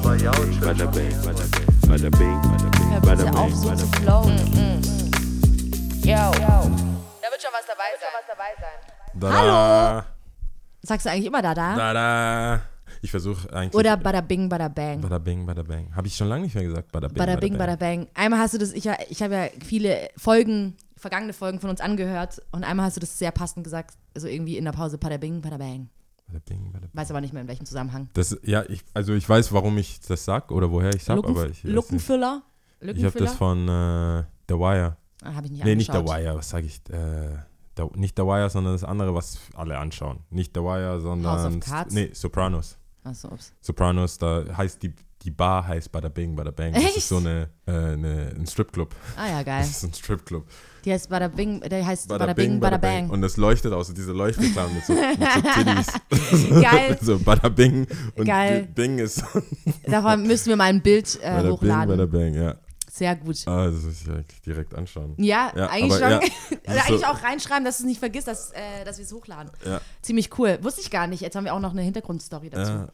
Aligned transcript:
bing, 0.00 0.60
bada 0.60 0.86
bing, 0.90 1.14
bada 1.22 1.44
bing, 1.46 1.68
bada 1.86 2.10
bing, 2.10 2.38
bada 3.02 3.24
bing, 3.24 3.54
bing. 3.62 3.88
flowen. 4.02 4.38
Yo. 6.04 6.30
Da 7.22 7.30
wird 7.30 7.40
schon 7.40 7.52
was 7.52 7.66
dabei 7.66 7.90
sein. 8.00 8.78
Da, 9.14 9.32
Hallo. 9.32 10.02
Sagst 10.82 11.06
du 11.06 11.10
eigentlich 11.10 11.26
immer 11.26 11.42
da, 11.42 11.54
da? 11.54 11.76
Da, 11.76 11.92
da. 11.92 12.60
Ich 13.02 13.10
versuche 13.10 13.52
eigentlich. 13.52 13.74
Oder 13.74 13.96
bada 13.96 14.20
bing, 14.20 14.48
bada 14.48 14.68
bang. 14.68 15.00
Bada 15.00 15.18
bing, 15.18 15.46
bada 15.46 15.62
bang. 15.62 15.94
Habe 15.94 16.06
ich 16.08 16.16
schon 16.16 16.28
lange 16.28 16.42
nicht 16.44 16.54
mehr 16.54 16.64
gesagt. 16.64 16.90
Bada 16.90 17.08
bing, 17.08 17.16
Bada 17.16 17.36
bing, 17.36 17.56
bada 17.56 17.76
bang. 17.76 18.08
Einmal 18.14 18.40
hast 18.40 18.54
du 18.54 18.58
das, 18.58 18.72
ich, 18.72 18.88
ich 19.08 19.22
habe 19.22 19.34
ja 19.34 19.48
viele 19.64 20.08
Folgen, 20.16 20.76
vergangene 20.96 21.32
Folgen 21.32 21.60
von 21.60 21.70
uns 21.70 21.80
angehört 21.80 22.42
und 22.52 22.64
einmal 22.64 22.86
hast 22.86 22.96
du 22.96 23.00
das 23.00 23.18
sehr 23.18 23.30
passend 23.30 23.64
gesagt, 23.64 23.94
so 24.14 24.26
irgendwie 24.26 24.56
in 24.56 24.64
der 24.64 24.72
Pause, 24.72 24.98
bada 24.98 25.16
bing, 25.16 25.40
bada 25.40 25.58
bang. 25.58 25.88
Weiß 26.92 27.10
aber 27.10 27.20
nicht 27.20 27.32
mehr 27.32 27.42
in 27.42 27.48
welchem 27.48 27.66
Zusammenhang. 27.66 28.08
Das, 28.14 28.36
ja, 28.42 28.62
ich, 28.68 28.82
also 28.94 29.12
ich 29.14 29.28
weiß, 29.28 29.52
warum 29.52 29.76
ich 29.78 30.00
das 30.00 30.24
sag 30.24 30.50
oder 30.50 30.70
woher 30.70 30.94
ich 30.94 31.04
sag, 31.04 31.16
Lucken, 31.16 31.30
aber 31.32 31.44
ich. 31.44 31.50
weiß 31.50 31.64
nicht. 31.64 31.74
Luckenfüller? 31.74 32.42
Ich 32.80 32.88
habe 32.88 32.92
Lückenfüller? 32.98 33.24
das 33.26 33.34
von 33.36 33.68
äh, 33.68 34.24
The 34.48 34.54
Wire. 34.54 34.96
ah, 35.22 35.34
hab 35.34 35.44
ich 35.44 35.50
nicht 35.52 35.64
Nee, 35.64 35.74
nicht 35.76 35.90
The 35.92 35.98
angeschaut. 35.98 36.18
Wire, 36.20 36.34
was 36.36 36.48
sage 36.50 36.66
ich? 36.66 36.80
Äh, 36.90 37.38
The, 37.76 37.84
nicht 37.94 38.16
The 38.16 38.22
Wire, 38.24 38.48
sondern 38.50 38.74
das 38.74 38.84
andere, 38.84 39.14
was 39.14 39.38
alle 39.54 39.78
anschauen. 39.78 40.20
Nicht 40.30 40.52
The 40.54 40.60
Wire, 40.60 41.00
sondern. 41.00 41.32
House 41.32 41.54
of 41.54 41.60
Cards? 41.60 41.94
Nee, 41.94 42.10
Sopranos. 42.12 42.78
Achso, 43.02 43.28
ups. 43.28 43.52
Sopranos, 43.60 44.16
da 44.18 44.44
heißt 44.56 44.82
die, 44.82 44.94
die 45.24 45.30
Bar 45.30 45.66
heißt 45.66 45.90
Bada 45.90 46.08
Bing, 46.08 46.36
Bada 46.36 46.50
Bang. 46.50 46.72
Das 46.74 46.82
Echt? 46.84 46.98
ist 46.98 47.08
so 47.08 47.16
eine, 47.16 47.48
äh, 47.66 47.72
eine, 47.72 48.32
ein 48.36 48.46
Stripclub. 48.46 48.94
Ah 49.16 49.28
ja, 49.28 49.42
geil. 49.42 49.60
Das 49.60 49.70
ist 49.70 49.82
ein 49.82 49.94
Stripclub. 49.94 50.44
Die 50.84 50.92
heißt 50.92 51.08
Bada 51.08 51.28
Bing, 51.28 51.60
der 51.60 51.86
heißt 51.86 52.08
Bada, 52.08 52.34
Bing, 52.34 52.60
Bada 52.60 52.76
Bang. 52.76 53.08
Und 53.08 53.22
das 53.22 53.38
leuchtet 53.38 53.72
aus, 53.72 53.92
diese 53.94 54.12
Leuchtreklamen 54.12 54.74
mit 54.74 54.84
so, 54.84 54.92
mit 54.92 56.50
so. 56.50 56.60
Geil. 56.60 56.98
so 57.02 57.18
Bada 57.18 57.48
Bing. 57.48 57.86
Und 58.16 58.26
Geil. 58.26 58.68
Bing 58.74 58.98
ist 58.98 59.24
Davon 59.86 60.26
müssen 60.26 60.50
wir 60.50 60.56
mal 60.56 60.64
ein 60.64 60.82
Bild 60.82 61.18
äh, 61.22 61.30
Bada 61.30 61.42
Bing, 61.42 61.52
hochladen. 61.52 61.96
Bada 61.96 62.06
Bang, 62.06 62.34
ja. 62.34 62.54
Sehr 62.96 63.16
gut. 63.16 63.38
Ah, 63.46 63.66
das 63.66 63.82
muss 63.82 64.02
ich 64.02 64.08
eigentlich 64.08 64.40
direkt 64.42 64.72
anschauen. 64.72 65.14
Ja, 65.18 65.52
Ja, 65.56 65.66
eigentlich 65.68 65.94
schon. 65.98 66.10
ja. 66.12 66.18
Oder 66.68 66.84
eigentlich 66.86 67.00
So. 67.00 67.06
auch 67.06 67.20
reinschreiben, 67.24 67.64
dass 67.64 67.78
du 67.78 67.82
es 67.82 67.86
nicht 67.88 67.98
vergisst, 67.98 68.28
dass, 68.28 68.52
äh, 68.52 68.84
dass 68.84 68.98
wir 68.98 69.04
es 69.04 69.12
hochladen. 69.12 69.50
Ja. 69.66 69.80
Ziemlich 70.00 70.38
cool. 70.38 70.58
Wusste 70.62 70.80
ich 70.80 70.92
gar 70.92 71.08
nicht. 71.08 71.20
Jetzt 71.20 71.34
haben 71.34 71.44
wir 71.44 71.54
auch 71.54 71.60
noch 71.60 71.72
eine 71.72 71.82
Hintergrundstory 71.82 72.50
dazu. 72.50 72.70
Ja, 72.70 72.88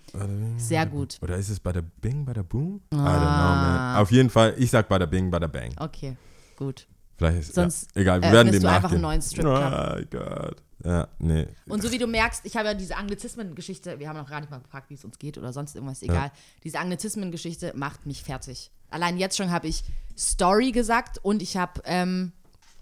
Sehr 0.56 0.86
gut. 0.86 1.18
Oder 1.20 1.36
ist 1.36 1.50
es 1.50 1.60
Bada 1.60 1.82
Bing, 2.00 2.24
Bada 2.24 2.40
Boom? 2.42 2.80
I 2.90 2.96
don't 2.96 2.98
know, 2.98 3.06
Ah. 3.06 3.92
man. 3.92 4.02
Auf 4.02 4.10
jeden 4.10 4.30
Fall, 4.30 4.54
ich 4.56 4.70
sag 4.70 4.88
Bada 4.88 5.04
Bing, 5.04 5.30
Bada 5.30 5.48
Bang. 5.48 5.74
Okay, 5.78 6.16
gut. 6.56 6.86
Vielleicht 7.18 7.40
ist 7.40 7.54
Sonst, 7.54 7.90
ja, 7.94 8.00
egal, 8.00 8.22
wir 8.22 8.30
äh, 8.30 8.32
werden 8.32 8.52
dem 8.52 8.62
du 8.62 8.68
einfach 8.70 8.84
nachgehen. 8.90 8.94
einen 8.94 9.02
neuen 9.02 9.20
Stripclub. 9.20 9.54
Oh 9.54 9.96
my 9.96 10.06
God. 10.06 10.56
Ja, 10.82 11.08
nee. 11.18 11.46
Und 11.68 11.82
so 11.82 11.92
wie 11.92 11.98
du 11.98 12.06
merkst, 12.06 12.40
ich 12.46 12.56
habe 12.56 12.68
ja 12.68 12.72
diese 12.74 12.96
Anglizismen-Geschichte, 12.96 13.98
wir 13.98 14.08
haben 14.08 14.16
noch 14.16 14.30
gar 14.30 14.40
nicht 14.40 14.50
mal 14.50 14.60
gefragt, 14.60 14.88
wie 14.88 14.94
es 14.94 15.04
uns 15.04 15.18
geht 15.18 15.36
oder 15.36 15.52
sonst 15.52 15.74
irgendwas, 15.74 16.00
egal. 16.00 16.32
Diese 16.64 16.78
Anglizismen-Geschichte 16.78 17.72
macht 17.76 18.06
mich 18.06 18.22
fertig. 18.22 18.70
Allein 18.90 19.18
jetzt 19.18 19.36
schon 19.36 19.50
habe 19.50 19.68
ich 19.68 19.84
Story 20.16 20.72
gesagt 20.72 21.18
und 21.22 21.42
ich 21.42 21.56
habe 21.56 21.80
ähm, 21.84 22.32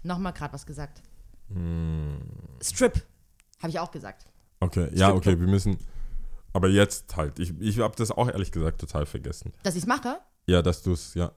nochmal 0.03 0.33
gerade 0.33 0.53
was 0.53 0.65
gesagt. 0.65 1.01
Hm. 1.53 2.19
Strip, 2.61 3.01
habe 3.61 3.69
ich 3.69 3.79
auch 3.79 3.91
gesagt. 3.91 4.25
Okay, 4.59 4.89
ja, 4.93 5.09
Stripclub. 5.09 5.15
okay, 5.15 5.39
wir 5.39 5.47
müssen. 5.47 5.77
Aber 6.53 6.67
jetzt 6.67 7.15
halt. 7.15 7.39
Ich, 7.39 7.57
ich 7.59 7.79
habe 7.79 7.95
das 7.95 8.11
auch 8.11 8.27
ehrlich 8.27 8.51
gesagt 8.51 8.81
total 8.81 9.05
vergessen. 9.05 9.53
Dass 9.63 9.75
ich 9.75 9.83
es 9.83 9.87
mache? 9.87 10.19
Ja, 10.47 10.61
dass 10.61 10.81
du 10.81 10.93
es, 10.93 11.13
ja, 11.13 11.31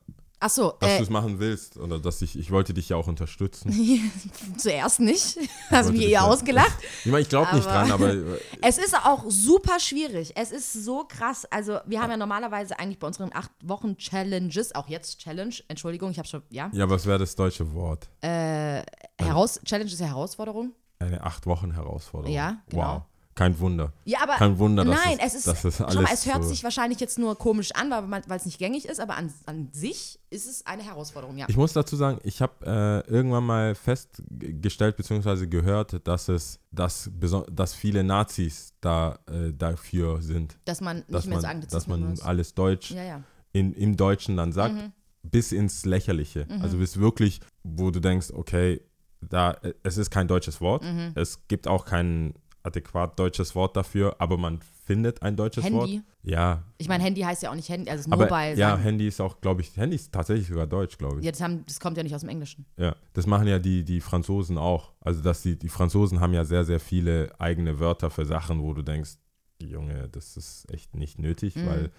Ach 0.44 0.50
so, 0.50 0.74
dass 0.80 0.90
äh, 0.90 0.96
du 0.96 1.04
es 1.04 1.10
machen 1.10 1.38
willst. 1.38 1.76
Oder 1.76 2.00
dass 2.00 2.20
ich, 2.20 2.36
ich 2.36 2.50
wollte 2.50 2.74
dich 2.74 2.88
ja 2.88 2.96
auch 2.96 3.06
unterstützen. 3.06 4.10
zuerst 4.56 4.98
nicht. 4.98 5.38
Hast 5.70 5.92
mich 5.92 6.08
eher 6.08 6.24
ausgelacht. 6.24 6.76
Ich 7.04 7.10
meine, 7.10 7.22
ich 7.22 7.28
glaube 7.28 7.54
nicht 7.54 7.66
dran, 7.66 7.90
aber 7.90 8.12
äh, 8.12 8.38
Es 8.60 8.78
ist 8.78 8.94
auch 8.94 9.24
super 9.28 9.78
schwierig. 9.78 10.32
Es 10.36 10.50
ist 10.50 10.72
so 10.72 11.04
krass. 11.04 11.46
Also, 11.50 11.78
wir 11.86 12.00
haben 12.00 12.10
ja 12.10 12.16
normalerweise 12.16 12.78
eigentlich 12.78 12.98
bei 12.98 13.06
unseren 13.06 13.30
acht 13.32 13.50
Wochen 13.62 13.96
Challenges, 13.96 14.74
auch 14.74 14.88
jetzt 14.88 15.18
Challenge, 15.20 15.54
Entschuldigung, 15.68 16.10
ich 16.10 16.18
habe 16.18 16.28
schon, 16.28 16.42
ja. 16.50 16.70
ja, 16.72 16.88
was 16.88 17.06
wäre 17.06 17.18
das 17.18 17.34
deutsche 17.34 17.72
Wort? 17.74 18.08
Heraus, 18.20 19.60
Challenge 19.64 19.90
ist 19.90 20.00
ja 20.00 20.06
Herausforderung. 20.06 20.72
Eine 20.98 21.22
acht 21.22 21.46
Wochen 21.46 21.72
Herausforderung. 21.72 22.34
Ja, 22.34 22.62
genau. 22.68 22.94
Wow. 22.94 23.02
Kein 23.34 23.58
Wunder. 23.60 23.92
Ja, 24.04 24.18
aber. 24.22 24.34
Kein 24.34 24.58
Wunder, 24.58 24.84
dass 24.84 24.94
Nein, 25.04 25.18
es- 25.18 25.32
es 25.32 25.34
ist. 25.40 25.46
dass 25.46 25.64
es 25.64 25.76
schau 25.78 25.84
mal, 25.84 25.96
alles 25.96 26.12
es 26.12 26.26
hört 26.26 26.42
so- 26.42 26.50
sich 26.50 26.62
wahrscheinlich 26.64 27.00
jetzt 27.00 27.18
nur 27.18 27.36
komisch 27.38 27.72
an, 27.72 27.90
weil 27.90 28.36
es 28.36 28.44
nicht 28.44 28.58
gängig 28.58 28.84
ist, 28.86 29.00
aber 29.00 29.16
an, 29.16 29.32
an 29.46 29.70
sich 29.72 30.20
ist 30.28 30.46
es 30.46 30.66
eine 30.66 30.82
Herausforderung, 30.82 31.38
ja. 31.38 31.46
Ich 31.48 31.56
muss 31.56 31.72
dazu 31.72 31.96
sagen, 31.96 32.18
ich 32.24 32.42
habe 32.42 33.04
äh, 33.08 33.10
irgendwann 33.10 33.44
mal 33.44 33.74
festgestellt 33.74 34.96
bzw. 34.96 35.46
gehört, 35.46 36.06
dass 36.06 36.28
es, 36.28 36.60
dass, 36.70 37.10
dass 37.50 37.74
viele 37.74 38.04
Nazis 38.04 38.74
da 38.80 39.18
äh, 39.30 39.52
dafür 39.52 40.20
sind, 40.22 40.58
dass 40.64 40.80
man 40.80 40.98
nicht 40.98 41.14
dass 41.14 41.24
mehr 41.26 41.34
man, 41.36 41.40
so 41.42 41.46
Anglizismen 41.48 41.78
dass 41.80 41.88
man 41.88 42.00
benutzt. 42.02 42.24
alles 42.24 42.54
Deutsch 42.54 42.90
Ja, 42.90 43.02
ja. 43.02 43.22
in, 43.52 43.72
im 43.74 43.96
Deutschen 43.96 44.36
dann 44.36 44.52
sagt, 44.52 44.74
Mhm. 44.74 44.92
bis 45.22 45.52
ins 45.52 45.84
Lächerliche. 45.84 46.46
Also 46.60 46.78
bis 46.78 46.98
wirklich, 46.98 47.40
wo 47.62 47.90
du 47.90 48.00
denkst, 48.00 48.30
okay, 48.32 48.80
da 49.20 49.56
es 49.84 49.96
ist 49.98 50.10
kein 50.10 50.26
deutsches 50.26 50.60
Wort, 50.60 50.82
Mhm. 50.82 51.12
es 51.14 51.46
gibt 51.46 51.68
auch 51.68 51.84
kein 51.84 52.34
adäquat 52.62 53.18
deutsches 53.18 53.54
Wort 53.54 53.76
dafür, 53.76 54.16
aber 54.18 54.36
man 54.36 54.60
findet 54.84 55.22
ein 55.22 55.36
deutsches 55.36 55.64
Wort. 55.72 55.88
Handy. 55.88 56.02
Ja, 56.24 56.62
Ich 56.78 56.88
meine, 56.88 57.02
Handy 57.04 57.20
heißt 57.22 57.42
ja 57.42 57.50
auch 57.50 57.54
nicht 57.54 57.68
Handy, 57.68 57.88
also 57.90 58.10
aber 58.10 58.24
Mobile. 58.24 58.54
ja. 58.56 58.76
Handy 58.76 59.06
ist 59.08 59.20
auch, 59.20 59.40
glaube 59.40 59.60
ich, 59.62 59.76
Handy 59.76 59.96
ist 59.96 60.12
tatsächlich 60.12 60.48
sogar 60.48 60.66
deutsch, 60.66 60.98
glaube 60.98 61.18
ich. 61.20 61.24
ja 61.24 61.30
das, 61.32 61.40
haben, 61.40 61.64
das 61.66 61.78
kommt 61.80 61.96
ja 61.96 62.02
nicht 62.02 62.14
aus 62.14 62.20
dem 62.22 62.28
Englischen. 62.30 62.66
Ja, 62.76 62.94
das 63.12 63.26
machen 63.26 63.46
ja 63.48 63.58
die, 63.58 63.84
die 63.84 64.00
Franzosen 64.00 64.58
auch. 64.58 64.92
Also, 65.00 65.22
dass 65.22 65.42
die, 65.42 65.58
die 65.58 65.68
Franzosen 65.68 66.20
haben 66.20 66.32
ja 66.34 66.44
sehr, 66.44 66.64
sehr 66.64 66.80
viele 66.80 67.32
eigene 67.40 67.78
Wörter 67.80 68.10
für 68.10 68.24
Sachen, 68.26 68.60
wo 68.62 68.72
du 68.74 68.82
denkst, 68.82 69.12
Junge, 69.60 70.08
das 70.10 70.36
ist 70.36 70.72
echt 70.72 70.94
nicht 70.96 71.18
nötig, 71.18 71.54
Mhm. 71.56 71.66
weil, 71.66 71.90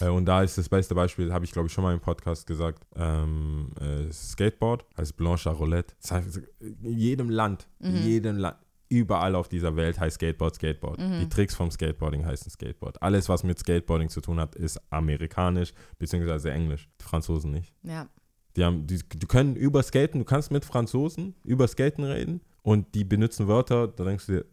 äh, 0.00 0.08
und 0.08 0.24
da 0.24 0.42
ist 0.42 0.56
das 0.56 0.68
beste 0.70 0.94
Beispiel, 0.94 1.32
habe 1.32 1.44
ich 1.44 1.52
glaube 1.52 1.66
ich 1.68 1.72
schon 1.72 1.84
mal 1.84 1.92
im 1.92 2.00
Podcast 2.00 2.46
gesagt, 2.46 2.86
ähm, 2.96 3.72
äh, 3.78 4.10
Skateboard 4.10 4.86
heißt 4.96 5.16
Blanche 5.16 5.50
à 5.50 5.52
Roulette. 5.52 5.94
Das 6.00 6.12
heißt, 6.12 6.40
in 6.60 6.96
jedem 6.98 7.28
Land, 7.28 7.68
Mhm. 7.80 7.86
in 7.88 8.02
jedem 8.04 8.36
Land, 8.38 8.56
überall 8.90 9.34
auf 9.34 9.48
dieser 9.48 9.76
Welt 9.76 9.98
heißt 9.98 10.16
Skateboard 10.16 10.56
Skateboard. 10.56 10.98
Mhm. 10.98 11.20
Die 11.20 11.28
Tricks 11.28 11.54
vom 11.54 11.70
Skateboarding 11.70 12.26
heißen 12.26 12.50
Skateboard. 12.50 13.00
Alles, 13.02 13.28
was 13.28 13.42
mit 13.44 13.58
Skateboarding 13.58 14.10
zu 14.10 14.20
tun 14.20 14.38
hat, 14.38 14.54
ist 14.56 14.78
amerikanisch 14.90 15.72
beziehungsweise 15.98 16.50
englisch. 16.50 16.88
Die 17.00 17.04
Franzosen 17.04 17.52
nicht. 17.52 17.72
Ja. 17.82 18.08
Die 18.56 18.64
haben, 18.64 18.86
die, 18.86 18.98
die 18.98 19.26
können 19.26 19.56
über 19.56 19.82
Skaten, 19.82 20.18
du 20.18 20.24
kannst 20.24 20.50
mit 20.50 20.64
Franzosen 20.64 21.34
über 21.44 21.68
Skaten 21.68 22.04
reden 22.04 22.40
und 22.62 22.94
die 22.94 23.04
benutzen 23.04 23.46
Wörter, 23.46 23.88
da 23.88 24.04
denkst 24.04 24.26
du 24.26 24.32
dir, 24.32 24.44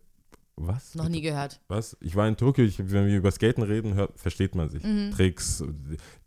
was? 0.59 0.95
Noch 0.95 1.07
nie 1.07 1.21
gehört. 1.21 1.59
Was? 1.67 1.95
Ich 2.01 2.15
war 2.15 2.27
in 2.27 2.35
Tokio, 2.35 2.63
ich, 2.63 2.79
wenn 2.79 3.05
wir 3.05 3.17
über 3.17 3.31
Skaten 3.31 3.61
reden, 3.63 3.93
hört, 3.93 4.19
versteht 4.19 4.55
man 4.55 4.69
sich. 4.69 4.81
Tricks, 5.15 5.63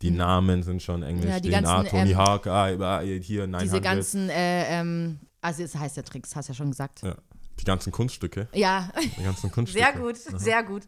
die 0.01 0.11
Namen 0.11 0.63
sind 0.63 0.81
schon 0.81 1.03
englisch. 1.03 1.25
Mhm. 1.25 1.31
Ja, 1.31 1.39
die 1.39 1.49
DNA, 1.49 1.61
ganzen, 1.61 1.89
Tony 1.89 2.11
ähm, 2.11 2.17
Hawk, 2.17 2.47
ah, 2.47 3.01
hier 3.01 3.47
900. 3.47 3.61
Diese 3.61 3.81
ganzen, 3.81 4.29
äh, 4.29 4.79
ähm, 4.79 5.19
also 5.41 5.63
es 5.63 5.75
heißt 5.75 5.97
ja 5.97 6.03
Tricks, 6.03 6.33
hast 6.35 6.47
ja 6.47 6.53
schon 6.53 6.71
gesagt. 6.71 7.01
ja, 7.01 7.15
die 7.59 7.65
ganzen 7.65 7.91
Kunststücke. 7.91 8.47
Ja, 8.53 8.91
Die 9.17 9.23
ganzen 9.23 9.51
Kunststücke. 9.51 9.85
sehr 9.85 9.93
gut, 10.01 10.17
sehr 10.17 10.63
gut. 10.63 10.83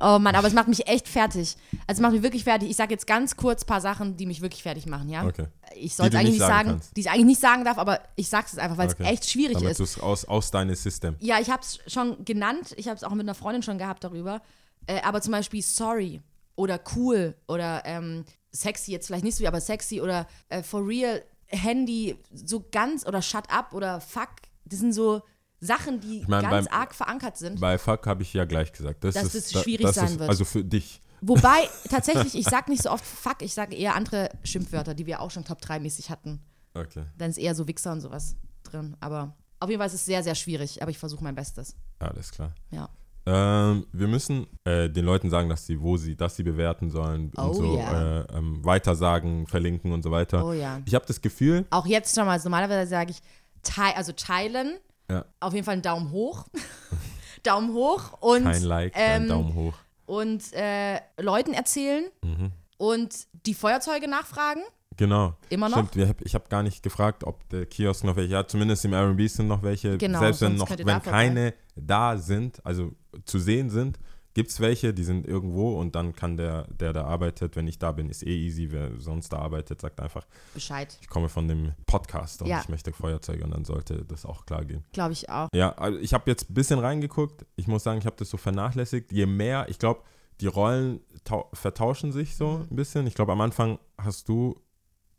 Oh 0.00 0.18
Mann, 0.18 0.34
aber 0.34 0.48
es 0.48 0.54
macht 0.54 0.68
mich 0.68 0.88
echt 0.88 1.06
fertig. 1.06 1.54
Also 1.86 1.98
es 1.98 2.00
macht 2.00 2.12
mich 2.12 2.22
wirklich 2.22 2.44
fertig. 2.44 2.70
Ich 2.70 2.76
sage 2.76 2.92
jetzt 2.92 3.06
ganz 3.06 3.36
kurz 3.36 3.62
ein 3.62 3.66
paar 3.66 3.82
Sachen, 3.82 4.16
die 4.16 4.24
mich 4.24 4.40
wirklich 4.40 4.62
fertig 4.62 4.86
machen, 4.86 5.10
ja? 5.10 5.24
Okay. 5.26 5.46
Ich 5.76 5.94
soll 5.94 6.06
es 6.06 6.12
du 6.12 6.18
eigentlich 6.18 6.32
nicht 6.32 6.40
sagen 6.40 6.68
sagen, 6.70 6.80
die 6.96 7.00
ich 7.02 7.10
eigentlich 7.10 7.26
nicht 7.26 7.40
sagen 7.40 7.64
darf, 7.64 7.76
aber 7.78 8.00
ich 8.16 8.28
sag's 8.28 8.54
es 8.54 8.58
einfach, 8.58 8.78
weil 8.78 8.88
es 8.88 8.94
Okay. 8.94 9.04
echt 9.04 9.28
schwierig 9.30 9.54
Damit 9.54 9.72
ist. 9.72 9.80
du 9.80 9.84
es 9.84 10.00
aus, 10.00 10.24
aus 10.24 10.50
deinem 10.50 10.74
System. 10.74 11.16
Ja, 11.20 11.38
ich 11.40 11.50
habe 11.50 11.62
es 11.62 11.78
schon 11.92 12.24
genannt. 12.24 12.72
Ich 12.78 12.88
habe 12.88 12.96
es 12.96 13.04
auch 13.04 13.10
mit 13.12 13.20
einer 13.26 13.34
Freundin 13.34 13.62
schon 13.62 13.76
gehabt 13.76 14.02
darüber. 14.02 14.40
Äh, 14.86 15.02
aber 15.02 15.20
zum 15.20 15.32
Beispiel 15.32 15.62
sorry 15.62 16.22
oder 16.56 16.80
cool 16.96 17.36
oder 17.46 17.82
ähm, 17.84 18.24
sexy, 18.50 18.92
jetzt 18.92 19.06
vielleicht 19.06 19.24
nicht 19.24 19.36
so, 19.36 19.46
aber 19.46 19.60
sexy 19.60 20.00
oder 20.00 20.26
äh, 20.48 20.62
for 20.62 20.86
real, 20.86 21.22
Handy, 21.48 22.16
so 22.32 22.64
ganz 22.72 23.06
oder 23.06 23.20
shut 23.20 23.44
up 23.52 23.74
oder 23.74 24.00
fuck. 24.00 24.30
Das 24.64 24.80
sind 24.80 24.92
so 24.94 25.20
Sachen, 25.62 26.00
die 26.00 26.24
mein, 26.26 26.42
ganz 26.42 26.66
beim- 26.66 26.74
arg 26.80 26.94
verankert 26.94 27.36
sind. 27.36 27.60
Bei 27.60 27.78
Fuck 27.78 28.06
habe 28.06 28.22
ich 28.22 28.34
ja 28.34 28.44
gleich 28.44 28.72
gesagt. 28.72 29.04
Das 29.04 29.14
Dass 29.14 29.34
ist, 29.34 29.54
es 29.54 29.62
schwierig 29.62 29.86
das 29.86 29.94
sein 29.94 30.06
ist, 30.06 30.18
wird. 30.18 30.28
Also 30.28 30.44
für 30.44 30.64
dich. 30.64 31.00
Wobei, 31.20 31.68
tatsächlich, 31.88 32.34
ich 32.34 32.46
sag 32.46 32.68
nicht 32.68 32.82
so 32.82 32.90
oft 32.90 33.04
fuck, 33.04 33.42
ich 33.42 33.54
sage 33.54 33.76
eher 33.76 33.94
andere 33.94 34.28
Schimpfwörter, 34.42 34.94
die 34.94 35.06
wir 35.06 35.20
auch 35.20 35.30
schon 35.30 35.44
Top 35.44 35.60
3 35.60 35.78
mäßig 35.78 36.10
hatten. 36.10 36.40
Okay. 36.74 37.04
Dann 37.16 37.30
ist 37.30 37.38
eher 37.38 37.54
so 37.54 37.68
Wichser 37.68 37.92
und 37.92 38.00
sowas 38.00 38.34
drin. 38.64 38.96
Aber 38.98 39.36
auf 39.60 39.68
jeden 39.68 39.78
Fall 39.78 39.86
ist 39.86 39.94
es 39.94 40.04
sehr, 40.04 40.24
sehr 40.24 40.34
schwierig, 40.34 40.82
aber 40.82 40.90
ich 40.90 40.98
versuche 40.98 41.22
mein 41.22 41.36
Bestes. 41.36 41.76
Alles 42.00 42.32
klar. 42.32 42.52
Ja. 42.72 42.88
Ähm, 43.24 43.86
wir 43.92 44.08
müssen 44.08 44.48
äh, 44.64 44.90
den 44.90 45.04
Leuten 45.04 45.30
sagen, 45.30 45.48
dass 45.48 45.64
sie, 45.64 45.80
wo 45.80 45.96
sie, 45.96 46.16
dass 46.16 46.34
sie 46.34 46.42
bewerten 46.42 46.90
sollen 46.90 47.30
Oh 47.36 47.42
und 47.42 47.54
so 47.54 47.78
ja. 47.78 48.22
äh, 48.22 48.36
ähm, 48.36 48.64
weitersagen, 48.64 49.46
verlinken 49.46 49.92
und 49.92 50.02
so 50.02 50.10
weiter. 50.10 50.44
Oh 50.44 50.52
ja. 50.52 50.80
Ich 50.86 50.94
habe 50.96 51.06
das 51.06 51.20
Gefühl, 51.20 51.64
Auch 51.70 51.86
jetzt 51.86 52.16
schon 52.16 52.26
mal, 52.26 52.32
also 52.32 52.48
normalerweise 52.48 52.90
sage 52.90 53.12
ich, 53.12 53.20
tei 53.62 53.94
also 53.94 54.10
teilen, 54.10 54.76
ja, 55.10 55.24
auf 55.40 55.52
jeden 55.52 55.64
Fall 55.64 55.74
einen 55.74 55.82
Daumen 55.82 56.10
hoch. 56.10 56.46
Daumen 57.42 57.72
hoch 57.72 58.12
und, 58.20 58.44
kein 58.44 58.62
Like, 58.62 58.92
ähm, 58.96 59.22
ein 59.22 59.28
Daumen 59.28 59.54
hoch. 59.54 59.74
und 60.06 60.52
äh, 60.52 61.00
Leuten 61.20 61.52
erzählen 61.54 62.04
Mhm. 62.24 62.52
und 62.78 63.14
die 63.46 63.54
Feuerzeuge 63.54 64.08
nachfragen. 64.08 64.62
Genau. 64.96 65.34
Immer 65.48 65.68
noch? 65.70 65.88
Stimmt, 65.88 66.16
ich 66.20 66.34
habe 66.34 66.48
gar 66.48 66.62
nicht 66.62 66.82
gefragt, 66.82 67.24
ob 67.24 67.48
der 67.48 67.66
Kiosk 67.66 68.04
noch 68.04 68.14
welche 68.14 68.36
hat. 68.36 68.50
Zumindest 68.50 68.84
im 68.84 68.92
R&B 68.92 69.26
sind 69.26 69.48
noch 69.48 69.62
welche. 69.62 69.96
Genau, 69.98 70.20
Selbst 70.20 70.42
wenn 70.42 70.54
noch, 70.56 70.68
wenn 70.70 71.02
keine 71.02 71.54
da 71.74 72.18
sind, 72.18 72.64
also 72.64 72.92
zu 73.24 73.38
sehen 73.38 73.70
sind, 73.70 73.98
gibt 74.34 74.50
es 74.50 74.60
welche, 74.60 74.94
die 74.94 75.04
sind 75.04 75.26
irgendwo 75.26 75.78
und 75.78 75.94
dann 75.94 76.14
kann 76.14 76.36
der, 76.36 76.66
der 76.68 76.92
da 76.92 77.04
arbeitet, 77.04 77.54
wenn 77.56 77.66
ich 77.66 77.78
da 77.78 77.92
bin, 77.92 78.08
ist 78.08 78.22
eh 78.26 78.34
easy. 78.46 78.70
Wer 78.70 78.98
sonst 79.00 79.30
da 79.32 79.38
arbeitet, 79.38 79.80
sagt 79.80 80.00
einfach, 80.00 80.26
Bescheid. 80.54 80.96
ich 81.00 81.08
komme 81.08 81.28
von 81.28 81.48
dem 81.48 81.72
Podcast 81.86 82.40
und 82.42 82.48
Ja. 82.48 82.60
ich 82.60 82.68
möchte 82.68 82.92
Feuerzeuge 82.92 83.44
und 83.44 83.50
dann 83.50 83.64
sollte 83.64 84.04
das 84.04 84.24
auch 84.24 84.46
klar 84.46 84.64
gehen. 84.64 84.84
Glaube 84.92 85.12
ich 85.12 85.28
auch. 85.28 85.48
Ja, 85.54 85.72
also 85.72 85.98
ich 85.98 86.14
habe 86.14 86.30
jetzt 86.30 86.50
ein 86.50 86.54
bisschen 86.54 86.78
reingeguckt. 86.78 87.44
Ich 87.56 87.66
muss 87.68 87.82
sagen, 87.84 87.98
ich 87.98 88.06
habe 88.06 88.16
das 88.16 88.30
so 88.30 88.36
vernachlässigt. 88.36 89.12
Je 89.12 89.26
mehr, 89.26 89.66
ich 89.68 89.78
glaube, 89.78 90.02
die 90.40 90.46
Rollen 90.46 91.00
tau- 91.24 91.48
vertauschen 91.52 92.10
sich 92.12 92.34
so 92.36 92.58
Mhm. 92.58 92.66
ein 92.70 92.76
bisschen. 92.76 93.06
Ich 93.06 93.14
glaube, 93.14 93.32
am 93.32 93.40
Anfang 93.40 93.78
hast 93.98 94.28
du 94.28 94.58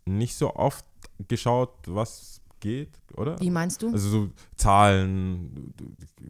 nicht 0.05 0.35
so 0.35 0.55
oft 0.55 0.85
geschaut, 1.27 1.73
was 1.87 2.41
geht, 2.63 2.89
oder? 3.15 3.39
Wie 3.39 3.49
meinst 3.51 3.81
du? 3.81 3.91
Also 3.91 4.09
so 4.09 4.29
Zahlen, 4.55 5.73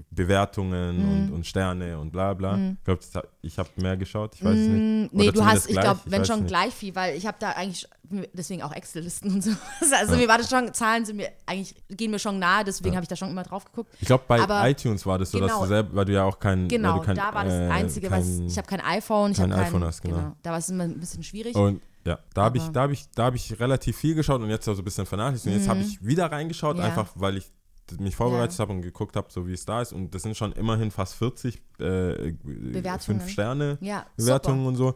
Bewertungen 0.10 0.98
Mhm. 0.98 1.12
und, 1.28 1.34
und 1.36 1.46
Sterne 1.46 1.98
und 2.00 2.12
bla 2.12 2.34
bla. 2.34 2.58
Mhm. 2.58 2.78
Ich 2.80 2.84
glaube, 2.84 3.02
ich 3.42 3.58
habe 3.58 3.70
mehr 3.78 3.96
geschaut, 3.98 4.36
ich 4.36 4.44
weiß 4.44 4.58
es 4.58 4.68
nicht. 4.68 5.12
Mm, 5.12 5.16
Oder 5.16 5.24
Nee, 5.26 5.32
du 5.32 5.46
hast, 5.46 5.70
ich 5.70 5.80
glaube, 5.80 6.00
wenn 6.06 6.26
schon 6.26 6.40
nicht. 6.42 6.48
gleich 6.50 6.74
viel, 6.74 6.96
weil 6.96 7.16
ich 7.16 7.26
habe 7.28 7.38
da 7.40 7.52
eigentlich, 7.52 7.88
deswegen 8.34 8.64
auch 8.64 8.72
Excel-Listen 8.74 9.32
und 9.32 9.44
so. 9.44 9.52
Also 9.94 10.14
Ja. 10.14 10.20
mir 10.20 10.28
war 10.28 10.38
das 10.40 10.50
schon, 10.50 10.74
Zahlen 10.74 11.06
sind 11.06 11.18
mir 11.18 11.30
eigentlich, 11.46 11.76
gehen 11.90 12.12
mir 12.12 12.20
schon 12.20 12.40
nahe, 12.40 12.64
deswegen 12.64 12.94
Ja. 12.94 12.96
habe 12.98 13.04
ich 13.04 13.10
da 13.10 13.16
schon 13.16 13.30
immer 13.30 13.44
drauf 13.44 13.66
geguckt. 13.66 13.94
Ich 14.00 14.08
glaube, 14.08 14.24
bei 14.28 14.42
Aber- 14.42 14.68
iTunes 14.70 15.06
war 15.06 15.18
das 15.20 15.32
so, 15.32 15.40
dass 15.40 15.50
Genau. 15.52 15.62
du 15.64 15.68
selber, 15.68 15.96
weil 15.96 16.06
du 16.06 16.14
ja 16.14 16.24
auch 16.24 16.40
kein, 16.40 16.68
Genau, 16.68 17.00
kein, 17.02 17.16
da 17.16 17.34
war 17.34 17.46
das 17.46 17.54
äh, 17.54 17.68
Einzige, 17.70 18.10
was, 18.12 18.26
kein- 18.26 18.48
ich 18.48 18.58
habe 18.58 18.68
kein 18.68 18.82
iPhone, 18.82 19.32
ich 19.32 19.38
kein 19.38 19.52
habe 19.52 19.62
kein, 19.62 19.70
iPhone 19.70 19.84
hast, 19.84 20.02
genau. 20.02 20.36
Da 20.42 20.52
war 20.52 20.58
es 20.58 20.70
immer 20.70 20.86
ein 20.86 21.00
bisschen 21.00 21.24
schwierig. 21.24 21.56
Und 21.56 21.82
ja, 22.06 22.20
da 22.34 22.44
habe 22.44 22.58
ich, 22.58 22.68
da 22.70 22.82
habe 22.84 22.94
ich, 22.94 23.10
da 23.12 23.24
habe 23.26 23.36
ich 23.38 23.60
relativ 23.60 23.98
viel 23.98 24.16
geschaut 24.16 24.42
und 24.42 24.50
jetzt 24.50 24.66
so 24.66 24.72
ein 24.74 24.84
bisschen 24.84 25.06
vernachlässigt. 25.06 25.48
Und 25.54 25.60
jetzt 25.60 25.70
habe 25.70 25.80
ich 25.82 26.04
wieder 26.06 26.32
reingeschaut, 26.32 26.76
Mhm. 26.76 26.82
Ja. 26.82 26.88
einfach 26.90 27.12
weil 27.16 27.38
ich 27.38 27.52
mich 28.00 28.16
vorbereitet 28.16 28.58
Ja. 28.58 28.64
habe 28.64 28.74
und 28.74 28.82
geguckt 28.82 29.16
habe, 29.16 29.28
so 29.32 29.46
wie 29.48 29.54
es 29.54 29.66
da 29.66 29.82
ist. 29.82 29.94
Und 29.94 30.14
das 30.16 30.24
sind 30.24 30.36
schon 30.38 30.52
immerhin 30.54 30.90
fast 30.92 31.16
40 31.16 31.56
äh, 31.80 32.32
Bewertungen. 32.44 33.20
5 33.22 33.30
Sterne 33.30 33.78
ja, 33.82 34.06
Bewertungen 34.18 34.66
und 34.66 34.76
so. 34.76 34.96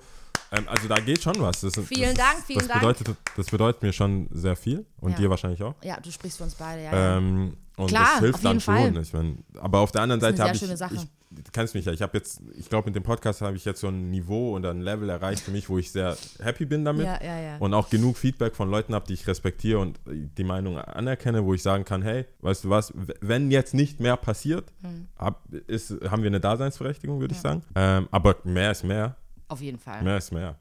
Ähm, 0.52 0.66
also 0.70 0.88
da 0.88 0.96
geht 0.96 1.22
schon 1.22 1.36
was. 1.40 1.60
Das, 1.62 1.74
Vielen 1.88 2.16
das, 2.16 2.26
Dank, 2.26 2.46
vielen 2.46 2.60
das 2.60 2.68
Dank. 2.70 2.80
Bedeutet, 2.82 3.16
das 3.36 3.48
bedeutet 3.48 3.84
mir 3.84 3.92
schon 3.92 4.28
sehr 4.32 4.56
viel 4.56 4.86
und 5.02 5.12
Ja. 5.12 5.18
dir 5.18 5.30
wahrscheinlich 5.30 5.62
auch. 5.62 5.74
super. 5.76 5.86
Ja, 5.88 6.00
du 6.00 6.10
sprichst 6.12 6.38
für 6.38 6.46
uns 6.46 6.56
beide, 6.56 6.84
ja. 6.84 6.92
ja. 6.94 7.18
Ähm, 7.18 7.58
und 7.78 7.88
Klar, 7.88 8.06
das 8.14 8.20
hilft 8.20 8.36
auf 8.36 8.42
dann 8.42 8.52
jeden 8.54 8.62
schon. 8.62 8.76
Fall. 8.76 9.02
Ich 9.04 9.14
mein, 9.14 9.44
aber 9.60 9.80
auf 9.80 9.92
der 9.92 10.02
anderen 10.02 10.20
Das 10.20 10.32
ist 10.32 10.38
Seite 10.38 10.44
eine 10.44 10.50
habe 10.50 10.58
sehr 10.58 10.68
ich, 10.68 10.70
schöne 10.70 10.78
Sache. 10.78 11.08
ich, 11.30 11.44
du 11.46 11.52
kennst 11.52 11.76
mich 11.76 11.86
ja, 11.86 11.92
ich 11.94 12.02
habe 12.02 12.18
jetzt, 12.18 12.42
ich 12.58 12.70
glaube 12.70 12.88
mit 12.88 12.96
dem 12.96 13.04
Podcast 13.04 13.42
habe 13.42 13.56
ich 13.56 13.66
jetzt 13.66 13.82
so 13.82 13.88
ein 13.90 14.10
Niveau 14.10 14.56
und 14.56 14.66
ein 14.66 14.82
Level 14.82 15.08
erreicht 15.10 15.44
für 15.44 15.52
mich, 15.52 15.70
wo 15.70 15.78
ich 15.78 15.92
sehr 15.92 16.18
happy 16.42 16.66
bin 16.66 16.84
damit 16.86 17.06
ja, 17.06 17.24
ja, 17.24 17.40
ja. 17.40 17.58
und 17.58 17.74
auch 17.76 17.90
genug 17.90 18.18
Feedback 18.18 18.56
von 18.56 18.70
Leuten 18.72 18.96
habe, 18.96 19.06
die 19.08 19.14
ich 19.14 19.28
respektiere 19.28 19.80
und 19.80 20.00
die 20.08 20.44
Meinung 20.44 20.78
anerkenne, 20.80 21.46
wo 21.46 21.54
ich 21.54 21.62
sagen 21.62 21.86
kann, 21.86 22.02
hey, 22.02 22.26
weißt 22.42 22.64
du 22.64 22.70
was, 22.72 22.92
wenn 23.22 23.52
jetzt 23.52 23.74
nicht 23.74 24.00
mehr 24.00 24.18
passiert, 24.18 24.74
Hm. 24.82 25.08
hab, 25.18 25.44
ist, 25.68 25.92
haben 26.10 26.24
wir 26.24 26.28
eine 26.28 26.40
Daseinsberechtigung, 26.40 27.20
würde 27.20 27.36
ich 27.36 27.42
sagen. 27.42 27.62
Ähm, 27.76 28.08
aber 28.12 28.38
mehr 28.44 28.72
ist 28.72 28.84
mehr, 28.84 29.16
Auf 29.50 29.62
jeden 29.62 29.78
Fall. 29.78 30.02
mehr 30.02 30.18
ist 30.18 30.32
mehr. 30.32 30.56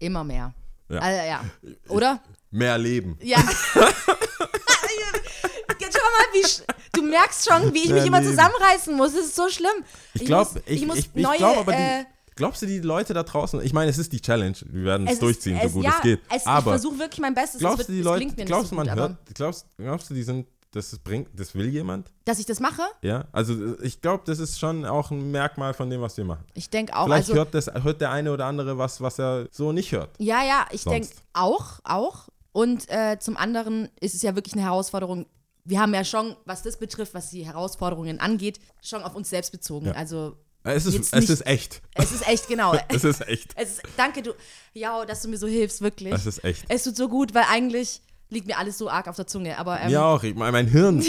Immer 0.00 0.24
mehr. 0.24 0.52
Ja. 0.88 0.98
Also, 0.98 1.26
ja. 1.28 1.40
Oder? 1.88 2.20
Mehr 2.50 2.76
Leben. 2.76 3.16
Ja. 3.22 3.38
Mal, 6.18 6.40
wie 6.40 6.98
du 7.00 7.02
merkst 7.02 7.48
schon, 7.48 7.74
wie 7.74 7.78
ich 7.84 7.90
mich 7.90 7.98
Ja, 8.02 8.04
immer 8.04 8.20
nee. 8.20 8.28
zusammenreißen 8.30 8.94
muss. 8.96 9.12
Das 9.14 9.24
ist 9.26 9.36
so 9.36 9.48
schlimm. 9.48 9.84
Ich 10.14 10.24
glaube, 10.24 10.50
muss- 10.54 10.62
ich, 10.66 10.86
muss 10.86 10.96
ich, 10.98 11.10
ich, 11.14 11.22
neue, 11.22 11.44
aber, 11.44 11.72
die, 11.72 11.78
äh, 11.78 12.04
glaubst 12.36 12.62
du, 12.62 12.66
die 12.66 12.78
Leute 12.80 13.14
da 13.14 13.22
draußen, 13.22 13.60
ich 13.62 13.72
meine, 13.72 13.90
es 13.90 13.98
ist 13.98 14.12
die 14.12 14.20
Challenge, 14.20 14.56
wir 14.66 14.84
werden 14.84 15.06
es, 15.06 15.14
es 15.14 15.18
durchziehen, 15.20 15.56
ist, 15.56 15.62
so 15.62 15.66
es, 15.68 15.72
gut 15.74 15.84
ja, 15.84 15.94
es 15.96 16.02
geht. 16.02 16.20
Es, 16.30 16.42
ich 16.42 16.46
aber 16.48 16.70
versuche 16.72 16.98
wirklich 16.98 17.20
mein 17.20 17.34
Bestes. 17.34 17.60
glaubst 17.60 17.80
es 17.80 17.86
du, 17.86 17.92
wird, 17.92 17.96
die 17.96 18.00
es 18.00 18.04
Leute, 18.04 18.26
mir 18.36 18.44
glaubst 18.44 18.70
du, 18.72 18.74
nicht 18.76 18.86
man 18.86 18.96
so 18.96 19.02
gut, 19.02 19.16
hört, 19.26 19.34
glaubst, 19.34 19.66
glaubst 19.78 20.10
du, 20.10 20.14
die 20.14 20.22
sind, 20.22 20.46
das 20.72 20.98
bringt, 20.98 21.28
das 21.38 21.54
will 21.54 21.68
jemand? 21.68 22.10
dass 22.24 22.38
ich 22.40 22.46
das 22.46 22.58
mache? 22.58 22.82
Ja, 23.02 23.26
also 23.32 23.78
ich 23.80 24.00
glaube, 24.00 24.24
das 24.26 24.38
ist 24.40 24.58
schon 24.58 24.84
auch 24.84 25.10
ein 25.12 25.30
Merkmal 25.30 25.72
von 25.74 25.88
dem, 25.90 26.00
was 26.00 26.16
wir 26.16 26.24
machen. 26.24 26.44
Ich 26.54 26.68
denke 26.70 26.96
auch. 26.96 27.04
Vielleicht 27.04 27.28
Also, 27.28 27.34
hört, 27.34 27.54
das, 27.54 27.66
hört 27.72 28.00
der 28.00 28.10
eine 28.10 28.32
oder 28.32 28.46
andere 28.46 28.76
was, 28.78 29.00
was 29.00 29.18
er 29.20 29.46
so 29.52 29.70
nicht 29.72 29.92
hört. 29.92 30.10
ja, 30.18 30.42
ja, 30.42 30.66
ich 30.72 30.82
denke 30.84 31.08
auch, 31.32 31.80
auch. 31.84 32.28
Und 32.52 32.88
äh, 32.88 33.18
zum 33.20 33.36
anderen 33.36 33.88
ist 34.00 34.14
es 34.14 34.22
ja 34.22 34.34
wirklich 34.36 34.54
eine 34.54 34.62
Herausforderung. 34.62 35.26
Wir 35.64 35.80
haben 35.80 35.94
ja 35.94 36.04
schon, 36.04 36.36
was 36.44 36.62
das 36.62 36.78
betrifft, 36.78 37.14
was 37.14 37.30
die 37.30 37.46
Herausforderungen 37.46 38.20
angeht, 38.20 38.60
schon 38.82 39.02
auf 39.02 39.14
uns 39.14 39.30
selbst 39.30 39.50
bezogen. 39.50 39.86
Ja. 39.86 39.92
Also 39.92 40.36
Es 40.62 40.86
ist, 40.86 41.12
es 41.12 41.30
ist 41.30 41.46
echt. 41.46 41.82
es 41.94 42.12
ist 42.12 42.26
echt 42.28 42.48
genau. 42.48 42.74
Es 42.88 43.04
ist 43.04 43.26
echt. 43.26 43.52
es 43.56 43.74
ist, 43.74 43.82
danke 43.96 44.22
du, 44.22 44.32
ja, 44.74 45.04
dass 45.04 45.22
du 45.22 45.28
mir 45.28 45.38
so 45.38 45.46
hilfst, 45.46 45.80
wirklich. 45.80 46.12
Es 46.12 46.26
ist 46.26 46.44
echt. 46.44 46.64
Es 46.68 46.84
tut 46.84 46.96
so 46.96 47.08
gut, 47.08 47.34
weil 47.34 47.44
eigentlich 47.48 48.02
liegt 48.34 48.46
mir 48.46 48.58
alles 48.58 48.76
so 48.76 48.90
arg 48.90 49.08
auf 49.08 49.16
der 49.16 49.26
Zunge. 49.26 49.56
Aber 49.58 49.80
ähm, 49.80 49.90
Mir 49.90 50.04
auch. 50.04 50.22
Ich, 50.22 50.34
mein, 50.34 50.52
mein 50.52 50.66
Hirn. 50.66 50.98
das 50.98 51.06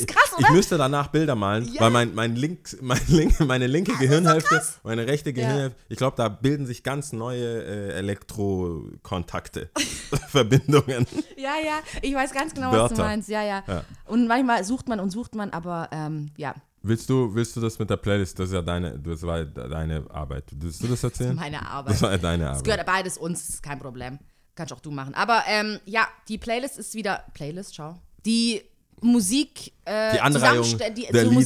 ist 0.00 0.06
krass, 0.06 0.30
Ich 0.38 0.44
oder? 0.44 0.52
müsste 0.52 0.78
danach 0.78 1.08
Bilder 1.08 1.34
malen, 1.34 1.66
Ja. 1.72 1.80
weil 1.80 1.90
mein, 1.90 2.14
mein 2.14 2.36
links, 2.36 2.76
mein 2.80 3.00
link, 3.08 3.40
meine 3.40 3.66
linke 3.66 3.92
Gehirnhälfte, 3.96 4.62
meine 4.84 5.06
rechte 5.06 5.30
Ja. 5.30 5.34
Gehirnhälfte, 5.36 5.78
ich 5.88 5.96
glaube, 5.98 6.16
da 6.16 6.28
bilden 6.28 6.66
sich 6.66 6.82
ganz 6.84 7.12
neue 7.12 7.64
äh, 7.64 7.92
Elektrokontakte, 7.94 9.70
Verbindungen. 10.28 11.06
Ja, 11.36 11.54
ja, 11.64 11.78
ich 12.02 12.14
weiß 12.14 12.32
ganz 12.32 12.54
genau, 12.54 12.68
was 12.70 12.76
du 12.92 12.98
Wörter. 12.98 13.02
meinst. 13.04 13.28
Ja, 13.28 13.42
ja, 13.42 13.62
Ja. 13.66 13.84
Und 14.06 14.26
manchmal 14.28 14.64
sucht 14.64 14.88
man 14.88 15.00
und 15.00 15.10
sucht 15.10 15.34
man, 15.34 15.50
aber 15.50 15.88
ähm, 15.92 16.30
ja, 16.36 16.54
Willst 16.80 17.10
du, 17.10 17.34
willst 17.34 17.56
du 17.56 17.60
das 17.60 17.76
mit 17.80 17.90
der 17.90 17.96
Playlist? 17.96 18.38
Das 18.38 18.46
ist 18.50 18.54
ja 18.54 18.62
deine, 18.62 18.96
das 19.00 19.22
war 19.24 19.44
deine 19.44 20.04
Arbeit. 20.10 20.44
Willst 20.54 20.80
du 20.80 20.86
das 20.86 21.02
erzählen? 21.02 21.34
meine 21.34 21.60
Arbeit. 21.68 21.92
Das 21.94 22.02
war 22.02 22.16
deine 22.16 22.44
Es 22.44 22.50
Arbeit. 22.50 22.64
gehört 22.64 22.86
beides 22.86 23.18
uns, 23.18 23.40
das 23.46 23.54
ist 23.56 23.62
kein 23.64 23.80
Problem. 23.80 24.20
Kannst 24.58 24.72
auch 24.72 24.80
du 24.80 24.90
machen. 24.90 25.14
Aber 25.14 25.44
ähm, 25.46 25.78
ja, 25.84 26.08
die 26.26 26.36
Playlist 26.36 26.78
ist 26.78 26.94
wieder. 26.94 27.24
Playlist, 27.32 27.76
schau. 27.76 27.96
Die 28.26 28.60
Musik. 29.00 29.72
Äh, 29.84 30.14
Die 30.14 30.20
Anreihung 30.20 30.66
die, 30.96 31.06
der 31.06 31.24
so 31.26 31.30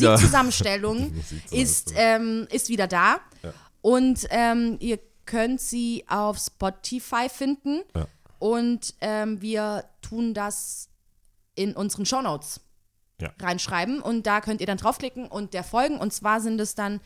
Musikzusammenstellung. 0.47 1.13
ist, 1.51 1.93
ähm, 1.95 2.49
ist 2.51 2.71
wieder 2.71 2.87
da. 2.87 3.21
Ja. 3.43 3.53
Und 3.83 4.27
ähm, 4.31 4.79
ihr 4.81 4.99
könnt 5.27 5.61
sie 5.61 6.05
auf 6.09 6.39
Spotify 6.39 7.29
finden. 7.29 7.83
Ja. 7.95 8.07
Und 8.39 8.95
ähm, 9.03 9.43
wir 9.43 9.85
tun 10.01 10.33
das 10.33 10.89
in 11.55 11.77
unseren 11.77 12.07
Shownotes 12.07 12.61
Ja. 13.21 13.31
reinschreiben. 13.43 14.01
Und 14.01 14.27
da 14.27 14.41
könnt 14.41 14.63
ihr 14.63 14.67
dann 14.67 14.79
draufklicken 14.79 15.27
und 15.29 15.53
der 15.53 15.65
folgen. 15.65 15.99
Und 15.99 16.15
zwar 16.15 16.41
sind 16.41 16.59
es 16.63 16.75
dann 16.75 17.01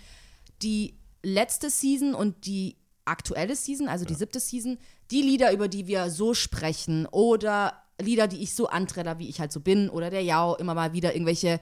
die 0.62 0.97
letzte 1.25 1.69
Season 1.69 2.14
und 2.14 2.47
die 2.47 2.76
aktuelle 3.05 3.56
Season, 3.56 3.88
also 3.88 4.05
die 4.05 4.14
siebte 4.14 4.38
Season, 4.41 4.79
die 5.11 5.23
Lieder, 5.23 5.53
über 5.53 5.69
die 5.69 5.87
wir 5.87 6.11
so 6.11 6.35
sprechen 6.35 7.06
oder 7.06 7.75
Lieder, 8.00 8.26
die 8.29 8.43
ich 8.43 8.55
so 8.55 8.69
antreller, 8.69 9.19
wie 9.19 9.29
ich 9.29 9.41
halt 9.41 9.53
so 9.53 9.61
bin 9.61 9.88
oder 9.88 10.11
der 10.11 10.23
Jau 10.23 10.55
immer 10.56 10.75
mal 10.75 10.93
wieder 10.93 11.14
irgendwelche 11.14 11.61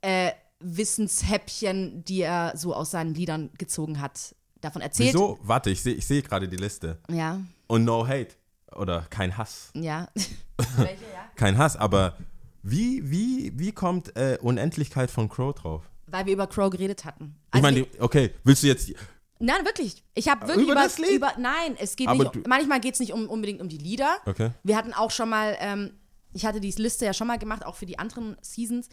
äh, 0.00 0.32
Wissenshäppchen, 0.60 2.04
die 2.04 2.20
er 2.22 2.52
so 2.56 2.74
aus 2.74 2.90
seinen 2.92 3.14
Liedern 3.14 3.50
gezogen 3.58 4.00
hat, 4.00 4.34
davon 4.60 4.82
erzählt. 4.82 5.14
Wieso? 5.14 5.38
Warte, 5.42 5.70
ich 5.70 5.82
sehe 5.82 5.94
ich 5.94 6.06
seh 6.06 6.22
gerade 6.22 6.48
die 6.48 6.56
Liste. 6.56 6.98
Ja, 7.10 7.40
Und 7.66 7.84
no 7.84 8.06
hate. 8.06 8.34
Oder 8.74 9.02
kein 9.10 9.36
Hass. 9.36 9.70
ja. 9.74 10.08
Welche, 10.76 11.02
ja? 11.12 11.30
Kein 11.36 11.58
Hass, 11.58 11.76
aber 11.76 12.16
wie, 12.62 13.10
wie, 13.10 13.52
wie 13.58 13.72
kommt 13.72 14.16
äh, 14.16 14.38
Unendlichkeit 14.40 15.10
von 15.10 15.28
Crow 15.28 15.54
drauf? 15.54 15.82
Weil 16.06 16.26
wir 16.26 16.32
über 16.34 16.46
Crow 16.46 16.70
geredet 16.70 17.04
hatten. 17.04 17.36
Ich 17.48 17.54
Also 17.54 17.62
meine, 17.62 17.82
die- 17.82 18.00
okay, 18.00 18.30
willst 18.44 18.62
du 18.62 18.68
jetzt. 18.68 18.92
Nein, 19.42 19.64
wirklich. 19.64 20.04
Ich 20.14 20.28
habe 20.28 20.46
wirklich 20.46 20.66
Über 20.66 20.74
das 20.74 20.98
Lied? 20.98 21.10
über 21.10 21.32
nein, 21.38 21.76
es 21.78 21.96
geht 21.96 22.08
Aber 22.08 22.24
nicht. 22.32 22.46
manchmal 22.46 22.80
geht 22.80 22.94
es 22.94 23.00
nicht 23.00 23.12
um, 23.12 23.28
unbedingt 23.28 23.60
um 23.60 23.68
die 23.68 23.78
Lieder. 23.78 24.16
Okay. 24.26 24.50
Wir 24.62 24.76
hatten 24.76 24.92
auch 24.92 25.10
schon 25.10 25.28
mal, 25.28 25.56
ähm, 25.60 25.92
ich 26.32 26.46
hatte 26.46 26.60
die 26.60 26.70
Liste 26.70 27.04
ja 27.04 27.12
schon 27.12 27.26
mal 27.26 27.38
gemacht, 27.38 27.64
auch 27.66 27.74
für 27.74 27.86
die 27.86 27.98
anderen 27.98 28.36
Seasons. 28.40 28.88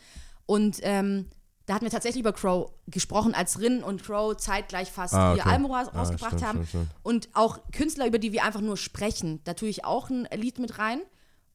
Und 0.46 0.80
ähm, 0.82 1.28
da 1.68 1.76
hatten 1.76 1.86
wir 1.86 1.92
tatsächlich 1.92 2.22
über 2.22 2.34
Crow 2.34 2.72
gesprochen, 2.88 3.36
als 3.36 3.60
Rin 3.60 3.84
und 3.84 4.04
Crow 4.04 4.36
zeitgleich 4.36 4.92
fast 4.92 5.14
Ah, 5.14 5.36
ihr 5.36 5.42
okay. 5.42 5.50
Album 5.50 5.72
raus, 5.72 5.88
Ah, 5.94 6.00
rausgebracht 6.00 6.32
stimmt, 6.32 6.44
haben. 6.46 6.58
stimmt, 6.66 6.70
stimmt. 6.70 6.88
Und 7.04 7.30
auch 7.34 7.60
Künstler, 7.72 8.08
über 8.08 8.18
die 8.18 8.32
wir 8.32 8.44
einfach 8.44 8.62
nur 8.62 8.76
sprechen. 8.76 9.42
Da 9.44 9.54
tue 9.54 9.70
ich 9.70 9.86
auch 9.86 10.10
ein 10.10 10.28
Lied 10.34 10.58
mit 10.58 10.80
rein. 10.80 11.00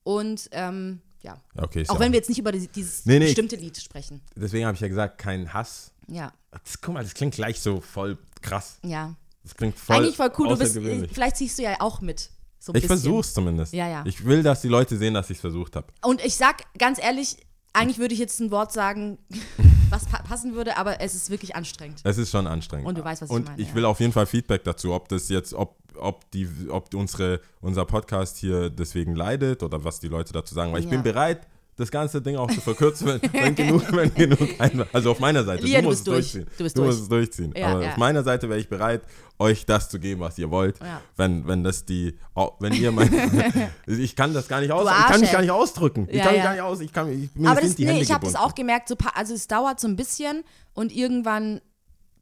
Und 0.05 0.49
ähm, 0.53 1.01
ja. 1.21 1.41
Okay, 1.57 1.85
Auch 1.89 1.99
wenn 1.99 2.13
wir 2.13 2.19
jetzt 2.19 2.29
nicht 2.29 2.39
über 2.39 2.53
die- 2.53 2.69
dieses 2.69 3.07
Nee, 3.07 3.19
nee. 3.19 3.25
bestimmte 3.25 3.57
Lied 3.57 3.77
sprechen. 3.79 4.21
Deswegen 4.37 4.67
habe 4.67 4.75
ich 4.77 4.81
ja 4.83 4.89
gesagt, 4.89 5.19
kein 5.19 5.53
Hass. 5.53 5.91
Ja, 6.09 6.33
Das, 6.51 6.81
guck 6.81 6.95
mal, 6.95 7.03
das 7.03 7.15
klingt 7.15 7.35
gleich 7.35 7.61
so 7.61 7.81
voll 7.81 8.19
krass. 8.43 8.79
ja. 8.83 9.15
Das 9.43 9.55
klingt 9.55 9.79
voll 9.79 9.97
Eigentlich 9.97 10.17
voll 10.17 10.33
cool. 10.39 10.49
Du 10.49 10.57
bist, 10.57 10.73
vielleicht 11.13 11.37
ziehst 11.37 11.59
du 11.59 11.63
ja 11.65 11.77
auch 11.81 12.01
mit. 12.01 12.31
So 12.59 12.73
ich 12.73 12.81
bisschen. 12.81 12.89
versuch's 12.89 13.35
zumindest. 13.35 13.75
Ja, 13.75 13.87
ja. 13.87 14.03
Ich 14.07 14.25
will, 14.25 14.43
dass 14.43 14.63
die 14.63 14.69
Leute 14.69 14.97
sehen, 14.97 15.13
dass 15.13 15.29
ich 15.29 15.37
es 15.37 15.41
versucht 15.43 15.77
habe. 15.77 15.89
Und 16.03 16.25
ich 16.25 16.35
sag 16.37 16.63
ganz 16.79 16.99
ehrlich, 16.99 17.37
eigentlich 17.75 17.99
würde 17.99 18.15
ich 18.15 18.21
jetzt 18.21 18.41
ein 18.41 18.51
Wort 18.51 18.73
sagen, 18.73 19.19
was 19.91 20.07
pa 20.07 20.23
passen 20.23 20.55
würde, 20.55 20.79
aber 20.79 21.03
es 21.03 21.15
ist 21.15 21.29
wirklich 21.29 21.55
anstrengend. 21.57 22.01
Es 22.05 22.17
ist 22.17 22.31
schon 22.31 22.47
anstrengend. 22.47 22.87
Und 22.89 22.97
du 22.97 23.05
weißt, 23.05 23.21
was 23.21 23.29
ich 23.29 23.37
Und 23.37 23.45
meine, 23.49 23.61
ich 23.61 23.69
ja. 23.69 23.75
will 23.75 23.85
auf 23.85 24.01
jeden 24.01 24.15
Fall 24.15 24.25
Feedback 24.25 24.65
dazu, 24.65 24.95
ob 24.95 25.11
das 25.11 25.29
jetzt, 25.29 25.53
ob, 25.53 25.77
ob 25.97 26.31
die, 26.31 26.49
ob 26.71 26.95
unsere, 26.95 27.43
unser 27.61 27.85
Podcast 27.85 28.39
hier 28.39 28.71
deswegen 28.71 29.15
leidet 29.15 29.63
oder 29.63 29.85
was 29.85 30.01
die 30.01 30.09
Leute 30.09 30.33
dazu 30.33 30.55
sagen. 30.55 30.73
Weil 30.73 30.79
ich 30.81 30.87
Ja. 30.87 30.91
bin 30.93 31.03
bereit, 31.03 31.47
das 31.77 31.91
ganze 31.91 32.23
Ding 32.23 32.37
auch 32.37 32.51
zu 32.51 32.61
verkürzen, 32.61 33.07
wenn, 33.09 33.33
wenn 33.33 33.55
genug, 33.55 33.83
wenn 33.93 34.15
genug 34.15 34.49
ein, 34.59 34.85
Also 34.93 35.11
auf 35.11 35.19
meiner 35.21 35.43
Seite. 35.45 35.65
Lia, 35.65 35.79
du 35.79 35.83
du 35.85 35.89
musst 35.89 35.99
es 36.01 36.05
durch. 36.05 36.33
durchziehen. 36.33 36.47
Du 36.57 36.65
bist 36.65 36.77
musst 36.77 36.89
durch. 36.89 37.03
es 37.03 37.09
durchziehen. 37.09 37.55
Ja, 37.57 37.69
Aber 37.69 37.83
ja. 37.83 37.91
auf 37.91 37.97
meiner 37.97 38.23
Seite 38.23 38.49
wäre 38.49 38.61
ich 38.61 38.69
bereit, 38.69 39.03
euch 39.39 39.67
das 39.67 39.89
zu 39.89 39.99
geben, 39.99 40.21
was 40.21 40.39
ihr 40.39 40.51
wollt. 40.51 40.79
Ja. 40.81 41.01
Wenn, 41.17 41.47
wenn 41.49 41.65
das 41.65 41.85
die, 41.85 42.19
au- 42.35 42.55
wenn 42.61 42.73
ihr 42.73 42.93
mein, 42.93 43.13
ich 43.87 44.15
kann 44.15 44.33
das 44.33 44.47
gar 44.49 44.61
nicht 44.61 44.71
aus, 44.71 44.89
ich 44.89 45.07
kann 45.07 45.21
mich 45.21 45.33
gar 45.33 45.41
nicht 45.41 45.51
ausdrücken. 45.51 46.07
Ich 46.09 46.17
Ja, 46.19 46.25
kann 46.25 46.33
mich 46.33 46.39
ja. 46.39 46.45
gar 46.45 46.53
nicht 46.53 46.63
aus, 46.63 46.81
ich 46.81 46.93
kann, 46.93 47.11
ich, 47.25 47.35
mir 47.35 47.49
aber 47.51 47.61
das, 47.61 47.77
nee, 47.79 48.01
ich 48.01 48.13
habe 48.13 48.25
das 48.25 48.37
auch 48.37 48.55
gemerkt, 48.55 48.89
so 48.89 48.97
also 49.15 49.35
es 49.35 49.47
dauert 49.49 49.81
so 49.81 49.89
ein 49.89 49.97
bisschen 49.97 50.45
und 50.73 50.91
irgendwann 50.95 51.61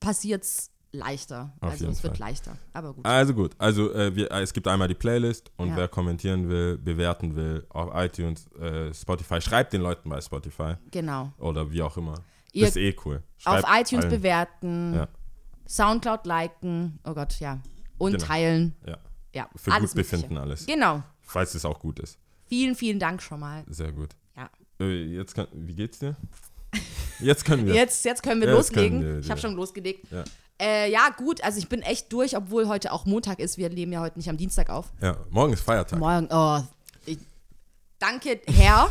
passiert's 0.00 0.70
leichter. 0.92 1.52
Auf 1.60 1.72
also 1.72 1.88
es 1.88 2.02
wird 2.02 2.18
Fall. 2.18 2.28
leichter. 2.28 2.56
Aber 2.72 2.92
gut. 2.94 3.04
Also 3.06 3.34
gut, 3.34 3.52
also 3.58 3.92
äh, 3.94 4.14
wir, 4.14 4.30
äh, 4.30 4.42
es 4.42 4.52
gibt 4.52 4.68
einmal 4.68 4.88
die 4.88 4.94
Playlist 4.94 5.50
und 5.56 5.68
Ja. 5.70 5.76
wer 5.76 5.88
kommentieren 5.88 6.48
will, 6.48 6.76
bewerten 6.78 7.34
will 7.34 7.66
auf 7.70 7.90
iTunes, 7.94 8.46
äh, 8.58 8.92
Spotify, 8.94 9.40
schreibt 9.40 9.72
den 9.72 9.80
Leuten 9.82 10.08
bei 10.10 10.20
Spotify 10.20 10.74
Genau. 10.90 11.32
oder 11.38 11.70
wie 11.70 11.82
auch 11.82 11.96
immer. 11.96 12.14
Ihr- 12.52 12.66
das 12.66 12.76
ist 12.76 12.82
eh 12.82 12.94
cool. 13.04 13.22
Auf 13.44 13.60
Schreibt 13.60 13.68
iTunes 13.88 14.04
allen. 14.04 14.14
bewerten, 14.18 14.94
Ja. 14.94 15.08
Soundcloud 15.66 16.26
liken, 16.26 16.98
oh 17.04 17.14
Gott, 17.14 17.40
ja. 17.40 17.60
Und 17.98 18.12
Genau. 18.12 18.24
teilen. 18.26 18.74
Ja, 18.86 18.98
Ja, 19.34 19.48
für 19.56 19.72
alles 19.72 19.92
gut 19.92 19.96
befinden 19.96 20.34
Mögliche. 20.34 20.42
alles. 20.42 20.66
Genau. 20.66 21.02
Falls 21.22 21.54
es 21.54 21.64
auch 21.64 21.78
gut 21.78 21.98
ist. 22.00 22.18
Vielen, 22.44 22.74
vielen 22.74 22.98
Dank 22.98 23.22
schon 23.22 23.40
mal. 23.40 23.64
Sehr 23.68 23.92
gut. 23.92 24.10
Ja. 24.36 24.50
Äh, 24.78 25.04
jetzt 25.16 25.34
kann, 25.34 25.46
wie 25.54 25.74
geht's 25.74 26.00
dir? 26.00 26.16
Jetzt 27.20 27.44
können 27.44 27.64
wir. 27.66 27.74
Jetzt, 27.74 28.04
jetzt 28.04 28.22
können 28.22 28.40
wir 28.40 28.48
Jetzt 28.48 28.56
loslegen. 28.70 29.00
können 29.00 29.12
wir, 29.14 29.20
ich 29.20 29.30
habe 29.30 29.38
ja. 29.40 29.46
schon 29.48 29.54
losgelegt. 29.56 30.10
Ja. 30.10 30.24
Äh, 30.62 30.92
ja, 30.92 31.08
gut, 31.16 31.42
also 31.42 31.58
ich 31.58 31.68
bin 31.68 31.82
echt 31.82 32.12
durch, 32.12 32.36
obwohl 32.36 32.68
heute 32.68 32.92
auch 32.92 33.04
Montag 33.04 33.40
ist. 33.40 33.58
Wir 33.58 33.68
nehmen 33.68 33.92
ja 33.92 34.00
heute 34.00 34.16
nicht 34.16 34.28
am 34.28 34.36
Dienstag 34.36 34.70
auf. 34.70 34.92
Ja, 35.00 35.16
morgen 35.28 35.52
ist 35.54 35.62
Feiertag. 35.62 35.98
Morgen, 35.98 36.28
oh, 36.30 36.60
ich, 37.04 37.18
danke, 37.98 38.40
Herr, 38.46 38.88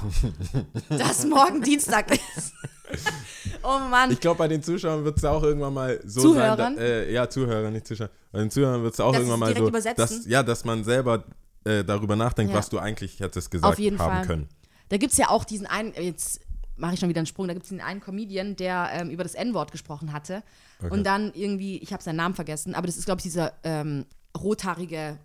dass 0.90 1.26
morgen 1.26 1.62
Dienstag 1.62 2.12
ist. 2.12 2.52
oh 3.64 3.80
Mann. 3.90 4.12
Ich 4.12 4.20
glaube, 4.20 4.40
bei 4.40 4.50
den 4.50 4.62
Zuschauern 4.62 5.06
wird 5.06 5.18
es 5.18 5.24
auch 5.24 5.42
irgendwann 5.44 5.74
mal 5.74 5.98
so 6.04 6.22
Zuhörern? 6.34 6.58
sein. 6.58 6.76
Da, 6.76 6.82
äh, 6.82 7.14
ja, 7.14 7.30
Zuhörer, 7.30 7.72
nicht 7.72 7.88
Zuschauer. 7.88 8.10
Bei 8.34 8.40
den 8.40 8.52
Zuhörern 8.52 8.84
wird 8.84 8.94
es 8.94 9.00
auch 9.00 9.14
Dass 9.14 9.22
irgendwann 9.22 9.40
mal 9.40 9.56
so, 9.56 9.68
übersetzen? 9.70 10.18
dass, 10.18 10.26
ja, 10.26 10.44
dass 10.44 10.66
man 10.66 10.84
selber 10.84 11.24
äh, 11.64 11.86
darüber 11.86 12.18
nachdenkt, 12.18 12.52
Ja. 12.52 12.60
was 12.60 12.68
du 12.68 12.80
eigentlich 12.80 13.22
hättest 13.22 13.50
gesagt 13.50 13.72
Auf 13.74 13.80
jeden 13.80 13.98
haben 13.98 14.18
Fall. 14.18 14.28
können. 14.28 14.50
Da 14.90 14.98
gibt 14.98 15.14
es 15.14 15.18
ja 15.18 15.30
auch 15.30 15.46
diesen 15.46 15.68
einen, 15.68 15.94
jetzt 15.94 16.42
mache 16.76 16.94
ich 16.96 17.00
schon 17.00 17.10
wieder 17.10 17.20
einen 17.20 17.26
Sprung, 17.28 17.48
da 17.48 17.54
gibt 17.54 17.64
es 17.66 17.70
den 17.70 17.82
einen 17.82 18.00
Comedian, 18.02 18.56
der 18.56 18.90
ähm, 18.94 19.10
über 19.10 19.24
das 19.24 19.36
N-Wort 19.36 19.72
gesprochen 19.72 20.14
hatte. 20.14 20.44
Und 20.90 21.04
dann 21.06 21.32
irgendwie, 21.34 21.78
ich 21.78 21.94
habe 21.94 22.02
seinen 22.02 22.16
Namen 22.16 22.34
vergessen, 22.36 22.74
aber 22.74 22.88
das 22.88 22.98
ist, 22.98 23.06
glaube 23.06 23.20
ich, 23.20 23.24
dieser 23.24 23.54
ähm, 23.64 24.06
rothaarige, 24.38 25.18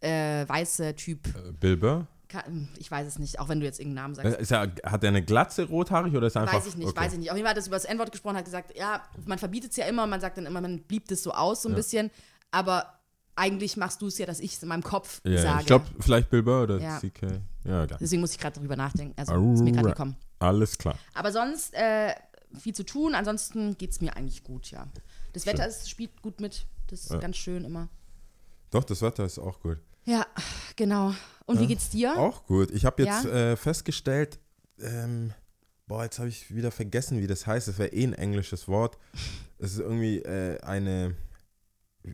äh, 0.00 0.48
weiße 0.48 0.94
Typ. 0.96 1.28
Äh, 1.28 1.52
Bill 1.52 1.76
Burr? 1.76 2.06
Ka- 2.28 2.44
Ich 2.78 2.90
weiß 2.90 3.06
es 3.06 3.18
nicht, 3.18 3.38
auch 3.38 3.48
wenn 3.48 3.60
du 3.60 3.66
jetzt 3.66 3.78
irgendeinen 3.78 4.04
Namen 4.06 4.14
sagst. 4.16 4.38
Äh, 4.38 4.42
Ist 4.42 4.50
er, 4.50 4.72
hat 4.84 5.04
er 5.04 5.08
eine 5.08 5.22
Glatze 5.22 5.64
rothaarig 5.68 6.14
oder 6.16 6.26
ist 6.26 6.34
er 6.36 6.42
einfach. 6.42 6.54
Weiß 6.54 6.66
ich 6.66 6.76
nicht, 6.76 6.88
okay. 6.88 7.00
weiß 7.00 7.12
ich 7.12 7.18
nicht. 7.20 7.30
Auf 7.30 7.36
jeden 7.36 7.46
Fall 7.46 7.54
hat 7.56 7.62
er 7.62 7.66
über 7.66 7.76
das 7.76 7.84
N-Wort 7.84 8.10
gesprochen, 8.12 8.36
hat 8.36 8.44
gesagt, 8.44 8.76
ja, 8.76 9.02
man 9.26 9.38
verbietet 9.38 9.70
es 9.70 9.76
ja 9.76 9.86
immer, 9.86 10.06
man 10.06 10.20
sagt 10.20 10.36
dann 10.38 10.46
immer, 10.46 10.60
man 10.60 10.80
blieb 10.82 11.06
das 11.08 11.22
so 11.22 11.32
aus, 11.32 11.62
so 11.62 11.68
ein 11.68 11.74
bisschen, 11.74 12.10
aber 12.50 12.86
eigentlich 13.36 13.76
machst 13.76 14.00
du 14.02 14.06
es 14.06 14.18
ja, 14.18 14.26
dass 14.26 14.40
ich 14.40 14.54
es 14.54 14.62
in 14.62 14.68
meinem 14.68 14.82
Kopf 14.82 15.20
Ja, 15.24 15.40
sage. 15.42 15.60
ich 15.60 15.66
glaube, 15.66 15.86
vielleicht 16.00 16.30
Bill 16.30 16.42
Burr 16.42 16.62
oder 16.64 16.78
Ja. 16.78 16.98
CK. 16.98 17.22
Ja, 17.64 17.84
egal. 17.84 17.98
Deswegen 18.00 18.20
muss 18.20 18.32
ich 18.32 18.38
gerade 18.38 18.56
darüber 18.56 18.76
nachdenken. 18.76 19.14
Also 19.16 19.52
ist 19.54 19.62
mir 19.62 19.72
gerade 19.72 19.88
gekommen. 19.88 20.16
Alles 20.44 20.78
klar. 20.78 20.98
Aber 21.14 21.32
sonst 21.32 21.74
äh, 21.74 22.14
viel 22.58 22.74
zu 22.74 22.84
tun, 22.84 23.14
ansonsten 23.14 23.76
geht 23.78 23.90
es 23.90 24.00
mir 24.00 24.16
eigentlich 24.16 24.44
gut, 24.44 24.70
ja. 24.70 24.86
Das 25.32 25.46
Wetter 25.46 25.66
ist, 25.66 25.88
spielt 25.90 26.22
gut 26.22 26.40
mit, 26.40 26.66
das 26.88 27.00
ist 27.00 27.10
Ja. 27.12 27.18
ganz 27.18 27.36
schön 27.36 27.64
immer. 27.64 27.88
Doch, 28.70 28.84
das 28.84 29.02
Wetter 29.02 29.24
ist 29.24 29.38
auch 29.38 29.60
gut. 29.60 29.78
Ja, 30.04 30.26
genau. 30.76 31.14
Und 31.46 31.60
wie 31.60 31.66
geht's 31.66 31.90
dir? 31.90 32.16
Auch 32.18 32.44
gut. 32.46 32.70
Ich 32.70 32.84
habe 32.84 33.02
jetzt 33.02 33.24
Ja? 33.24 33.52
äh, 33.52 33.56
festgestellt, 33.56 34.38
ähm, 34.80 35.32
boah, 35.86 36.04
jetzt 36.04 36.18
habe 36.18 36.28
ich 36.28 36.54
wieder 36.54 36.70
vergessen, 36.70 37.20
wie 37.20 37.26
das 37.26 37.46
heißt. 37.46 37.68
Das 37.68 37.78
wäre 37.78 37.92
eh 37.92 38.04
ein 38.04 38.12
englisches 38.12 38.68
Wort. 38.68 38.98
Es 39.58 39.72
ist 39.72 39.78
irgendwie 39.78 40.18
äh, 40.18 40.60
eine 40.62 41.14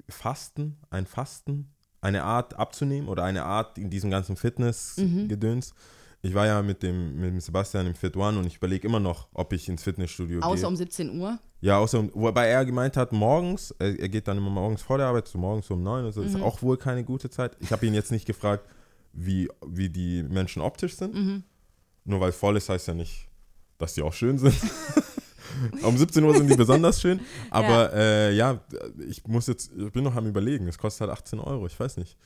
Fasten, 0.09 0.79
ein 0.91 1.07
Fasten, 1.07 1.75
eine 2.01 2.23
Art 2.25 2.55
abzunehmen 2.55 3.09
oder 3.09 3.25
eine 3.25 3.45
Art 3.45 3.77
in 3.77 3.91
diesem 3.91 4.11
ganzen 4.11 4.37
Fitness-Gedöns. 4.37 5.75
Ich 6.23 6.35
war 6.35 6.47
ja 6.47 6.61
mit 6.61 6.83
dem, 6.83 7.17
mit 7.19 7.31
dem 7.31 7.41
Sebastian 7.41 7.87
im 7.87 7.95
Fit 7.95 8.15
One 8.17 8.39
und 8.39 8.47
ich 8.47 8.57
überlege 8.57 8.87
immer 8.87 9.01
noch, 9.01 9.29
ob 9.33 9.53
ich 9.55 9.69
ins 9.69 9.83
Fitnessstudio 9.83 10.41
Außer 10.41 10.57
gehe. 10.63 10.69
um 10.69 10.77
17 10.77 11.19
Uhr. 11.19 11.39
Ja, 11.63 11.79
außer, 11.79 12.09
wobei 12.15 12.47
er 12.49 12.65
gemeint 12.67 12.97
hat, 12.97 13.13
morgens, 13.13 13.71
er, 13.79 13.99
er 13.99 14.09
geht 14.09 14.29
dann 14.29 14.37
immer 14.37 14.51
morgens 14.51 14.83
vor 14.83 14.99
der 14.99 15.07
Arbeit, 15.07 15.29
so 15.29 15.39
morgens 15.39 15.71
um 15.71 15.83
neun 15.83 16.03
oder 16.05 16.13
so, 16.13 16.21
Mhm. 16.21 16.27
ist 16.27 16.37
auch 16.43 16.61
wohl 16.63 16.77
keine 16.77 17.05
gute 17.05 17.31
Zeit. 17.31 17.57
Ich 17.61 17.73
habe 17.73 17.87
ihn 17.87 17.95
jetzt 17.95 18.11
nicht 18.11 18.27
gefragt, 18.27 18.67
wie, 19.13 19.49
wie 19.67 19.89
die 19.89 20.23
Menschen 20.23 20.61
optisch 20.63 20.95
sind. 20.97 21.15
Mhm. 21.15 21.43
Nur 22.05 22.21
weil 22.21 22.33
voll 22.33 22.57
ist, 22.59 22.69
heißt 22.69 22.89
ja 22.89 22.95
nicht, 22.95 23.29
dass 23.79 23.95
die 23.95 24.03
auch 24.03 24.13
schön 24.13 24.39
sind. 24.39 24.55
um 25.83 25.97
17 25.97 26.23
Uhr 26.25 26.35
sind 26.37 26.51
die 26.51 26.57
besonders 26.57 27.01
schön. 27.01 27.21
Aber 27.51 27.93
ja, 27.95 27.99
äh, 27.99 28.33
ja 28.35 28.61
ich 29.09 29.27
muss 29.27 29.47
jetzt, 29.47 29.71
ich 29.77 29.93
bin 29.93 30.05
noch 30.05 30.15
am 30.17 30.27
überlegen, 30.27 30.69
es 30.69 30.77
kostet 30.79 31.03
halt 31.09 31.19
18 31.19 31.41
Euro, 31.41 31.67
ich 31.67 31.79
weiß 31.81 31.97
nicht. 31.97 32.17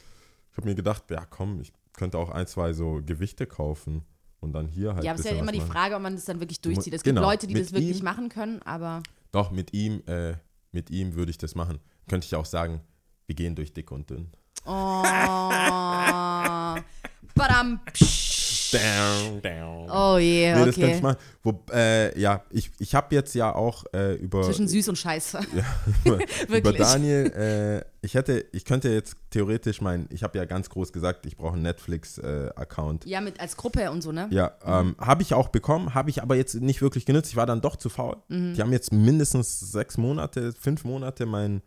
Ich 0.51 0.57
habe 0.57 0.69
mir 0.69 0.75
gedacht, 0.75 1.05
ja 1.11 1.25
komm, 1.29 1.61
ich 1.61 1.73
könnte 1.97 2.19
auch 2.19 2.31
ein, 2.31 2.47
zwei 2.47 2.73
so 2.73 3.01
Gewichte 3.05 3.47
kaufen 3.47 4.03
und 4.41 4.53
dann 4.53 4.69
hier 4.69 4.95
halt 4.95 5.05
Ja, 5.05 5.13
aber 5.13 5.21
es 5.21 5.27
ist 5.27 5.33
ja 5.33 5.39
immer 5.39 5.53
die 5.53 5.59
machen. 5.59 5.71
Frage, 5.73 5.97
ob 5.97 6.03
man 6.03 6.15
das 6.15 6.25
dann 6.27 6.41
wirklich 6.41 6.61
durchzieht. 6.61 6.93
Es 6.95 7.03
Genau. 7.03 7.23
gibt 7.23 7.31
Leute, 7.33 7.47
die 7.47 7.55
das 7.55 7.73
wirklich 7.73 7.99
ihm- 7.99 8.05
machen 8.05 8.29
können, 8.29 8.63
aber 8.63 9.03
Doch, 9.33 9.51
mit 9.51 9.73
ihm, 9.73 10.03
äh, 10.07 10.35
mit 10.73 10.91
ihm 10.91 11.15
würde 11.15 11.31
ich 11.31 11.39
das 11.39 11.55
machen. 11.55 11.79
Könnte 12.09 12.27
ich 12.27 12.35
auch 12.37 12.45
sagen, 12.45 12.81
wir 13.27 13.35
gehen 13.35 13.55
durch 13.57 13.73
dick 13.73 13.91
und 13.91 14.11
dünn. 14.11 14.31
Oh. 14.67 15.03
Badam. 17.35 17.81
Psch. 17.93 18.34
Down, 18.75 19.41
down. 19.41 19.91
Oh 19.91 20.19
je, 20.19 20.53
nee, 20.55 20.65
das 20.65 20.77
okay. 20.77 20.97
ich 20.97 21.03
machen. 21.03 21.17
Wo, 21.43 21.63
äh, 21.73 22.19
ja, 22.19 22.43
ich, 22.51 22.71
ich 22.79 22.95
habe 22.95 23.15
jetzt 23.15 23.35
ja 23.35 23.55
auch 23.55 23.85
äh, 23.93 24.15
über, 24.15 24.43
Zwischen 24.43 24.67
süß 24.67 24.89
und 24.89 24.97
scheiße. 24.97 25.41
über 26.05 26.19
Wirklich. 26.49 26.77
Daniel, 26.77 27.27
äh, 27.33 27.85
ich 28.05 28.15
hätte, 28.15 28.45
ich 28.53 28.65
könnte 28.65 28.91
jetzt 28.91 29.17
theoretisch 29.31 29.81
mein, 29.81 30.07
ich 30.11 30.23
habe 30.23 30.37
ja 30.39 30.45
ganz 30.45 30.69
groß 30.71 30.93
gesagt, 30.93 31.27
ich 31.27 31.37
brauche 31.37 31.55
einen 31.55 31.63
Netflix-Account. 31.63 33.07
Ja, 33.07 33.21
mit 33.21 33.41
als 33.41 33.57
Gruppe 33.57 33.91
und 33.91 34.03
so, 34.03 34.13
ne? 34.13 34.29
Ja, 34.31 34.53
ähm, 34.65 34.97
habe 34.99 35.23
ich 35.23 35.35
auch 35.35 35.49
bekommen, 35.49 35.95
habe 35.95 36.11
ich 36.11 36.23
aber 36.23 36.37
jetzt 36.37 36.55
nicht 36.55 36.83
wirklich 36.83 37.07
genutzt. 37.07 37.31
Ich 37.31 37.37
war 37.37 37.47
dann 37.47 37.61
doch 37.61 37.77
zu 37.77 37.89
faul. 37.89 38.17
Die 38.29 38.61
haben 38.61 38.73
jetzt 38.73 38.93
mindestens 38.93 39.61
sechs 39.61 39.97
Monate, 39.97 40.53
fünf 40.53 40.85
Monate 40.85 41.27
mein, 41.27 41.63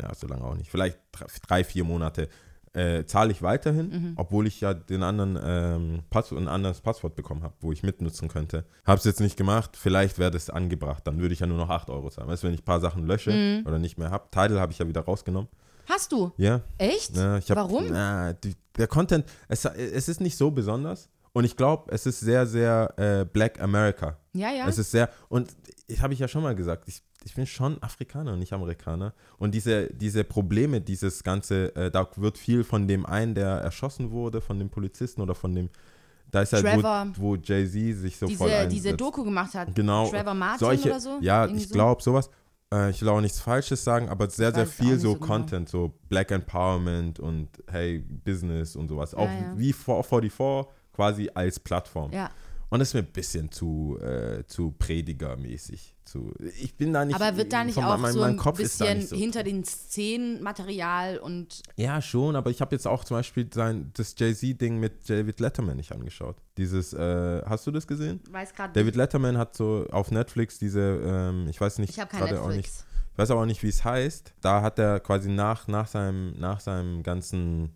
ja, 0.00 0.14
so 0.14 0.26
lange 0.26 0.44
auch 0.44 0.54
nicht, 0.54 0.70
vielleicht 0.70 0.98
drei 1.48 1.64
vier 1.64 1.84
Monate 1.84 2.28
äh, 2.74 3.04
zahle 3.06 3.32
ich 3.32 3.42
weiterhin, 3.42 4.14
obwohl 4.16 4.46
ich 4.46 4.60
ja 4.60 4.74
den 4.74 5.02
anderen 5.02 5.38
ähm, 5.42 6.02
Pass 6.10 6.32
ein 6.32 6.48
anderes 6.48 6.80
Passwort 6.80 7.14
bekommen 7.14 7.42
habe, 7.42 7.54
wo 7.60 7.72
ich 7.72 7.82
mitnutzen 7.82 8.28
könnte. 8.28 8.64
Habe 8.84 8.98
es 8.98 9.04
jetzt 9.04 9.20
nicht 9.20 9.36
gemacht, 9.36 9.76
vielleicht 9.76 10.18
wäre 10.18 10.30
das 10.30 10.50
angebracht, 10.50 11.06
dann 11.06 11.20
würde 11.20 11.34
ich 11.34 11.40
ja 11.40 11.46
nur 11.46 11.58
noch 11.58 11.70
8 11.70 11.90
Euro 11.90 12.10
zahlen. 12.10 12.28
Weißt 12.28 12.42
du, 12.42 12.48
wenn 12.48 12.54
ich 12.54 12.60
ein 12.60 12.64
paar 12.64 12.80
Sachen 12.80 13.06
lösche 13.06 13.62
oder 13.64 13.78
nicht 13.78 13.98
mehr 13.98 14.10
habe. 14.10 14.26
Tidal 14.30 14.60
habe 14.60 14.72
ich 14.72 14.78
ja 14.78 14.88
wieder 14.88 15.02
rausgenommen. 15.02 15.48
Hast 15.88 16.12
du? 16.12 16.32
Ja, 16.36 16.62
Echt? 16.78 17.16
ja, 17.16 17.40
hab, 17.40 17.56
Warum? 17.56 17.86
Na, 17.90 18.32
die, 18.32 18.54
der 18.76 18.86
Content, 18.86 19.26
es, 19.48 19.64
es 19.64 20.08
ist 20.08 20.20
nicht 20.20 20.36
so 20.36 20.50
besonders 20.50 21.10
und 21.32 21.44
ich 21.44 21.56
glaube, 21.56 21.90
es 21.92 22.06
ist 22.06 22.20
sehr, 22.20 22.46
sehr 22.46 22.94
äh, 22.96 23.24
Black 23.24 23.60
America. 23.60 24.16
Ja, 24.32 24.52
ja. 24.52 24.68
Es 24.68 24.78
ist 24.78 24.90
sehr, 24.92 25.10
und 25.28 25.54
ich 25.86 26.00
habe 26.00 26.14
ich 26.14 26.20
ja 26.20 26.28
schon 26.28 26.42
mal 26.42 26.54
gesagt, 26.54 26.84
ich, 26.86 27.02
ich 27.24 27.34
bin 27.34 27.46
schon 27.46 27.82
Afrikaner 27.82 28.34
und 28.34 28.38
nicht 28.38 28.52
Amerikaner. 28.52 29.14
Und 29.38 29.54
diese, 29.54 29.88
diese 29.92 30.24
Probleme, 30.24 30.80
dieses 30.80 31.24
ganze, 31.24 31.74
äh, 31.74 31.90
da 31.90 32.06
wird 32.16 32.38
viel 32.38 32.64
von 32.64 32.86
dem 32.86 33.06
einen, 33.06 33.34
der 33.34 33.48
erschossen 33.48 34.10
wurde, 34.10 34.40
von 34.40 34.58
dem 34.58 34.68
Polizisten 34.68 35.20
oder 35.22 35.34
von 35.34 35.54
dem, 35.54 35.70
da 36.30 36.42
ist 36.42 36.52
halt, 36.52 36.64
Trevor. 36.64 37.06
wo, 37.16 37.30
wo 37.30 37.36
Jay-Z 37.36 37.98
sich 37.98 38.16
so 38.18 38.26
voll 38.26 38.34
diese, 38.34 38.44
einsetzt. 38.44 38.72
diese 38.76 38.96
Doku 38.96 39.24
gemacht 39.24 39.54
hat. 39.54 39.74
Genau. 39.74 40.08
Trevor 40.10 40.34
Martin 40.34 40.58
Solche, 40.58 40.88
oder 40.90 41.00
so? 41.00 41.18
Ja, 41.20 41.44
Irgendwie 41.44 41.62
ich 41.62 41.68
so? 41.68 41.74
glaube 41.74 42.02
sowas. 42.02 42.28
Äh, 42.72 42.90
ich 42.90 43.00
will 43.00 43.08
auch 43.08 43.20
nichts 43.20 43.40
Falsches 43.40 43.82
sagen, 43.82 44.08
aber 44.08 44.28
sehr, 44.28 44.52
sehr 44.52 44.66
viel 44.66 44.98
so 44.98 45.10
so 45.10 45.14
genau. 45.14 45.26
Content, 45.26 45.68
so 45.68 45.94
Black 46.08 46.30
Empowerment 46.30 47.20
und 47.20 47.48
hey, 47.70 48.00
Business 48.00 48.76
und 48.76 48.88
sowas. 48.88 49.14
Auch 49.14 49.28
ja. 49.28 49.54
wie 49.56 49.72
444 49.72 50.72
quasi 50.92 51.30
als 51.32 51.58
Plattform. 51.58 52.12
Ja. 52.12 52.30
Und 52.68 52.80
das 52.80 52.88
ist 52.88 52.94
mir 52.94 53.00
ein 53.00 53.12
bisschen 53.12 53.50
zu, 53.50 53.98
äh, 54.00 54.44
zu 54.46 54.72
predigermäßig. 54.72 55.93
Zu, 56.04 56.34
ich 56.60 56.76
bin 56.76 56.92
da 56.92 57.04
nicht. 57.04 57.14
Aber 57.14 57.36
wird 57.36 57.52
da 57.52 57.64
nicht 57.64 57.78
auch 57.78 57.96
mein, 57.96 58.12
so 58.12 58.22
ein 58.22 58.36
Kopf 58.36 58.58
bisschen 58.58 58.98
nicht 58.98 59.08
so 59.08 59.16
hinter 59.16 59.42
drin. 59.42 59.56
den 59.56 59.64
Szenen 59.64 60.42
Material 60.42 61.18
und 61.18 61.62
Ja, 61.76 62.02
schon, 62.02 62.36
aber 62.36 62.50
ich 62.50 62.60
habe 62.60 62.74
jetzt 62.74 62.86
auch 62.86 63.04
zum 63.04 63.16
Beispiel 63.16 63.48
sein, 63.52 63.90
das 63.94 64.14
Jay-Z-Ding 64.18 64.78
mit 64.78 65.08
David 65.08 65.40
Letterman 65.40 65.76
nicht 65.76 65.92
angeschaut. 65.92 66.36
Dieses, 66.58 66.92
äh, 66.92 67.42
hast 67.46 67.66
du 67.66 67.70
das 67.70 67.86
gesehen? 67.86 68.20
weiß 68.30 68.52
gerade 68.52 68.72
David 68.72 68.96
Letterman 68.96 69.38
hat 69.38 69.56
so 69.56 69.86
auf 69.90 70.10
Netflix 70.10 70.58
diese, 70.58 70.80
ähm, 71.04 71.46
ich 71.48 71.60
weiß 71.60 71.78
nicht, 71.78 71.90
Ich 71.90 72.00
habe 72.00 72.10
kein 72.10 72.20
gerade 72.20 72.40
auch 72.42 72.48
nicht, 72.48 72.56
Netflix. 72.56 72.86
ich 73.12 73.18
weiß 73.18 73.30
aber 73.30 73.40
auch 73.40 73.46
nicht, 73.46 73.62
wie 73.62 73.68
es 73.68 73.82
heißt. 73.84 74.34
Da 74.42 74.60
hat 74.62 74.78
er 74.78 75.00
quasi 75.00 75.30
nach, 75.30 75.68
nach, 75.68 75.86
seinem, 75.86 76.38
nach 76.38 76.60
seinem 76.60 77.02
ganzen 77.02 77.74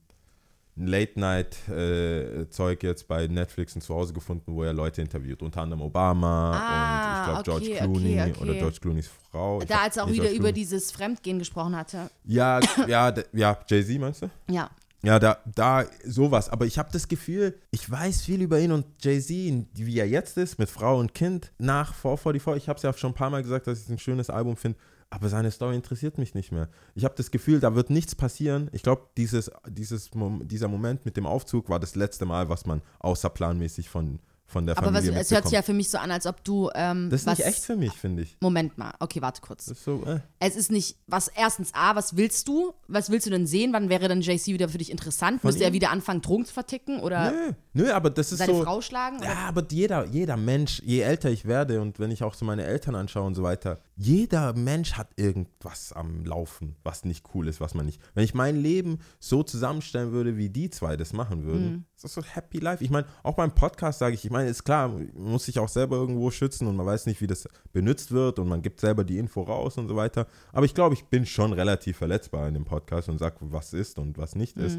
Late-Night-Zeug 0.86 2.82
jetzt 2.82 3.08
bei 3.08 3.26
Netflix 3.26 3.74
ein 3.76 3.80
Zuhause 3.80 4.12
gefunden, 4.12 4.54
wo 4.54 4.62
er 4.62 4.72
Leute 4.72 5.00
interviewt. 5.02 5.42
Unter 5.42 5.62
anderem 5.62 5.82
Obama 5.82 6.52
Ah, 6.52 7.32
und 7.34 7.38
ich 7.38 7.44
glaube 7.44 7.60
okay, 7.60 7.66
George 7.66 7.84
Clooney 7.84 8.20
okay, 8.20 8.30
okay. 8.30 8.42
oder 8.42 8.54
George 8.54 8.78
Clooney's 8.80 9.10
Frau. 9.30 9.60
Ich 9.60 9.68
Da 9.68 9.80
als 9.82 9.96
er 9.96 10.04
auch 10.04 10.08
wieder 10.08 10.22
George 10.24 10.36
über 10.36 10.48
Clooney. 10.48 10.52
dieses 10.54 10.90
Fremdgehen 10.92 11.38
gesprochen 11.38 11.76
hatte. 11.76 12.10
Ja, 12.24 12.60
ja, 12.86 13.14
ja, 13.32 13.58
Jay-Z 13.68 13.98
meinst 14.00 14.22
du? 14.22 14.30
Ja. 14.50 14.70
Ja, 15.04 15.20
da, 15.20 15.38
da 15.54 15.84
sowas. 16.04 16.48
Aber 16.48 16.66
ich 16.66 16.76
habe 16.76 16.88
das 16.92 17.06
Gefühl, 17.06 17.56
ich 17.70 17.88
weiß 17.88 18.22
viel 18.22 18.42
über 18.42 18.58
ihn 18.58 18.72
und 18.72 18.84
Jay-Z, 19.00 19.66
wie 19.74 19.98
er 19.98 20.08
jetzt 20.08 20.36
ist, 20.36 20.58
mit 20.58 20.68
Frau 20.68 20.98
und 20.98 21.14
Kind, 21.14 21.52
nach 21.58 21.94
444. 21.94 22.64
Ich 22.64 22.68
habe 22.68 22.78
es 22.78 22.82
ja 22.82 22.92
schon 22.92 23.12
ein 23.12 23.14
paar 23.14 23.30
Mal 23.30 23.42
gesagt, 23.42 23.68
dass 23.68 23.78
ich 23.78 23.84
es 23.84 23.90
ein 23.90 23.98
schönes 23.98 24.28
Album 24.28 24.56
finde. 24.56 24.76
Aber 25.10 25.28
seine 25.28 25.50
Story 25.50 25.74
interessiert 25.74 26.18
mich 26.18 26.34
nicht 26.34 26.52
mehr. 26.52 26.68
Ich 26.94 27.04
habe 27.04 27.14
das 27.16 27.30
Gefühl, 27.30 27.60
da 27.60 27.74
wird 27.74 27.88
nichts 27.88 28.14
passieren. 28.14 28.68
Ich 28.72 28.82
glaube, 28.82 29.08
dieses, 29.16 29.50
dieses, 29.66 30.10
dieser 30.42 30.68
Moment 30.68 31.06
mit 31.06 31.16
dem 31.16 31.26
Aufzug 31.26 31.70
war 31.70 31.80
das 31.80 31.94
letzte 31.94 32.26
Mal, 32.26 32.48
was 32.50 32.66
man 32.66 32.82
außerplanmäßig 33.00 33.88
von 33.88 34.20
von 34.48 34.64
der 34.64 34.78
Aber 34.78 34.86
Familie 34.86 35.12
es 35.20 35.30
hört 35.30 35.44
sich 35.44 35.52
ja 35.52 35.60
für 35.60 35.74
mich 35.74 35.90
so 35.90 35.98
an, 35.98 36.10
als 36.10 36.26
ob 36.26 36.42
du. 36.42 36.70
Ähm, 36.74 37.10
Das 37.10 37.20
ist 37.20 37.26
was, 37.26 37.38
nicht 37.38 37.46
echt 37.46 37.64
für 37.64 37.76
mich, 37.76 37.92
finde 37.92 38.22
ich. 38.22 38.34
Moment 38.40 38.78
mal. 38.78 38.94
Okay, 38.98 39.20
warte 39.20 39.42
kurz. 39.42 39.66
So, 39.66 40.02
äh. 40.06 40.20
Es 40.40 40.56
ist 40.56 40.72
nicht, 40.72 40.96
was 41.06 41.28
erstens 41.28 41.74
A, 41.74 41.94
was 41.94 42.16
willst 42.16 42.48
du? 42.48 42.72
Was 42.88 43.10
willst 43.10 43.26
du 43.26 43.30
denn 43.30 43.46
sehen? 43.46 43.74
Wann 43.74 43.90
wäre 43.90 44.08
dann 44.08 44.22
JC 44.22 44.46
wieder 44.46 44.70
für 44.70 44.78
dich 44.78 44.90
interessant? 44.90 45.44
Müsste 45.44 45.64
er 45.64 45.74
wieder 45.74 45.90
anfangen, 45.90 46.22
Drogen 46.22 46.46
zu 46.46 46.54
verticken 46.54 47.00
oder 47.00 47.30
Nö, 47.30 47.52
nö, 47.74 47.92
aber 47.92 48.08
das 48.08 48.32
ist 48.32 48.38
seine 48.38 48.54
so. 48.54 48.64
Frau 48.64 48.80
schlagen? 48.80 49.18
Oder? 49.18 49.26
Ja, 49.26 49.48
aber 49.48 49.66
jeder, 49.70 50.06
jeder 50.06 50.38
Mensch, 50.38 50.80
je 50.82 51.00
älter 51.00 51.30
ich 51.30 51.44
werde 51.44 51.82
und 51.82 51.98
wenn 51.98 52.10
ich 52.10 52.22
auch 52.22 52.32
so 52.32 52.46
meine 52.46 52.64
Eltern 52.64 52.94
anschaue 52.94 53.24
und 53.26 53.34
so 53.34 53.42
weiter, 53.42 53.78
jeder 54.00 54.52
Mensch 54.52 54.92
hat 54.92 55.08
irgendwas 55.16 55.92
am 55.92 56.24
Laufen, 56.24 56.76
was 56.84 57.04
nicht 57.04 57.24
cool 57.34 57.48
ist, 57.48 57.60
was 57.60 57.74
man 57.74 57.84
nicht. 57.84 58.00
Wenn 58.14 58.22
ich 58.22 58.32
mein 58.32 58.54
Leben 58.54 59.00
so 59.18 59.42
zusammenstellen 59.42 60.12
würde, 60.12 60.36
wie 60.36 60.50
die 60.50 60.70
zwei 60.70 60.96
das 60.96 61.12
machen 61.12 61.42
würden, 61.44 61.84
ist 61.96 62.04
das 62.04 62.14
so 62.14 62.22
happy 62.22 62.60
life. 62.60 62.82
Ich 62.82 62.90
meine, 62.90 63.08
auch 63.24 63.34
beim 63.34 63.52
Podcast 63.52 63.98
sage 63.98 64.14
ich, 64.14 64.24
ich 64.24 64.30
meine, 64.30 64.48
ist 64.48 64.62
klar, 64.62 64.86
man 64.88 65.10
muss 65.14 65.46
sich 65.46 65.58
auch 65.58 65.68
selber 65.68 65.96
irgendwo 65.96 66.30
schützen 66.30 66.68
und 66.68 66.76
man 66.76 66.86
weiß 66.86 67.06
nicht, 67.06 67.20
wie 67.20 67.26
das 67.26 67.48
benutzt 67.72 68.12
wird 68.12 68.38
und 68.38 68.46
man 68.46 68.62
gibt 68.62 68.78
selber 68.78 69.02
die 69.02 69.18
Info 69.18 69.42
raus 69.42 69.78
und 69.78 69.88
so 69.88 69.96
weiter. 69.96 70.28
Aber 70.52 70.64
ich 70.64 70.74
glaube, 70.74 70.94
ich 70.94 71.06
bin 71.06 71.26
schon 71.26 71.52
relativ 71.52 71.96
verletzbar 71.96 72.46
in 72.46 72.54
dem 72.54 72.64
Podcast 72.64 73.08
und 73.08 73.18
sage, 73.18 73.38
was 73.40 73.72
ist 73.72 73.98
und 73.98 74.16
was 74.16 74.36
nicht 74.36 74.58
ist. 74.58 74.78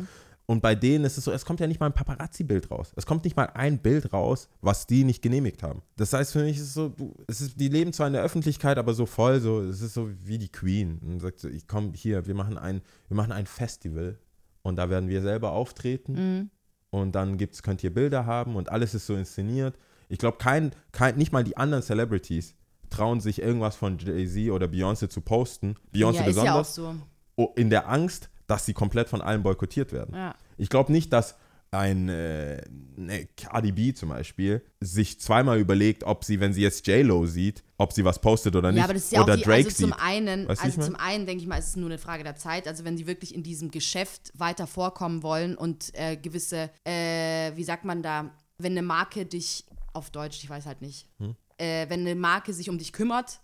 Und 0.50 0.62
bei 0.62 0.74
denen 0.74 1.06
ist 1.06 1.15
es 1.15 1.25
so, 1.25 1.32
es 1.32 1.46
kommt 1.46 1.60
ja 1.60 1.68
nicht 1.68 1.79
mal 1.79 1.86
ein 1.86 1.94
Paparazzi-Bild 1.94 2.72
raus. 2.72 2.91
Es 2.96 3.06
kommt 3.06 3.24
nicht 3.24 3.38
mal 3.38 3.51
ein 3.53 3.77
Bild 3.77 4.12
raus, 4.13 4.50
was 4.62 4.88
die 4.88 5.03
nicht 5.03 5.22
genehmigt 5.22 5.62
haben. 5.62 5.84
Das 5.96 6.12
heißt, 6.12 6.32
für 6.32 6.44
mich 6.44 6.58
ist 6.58 6.63
es 6.63 6.74
so, 6.74 6.89
du, 6.89 7.13
es 7.27 7.39
ist, 7.39 7.60
die 7.60 7.68
leben 7.68 7.94
zwar 7.94 8.08
in 8.08 8.13
der 8.13 8.24
Öffentlichkeit, 8.24 8.79
aber 8.79 8.96
so 8.96 9.06
voll, 9.06 9.41
so, 9.41 9.62
es 9.62 9.82
ist 9.82 9.94
so 9.94 10.10
wie 10.24 10.39
die 10.39 10.51
Queen. 10.51 10.98
Und 11.06 11.20
sagt 11.20 11.39
so, 11.39 11.48
ich 11.48 11.68
komme 11.68 11.91
hier, 11.94 12.25
wir 12.25 12.34
machen 12.34 12.58
ein, 12.58 12.82
wir 13.10 13.15
machen 13.15 13.32
ein 13.32 13.46
Festival 13.46 14.18
und 14.63 14.77
da 14.77 14.89
werden 14.89 15.08
wir 15.08 15.22
selber 15.22 15.51
auftreten. 15.51 16.50
Und 16.89 17.13
dann 17.13 17.38
gibt's, 17.38 17.62
könnt 17.62 17.84
ihr 17.84 17.94
Bilder 17.94 18.25
haben 18.25 18.56
und 18.56 18.70
alles 18.70 18.96
ist 18.96 19.06
so 19.06 19.15
inszeniert. 19.15 19.77
Ich 20.08 20.18
glaube, 20.18 20.39
kein, 20.39 20.72
kein, 20.91 21.15
nicht 21.15 21.32
mal 21.32 21.44
die 21.44 21.58
anderen 21.58 21.84
Celebrities 21.84 22.56
trauen 22.89 23.20
sich 23.20 23.39
irgendwas 23.39 23.75
von 23.75 24.00
Jay-Z 24.00 24.50
oder 24.50 24.65
Beyoncé 24.65 25.10
zu 25.10 25.22
posten. 25.22 25.75
Beyoncé 25.94 26.22
ja, 26.22 26.25
ist 26.25 26.38
ja 26.38 26.56
auch 26.56 26.58
besonders 26.63 26.74
so. 26.74 26.96
oh, 27.36 27.53
in 27.56 27.70
der 27.70 27.88
Angst, 27.88 28.32
dass 28.50 28.65
sie 28.65 28.74
komplett 28.74 29.10
von 29.10 29.22
allen 29.22 29.44
boykottiert 29.44 29.91
werden. 29.94 30.15
Ja. 30.15 30.36
Ich 30.58 30.70
glaube 30.70 30.91
nicht, 30.91 31.13
dass 31.13 31.36
ein 31.72 32.10
äh, 32.10 32.63
ne, 32.96 33.27
Cardi 33.38 33.72
B 33.72 33.94
zum 33.94 34.10
Beispiel 34.10 34.63
sich 34.79 35.20
zweimal 35.20 35.60
überlegt, 35.60 36.03
ob 36.03 36.24
sie, 36.24 36.39
wenn 36.39 36.51
sie 36.51 36.63
jetzt 36.63 36.88
J-Lo 36.88 37.27
sieht, 37.27 37.63
ob 37.77 37.94
sie 37.94 38.03
was 38.03 38.20
postet 38.20 38.56
oder 38.56 38.72
nicht. 38.72 38.79
Ja, 38.79 38.86
aber 38.86 38.94
das 38.96 39.03
ist 39.03 39.12
ja 39.12 39.22
oder 39.22 39.34
auch 39.34 39.38
die, 39.38 39.44
Drake 39.44 39.65
also 39.68 39.77
zum 39.84 39.91
sieht. 39.91 40.01
einen, 40.01 40.48
Weißt 40.48 40.63
also 40.63 40.82
zum 40.82 40.96
einen 40.96 41.27
denke 41.27 41.44
ich 41.44 41.48
mal, 41.48 41.58
ist 41.58 41.68
es 41.68 41.75
nur 41.75 41.89
eine 41.89 42.00
Frage 42.00 42.24
der 42.24 42.36
Zeit. 42.36 42.68
Also 42.68 42.86
wenn 42.86 42.98
sie 42.98 43.06
wirklich 43.06 43.36
in 43.36 43.44
diesem 43.44 43.70
Geschäft 43.70 44.32
weiter 44.36 44.65
vorkommen 44.65 45.22
wollen 45.22 45.56
und 45.56 45.91
äh, 45.94 46.18
gewisse, 46.18 46.72
äh, 46.88 47.56
wie 47.56 47.63
sagt 47.63 47.86
man 47.86 48.01
da, 48.01 48.32
wenn 48.58 48.72
eine 48.72 48.82
Marke 48.82 49.27
dich 49.27 49.63
auf 49.94 50.10
Deutsch, 50.10 50.44
ich 50.44 50.50
weiß 50.50 50.65
halt 50.65 50.82
nicht, 50.82 51.08
Hm? 51.20 51.36
äh, 51.60 51.88
wenn 51.88 52.00
eine 52.01 52.15
Marke 52.15 52.51
sich 52.51 52.70
um 52.72 52.79
dich 52.79 52.94
kümmert, 52.94 53.41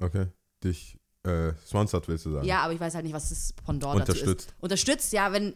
Okay, 0.00 0.26
dich 0.64 0.97
äh, 1.24 1.52
sponsert, 1.66 2.08
willst 2.08 2.26
du 2.26 2.32
sagen. 2.32 2.46
ja, 2.46 2.60
aber 2.60 2.72
ich 2.72 2.80
weiß 2.80 2.94
halt 2.94 3.04
nicht, 3.04 3.14
was 3.14 3.28
das 3.28 3.52
Pendant 3.52 4.00
dazu 4.00 4.12
ist. 4.12 4.22
Unterstützt. 4.22 4.54
Unterstützt, 4.60 5.12
ja, 5.12 5.32
wenn 5.32 5.54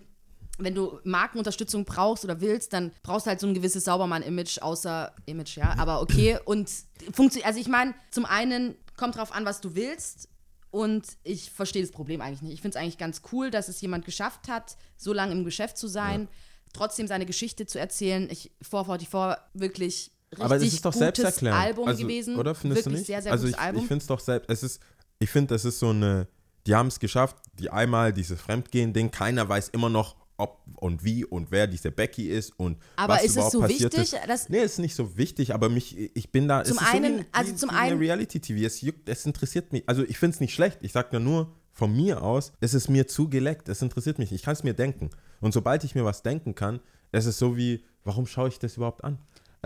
wenn 0.59 0.75
du 0.75 1.01
Markenunterstützung 1.05 1.85
brauchst 1.85 2.25
oder 2.25 2.41
willst, 2.41 2.73
dann 2.73 2.93
brauchst 3.03 3.27
du 3.27 3.31
halt 3.31 3.41
so 3.41 3.47
ein 3.47 3.55
gewisses 3.55 3.85
Saubermann-Image, 3.85 4.61
außer 4.61 5.13
Image, 5.27 5.57
ja, 5.57 5.75
aber 5.79 6.03
okay. 6.03 6.39
Und 6.45 6.71
funktioniert, 7.13 7.47
also 7.47 7.59
ich 7.59 7.69
meine, 7.69 7.95
zum 8.11 8.27
einen 8.27 8.77
kommt 8.97 9.17
drauf 9.17 9.33
an, 9.33 9.45
was 9.45 9.61
du 9.61 9.75
willst. 9.75 10.29
Und 10.71 11.05
ich 11.23 11.51
verstehe 11.51 11.83
das 11.83 11.91
Problem 11.91 12.23
eigentlich 12.23 12.41
nicht. 12.41 12.55
Ich 12.55 12.63
finde 12.63 12.79
es 12.79 12.83
eigentlich 12.83 12.97
ganz 12.97 13.21
cool, 13.31 13.51
dass 13.51 13.69
es 13.69 13.81
jemand 13.83 14.07
geschafft 14.07 14.49
hat, 14.49 14.77
so 14.97 15.13
lange 15.13 15.33
im 15.33 15.45
Geschäft 15.45 15.77
zu 15.77 15.87
sein, 15.87 16.29
trotzdem 16.73 17.07
seine 17.07 17.27
Geschichte 17.27 17.67
zu 17.67 17.79
erzählen. 17.79 18.27
Ich 18.31 18.53
444 18.63 19.39
wirklich 19.53 20.13
richtig 20.31 20.45
aber 20.45 20.55
das 20.55 20.65
ist 20.65 20.85
doch 20.85 20.95
gutes. 20.95 21.43
Album 21.43 21.89
also, 21.89 22.03
gewesen. 22.03 22.37
Oder 22.39 22.55
findest 22.55 22.87
wirklich 22.87 22.95
du 22.95 22.99
nicht? 22.99 23.07
sehr, 23.07 23.21
sehr 23.21 23.33
also 23.33 23.45
gutes 23.45 23.59
ich, 23.59 23.63
Album. 23.63 23.83
ich 23.83 23.89
finde 23.89 24.03
es 24.03 24.07
doch 24.07 24.21
selbst, 24.21 24.49
es 24.49 24.63
ist, 24.63 24.81
ich 25.23 25.31
finde, 25.31 25.55
das 25.55 25.65
ist 25.65 25.79
so 25.79 25.91
eine, 25.91 26.27
die 26.67 26.75
haben 26.75 26.89
es 26.89 26.99
geschafft, 27.01 27.37
die 27.59 27.71
einmal 27.71 28.13
dieses 28.13 28.41
Fremdgehen-Ding, 28.41 29.11
keiner 29.11 29.49
weiß 29.49 29.69
immer 29.71 29.89
noch, 29.89 30.17
ob 30.39 30.59
und 30.77 31.05
wie 31.05 31.25
und 31.25 31.51
wer 31.51 31.67
diese 31.67 31.91
Becky 31.93 32.29
ist 32.29 32.59
und 32.59 32.79
Aber 32.97 33.15
was 33.15 33.23
ist 33.25 33.31
es 33.31 33.35
überhaupt 33.37 33.53
so 33.53 33.61
passiert 33.61 33.93
wichtig, 33.97 34.13
ist. 34.15 34.29
dass- 34.29 34.49
nee, 34.49 34.59
ist 34.63 34.79
nicht 34.79 34.95
so 34.97 35.17
wichtig, 35.17 35.55
aber 35.55 35.69
mich, 35.69 35.97
ich 36.17 36.33
bin 36.33 36.49
da, 36.49 36.65
Zum 36.65 36.79
es 36.79 36.83
einen- 36.83 37.19
so 37.19 37.21
wie, 37.23 37.27
also 37.33 37.53
wie, 37.53 37.57
zum 37.57 37.71
wie 37.71 37.75
einen- 37.75 37.93
eine 37.93 38.01
Reality-TV, 38.01 38.67
es 38.67 38.81
juckt, 38.81 39.09
es 39.09 39.25
interessiert 39.27 39.73
mich, 39.73 39.85
also 39.87 40.03
ich 40.03 40.19
finde 40.19 40.35
es 40.35 40.41
nicht 40.41 40.55
schlecht, 40.55 40.79
ich 40.83 40.93
sage 40.93 41.21
nur, 41.21 41.53
von 41.75 41.95
mir 41.95 42.23
aus, 42.23 42.53
es 42.61 42.75
ist 42.75 42.89
mir 42.89 43.07
zu 43.07 43.29
geleckt, 43.29 43.69
es 43.69 43.81
interessiert 43.83 44.19
mich, 44.19 44.33
ich 44.33 44.43
kann 44.43 44.53
es 44.55 44.63
mir 44.65 44.75
denken 44.75 45.11
und 45.41 45.53
sobald 45.55 45.85
ich 45.85 45.95
mir 45.95 46.05
was 46.05 46.23
denken 46.23 46.55
kann, 46.55 46.81
es 47.13 47.27
ist 47.27 47.39
so 47.39 47.57
wie, 47.57 47.85
warum 48.05 48.27
schaue 48.27 48.49
ich 48.49 48.59
das 48.59 48.77
überhaupt 48.77 49.05
an? 49.05 49.19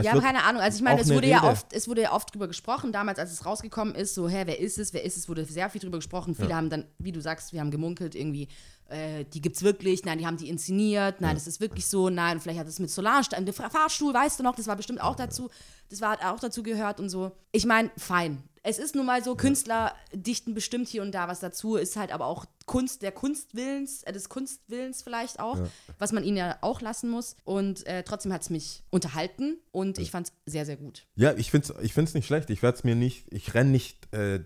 Ja, 0.02 0.20
keine 0.20 0.44
Ahnung. 0.44 0.61
Also 0.61 0.76
ich 0.76 0.82
meine, 0.82 1.00
es 1.00 1.09
wurde 1.09 1.26
ja 1.26 1.38
Rede. 1.38 1.52
oft, 1.52 1.72
es 1.72 1.88
wurde 1.88 2.02
ja 2.02 2.12
oft 2.12 2.32
drüber 2.35 2.48
gesprochen, 2.48 2.92
damals, 2.92 3.18
als 3.18 3.32
es 3.32 3.46
rausgekommen 3.46 3.94
ist, 3.94 4.14
so, 4.14 4.28
hä, 4.28 4.42
wer 4.44 4.61
ist 4.61 4.78
es, 4.78 4.92
wer 4.92 5.04
ist 5.04 5.16
es, 5.16 5.28
wurde 5.28 5.44
sehr 5.44 5.70
viel 5.70 5.80
drüber 5.80 5.98
gesprochen. 5.98 6.35
Viele 6.35 6.54
haben 6.54 6.68
dann, 6.68 6.85
wie 6.98 7.12
du 7.12 7.20
sagst, 7.20 7.52
wir 7.52 7.61
haben 7.61 7.70
gemunkelt, 7.70 8.14
irgendwie, 8.14 8.48
äh, 8.88 9.24
die 9.24 9.40
gibt's 9.40 9.62
wirklich, 9.62 10.04
nein, 10.04 10.18
die 10.18 10.26
haben 10.26 10.37
die 10.37 10.48
inszeniert, 10.48 11.20
nein, 11.20 11.35
das 11.35 11.46
ist 11.46 11.61
wirklich 11.61 11.87
so, 11.87 12.11
nein, 12.11 12.40
vielleicht 12.40 12.61
hat 12.61 12.66
es 12.68 12.78
mit 12.78 12.90
Solange, 12.90 13.26
der 13.40 13.54
Fahr- 13.54 13.70
Fahrstuhl, 13.70 14.12
weißt 14.12 14.38
du 14.38 14.42
noch, 14.44 14.54
das 14.54 14.66
war 14.66 14.76
bestimmt 14.76 15.00
auch 15.00 15.16
dazu, 15.16 15.48
das 15.88 16.00
war 16.00 16.11
hat 16.11 16.24
auch 16.24 16.40
dazu 16.40 16.62
gehört 16.62 17.00
und 17.00 17.09
so. 17.09 17.32
Ich 17.52 17.64
meine, 17.64 17.90
fein. 17.96 18.42
Es 18.68 18.79
ist 18.81 18.96
nun 18.96 19.07
mal 19.07 19.22
so, 19.22 19.37
Künstler 19.37 19.94
dichten 20.12 20.52
bestimmt 20.52 20.88
hier 20.88 21.02
und 21.02 21.12
da 21.12 21.29
was 21.29 21.38
dazu, 21.38 21.76
ist 21.76 21.96
halt 21.96 22.11
aber 22.11 22.26
auch 22.26 22.46
Kunst, 22.66 23.02
der 23.02 23.12
Kunstwillens, 23.12 24.02
äh, 24.02 24.12
des 24.12 24.29
Kunstwillens 24.29 25.02
vielleicht 25.02 25.38
auch, 25.38 25.57
was 26.00 26.11
man 26.11 26.24
ihnen 26.24 26.37
ja 26.37 26.59
auch 26.62 26.81
lassen 26.81 27.09
muss. 27.09 27.37
Und 27.44 27.87
äh, 27.87 28.02
trotzdem 28.02 28.33
hat 28.33 28.42
es 28.42 28.50
mich 28.50 28.83
unterhalten 28.90 29.59
und 29.70 29.98
ich 29.98 30.11
fand 30.11 30.26
es 30.26 30.33
sehr, 30.52 30.66
sehr 30.66 30.76
gut. 30.76 31.07
Ja, 31.14 31.33
ich 31.35 31.52
finde 31.52 31.72
es 31.79 31.85
ich 31.85 31.92
find's 31.94 32.14
nicht 32.14 32.26
schlecht. 32.26 32.50
Ich 32.50 32.61
werde 32.64 32.76
es 32.79 32.83
mir 32.83 32.96
nicht, 32.96 33.33
ich 33.33 33.55
renne 33.55 33.70
nicht, 33.70 34.12
äh, 34.12 34.40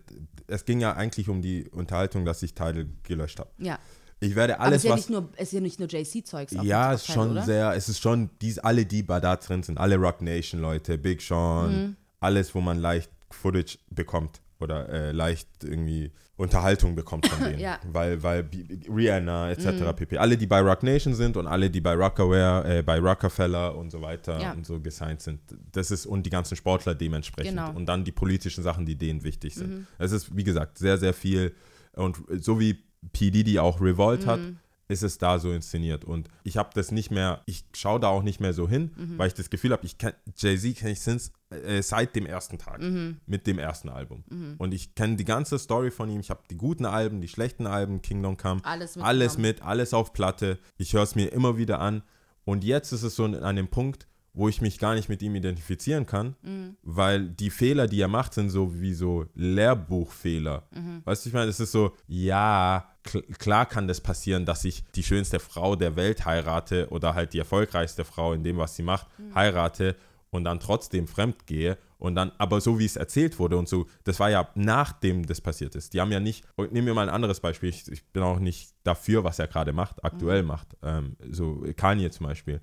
es 0.49 0.67
ging 0.67 0.81
ja 0.81 0.93
eigentlich 0.93 1.31
um 1.31 1.41
die 1.41 1.71
Unterhaltung, 1.71 2.27
dass 2.27 2.43
ich 2.43 2.55
Teile 2.55 2.87
gelöscht 3.05 3.41
habe. 3.41 3.51
Ja. 3.57 3.79
Ich 4.23 4.35
werde 4.37 4.57
Aber 4.61 4.65
es 4.65 4.67
alles, 4.67 4.77
ist 4.77 4.85
ja 4.85 4.91
was. 4.91 4.97
nicht 4.99 5.11
nur, 5.11 5.29
es 5.37 5.43
ist 5.45 5.53
ja 5.53 5.61
nicht 5.63 5.79
nur 5.81 5.89
JC-Zeugs. 5.89 6.53
Ja, 6.63 6.93
es 6.93 7.01
ist 7.01 7.07
Teil, 7.07 7.15
schon 7.15 7.31
oder? 7.31 7.43
sehr, 7.43 7.73
es 7.75 7.89
ist 7.89 8.01
schon, 8.01 8.29
dies, 8.43 8.59
alle, 8.59 8.85
die 8.85 9.03
bei 9.03 9.19
da 9.19 9.37
drin 9.37 9.63
sind, 9.63 9.79
alle 9.79 9.97
Rock 9.97 10.21
Nation 10.21 10.61
Leute, 10.61 10.99
Big 10.99 11.23
Sean, 11.23 11.73
Mhm. 11.73 11.97
alles, 12.21 12.55
wo 12.55 12.61
man 12.61 12.77
leicht 12.79 13.11
Footage 13.33 13.79
bekommt 13.91 14.41
oder 14.61 14.89
äh, 14.91 15.13
leicht 15.13 15.49
irgendwie 15.65 16.13
Unterhaltung 16.37 16.95
bekommt 16.95 17.27
von 17.27 17.45
denen. 17.49 17.59
Ja. 17.61 17.79
Mhm. 17.85 17.95
Weil, 17.95 18.23
weil 18.23 18.49
Rihanna 18.89 19.51
etc. 19.51 19.95
pp. 19.97 20.19
Alle, 20.19 20.37
die 20.37 20.47
bei 20.47 20.61
Rock 20.61 20.83
Nation 20.83 21.15
sind 21.15 21.37
und 21.37 21.47
alle, 21.47 21.71
die 21.71 21.81
bei 21.81 21.95
Rockaware, 21.95 22.79
äh, 22.79 22.83
bei 22.83 22.99
Rockefeller 22.99 23.75
und 23.77 23.91
so 23.91 24.01
weiter 24.03 24.41
Ja. 24.41 24.53
und 24.53 24.67
so 24.67 24.81
gesigned 24.81 25.21
sind. 25.23 25.41
Das 25.73 25.91
ist, 25.91 26.07
und 26.07 26.25
die 26.25 26.31
ganzen 26.31 26.57
Sportler 26.57 26.95
dementsprechend. 26.95 27.57
Genau. 27.57 27.71
Mhm. 27.71 27.77
Und 27.77 27.87
dann 27.87 28.05
die 28.05 28.13
politischen 28.13 28.63
Sachen, 28.63 28.85
die 28.87 28.97
denen 28.97 29.23
wichtig 29.25 29.55
sind. 29.55 29.87
Es 29.99 30.13
ist, 30.13 30.35
wie 30.37 30.45
gesagt, 30.45 30.79
sehr, 30.79 30.99
sehr 30.99 31.15
viel. 31.15 31.55
Und 31.95 32.19
so 32.39 32.61
wie 32.61 32.79
P. 33.13 33.31
Diddy 33.31 33.59
auch 33.59 33.81
Revolt 33.81 34.27
hat, 34.27 34.41
Mhm. 34.41 34.59
Ist 34.91 35.03
es 35.03 35.19
da 35.19 35.39
so 35.39 35.53
inszeniert. 35.53 36.05
Und 36.05 36.29
ich 36.45 36.57
habe 36.57 36.71
das 36.75 36.91
nicht 36.91 37.11
mehr, 37.11 37.43
ich 37.47 37.65
schaue 37.75 38.01
da 38.01 38.09
auch 38.09 38.23
nicht 38.23 38.41
mehr 38.41 38.53
so 38.53 38.69
hin, 38.69 38.93
Mhm. 38.97 39.19
weil 39.19 39.29
ich 39.29 39.35
das 39.35 39.51
Gefühl 39.51 39.73
habe, 39.73 39.85
ich 39.87 39.99
kenn 39.99 40.13
Jay-Z 40.37 40.77
kenne 40.77 40.93
ich 40.93 41.01
since, 41.01 41.31
äh, 41.51 41.83
seit 41.83 42.15
dem 42.17 42.27
ersten 42.27 42.59
Tag, 42.59 42.81
Mhm. 42.81 43.19
mit 43.27 43.47
dem 43.47 43.59
ersten 43.59 43.89
Album. 43.89 44.25
Und 44.59 44.75
ich 44.75 44.95
kenne 44.95 45.17
die 45.17 45.25
ganze 45.25 45.59
Story 45.59 45.91
von 45.91 46.09
ihm. 46.11 46.21
Ich 46.21 46.31
habe 46.31 46.43
die 46.51 46.57
guten 46.57 46.85
Alben, 46.87 47.21
die 47.21 47.29
schlechten 47.29 47.67
Alben, 47.67 48.03
Kingdom 48.03 48.37
Come, 48.37 48.61
Alles 48.65 48.97
alles 48.99 49.39
mit, 49.39 49.63
alles 49.63 49.95
auf 49.95 50.13
Platte. 50.13 50.59
Ich 50.77 50.93
höre 50.93 51.03
es 51.05 51.15
mir 51.15 51.33
immer 51.33 51.57
wieder 51.57 51.81
an. 51.81 52.03
Und 52.45 52.65
jetzt 52.65 52.93
ist 52.93 53.03
es 53.03 53.15
so 53.17 53.25
an 53.25 53.57
dem 53.57 53.69
Punkt, 53.69 54.07
wo 54.33 54.49
ich 54.49 54.61
mich 54.61 54.79
gar 54.79 54.95
nicht 54.95 55.09
mit 55.09 55.23
ihm 55.23 55.35
identifizieren 55.35 56.07
kann, 56.07 56.37
Mhm. 56.43 56.77
weil 56.83 57.29
die 57.29 57.51
Fehler, 57.51 57.87
die 57.89 58.01
er 58.01 58.09
macht, 58.09 58.35
sind 58.35 58.51
so 58.51 58.81
wie 58.81 58.95
so 58.95 59.27
Lehrbuchfehler. 59.35 60.65
Mhm. 60.75 61.03
Weißt 61.05 61.25
du, 61.25 61.29
ich 61.29 61.35
meine, 61.35 61.51
es 61.51 61.61
ist 61.61 61.73
so, 61.73 61.93
ja, 62.07 62.87
kl 63.03 63.23
klar 63.39 63.67
kann 63.67 63.89
das 63.89 64.01
passieren, 64.01 64.45
dass 64.45 64.65
ich 64.65 64.85
die 64.95 65.03
schönste 65.03 65.41
Frau 65.41 65.77
der 65.77 65.97
Welt 65.97 66.25
heirate 66.27 66.89
oder 66.91 67.15
halt 67.15 67.33
die 67.33 67.39
erfolgreichste 67.39 68.05
Frau 68.05 68.33
in 68.33 68.43
dem, 68.45 68.59
was 68.59 68.77
sie 68.77 68.83
macht, 68.83 69.07
Mhm. 69.19 69.35
heirate 69.35 69.97
und 70.31 70.45
dann 70.45 70.61
trotzdem 70.61 71.09
fremd 71.09 71.47
gehe 71.47 71.77
und 71.99 72.15
dann, 72.15 72.31
aber 72.39 72.61
so 72.61 72.79
wie 72.79 72.85
es 72.85 72.95
erzählt 72.97 73.39
wurde 73.41 73.57
und 73.57 73.69
so, 73.69 73.87
das 74.05 74.21
war 74.21 74.31
ja 74.31 74.49
nachdem 74.55 75.27
das 75.27 75.41
passiert 75.41 75.75
ist. 75.75 75.93
Die 75.93 76.01
haben 76.01 76.13
ja 76.13 76.21
nicht, 76.21 76.45
und 76.57 76.73
nehmen 76.73 76.87
wir 76.87 76.95
mal 76.95 77.09
ein 77.09 77.15
anderes 77.15 77.41
Beispiel, 77.41 77.69
ich, 77.71 77.91
ich 77.91 78.05
bin 78.13 78.23
auch 78.23 78.39
nicht 78.39 78.71
dafür, 78.85 79.25
was 79.25 79.39
er 79.41 79.49
gerade 79.49 79.73
macht, 79.73 80.05
aktuell 80.05 80.43
macht, 80.45 80.69
ähm, 80.83 81.17
so 81.31 81.65
Kanye 81.77 82.11
zum 82.11 82.27
Beispiel. 82.27 82.61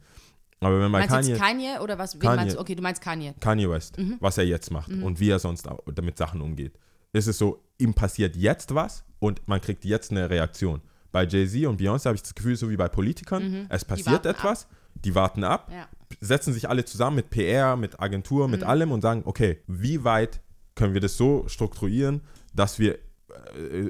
Aber 0.60 0.80
wenn 0.82 0.89
man 0.91 1.08
Meinst 1.08 1.30
du 1.30 1.38
Kanye, 1.38 1.70
Kanye 1.76 1.80
oder 1.84 1.98
was? 2.00 2.17
Kanye. 2.20 2.36
meinst 2.36 2.56
du? 2.56 2.60
Okay, 2.60 2.76
du 2.76 2.82
meinst 2.82 3.02
Kanye. 3.02 3.34
Kanye 3.39 3.70
West, 3.70 3.98
was 4.20 4.38
er 4.38 4.46
jetzt 4.46 4.72
macht 4.72 4.89
und 4.91 5.20
wie 5.20 5.30
er 5.30 5.39
sonst 5.39 5.67
damit 5.93 6.17
Sachen 6.17 6.41
umgeht. 6.41 6.74
Ist 7.13 7.28
es 7.28 7.38
so, 7.38 7.63
ihm 7.78 7.93
passiert 7.93 8.36
jetzt 8.36 8.74
was 8.74 9.04
und 9.20 9.48
man 9.48 9.62
kriegt 9.62 9.86
jetzt 9.86 10.12
eine 10.12 10.30
Reaktion. 10.30 10.82
Bei 11.12 11.26
Jay-Z 11.26 11.65
und 11.67 11.80
Beyoncé 11.80 12.06
habe 12.06 12.15
ich 12.15 12.22
das 12.24 12.36
Gefühl, 12.36 12.56
so 12.56 12.70
wie 12.70 12.76
bei 12.76 12.88
Politikern, 12.89 13.67
es 13.70 13.86
passiert 13.86 14.26
warten 14.26 14.28
etwas, 14.30 14.67
die 14.96 15.15
warten 15.15 15.43
ab, 15.43 15.72
Ja. 15.72 15.88
setzen 16.20 16.54
sich 16.54 16.67
alle 16.70 16.84
zusammen 16.86 17.15
mit 17.17 17.30
PR, 17.30 17.76
mit 17.78 18.00
Agentur, 18.00 18.48
mit 18.48 18.63
allem 18.63 18.91
und 18.91 19.02
sagen, 19.02 19.22
okay, 19.26 19.60
wie 19.67 20.04
weit 20.04 20.41
können 20.76 20.93
wir 20.93 21.02
das 21.02 21.17
so 21.17 21.46
strukturieren, 21.48 22.22
dass 22.54 22.78
wir 22.80 22.98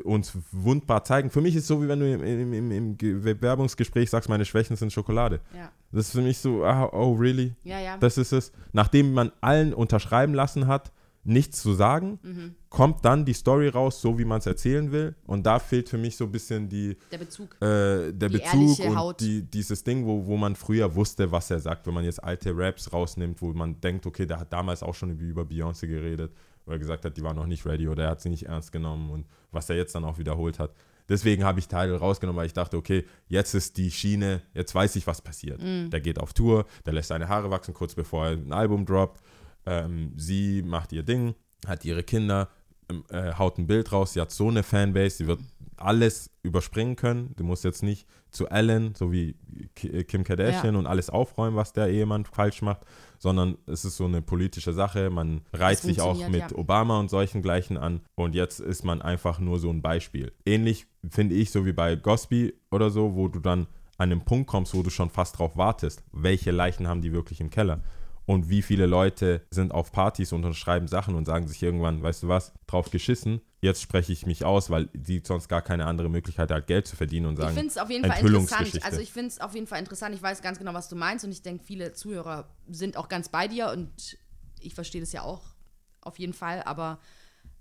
uns 0.04 0.34
wundbar 0.52 1.04
zeigen. 1.04 1.30
Für 1.30 1.41
mich 1.41 1.56
ist 1.56 1.63
es 1.63 1.67
so, 1.67 1.82
wie 1.84 1.88
wenn 1.88 2.00
du 2.00 2.12
im, 2.13 2.23
im, 2.23 2.54
im, 2.54 2.71
im 2.71 2.97
Ge- 2.97 3.13
Bewerbungsgespräch 3.34 4.10
sagst, 4.10 4.30
meine 4.30 4.45
Schwächen 4.45 4.76
sind 4.76 4.91
Schokolade. 4.91 5.39
Ja. 5.56 5.71
Das 5.91 6.08
ist 6.08 6.12
für 6.13 6.21
mich 6.21 6.38
so, 6.39 6.63
ah, 6.65 6.89
oh, 6.91 7.13
really? 7.13 7.54
Ja, 7.63 7.80
ja. 7.80 7.97
Das 7.97 8.17
ist 8.17 8.32
es. 8.34 8.52
Nachdem 8.73 9.13
man 9.13 9.32
allen 9.41 9.73
unterschreiben 9.73 10.34
lassen 10.34 10.67
hat, 10.67 10.91
nichts 11.23 11.62
zu 11.62 11.73
sagen, 11.73 12.19
Mhm. 12.23 12.56
kommt 12.69 13.04
dann 13.04 13.26
die 13.26 13.34
Story 13.34 13.67
raus, 13.67 14.02
so 14.02 14.17
wie 14.17 14.23
man 14.23 14.39
es 14.39 14.45
erzählen 14.45 14.91
will. 14.93 15.13
Und 15.26 15.45
da 15.45 15.60
fehlt 15.60 15.89
für 15.89 15.97
mich 15.97 16.15
so 16.15 16.23
ein 16.23 16.32
bisschen 16.32 16.69
die, 16.69 16.95
Der 17.12 17.17
Bezug. 17.17 17.56
äh, 17.62 18.13
der 18.13 18.30
Die 18.30 18.38
Bezug 18.38 18.80
und 18.80 18.95
Haut. 18.97 19.19
die, 19.19 19.41
dieses 19.43 19.84
Ding, 19.84 20.06
wo, 20.06 20.26
wo 20.26 20.38
man 20.38 20.56
früher 20.56 20.95
wusste, 20.95 21.30
was 21.30 21.52
er 21.52 21.60
sagt. 21.60 21.86
Wenn 21.86 21.93
man 21.93 22.06
jetzt 22.06 22.23
alte 22.23 22.54
Raps 22.56 22.93
rausnimmt, 22.93 23.41
wo 23.41 23.52
man 23.52 23.80
denkt, 23.82 24.06
okay, 24.06 24.26
der 24.26 24.39
hat 24.39 24.54
damals 24.54 24.82
auch 24.82 24.95
schon 24.95 25.19
über 25.19 25.41
Beyoncé 25.43 25.88
geredet, 25.88 26.32
wo 26.67 26.73
er 26.73 26.80
gesagt 26.80 27.06
hat, 27.06 27.17
die 27.17 27.23
war 27.23 27.34
noch 27.34 27.47
nicht 27.47 27.65
ready 27.65 27.88
oder 27.88 28.03
er 28.03 28.10
hat 28.12 28.21
sie 28.21 28.30
nicht 28.30 28.43
ernst 28.45 28.71
genommen 28.71 29.10
und 29.10 29.25
was 29.51 29.69
er 29.69 29.77
jetzt 29.77 29.95
dann 29.95 30.03
auch 30.03 30.19
wiederholt 30.19 30.60
hat. 30.60 30.71
Deswegen 31.10 31.45
habe 31.45 31.60
ich 31.60 31.69
Teile 31.69 31.97
rausgenommen, 31.97 32.38
weil 32.38 32.47
ich 32.47 32.53
dachte, 32.53 32.75
okay, 32.75 33.06
jetzt 33.30 33.53
ist 33.56 33.77
die 33.77 33.89
Schiene, 33.89 34.41
jetzt 34.53 34.75
weiß 34.75 34.97
ich, 34.97 35.08
was 35.08 35.21
passiert. 35.21 35.63
Mhm. 35.63 35.89
Der 35.89 36.01
geht 36.01 36.19
auf 36.19 36.34
Tour, 36.34 36.65
der 36.86 36.93
lässt 36.93 37.08
seine 37.08 37.30
Haare 37.30 37.49
wachsen, 37.49 37.73
kurz 37.73 37.95
bevor 37.95 38.27
er 38.27 38.32
ein 38.34 38.51
Album 38.51 38.86
droppt. 38.86 39.21
Ähm, 39.65 40.12
sie 40.17 40.62
macht 40.62 40.91
ihr 40.91 41.03
Ding, 41.03 41.34
hat 41.65 41.86
ihre 41.86 42.03
Kinder, 42.03 42.49
ähm, 42.89 43.03
äh, 43.10 43.34
haut 43.34 43.58
ein 43.58 43.67
Bild 43.67 43.91
raus, 43.93 44.13
sie 44.13 44.21
hat 44.21 44.32
so 44.32 44.49
eine 44.49 44.63
Fanbase, 44.63 45.17
sie 45.17 45.27
wird 45.27 45.39
alles 45.77 46.30
überspringen 46.43 46.97
können. 46.97 47.34
Du 47.38 47.43
musst 47.45 47.63
jetzt 47.63 47.84
nicht 47.84 48.06
zu 48.32 48.47
Ellen, 48.47 48.93
so 48.95 49.12
wie 49.12 49.36
Ki- 49.75 50.03
Kim 50.03 50.23
Kardashian 50.25 50.75
und 50.75 50.88
alles 50.88 51.10
aufräumen, 51.10 51.56
was 51.56 51.71
der 51.71 51.88
Ehemann 51.88 52.25
falsch 52.25 52.62
macht, 52.62 52.82
sondern 53.19 53.58
es 53.65 53.86
ist 53.86 53.97
so 53.97 54.06
eine 54.06 54.21
politische 54.21 54.73
Sache. 54.73 55.10
Man 55.10 55.41
reizt 55.53 55.84
sich 55.84 56.01
auch 56.01 56.27
mit 56.30 56.51
ja. 56.51 56.58
Obama 56.58 56.99
und 56.99 57.10
solchen 57.10 57.41
gleichen 57.41 57.77
an 57.77 58.01
und 58.15 58.36
jetzt 58.36 58.60
ist 58.60 58.84
man 58.84 59.01
einfach 59.01 59.39
nur 59.39 59.60
so 59.60 59.69
ein 59.69 59.82
Beispiel. 59.82 60.32
Ähnlich 60.45 60.88
finde 61.10 61.36
ich 61.36 61.51
so 61.51 61.65
wie 61.65 61.73
bei 61.73 61.95
Gosby 61.95 62.53
oder 62.71 62.89
so, 62.89 63.15
wo 63.15 63.27
du 63.27 63.39
dann 63.39 63.67
an 63.97 64.10
den 64.10 64.21
Punkt 64.21 64.47
kommst, 64.47 64.73
wo 64.73 64.84
du 64.84 64.89
schon 64.89 65.10
fast 65.10 65.39
drauf 65.39 65.58
wartest, 65.58 66.03
welche 66.12 66.51
Leichen 66.51 66.88
haben 66.88 67.01
die 67.01 67.13
wirklich 67.13 67.41
im 67.41 67.49
Keller. 67.49 67.82
Und 68.27 68.49
wie 68.49 68.61
viele 68.61 68.87
Leute 68.87 69.41
sind 69.51 69.71
auf 69.71 69.93
Partys 69.93 70.33
und 70.33 70.43
unterschreiben 70.43 70.89
Sachen 70.89 71.15
und 71.15 71.25
sagen 71.25 71.47
sich 71.47 71.63
irgendwann, 71.63 72.03
weißt 72.03 72.23
du 72.23 72.27
was, 72.27 72.51
drauf 72.67 72.91
geschissen, 72.91 73.39
jetzt 73.61 73.81
spreche 73.81 74.11
ich 74.11 74.25
mich 74.25 74.43
aus, 74.43 74.69
weil 74.69 74.89
die 74.93 75.21
sonst 75.25 75.47
gar 75.47 75.61
keine 75.61 75.85
andere 75.85 76.09
Möglichkeit 76.09 76.51
hat, 76.51 76.67
Geld 76.67 76.87
zu 76.87 76.97
verdienen 76.97 77.27
und 77.27 77.35
Ich 77.35 77.39
sagen, 77.39 77.55
finde 77.55 77.69
es 77.69 77.77
auf 77.77 77.89
jeden 77.89 78.05
Fall 78.05 78.19
interessant. 78.19 78.83
Also 78.83 78.99
ich 78.99 79.13
finde 79.13 79.29
es 79.29 79.39
auf 79.39 79.55
jeden 79.55 79.65
Fall 79.65 79.79
interessant. 79.79 80.13
Ich 80.13 80.21
weiß 80.21 80.41
ganz 80.41 80.59
genau, 80.59 80.73
was 80.73 80.89
du 80.89 80.97
meinst 80.97 81.23
und 81.23 81.31
ich 81.31 81.41
denke, 81.41 81.63
viele 81.63 81.93
Zuhörer 81.93 82.49
sind 82.67 82.97
auch 82.97 83.07
ganz 83.07 83.29
bei 83.29 83.47
dir 83.47 83.71
und 83.71 84.17
ich 84.59 84.73
verstehe 84.73 84.99
das 84.99 85.13
ja 85.13 85.21
auch 85.21 85.55
auf 86.01 86.19
jeden 86.19 86.33
Fall, 86.33 86.63
aber 86.63 86.99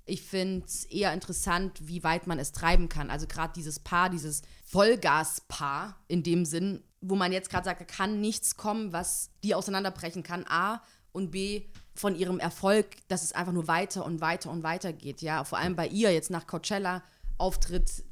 ich 0.04 0.22
finde 0.22 0.66
es 0.66 0.84
eher 0.84 1.12
interessant, 1.12 1.80
wie 1.84 2.02
weit 2.02 2.26
man 2.26 2.40
es 2.40 2.50
treiben 2.50 2.88
kann. 2.88 3.10
Also 3.10 3.28
gerade 3.28 3.52
dieses 3.54 3.78
Paar, 3.78 4.10
dieses 4.10 4.42
Vollgas-Paar 4.64 5.96
in 6.08 6.24
dem 6.24 6.44
Sinn, 6.44 6.82
wo 7.00 7.14
man 7.14 7.32
jetzt 7.32 7.50
gerade 7.50 7.64
sagt, 7.64 7.80
da 7.80 7.84
kann 7.84 8.20
nichts 8.20 8.56
kommen, 8.56 8.92
was 8.92 9.30
die 9.44 9.54
auseinanderbrechen 9.54 10.22
kann. 10.22 10.44
A 10.48 10.82
und 11.12 11.30
B 11.30 11.62
von 11.94 12.14
ihrem 12.14 12.38
Erfolg, 12.38 12.86
dass 13.08 13.22
es 13.22 13.32
einfach 13.32 13.52
nur 13.52 13.68
weiter 13.68 14.04
und 14.04 14.20
weiter 14.20 14.50
und 14.50 14.62
weiter 14.62 14.92
geht. 14.92 15.22
Ja, 15.22 15.44
vor 15.44 15.58
allem 15.58 15.76
bei 15.76 15.86
ihr 15.86 16.12
jetzt 16.12 16.30
nach 16.30 16.46
Coachella 16.46 17.02
Auftritt 17.38 18.04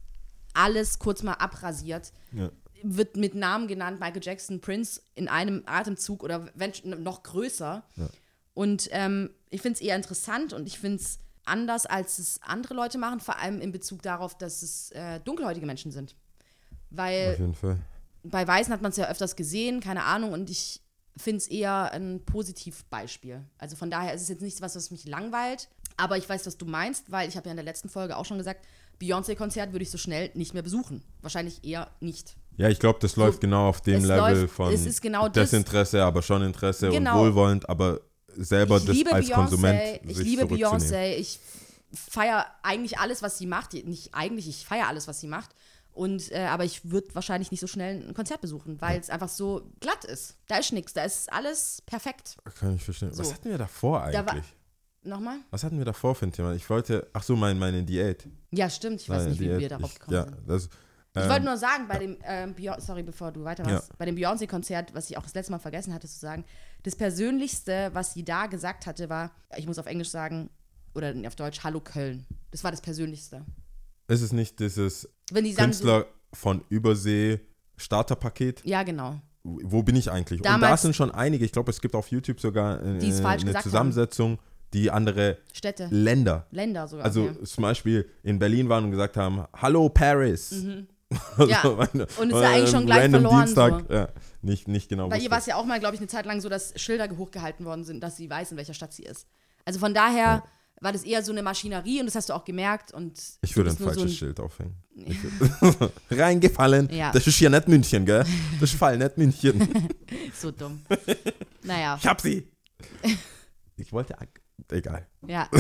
alles 0.54 0.98
kurz 0.98 1.22
mal 1.22 1.34
abrasiert. 1.34 2.12
Ja. 2.32 2.50
Wird 2.82 3.16
mit 3.16 3.34
Namen 3.34 3.66
genannt, 3.66 4.00
Michael 4.00 4.22
Jackson, 4.22 4.60
Prince 4.60 5.00
in 5.14 5.28
einem 5.28 5.62
Atemzug 5.66 6.22
oder 6.22 6.50
wenn 6.54 6.72
noch 7.02 7.22
größer. 7.22 7.82
Und 8.52 8.88
ähm, 8.92 9.30
ich 9.50 9.62
finde 9.62 9.76
es 9.76 9.80
eher 9.80 9.96
interessant 9.96 10.52
und 10.52 10.66
ich 10.66 10.78
finde 10.78 10.98
es 10.98 11.18
anders, 11.44 11.86
als 11.86 12.18
es 12.18 12.40
andere 12.42 12.74
Leute 12.74 12.98
machen, 12.98 13.20
vor 13.20 13.38
allem 13.38 13.60
in 13.60 13.72
Bezug 13.72 14.02
darauf, 14.02 14.36
dass 14.36 14.62
es 14.62 14.90
äh, 14.92 15.20
dunkelhäutige 15.20 15.66
Menschen 15.66 15.92
sind. 15.92 16.14
Weil 16.90 17.32
auf 17.32 17.38
jeden 17.38 17.54
Fall. 17.54 17.78
Bei 18.24 18.46
Weißen 18.46 18.72
hat 18.72 18.82
man 18.82 18.90
es 18.90 18.96
ja 18.96 19.08
öfters 19.08 19.36
gesehen, 19.36 19.80
keine 19.80 20.02
Ahnung, 20.04 20.32
und 20.32 20.50
ich 20.50 20.80
finde 21.16 21.38
es 21.38 21.46
eher 21.46 21.92
ein 21.92 22.24
Positivbeispiel. 22.24 23.44
Also 23.58 23.76
von 23.76 23.90
daher 23.90 24.14
ist 24.14 24.22
es 24.22 24.28
jetzt 24.28 24.42
nichts, 24.42 24.60
was, 24.62 24.74
was 24.76 24.90
mich 24.90 25.04
langweilt, 25.06 25.68
aber 25.96 26.16
ich 26.16 26.28
weiß, 26.28 26.44
was 26.46 26.56
du 26.56 26.66
meinst, 26.66 27.12
weil 27.12 27.28
ich 27.28 27.36
habe 27.36 27.46
ja 27.46 27.52
in 27.52 27.56
der 27.56 27.64
letzten 27.64 27.88
Folge 27.88 28.16
auch 28.16 28.24
schon 28.24 28.38
gesagt, 28.38 28.64
Beyoncé-Konzert 29.00 29.72
würde 29.72 29.82
ich 29.82 29.90
so 29.90 29.98
schnell 29.98 30.30
nicht 30.34 30.54
mehr 30.54 30.62
besuchen. 30.62 31.02
Wahrscheinlich 31.20 31.64
eher 31.64 31.90
nicht. 32.00 32.36
Ja, 32.56 32.68
ich 32.68 32.78
glaube, 32.78 32.98
das 33.00 33.16
läuft 33.16 33.40
genau 33.40 33.68
auf 33.68 33.80
dem 33.80 34.04
Level 34.04 34.42
läuft- 34.42 34.54
von 34.54 34.72
es 34.72 34.86
ist 34.86 35.02
genau 35.02 35.28
das. 35.28 35.50
Desinteresse, 35.50 36.02
aber 36.02 36.22
schon 36.22 36.42
Interesse 36.42 36.88
Genau. 36.90 37.18
und 37.20 37.26
wohlwollend, 37.26 37.68
aber 37.68 38.00
selber 38.28 38.78
ich 38.78 38.84
das 38.84 38.96
liebe 38.96 39.12
als 39.12 39.30
Konsument 39.30 39.78
Beyoncé, 39.80 40.00
ich 40.08 40.16
sich 40.16 40.26
liebe. 40.26 40.42
Beyoncé, 40.44 41.14
ich 41.16 41.38
feiere 41.92 42.46
eigentlich 42.62 42.98
alles, 42.98 43.22
was 43.22 43.38
sie 43.38 43.46
macht. 43.46 43.74
Nicht 43.74 44.14
eigentlich, 44.14 44.48
ich 44.48 44.64
feiere 44.66 44.88
alles, 44.88 45.06
was 45.08 45.20
sie 45.20 45.28
macht. 45.28 45.50
Und, 45.94 46.32
äh, 46.32 46.46
aber 46.46 46.64
ich 46.64 46.90
würde 46.90 47.14
wahrscheinlich 47.14 47.52
nicht 47.52 47.60
so 47.60 47.68
schnell 47.68 48.02
ein 48.06 48.14
Konzert 48.14 48.40
besuchen, 48.40 48.80
weil 48.80 48.98
es 48.98 49.10
einfach 49.10 49.28
so 49.28 49.70
glatt 49.78 50.04
ist. 50.04 50.36
Da 50.48 50.56
ist 50.58 50.72
nichts, 50.72 50.92
da 50.92 51.04
ist 51.04 51.32
alles 51.32 51.82
perfekt. 51.86 52.36
Kann 52.58 52.74
ich 52.74 52.82
verstehen. 52.84 53.10
Was 53.16 53.28
So. 53.28 53.32
hatten 53.34 53.48
wir 53.48 53.58
davor 53.58 54.00
Da 54.10 54.20
eigentlich? 54.20 54.44
war- 54.44 55.10
Nochmal? 55.10 55.36
Was 55.50 55.62
hatten 55.62 55.78
wir 55.78 55.84
davor 55.84 56.14
für 56.14 56.26
ein 56.26 56.32
Thema? 56.32 56.52
Ich 56.54 56.68
wollte, 56.70 57.06
ach 57.12 57.22
so, 57.22 57.36
mein, 57.36 57.58
meine 57.58 57.82
Diät. 57.84 58.26
Ja, 58.50 58.68
stimmt. 58.70 59.02
Ich 59.02 59.08
weiß 59.08 59.18
Meine 59.18 59.30
nicht, 59.32 59.40
wie 59.40 59.44
Diät. 59.48 59.60
wir 59.60 59.68
darauf 59.68 59.92
ich, 59.92 59.98
gekommen 60.00 60.16
ja, 60.16 60.24
sind. 60.24 60.48
das, 60.48 60.64
Ich 61.14 61.22
ähm, 61.22 61.28
wollte 61.28 61.44
nur 61.44 61.56
sagen, 61.58 61.86
bei 61.86 61.98
dem, 61.98 62.16
ähm, 62.24 62.54
Beyon- 62.56 62.80
sorry, 62.80 63.02
bevor 63.02 63.30
du 63.30 63.44
weiter 63.44 63.64
warst, 63.66 63.88
Ja. 63.90 63.94
bei 63.98 64.06
dem 64.06 64.16
Beyoncé-Konzert, 64.16 64.94
was 64.94 65.10
ich 65.10 65.16
auch 65.18 65.22
das 65.22 65.34
letzte 65.34 65.52
Mal 65.52 65.58
vergessen 65.58 65.92
hatte 65.94 66.08
zu 66.08 66.18
sagen, 66.18 66.44
das 66.84 66.96
Persönlichste, 66.96 67.90
was 67.92 68.14
sie 68.14 68.24
da 68.24 68.46
gesagt 68.46 68.86
hatte, 68.86 69.08
war, 69.10 69.30
ich 69.56 69.66
muss 69.66 69.78
auf 69.78 69.86
Englisch 69.86 70.08
sagen, 70.10 70.48
oder 70.94 71.14
auf 71.26 71.36
Deutsch, 71.36 71.62
Hallo 71.62 71.80
Köln. 71.80 72.24
Das 72.50 72.64
war 72.64 72.70
das 72.70 72.80
Persönlichste. 72.80 73.44
ist 74.08 74.22
es 74.22 74.32
nicht 74.32 74.58
dieses 74.58 75.08
Wenn 75.32 75.44
die 75.44 75.52
sagen, 75.52 75.72
so, 75.72 75.82
Künstler 75.84 76.06
von 76.32 76.62
Übersee 76.68 77.40
Starterpaket? 77.76 78.62
ja, 78.64 78.82
genau. 78.82 79.20
Wo 79.46 79.82
bin 79.82 79.94
ich 79.94 80.10
eigentlich? 80.10 80.40
und 80.40 80.46
da 80.46 80.52
Damals- 80.52 80.82
sind 80.82 80.96
schon 80.96 81.10
einige, 81.10 81.44
ich 81.44 81.52
glaube, 81.52 81.70
es 81.70 81.80
gibt 81.80 81.94
auf 81.94 82.08
YouTube 82.08 82.40
sogar 82.40 82.80
äh, 82.80 82.84
eine 82.86 82.98
gesagt 82.98 83.42
haben. 83.44 83.62
Zusammensetzung, 83.62 84.38
die 84.72 84.90
andere 84.90 85.36
Städte, 85.52 85.86
Länder 85.90 86.46
Länder 86.50 86.88
sogar. 86.88 87.04
Also 87.04 87.24
okay. 87.24 87.44
zum 87.44 87.62
Beispiel 87.62 88.08
in 88.22 88.38
Berlin 88.38 88.70
waren 88.70 88.84
und 88.84 88.90
gesagt 88.90 89.18
haben, 89.18 89.44
hallo 89.54 89.88
Paris. 89.90 90.50
Mhm. 90.52 90.88
Also, 91.36 91.46
Ja, 91.50 91.62
meine- 91.64 92.06
und 92.20 92.30
es 92.30 92.36
ist 92.36 92.42
ja 92.42 92.50
eigentlich 92.50 92.70
schon 92.70 92.86
gleich 92.86 93.10
verloren, 93.10 93.44
Dienstag, 93.44 93.90
ja, 93.90 94.08
nicht, 94.42 94.66
nicht 94.66 94.88
genau 94.88 95.08
Bei 95.08 95.18
ihr 95.18 95.30
war 95.30 95.38
es 95.38 95.46
ja 95.46 95.56
auch 95.56 95.64
mal, 95.66 95.78
glaube 95.78 95.94
ich, 95.94 96.00
eine 96.00 96.08
Zeit 96.08 96.26
lang 96.26 96.40
so, 96.40 96.48
dass 96.48 96.72
Schilder 96.80 97.08
hochgehalten 97.16 97.66
worden 97.66 97.84
sind, 97.84 98.02
dass 98.02 98.16
sie 98.16 98.28
weiß, 98.28 98.50
in 98.52 98.56
welcher 98.56 98.74
Stadt 98.74 98.92
sie 98.92 99.04
ist. 99.04 99.28
Also 99.64 99.78
von 99.78 99.94
daher 99.94 100.42
war 100.80 100.92
das 100.92 101.04
eher 101.04 101.22
so 101.22 101.32
eine 101.32 101.42
Maschinerie 101.42 102.00
und 102.00 102.06
das 102.06 102.14
hast 102.14 102.28
du 102.28 102.34
auch 102.34 102.44
gemerkt. 102.44 102.92
Und 102.92 103.20
Ich 103.42 103.56
würde 103.56 103.70
ein 103.70 103.76
falsches 103.76 104.02
so 104.02 104.08
Schild 104.08 104.40
aufhängen. 104.40 104.76
Reingefallen. 106.10 106.88
Ja. 106.92 107.10
Das 107.12 107.26
ist 107.26 107.36
hier 107.36 107.50
nicht 107.50 107.68
München, 107.68 108.04
gell? 108.04 108.24
Das 108.60 108.70
ist 108.72 108.78
Fall, 108.78 108.98
nicht 108.98 109.16
München. 109.16 109.68
So 110.34 110.50
dumm. 110.50 110.84
naja, 111.62 111.96
Ich 112.00 112.06
hab 112.06 112.20
sie. 112.20 112.48
Ich 113.76 113.92
wollte. 113.92 114.16
Egal. 114.70 115.06
ja. 115.26 115.48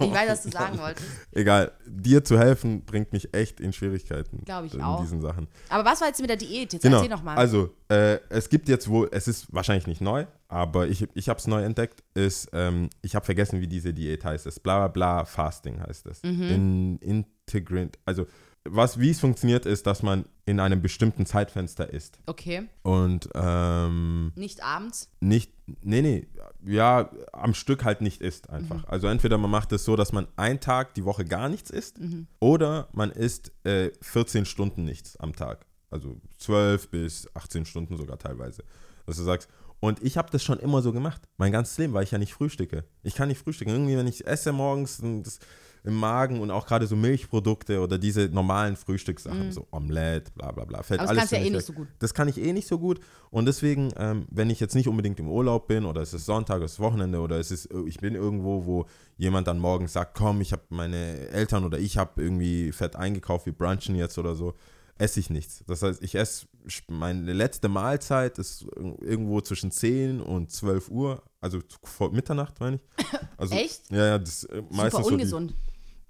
Ich 0.00 0.10
weiß, 0.12 0.28
was 0.28 0.42
du 0.42 0.50
sagen 0.50 0.78
wolltest. 0.78 1.06
Egal. 1.32 1.72
Dir 1.86 2.24
zu 2.24 2.38
helfen 2.38 2.84
bringt 2.84 3.12
mich 3.12 3.32
echt 3.34 3.60
in 3.60 3.72
Schwierigkeiten. 3.72 4.42
Glaub 4.44 4.64
ich 4.64 4.74
in 4.74 4.80
auch. 4.82 5.00
diesen 5.00 5.20
Sachen. 5.20 5.46
Aber 5.68 5.84
was 5.84 6.00
war 6.00 6.08
jetzt 6.08 6.20
mit 6.20 6.28
der 6.30 6.36
Diät? 6.36 6.72
Jetzt 6.72 6.82
Genau. 6.82 6.96
erzähl 6.98 7.10
doch 7.10 7.22
mal. 7.22 7.36
Also, 7.36 7.74
äh, 7.88 8.18
es 8.28 8.48
gibt 8.48 8.68
jetzt 8.68 8.88
wohl, 8.88 9.08
es 9.12 9.28
ist 9.28 9.46
wahrscheinlich 9.52 9.86
nicht 9.86 10.00
neu, 10.00 10.26
aber 10.48 10.88
ich, 10.88 11.06
ich 11.14 11.28
habe 11.28 11.38
es 11.38 11.46
neu 11.46 11.62
entdeckt, 11.62 12.02
ist, 12.14 12.48
ähm, 12.52 12.90
ich 13.02 13.14
habe 13.14 13.24
vergessen, 13.24 13.60
wie 13.60 13.68
diese 13.68 13.92
Diät 13.94 14.24
heißt. 14.24 14.46
Es 14.46 14.58
bla 14.60 14.78
bla 14.78 14.88
bla 14.88 15.24
Fasting 15.24 15.80
heißt 15.80 16.06
es. 16.06 16.22
Mhm. 16.22 16.42
In, 16.42 16.98
integrant, 17.46 17.98
also 18.04 18.26
was, 18.66 18.98
wie 18.98 19.10
es 19.10 19.20
funktioniert, 19.20 19.66
ist, 19.66 19.86
dass 19.86 20.02
man 20.02 20.24
in 20.46 20.58
einem 20.60 20.80
bestimmten 20.82 21.26
Zeitfenster 21.26 21.90
isst. 21.92 22.18
okay, 22.26 22.66
Und 22.82 23.28
ähm, 23.34 24.32
nicht 24.36 24.62
abends. 24.62 25.10
nicht, 25.20 25.52
nee, 25.82 26.02
nee, 26.02 26.28
ja, 26.64 27.10
am 27.32 27.54
Stück 27.54 27.84
halt 27.84 28.00
nicht 28.00 28.20
isst 28.20 28.48
einfach. 28.50 28.78
Mhm. 28.78 28.84
Also 28.88 29.06
entweder 29.08 29.38
man 29.38 29.50
macht 29.50 29.72
es 29.72 29.84
so, 29.84 29.96
dass 29.96 30.12
man 30.12 30.26
einen 30.36 30.60
Tag 30.60 30.94
die 30.94 31.04
Woche 31.04 31.24
gar 31.24 31.48
nichts 31.48 31.70
isst 31.70 31.98
Mhm. 32.00 32.26
oder 32.40 32.88
man 32.92 33.10
isst 33.10 33.52
äh, 33.64 33.90
14 34.00 34.44
Stunden 34.46 34.84
nichts 34.84 35.16
am 35.18 35.34
Tag. 35.34 35.66
Also 35.90 36.16
12 36.38 36.88
bis 36.90 37.28
18 37.34 37.66
Stunden 37.66 37.96
sogar 37.96 38.18
teilweise. 38.18 38.64
Dass 39.06 39.16
du 39.16 39.22
sagst, 39.22 39.48
und 39.80 40.02
ich 40.02 40.16
habe 40.16 40.30
das 40.30 40.42
schon 40.42 40.58
immer 40.58 40.80
so 40.80 40.92
gemacht. 40.92 41.28
Mein 41.36 41.52
ganzes 41.52 41.76
Leben, 41.76 41.92
weil 41.92 42.04
ich 42.04 42.10
ja 42.10 42.18
nicht 42.18 42.32
frühstücke. 42.32 42.84
Ich 43.02 43.14
kann 43.14 43.28
nicht 43.28 43.38
frühstücken. 43.42 43.70
Irgendwie, 43.70 43.96
wenn 43.98 44.06
ich 44.06 44.26
esse 44.26 44.50
morgens 44.52 45.02
das 45.22 45.38
im 45.84 45.94
Magen 45.96 46.40
und 46.40 46.50
auch 46.50 46.66
gerade 46.66 46.86
so 46.86 46.96
Milchprodukte 46.96 47.80
oder 47.80 47.98
diese 47.98 48.30
normalen 48.30 48.74
Frühstückssachen, 48.74 49.52
so 49.52 49.66
Omelette, 49.70 50.32
bla 50.34 50.50
bla 50.50 50.64
bla, 50.64 50.82
fällt 50.82 51.00
Mhm. 51.00 51.08
Aber 51.08 51.14
das 51.14 51.30
alles 51.30 51.30
kannst 51.30 51.32
du 51.32 51.36
ja 51.36 51.42
eh 51.44 51.50
nicht 51.50 51.66
so 51.66 51.72
gut. 51.74 51.88
Das 51.98 52.14
kann 52.14 52.28
ich 52.28 52.38
eh 52.38 52.52
nicht 52.54 52.66
so 52.66 52.78
gut. 52.78 53.00
Und 53.30 53.44
deswegen, 53.46 53.92
ähm, 53.96 54.26
wenn 54.30 54.48
ich 54.48 54.60
jetzt 54.60 54.74
nicht 54.74 54.88
unbedingt 54.88 55.20
im 55.20 55.28
Urlaub 55.28 55.68
bin 55.68 55.84
oder 55.84 56.00
es 56.00 56.14
ist 56.14 56.24
Sonntag, 56.24 56.62
es 56.62 56.72
ist 56.72 56.80
Wochenende 56.80 57.20
oder 57.20 57.38
es 57.38 57.50
ist, 57.50 57.68
ich 57.86 57.98
bin 57.98 58.14
irgendwo, 58.14 58.64
wo 58.64 58.86
jemand 59.18 59.46
dann 59.46 59.58
morgens 59.58 59.92
sagt, 59.92 60.16
komm, 60.16 60.40
ich 60.40 60.52
habe 60.52 60.62
meine 60.70 61.28
Eltern 61.28 61.64
oder 61.64 61.78
ich 61.78 61.98
habe 61.98 62.22
irgendwie 62.22 62.72
fett 62.72 62.96
eingekauft, 62.96 63.44
wir 63.44 63.52
brunchen 63.52 63.94
jetzt 63.94 64.16
oder 64.16 64.34
so, 64.34 64.54
esse 64.96 65.20
ich 65.20 65.28
nichts. 65.28 65.64
Das 65.66 65.82
heißt, 65.82 66.02
ich 66.02 66.14
esse, 66.14 66.46
meine 66.88 67.32
letzte 67.32 67.68
Mahlzeit 67.68 68.38
ist 68.38 68.64
irgendwo 69.00 69.40
zwischen 69.42 69.70
10 69.70 70.20
und 70.20 70.50
12 70.50 70.88
Uhr, 70.88 71.22
also 71.40 71.60
vor 71.82 72.10
Mitternacht, 72.12 72.58
meine 72.60 72.76
ich. 72.76 73.04
Also, 73.36 73.54
Echt? 73.56 73.90
Ja, 73.90 74.06
ja, 74.06 74.18
das 74.18 74.44
äh, 74.44 74.62
meistens 74.70 74.92
Super 74.92 75.02
so 75.02 75.08
die, 75.08 75.14
ungesund. 75.14 75.54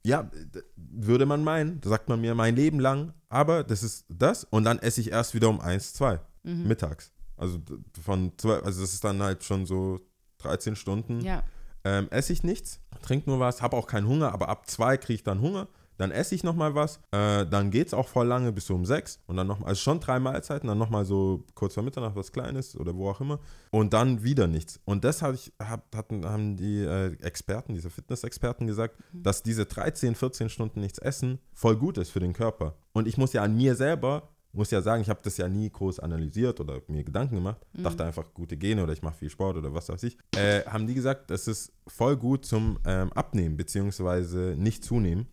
Ja, 0.07 0.31
würde 0.77 1.25
man 1.27 1.43
meinen, 1.45 1.81
sagt 1.83 2.09
man 2.09 2.21
mir 2.21 2.35
mein 2.35 2.55
Leben 2.57 2.79
lang, 2.79 3.15
aber 3.31 3.65
das 3.65 3.83
ist 3.83 4.05
das 4.09 4.45
und 4.45 4.65
dann 4.65 4.79
esse 4.79 5.01
ich 5.01 5.11
erst 5.11 5.35
wieder 5.35 5.49
um 5.49 5.61
1, 5.61 5.95
2 5.95 6.21
Mhm. 6.43 6.69
mittags. 6.69 7.11
Also 7.39 7.59
von 8.05 8.33
12, 8.37 8.65
also 8.65 8.83
das 8.83 8.93
ist 8.93 9.03
dann 9.03 9.23
halt 9.23 9.43
schon 9.45 9.65
so 9.65 10.01
13 10.39 10.77
Stunden. 10.77 11.21
Ja. 11.23 11.43
Ähm, 11.85 12.09
esse 12.11 12.33
ich 12.35 12.43
nichts, 12.45 12.81
trinke 13.03 13.31
nur 13.31 13.41
was, 13.41 13.63
habe 13.63 13.77
auch 13.77 13.87
keinen 13.87 14.07
Hunger, 14.07 14.33
aber 14.33 14.49
ab 14.51 14.69
2 14.69 14.99
kriege 14.99 15.15
ich 15.15 15.23
dann 15.25 15.41
Hunger. 15.41 15.69
Dann 15.97 16.11
esse 16.11 16.35
ich 16.35 16.43
nochmal 16.43 16.75
was, 16.75 17.01
äh, 17.13 17.47
dann 17.47 17.71
geht 17.71 17.89
es 17.89 17.95
auch 17.95 18.09
voll 18.09 18.27
lange 18.27 18.53
bis 18.53 18.67
so 18.67 18.75
um 18.75 18.85
6 18.85 19.21
und 19.27 19.37
dann 19.37 19.47
nochmal, 19.47 19.69
also 19.69 19.81
schon 19.81 20.01
drei 20.01 20.19
Mahlzeiten, 20.19 20.69
dann 20.69 20.79
nochmal 20.79 21.05
so 21.05 21.45
kurz 21.55 21.75
vor 21.75 21.83
Mitternacht 21.83 22.17
was 22.17 22.33
Kleines 22.33 22.77
oder 22.77 22.95
wo 22.95 23.09
auch 23.09 23.21
immer 23.21 23.39
und 23.71 23.93
dann 23.93 24.23
wieder 24.25 24.47
nichts. 24.47 24.81
Und 24.85 25.05
das 25.05 25.23
hab 25.23 25.35
ich, 25.35 25.53
hab, 25.61 25.95
hatten, 25.95 26.25
haben 26.25 26.57
die 26.57 26.81
äh, 26.81 27.15
Experten, 27.23 27.75
diese 27.75 27.91
Fitness-Experten 27.91 28.67
gesagt, 28.67 28.97
dass 29.13 29.43
diese 29.43 29.67
13, 29.67 30.15
14 30.15 30.49
Stunden 30.49 30.81
nichts 30.81 30.99
essen 30.99 31.39
voll 31.53 31.77
gut 31.77 31.99
ist 31.99 32.11
für 32.11 32.21
den 32.21 32.33
Körper. 32.33 32.75
Und 32.93 33.07
ich 33.07 33.17
muss 33.17 33.33
ja 33.33 33.43
an 33.43 33.57
mir 33.57 33.75
selber, 33.75 34.31
muss 34.55 34.71
ja 34.71 34.81
sagen, 34.81 35.03
ich 35.03 35.09
habe 35.09 35.21
das 35.23 35.37
ja 35.37 35.49
nie 35.49 35.71
groß 35.71 35.99
analysiert 36.01 36.61
oder 36.61 36.81
mir 36.87 37.05
Gedanken 37.05 37.37
gemacht, 37.37 37.59
dachte 37.73 38.05
einfach 38.05 38.33
gute 38.33 38.57
Gene 38.57 38.83
oder 38.83 38.93
ich 38.93 39.03
mache 39.03 39.17
viel 39.17 39.31
Sport 39.31 39.57
oder 39.57 39.75
was 39.75 39.89
weiß 39.89 40.03
ich. 40.05 40.17
Äh, 40.37 40.63
haben 40.65 40.87
die 40.87 40.95
gesagt, 40.95 41.31
das 41.31 41.49
ist 41.49 41.73
voll 41.87 42.17
gut 42.17 42.45
zum 42.45 42.79
ähm, 42.87 43.13
Abnehmen 43.13 43.57
beziehungsweise 43.57 44.55
nicht 44.57 44.85
zunehmen. 44.85 45.27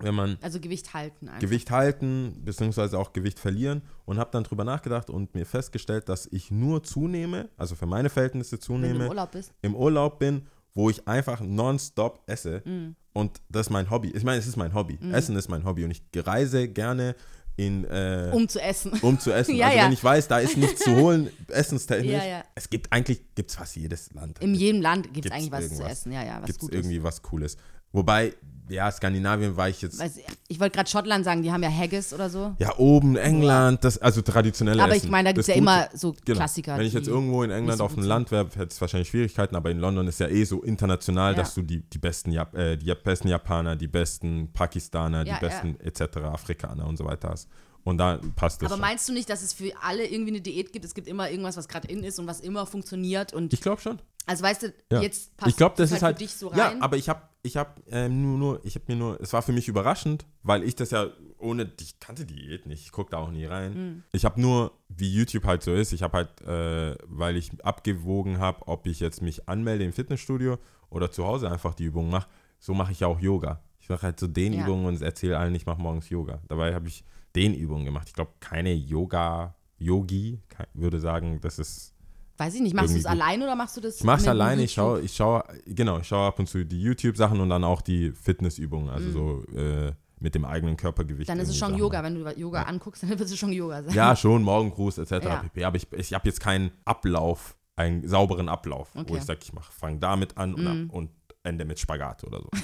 Wenn 0.00 0.14
man 0.14 0.38
Also 0.42 0.58
Gewicht 0.60 0.92
halten 0.92 1.28
einfach. 1.28 1.40
Gewicht 1.40 1.70
halten, 1.70 2.40
beziehungsweise 2.44 2.98
auch 2.98 3.12
Gewicht 3.12 3.38
verlieren 3.38 3.82
und 4.04 4.18
habe 4.18 4.30
dann 4.32 4.42
drüber 4.44 4.64
nachgedacht 4.64 5.08
und 5.08 5.34
mir 5.34 5.46
festgestellt, 5.46 6.08
dass 6.08 6.26
ich 6.26 6.50
nur 6.50 6.82
zunehme, 6.82 7.48
also 7.56 7.74
für 7.76 7.86
meine 7.86 8.10
Verhältnisse 8.10 8.52
Wenn 8.52 8.58
du 8.60 8.64
zunehme, 8.66 9.04
im 9.04 9.08
Urlaub 9.10 9.30
bist. 9.32 9.52
im 9.62 9.74
Urlaub 9.76 10.18
bin, 10.18 10.42
wo 10.74 10.90
ich 10.90 11.06
einfach 11.06 11.40
nonstop 11.40 12.22
esse 12.26 12.60
Mm. 12.64 12.96
und 13.12 13.40
das 13.48 13.68
ist 13.68 13.70
mein 13.70 13.88
Hobby. 13.90 14.10
Ich 14.10 14.24
meine, 14.24 14.38
es 14.38 14.46
ist 14.48 14.56
mein 14.56 14.74
Hobby. 14.74 14.98
Essen 15.12 15.36
ist 15.36 15.48
mein 15.48 15.64
Hobby 15.64 15.84
und 15.84 15.92
ich 15.92 16.02
reise 16.16 16.66
gerne 16.68 17.14
in, 17.56 17.84
äh, 17.84 18.30
Um 18.34 18.48
zu 18.48 18.60
essen. 18.60 18.90
um 19.02 19.20
zu 19.20 19.30
essen. 19.32 19.54
Ja, 19.56 19.66
also 19.66 19.78
ja. 19.78 19.84
wenn 19.84 19.92
ich 19.92 20.02
weiß, 20.02 20.26
da 20.26 20.40
ist 20.40 20.56
nichts 20.56 20.82
zu 20.82 20.96
holen, 20.96 21.30
essenstechnisch. 21.48 22.10
Ja, 22.10 22.24
ja. 22.24 22.44
Es 22.56 22.68
gibt 22.68 22.92
eigentlich, 22.92 23.32
gibt 23.36 23.50
es 23.50 23.56
fast 23.56 23.76
jedes 23.76 24.12
Land. 24.12 24.40
In 24.40 24.56
jedem 24.56 24.82
Land 24.82 25.14
gibt 25.14 25.26
es 25.26 25.30
eigentlich 25.32 25.52
was 25.52 25.72
zu 25.76 25.84
essen. 25.84 26.10
Ja, 26.10 26.24
ja, 26.24 26.38
was 26.42 26.46
Gibt 26.48 26.64
es 26.64 26.68
irgendwie 26.70 27.00
was 27.04 27.22
Cooles. 27.22 27.56
Wobei, 27.92 28.34
ja, 28.68 28.90
Skandinavien 28.90 29.56
war 29.56 29.68
ich 29.68 29.82
jetzt. 29.82 29.98
Weiß, 29.98 30.18
ich 30.48 30.60
wollte 30.60 30.74
gerade 30.76 30.88
Schottland 30.90 31.24
sagen, 31.24 31.42
die 31.42 31.52
haben 31.52 31.62
ja 31.62 31.70
Haggis 31.70 32.12
oder 32.14 32.30
so. 32.30 32.54
Ja, 32.58 32.76
oben 32.78 33.16
England, 33.16 33.84
das, 33.84 33.98
also 33.98 34.22
traditionelle 34.22 34.82
Aber 34.82 34.94
Essen. 34.94 35.06
ich 35.06 35.10
meine, 35.10 35.28
da 35.28 35.32
gibt 35.32 35.40
es 35.42 35.46
ja 35.48 35.54
immer 35.54 35.88
so 35.94 36.14
Genau. 36.24 36.38
Klassiker. 36.38 36.78
Wenn 36.78 36.86
ich 36.86 36.92
jetzt 36.94 37.08
irgendwo 37.08 37.42
in 37.42 37.50
England 37.50 37.78
so 37.78 37.84
auf 37.84 37.94
dem. 37.94 38.04
Land 38.04 38.30
wäre, 38.30 38.44
hätte 38.46 38.64
es 38.66 38.80
wahrscheinlich 38.80 39.08
Schwierigkeiten, 39.08 39.54
aber 39.56 39.70
in 39.70 39.78
London 39.78 40.06
ist 40.08 40.20
ja 40.20 40.28
eh 40.28 40.44
so 40.44 40.62
international, 40.62 41.32
Ja. 41.32 41.38
dass 41.38 41.54
du 41.54 41.62
die, 41.62 41.80
die, 41.80 41.98
besten 41.98 42.32
Jap 42.32 42.54
äh, 42.56 42.76
die 42.76 42.94
besten 42.94 43.28
Japaner, 43.28 43.76
die 43.76 43.88
besten 43.88 44.50
Pakistaner, 44.52 45.26
Ja, 45.26 45.34
die 45.34 45.40
besten 45.46 45.80
etc. 45.80 46.16
Afrikaner 46.18 46.86
und 46.86 46.96
so 46.96 47.04
weiter 47.04 47.30
hast. 47.30 47.48
Und 47.82 47.98
da 47.98 48.18
passt 48.34 48.62
das 48.62 48.66
Aber 48.72 48.76
schon. 48.76 48.80
meinst 48.80 49.06
du 49.08 49.12
nicht, 49.12 49.28
dass 49.28 49.42
es 49.42 49.52
für 49.52 49.70
alle 49.82 50.06
irgendwie 50.06 50.30
eine 50.32 50.40
Diät 50.40 50.72
gibt? 50.72 50.86
Es 50.86 50.94
gibt 50.94 51.06
immer 51.06 51.28
irgendwas, 51.30 51.58
was 51.58 51.68
gerade 51.68 51.86
in 51.88 52.02
ist 52.02 52.18
und 52.18 52.26
was 52.26 52.40
immer 52.40 52.64
funktioniert. 52.64 53.34
Und 53.34 53.52
Ich 53.52 53.60
glaube 53.60 53.82
schon. 53.82 54.00
also 54.24 54.42
weißt 54.42 54.62
du, 54.62 54.74
Ja. 54.90 55.02
jetzt 55.02 55.36
passt 55.36 55.50
ich 55.50 55.56
glaube, 55.58 55.74
das 55.76 55.90
es 55.90 55.98
ist 55.98 56.02
halt. 56.02 56.16
für 56.16 56.24
dich 56.24 56.34
so 56.34 56.50
ja, 56.54 56.68
rein. 56.68 56.80
aber 56.80 56.96
ich 56.96 57.10
habe, 57.10 57.20
ich 57.44 57.58
habe 57.58 57.82
ähm, 57.90 58.22
nur, 58.22 58.38
nur, 58.38 58.64
ich 58.64 58.74
habe 58.74 58.86
mir 58.88 58.96
nur, 58.96 59.20
es 59.20 59.34
war 59.34 59.42
für 59.42 59.52
mich 59.52 59.68
überraschend, 59.68 60.24
weil 60.42 60.64
ich 60.64 60.74
das 60.76 60.90
ja 60.90 61.08
ohne, 61.38 61.70
ich 61.78 62.00
kannte 62.00 62.24
Diät 62.24 62.64
nicht, 62.64 62.86
ich 62.86 62.90
gucke 62.90 63.10
da 63.10 63.18
auch 63.18 63.30
nie 63.30 63.44
rein. 63.44 63.74
Hm. 63.74 64.02
Ich 64.12 64.24
habe 64.24 64.40
nur, 64.40 64.72
wie 64.88 65.12
YouTube 65.12 65.44
halt 65.44 65.62
so 65.62 65.74
ist, 65.74 65.92
ich 65.92 66.02
habe 66.02 66.16
halt, 66.16 66.40
äh, 66.40 66.96
weil 67.06 67.36
ich 67.36 67.52
abgewogen 67.62 68.38
habe, 68.38 68.66
ob 68.66 68.86
ich 68.86 68.98
jetzt 68.98 69.20
mich 69.20 69.46
anmelde 69.46 69.84
im 69.84 69.92
Fitnessstudio 69.92 70.56
oder 70.88 71.10
zu 71.10 71.26
Hause 71.26 71.50
einfach 71.50 71.74
die 71.74 71.84
Übungen 71.84 72.10
mache, 72.10 72.30
so 72.58 72.72
mache 72.72 72.92
ich 72.92 73.00
ja 73.00 73.08
auch 73.08 73.20
Yoga. 73.20 73.60
Ich 73.78 73.90
mache 73.90 74.02
halt 74.02 74.18
so 74.18 74.26
den 74.26 74.54
Ja. 74.54 74.64
Übungen 74.64 74.86
und 74.86 75.02
erzähle 75.02 75.38
allen, 75.38 75.54
ich 75.54 75.66
mache 75.66 75.82
morgens 75.82 76.08
Yoga. 76.08 76.40
Dabei 76.48 76.74
habe 76.74 76.88
ich 76.88 77.04
den 77.36 77.52
Übungen 77.52 77.84
gemacht. 77.84 78.08
Ich 78.08 78.14
glaube, 78.14 78.32
keine 78.40 78.72
Yoga, 78.72 79.54
Yogi 79.76 80.40
würde 80.72 80.98
sagen, 80.98 81.40
das 81.42 81.58
ist 81.58 81.93
Weiß 82.36 82.54
ich 82.54 82.60
nicht, 82.60 82.74
machst 82.74 82.94
du 82.94 82.98
es 82.98 83.06
allein 83.06 83.42
oder 83.42 83.54
machst 83.54 83.76
du 83.76 83.80
das? 83.80 83.98
ich 83.98 84.04
mache 84.04 84.16
es 84.16 84.22
mit 84.22 84.30
alleine, 84.30 84.62
ich 84.64 84.72
schaue, 84.72 85.00
ich 85.00 85.14
schaue, 85.14 85.44
genau, 85.66 85.98
ich 86.00 86.08
schaue 86.08 86.26
ab 86.26 86.38
und 86.40 86.48
zu 86.48 86.64
die 86.64 86.80
YouTube-Sachen 86.82 87.38
und 87.40 87.48
dann 87.48 87.62
auch 87.62 87.80
die 87.80 88.10
Fitnessübungen, 88.10 88.90
also 88.90 89.10
so 89.12 89.44
äh, 89.56 89.92
mit 90.18 90.34
dem 90.34 90.44
eigenen 90.44 90.76
Körpergewicht. 90.76 91.28
Mhm. 91.28 91.32
Dann 91.32 91.40
ist 91.40 91.50
es 91.50 91.56
schon 91.56 91.68
Sachen 91.70 91.78
Yoga, 91.80 92.02
wenn 92.02 92.14
du 92.16 92.28
Yoga 92.36 92.62
anguckst, 92.62 93.02
dann 93.04 93.10
wird 93.10 93.20
es 93.20 93.38
schon 93.38 93.52
Yoga 93.52 93.82
sein. 93.84 93.94
Ja, 93.94 94.16
schon, 94.16 94.42
Morgengruß 94.42 94.98
etc. 94.98 95.10
Ja. 95.24 95.36
pp. 95.36 95.64
Aber 95.64 95.76
ich, 95.76 95.86
ich 95.92 96.12
habe 96.12 96.26
jetzt 96.28 96.40
keinen 96.40 96.72
Ablauf, 96.84 97.54
einen 97.76 98.06
sauberen 98.08 98.48
Ablauf, 98.48 98.88
wo 98.94 99.00
Okay. 99.02 99.12
Mhm. 99.12 99.18
ich 99.18 99.24
sage, 99.24 99.40
ich 99.42 99.52
fange 99.70 99.98
damit 100.00 100.36
an 100.36 100.54
und, 100.54 100.66
ab- 100.66 100.92
und 100.94 101.10
ende 101.44 101.64
mit 101.64 101.78
Spagat 101.78 102.24
oder 102.24 102.40
so. 102.40 102.50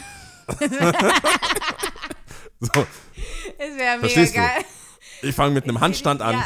so, 2.61 2.69
Das 2.73 3.77
wäre 3.77 3.97
mega 3.97 3.99
Verstehst 4.01 4.35
du? 4.35 4.39
geil. 4.41 4.65
ich 5.23 5.35
fange 5.35 5.55
mit 5.55 5.65
einem 5.65 5.81
Handstand 5.81 6.23
an. 6.23 6.35
Ja, 6.35 6.45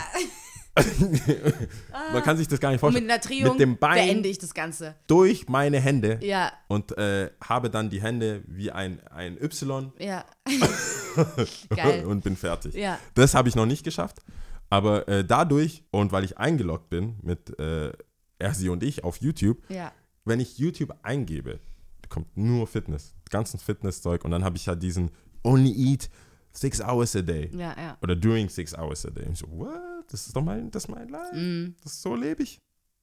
Man 2.12 2.22
kann 2.22 2.36
sich 2.36 2.48
das 2.48 2.58
gar 2.60 2.70
nicht 2.70 2.76
und 2.82 2.92
vorstellen. 2.92 3.04
mit 3.06 3.12
einer 3.12 3.22
Drehung 3.22 3.52
Mit 3.52 3.60
dem 3.60 3.76
Bein 3.78 3.94
beende 4.06 4.28
ich 4.28 4.38
das 4.38 4.54
Ganze. 4.54 4.94
durch 5.06 5.48
meine 5.48 5.78
Hände 5.80 6.18
Ja, 6.22 6.52
und 6.68 6.96
äh, 6.98 7.30
habe 7.42 7.70
dann 7.70 7.90
die 7.90 8.02
Hände 8.02 8.42
wie 8.46 8.70
ein, 8.72 9.00
ein 9.08 9.36
Y 9.40 9.92
ja. 9.98 10.24
geil. 11.70 12.04
und 12.06 12.24
bin 12.24 12.36
fertig. 12.36 12.74
Ja. 12.74 12.98
Das 13.14 13.34
habe 13.34 13.48
ich 13.48 13.54
noch 13.56 13.66
nicht 13.66 13.84
geschafft. 13.84 14.18
Aber 14.70 15.06
äh, 15.08 15.24
dadurch 15.24 15.84
und 15.90 16.10
weil 16.12 16.24
ich 16.24 16.38
eingeloggt 16.38 16.88
bin 16.90 17.16
mit 17.22 17.56
äh, 17.60 17.92
er, 18.38 18.54
sie 18.54 18.68
und 18.68 18.82
ich 18.82 19.04
auf 19.04 19.18
YouTube, 19.18 19.58
Ja. 19.68 19.92
wenn 20.24 20.40
ich 20.40 20.58
YouTube 20.58 20.92
eingebe, 21.02 21.60
kommt 22.08 22.36
nur 22.36 22.66
Fitness, 22.66 23.14
ganzen 23.30 23.58
Fitnesszeug 23.60 24.24
und 24.24 24.30
dann 24.32 24.42
habe 24.44 24.56
ich 24.56 24.66
ja 24.66 24.74
diesen 24.74 25.10
Only 25.44 25.72
Eat 25.92 26.10
six 26.52 26.80
hours 26.80 27.14
a 27.16 27.22
day 27.22 27.50
Ja, 27.54 27.74
ja. 27.76 27.96
oder 28.02 28.16
during 28.16 28.48
six 28.48 28.76
hours 28.76 29.06
a 29.06 29.10
day. 29.10 29.24
Und 29.26 29.32
ich 29.34 29.38
so, 29.38 29.46
what? 29.50 29.70
Das 30.10 30.26
ist 30.26 30.36
doch 30.36 30.42
mein, 30.42 30.70
das 30.70 30.84
ist 30.84 30.88
mein 30.88 31.08
Life. 31.08 31.34
Mhm. 31.34 31.76
Das 31.82 31.94
ist 31.94 32.02
so 32.02 32.14
lebe 32.14 32.42
ich. 32.42 32.60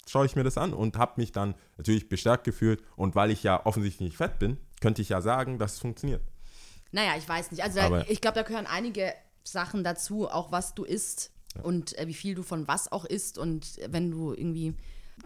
Schaue 0.08 0.26
ich 0.26 0.36
mir 0.36 0.44
das 0.44 0.58
an 0.58 0.74
und 0.74 0.98
habe 0.98 1.14
mich 1.22 1.32
dann 1.32 1.56
natürlich 1.78 2.10
bestärkt 2.10 2.44
gefühlt. 2.44 2.84
Und 2.96 3.16
weil 3.16 3.32
ich 3.32 3.44
ja 3.44 3.66
offensichtlich 3.66 4.10
nicht 4.10 4.18
fett 4.18 4.40
bin, 4.40 4.58
könnte 4.82 5.02
ich 5.02 5.10
ja 5.10 5.22
sagen, 5.22 5.60
dass 5.60 5.74
es 5.74 5.80
funktioniert. 5.80 6.22
Naja, 6.92 7.14
ich 7.18 7.28
weiß 7.28 7.52
nicht. 7.52 7.64
Also 7.64 7.80
da, 7.80 8.02
ich 8.08 8.20
glaube, 8.20 8.36
da 8.36 8.44
gehören 8.44 8.66
einige 8.66 9.14
Sachen 9.44 9.84
dazu, 9.84 10.28
auch 10.30 10.52
was 10.52 10.74
du 10.74 10.84
isst 10.84 11.32
und 11.64 11.98
äh, 11.98 12.08
wie 12.08 12.14
viel 12.14 12.36
du 12.36 12.44
von 12.44 12.68
was 12.68 12.92
auch 12.92 13.06
isst. 13.06 13.38
Und 13.38 13.78
äh, 13.80 13.90
wenn 13.92 14.12
du 14.12 14.34
irgendwie 14.34 14.76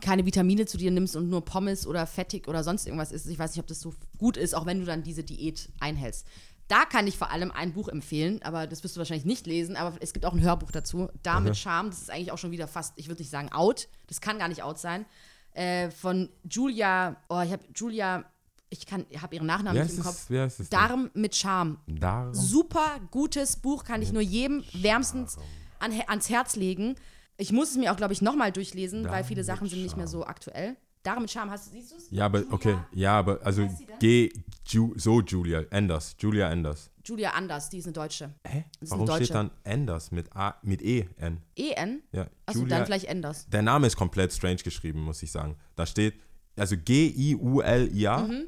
keine 0.02 0.26
Vitamine 0.26 0.66
zu 0.66 0.78
dir 0.78 0.92
nimmst 0.92 1.16
und 1.16 1.30
nur 1.30 1.46
Pommes 1.46 1.88
oder 1.88 2.06
fettig 2.06 2.48
oder 2.48 2.64
sonst 2.64 2.86
irgendwas 2.86 3.12
isst, 3.12 3.28
ich 3.28 3.40
weiß 3.40 3.52
nicht, 3.52 3.62
ob 3.62 3.68
das 3.68 3.80
so 3.80 3.94
gut 4.18 4.38
ist, 4.38 4.54
auch 4.54 4.66
wenn 4.66 4.80
du 4.80 4.86
dann 4.86 5.04
diese 5.04 5.24
Diät 5.24 5.70
einhältst. 5.80 6.28
Da 6.68 6.86
kann 6.86 7.06
ich 7.06 7.18
vor 7.18 7.32
allem 7.32 7.52
ein 7.52 7.74
Buch 7.74 7.88
empfehlen, 7.90 8.42
aber 8.42 8.66
das 8.66 8.84
wirst 8.84 8.96
du 8.96 9.00
wahrscheinlich 9.00 9.26
nicht 9.26 9.46
lesen, 9.46 9.76
aber 9.76 9.96
es 10.02 10.14
gibt 10.14 10.26
auch 10.26 10.34
ein 10.34 10.42
Hörbuch 10.42 10.72
dazu. 10.72 11.10
Da 11.22 11.40
mit 11.40 11.56
Charme, 11.56 11.92
das 11.92 12.02
ist 12.02 12.10
eigentlich 12.10 12.32
auch 12.32 12.40
schon 12.40 12.52
wieder 12.52 12.68
fast, 12.68 12.94
ich 12.96 13.08
würde 13.08 13.22
nicht 13.22 13.30
sagen 13.30 13.52
out, 13.52 13.88
das 14.08 14.20
kann 14.20 14.40
gar 14.40 14.48
nicht 14.48 14.64
out 14.64 14.80
sein. 14.80 15.06
Äh, 15.54 15.92
von 15.92 16.30
Julia, 16.50 17.18
oh, 17.30 17.40
ich 17.42 17.52
habe 17.52 17.64
Julia, 17.76 18.26
ich 18.70 18.86
kann, 18.86 19.06
habe 19.22 19.36
ihren 19.36 19.46
Nachnamen 19.46 19.82
nicht 19.82 19.96
im? 19.96 20.04
Kopf. 20.04 20.26
Wer 20.28 20.46
ist 20.46 20.60
es 20.60 20.70
denn? 20.70 20.80
Darm 20.80 21.12
mit 21.14 21.36
Charme. 21.36 21.78
Darum. 21.88 22.34
Super 22.34 23.00
gutes 23.12 23.58
Buch, 23.58 23.84
kann 23.84 24.02
ich 24.02 24.12
nur 24.12 24.22
jedem 24.24 24.64
wärmstens 24.74 25.38
an, 25.80 25.94
ans 26.08 26.30
Herz 26.30 26.56
legen. 26.56 26.96
Ich 27.38 27.52
muss 27.52 27.72
es 27.72 27.78
mir 27.78 27.92
auch, 27.92 27.98
glaube 27.98 28.14
ich, 28.14 28.22
nochmal 28.22 28.52
durchlesen, 28.52 29.08
weil 29.08 29.24
viele 29.24 29.42
mit 29.42 29.46
Sachen 29.46 29.68
sind 29.68 29.84
nicht 29.84 29.98
mehr 29.98 30.08
so 30.08 30.26
aktuell. 30.26 30.78
Darm 31.06 31.22
mit 31.22 31.32
Charme, 31.32 31.52
hast 31.52 31.68
du, 31.68 31.72
siehst 31.72 31.92
du 31.92 31.96
es? 31.98 32.08
Ja, 32.10 32.26
aber 32.26 32.44
okay. 32.52 32.78
Ja, 32.94 33.20
aber 33.20 33.40
also 33.44 33.68
geh 34.00 34.32
Ju, 34.68 34.94
so 34.98 35.22
Julia 35.22 35.64
Anders. 35.72 36.16
Julia 36.20 36.50
Anders. 36.50 36.90
Julia 37.06 37.30
Anders, 37.32 37.70
die 37.70 37.78
ist 37.78 37.86
eine 37.86 37.94
Deutsche. 37.94 38.34
Hä? 38.48 38.66
ist 38.82 38.90
Warum 38.92 39.08
eine 39.10 39.18
steht 39.24 39.36
dann 39.36 39.52
Anders 39.64 40.12
mit 40.12 40.36
A 40.36 40.56
mit 40.64 40.82
E 40.82 41.08
N? 41.18 41.42
E-N? 41.56 42.02
Ja. 42.12 42.26
Achso, 42.48 42.62
Julia- 42.62 42.78
dann 42.78 42.86
vielleicht 42.88 43.08
Anders. 43.10 43.48
Der 43.50 43.62
Name 43.62 43.86
ist 43.86 43.96
komplett 43.96 44.34
strange 44.34 44.58
geschrieben, 44.64 45.02
muss 45.02 45.22
ich 45.22 45.32
sagen. 45.32 45.56
Da 45.76 45.86
steht 45.86 46.16
also 46.58 46.76
G 46.78 47.14
I 47.16 47.36
U 47.36 47.62
L 47.62 47.96
I 47.96 48.08
A 48.08 48.20
Mhm. 48.24 48.46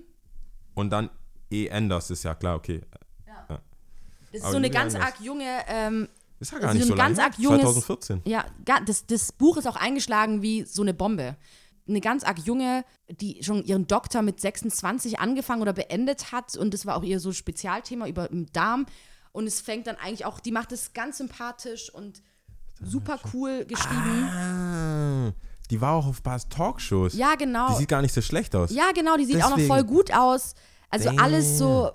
und 0.73 0.89
dann 0.89 1.09
E 1.51 1.69
Anders 1.69 2.09
ist 2.09 2.23
ja 2.23 2.33
klar, 2.33 2.55
okay. 2.55 2.81
Das 3.27 3.59
ist 4.31 4.43
Aber 4.43 4.51
so 4.51 4.57
eine 4.57 4.67
Julia 4.67 4.81
ganz 4.81 4.95
Anders. 4.95 5.13
arg 5.13 5.21
junge, 5.21 5.59
ähm, 5.67 6.07
Ist 6.39 6.51
ja 6.51 6.59
gar 6.59 6.67
Also 6.69 6.77
nicht 6.79 6.87
so 6.87 6.93
so 6.93 6.97
lange. 6.97 7.09
ganz 7.15 7.17
her. 7.19 7.25
arg 7.25 7.39
junges- 7.39 7.61
2014. 7.61 8.21
ja, 8.25 8.45
das, 8.85 9.05
das 9.07 9.31
Buch 9.31 9.57
ist 9.57 9.67
auch 9.67 9.75
eingeschlagen 9.77 10.41
wie 10.41 10.63
so 10.63 10.81
eine 10.81 10.93
Bombe. 10.93 11.35
Eine 11.87 12.01
ganz 12.01 12.23
arg 12.23 12.39
junge, 12.39 12.83
die 13.09 13.43
schon 13.43 13.63
ihren 13.63 13.87
Doktor 13.87 14.21
mit 14.21 14.41
26 14.41 15.19
angefangen 15.19 15.61
oder 15.61 15.73
beendet 15.73 16.31
hat 16.31 16.57
und 16.57 16.73
das 16.73 16.85
war 16.85 16.97
auch 16.97 17.03
ihr 17.03 17.19
so 17.19 17.31
Spezialthema 17.31 18.07
über 18.07 18.27
den 18.27 18.47
Darm 18.53 18.85
und 19.31 19.47
es 19.47 19.61
fängt 19.61 19.87
dann 19.87 19.95
eigentlich 19.97 20.25
auch, 20.25 20.39
die 20.39 20.51
macht 20.51 20.71
es 20.71 20.93
ganz 20.93 21.19
sympathisch 21.19 21.93
und 21.93 22.21
super 22.81 23.19
cool 23.33 23.65
geschrieben. 23.65 24.23
Ah, 24.29 25.31
die 25.69 25.81
war 25.81 25.93
auch 25.93 26.07
auf 26.07 26.23
paar 26.23 26.39
Talkshows. 26.49 27.13
Ja, 27.13 27.35
genau. 27.35 27.69
Die 27.69 27.75
sieht 27.75 27.89
gar 27.89 28.01
nicht 28.01 28.13
so 28.13 28.21
schlecht 28.21 28.55
aus. 28.55 28.71
Ja, 28.71 28.91
genau, 28.93 29.17
die 29.17 29.25
sieht 29.25 29.37
auch 29.43 29.49
noch 29.49 29.57
Deswegen. 29.57 29.73
voll 29.73 29.83
gut 29.83 30.13
aus. 30.13 30.55
Also 30.89 31.09
Damn. 31.09 31.19
alles 31.19 31.57
so 31.57 31.91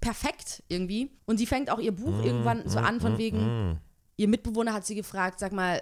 perfekt 0.00 0.62
irgendwie. 0.68 1.10
Und 1.26 1.38
sie 1.38 1.46
fängt 1.46 1.70
auch 1.70 1.78
ihr 1.78 1.92
Buch 1.92 2.22
Mm, 2.22 2.24
irgendwann 2.24 2.68
so 2.68 2.78
an, 2.78 3.00
von 3.00 3.18
wegen, 3.18 3.80
ihr 4.16 4.28
Mitbewohner 4.28 4.72
hat 4.72 4.86
sie 4.86 4.94
gefragt, 4.94 5.40
sag 5.40 5.52
mal, 5.52 5.80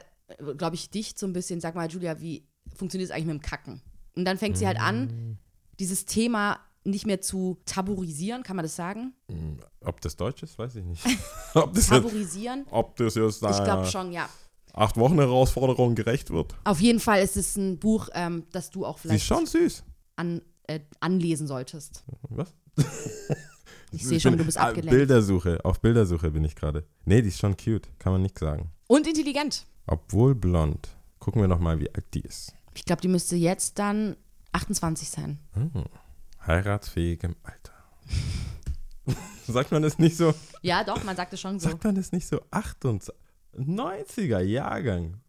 glaube 0.57 0.75
ich, 0.77 0.91
dich 0.91 1.15
so 1.17 1.27
ein 1.27 1.33
bisschen, 1.33 1.61
sag 1.61 1.75
mal, 1.75 1.89
Julia, 1.89 2.21
wie 2.21 2.47
funktioniert 2.79 3.11
es 3.11 3.15
eigentlich 3.15 3.27
mit 3.27 3.43
dem 3.43 3.43
Kacken? 3.43 3.83
Und 4.17 4.25
dann 4.25 4.39
fängt 4.39 4.57
sie 4.57 4.67
halt 4.67 4.79
Mm. 4.79 4.83
an, 4.83 5.39
dieses 5.79 6.07
Thema 6.07 6.59
nicht 6.85 7.07
mehr 7.07 7.21
zu 7.21 7.59
tabuisieren, 7.67 8.43
kann 8.43 8.57
man 8.57 8.65
das 8.65 8.75
sagen? 8.77 9.13
Ob 9.85 10.01
das 10.01 10.17
Deutsch 10.17 10.43
ist, 10.43 10.59
weiß 10.59 10.77
ich 10.77 10.85
nicht. 10.85 11.05
ob, 11.55 11.75
das 11.75 11.91
jetzt, 11.91 12.03
Tabuisieren? 12.03 12.65
ob 12.71 12.97
das 12.97 13.15
jetzt 13.15 13.43
Ich 13.43 13.65
glaube 13.65 13.87
schon, 13.87 14.11
ja. 14.13 14.29
acht 14.73 14.97
Wochen 14.97 15.17
Herausforderung 15.17 15.95
gerecht 15.95 16.31
wird. 16.31 16.55
Auf 16.65 16.81
jeden 16.81 17.01
Fall 17.01 17.23
ist 17.23 17.37
es 17.37 17.57
ein 17.57 17.79
Buch, 17.79 18.09
ähm, 18.15 18.45
das 18.53 18.71
du 18.71 18.87
auch 18.87 18.99
Sie 18.99 19.09
ist 19.09 19.11
vielleicht 19.11 19.27
schon 19.27 19.47
süß. 19.47 19.85
an, 20.17 20.41
äh, 20.65 20.81
anlesen 21.01 21.47
solltest. 21.47 22.05
Was? 22.31 22.55
Ich 23.91 24.05
sehe 24.07 24.21
schon, 24.21 24.37
du 24.37 24.45
bist 24.45 24.59
abgelenkt. 24.59 24.91
Bildersuche, 24.91 25.65
auf 25.65 25.81
Bildersuche 25.81 26.31
bin 26.31 26.45
ich 26.45 26.55
gerade. 26.55 26.85
Nee, 27.07 27.23
die 27.23 27.29
ist 27.29 27.39
schon 27.39 27.57
cute, 27.57 27.89
kann 27.99 28.13
man 28.13 28.21
nicht 28.21 28.39
sagen. 28.39 28.71
Und 28.87 29.07
intelligent. 29.07 29.65
Obwohl 29.87 30.35
blond. 30.35 30.91
Gucken 31.19 31.41
wir 31.41 31.49
noch 31.49 31.59
mal, 31.59 31.81
wie 31.81 31.89
alt 31.95 32.05
die 32.13 32.21
ist. 32.21 32.53
Ich 32.79 32.85
glaube, 32.85 33.03
die 33.03 33.09
müsste 33.09 33.35
jetzt 33.35 33.81
dann 33.81 34.17
28 34.53 35.11
sein. 35.11 35.41
Heiratsfähigem 36.47 37.35
Alter. 37.43 37.73
Sagt 39.49 39.73
man 39.73 39.83
das 39.83 39.99
nicht 39.99 40.17
so? 40.17 40.33
Ja, 40.63 40.85
doch, 40.85 41.03
man 41.03 41.17
sagt 41.17 41.33
es 41.33 41.41
schon 41.41 41.59
so. 41.59 41.71
Sagt 41.71 41.83
man 41.83 41.97
das 41.97 42.13
nicht 42.13 42.29
so? 42.29 42.41
28, 42.53 43.13
90er 43.57 44.39
Jahrgang. 44.41 45.21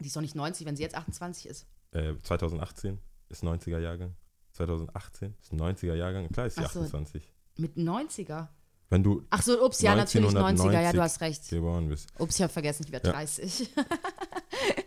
Die 0.00 0.06
ist 0.06 0.14
doch 0.16 0.20
nicht 0.20 0.34
90, 0.34 0.66
wenn 0.66 0.76
sie 0.76 0.82
jetzt 0.82 0.94
28 0.96 1.46
ist. 1.46 1.66
Äh, 1.92 2.12
2018 2.22 2.98
ist 3.30 3.42
90er 3.42 3.78
Jahrgang. 3.78 4.14
2018 4.52 5.34
ist 5.40 5.52
90er 5.54 5.94
Jahrgang. 5.94 6.28
Klar 6.28 6.46
ist 6.46 6.56
sie 6.56 6.60
so. 6.62 6.66
28. 6.80 7.22
Mit 7.56 7.76
90er. 7.76 8.48
Wenn 8.90 9.02
du 9.02 9.24
Ach 9.30 9.40
so, 9.42 9.64
ups, 9.64 9.80
ja, 9.80 9.94
natürlich 9.96 10.30
90er. 10.32 10.34
Ja, 10.40 10.46
1990 10.46 10.92
du 10.94 11.02
hast 11.02 11.20
recht. 11.22 11.48
geboren 11.48 11.88
bist. 11.88 12.08
Ups, 12.18 12.36
ich 12.36 12.42
habe 12.42 12.52
vergessen, 12.52 12.82
ich 12.84 12.92
werde 12.92 13.06
Ja. 13.08 13.14
30. 13.14 13.70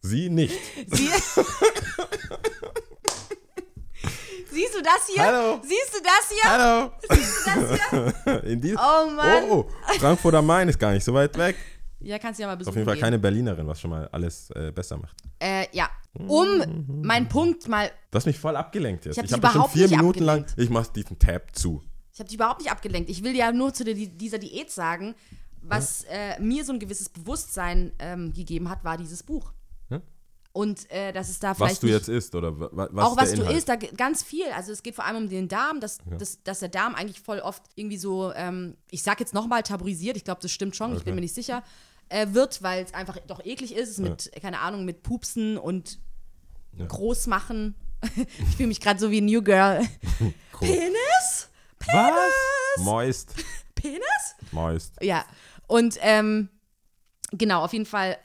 Sie 0.00 0.28
nicht. 0.30 0.54
Sie 0.86 1.08
Siehst 4.50 4.74
du 4.74 4.82
das 4.82 5.06
hier? 5.12 5.22
Hallo. 5.24 5.60
Siehst 5.62 5.94
du 5.94 5.98
das 6.02 6.30
hier? 6.30 6.50
Hallo. 6.50 6.90
Das 7.08 7.90
hier? 8.24 8.44
In 8.50 8.60
die 8.60 8.74
Oh 8.74 9.10
Mann. 9.10 9.44
oh, 9.50 9.68
oh, 9.68 9.92
Frankfurt 9.98 10.34
am 10.34 10.46
Main 10.46 10.68
ist 10.68 10.78
gar 10.78 10.92
nicht 10.92 11.04
so 11.04 11.12
weit 11.14 11.36
weg. 11.36 11.56
Ja, 12.00 12.18
kannst 12.18 12.38
du 12.38 12.42
ja 12.42 12.48
mal 12.48 12.56
besuchen 12.56 12.70
auf 12.72 12.76
jeden 12.76 12.86
Fall 12.86 12.94
gehen. 12.94 13.02
keine 13.02 13.18
Berlinerin, 13.18 13.66
was 13.66 13.80
schon 13.80 13.90
mal 13.90 14.08
alles 14.12 14.50
äh, 14.50 14.72
besser 14.72 14.96
macht. 14.96 15.16
Äh, 15.40 15.66
ja. 15.72 15.90
Um 16.14 17.02
meinen 17.02 17.28
Punkt 17.28 17.68
mal. 17.68 17.90
Du 18.10 18.16
hast 18.16 18.26
mich 18.26 18.38
voll 18.38 18.56
abgelenkt 18.56 19.04
jetzt. 19.04 19.14
Ich 19.14 19.18
hab 19.18 19.24
Ich 19.24 19.30
dich 19.30 19.36
habe 19.36 19.46
hab 19.46 19.52
schon 19.52 19.58
überhaupt 19.60 19.72
vier 19.74 19.88
nicht 19.88 19.96
Minuten 19.96 20.22
lang, 20.24 20.40
abgelenkt. 20.40 20.62
ich 20.62 20.70
mach 20.70 20.86
diesen 20.86 21.18
Tab 21.18 21.54
zu. 21.54 21.82
Ich 22.12 22.18
habe 22.20 22.28
dich 22.28 22.36
überhaupt 22.36 22.60
nicht 22.60 22.70
abgelenkt. 22.70 23.10
Ich 23.10 23.22
will 23.22 23.36
ja 23.36 23.52
nur 23.52 23.72
zu 23.74 23.84
dieser 23.84 24.38
Diät 24.38 24.70
sagen, 24.70 25.14
was 25.62 26.04
äh, 26.04 26.40
mir 26.40 26.64
so 26.64 26.72
ein 26.72 26.78
gewisses 26.78 27.08
Bewusstsein 27.08 27.92
ähm, 27.98 28.32
gegeben 28.32 28.70
hat, 28.70 28.82
war 28.84 28.96
dieses 28.96 29.22
Buch. 29.22 29.52
Ja? 30.58 30.62
Und 30.62 30.90
äh, 30.90 31.12
dass 31.12 31.28
es 31.28 31.38
da 31.38 31.54
vielleicht. 31.54 31.74
Was 31.74 31.80
du 31.80 31.86
jetzt 31.88 32.08
isst 32.08 32.34
oder 32.34 32.58
wa- 32.58 32.68
wa- 32.72 32.88
was 32.90 33.04
auch 33.06 33.16
was 33.16 33.32
du 33.32 33.42
isst, 33.44 33.68
da 33.68 33.76
ganz 33.76 34.22
viel. 34.22 34.46
Also 34.56 34.72
es 34.72 34.82
geht 34.82 34.94
vor 34.94 35.04
allem 35.04 35.16
um 35.24 35.28
den 35.28 35.48
Darm, 35.48 35.80
dass, 35.80 35.98
dass, 36.18 36.42
dass 36.42 36.58
der 36.60 36.68
Darm 36.68 36.94
eigentlich 36.94 37.20
voll 37.20 37.38
oft 37.40 37.62
irgendwie 37.76 37.98
so, 37.98 38.32
ähm, 38.34 38.76
ich 38.90 39.02
sag 39.02 39.20
jetzt 39.20 39.34
nochmal 39.34 39.62
tabuisiert, 39.62 40.16
ich 40.16 40.24
glaube, 40.24 40.40
das 40.42 40.50
stimmt 40.50 40.74
schon, 40.76 40.90
ich 40.92 41.04
bin 41.04 41.12
Okay. 41.12 41.14
mir 41.14 41.20
nicht 41.22 41.34
sicher, 41.34 41.62
äh, 42.08 42.26
wird, 42.30 42.62
weil 42.62 42.84
es 42.84 42.94
einfach 42.94 43.18
doch 43.26 43.44
eklig 43.44 43.74
ist, 43.76 43.98
mit, 43.98 44.30
keine 44.40 44.60
Ahnung, 44.60 44.84
mit 44.84 45.02
Pupsen 45.02 45.58
und 45.58 45.98
Großmachen. 46.86 47.74
ich 48.16 48.56
fühle 48.56 48.68
mich 48.68 48.80
gerade 48.80 48.98
so 49.00 49.10
wie 49.10 49.20
New 49.20 49.42
Girl. 49.42 49.80
Penis? 50.58 51.48
Was? 51.86 52.84
Moist. 52.84 53.34
Penis? 53.74 54.02
Moist. 54.52 54.94
Ja. 55.00 55.24
Und 55.66 55.96
ähm, 56.00 56.48
genau, 57.32 57.64
auf 57.64 57.72
jeden 57.72 57.86
Fall 57.86 58.16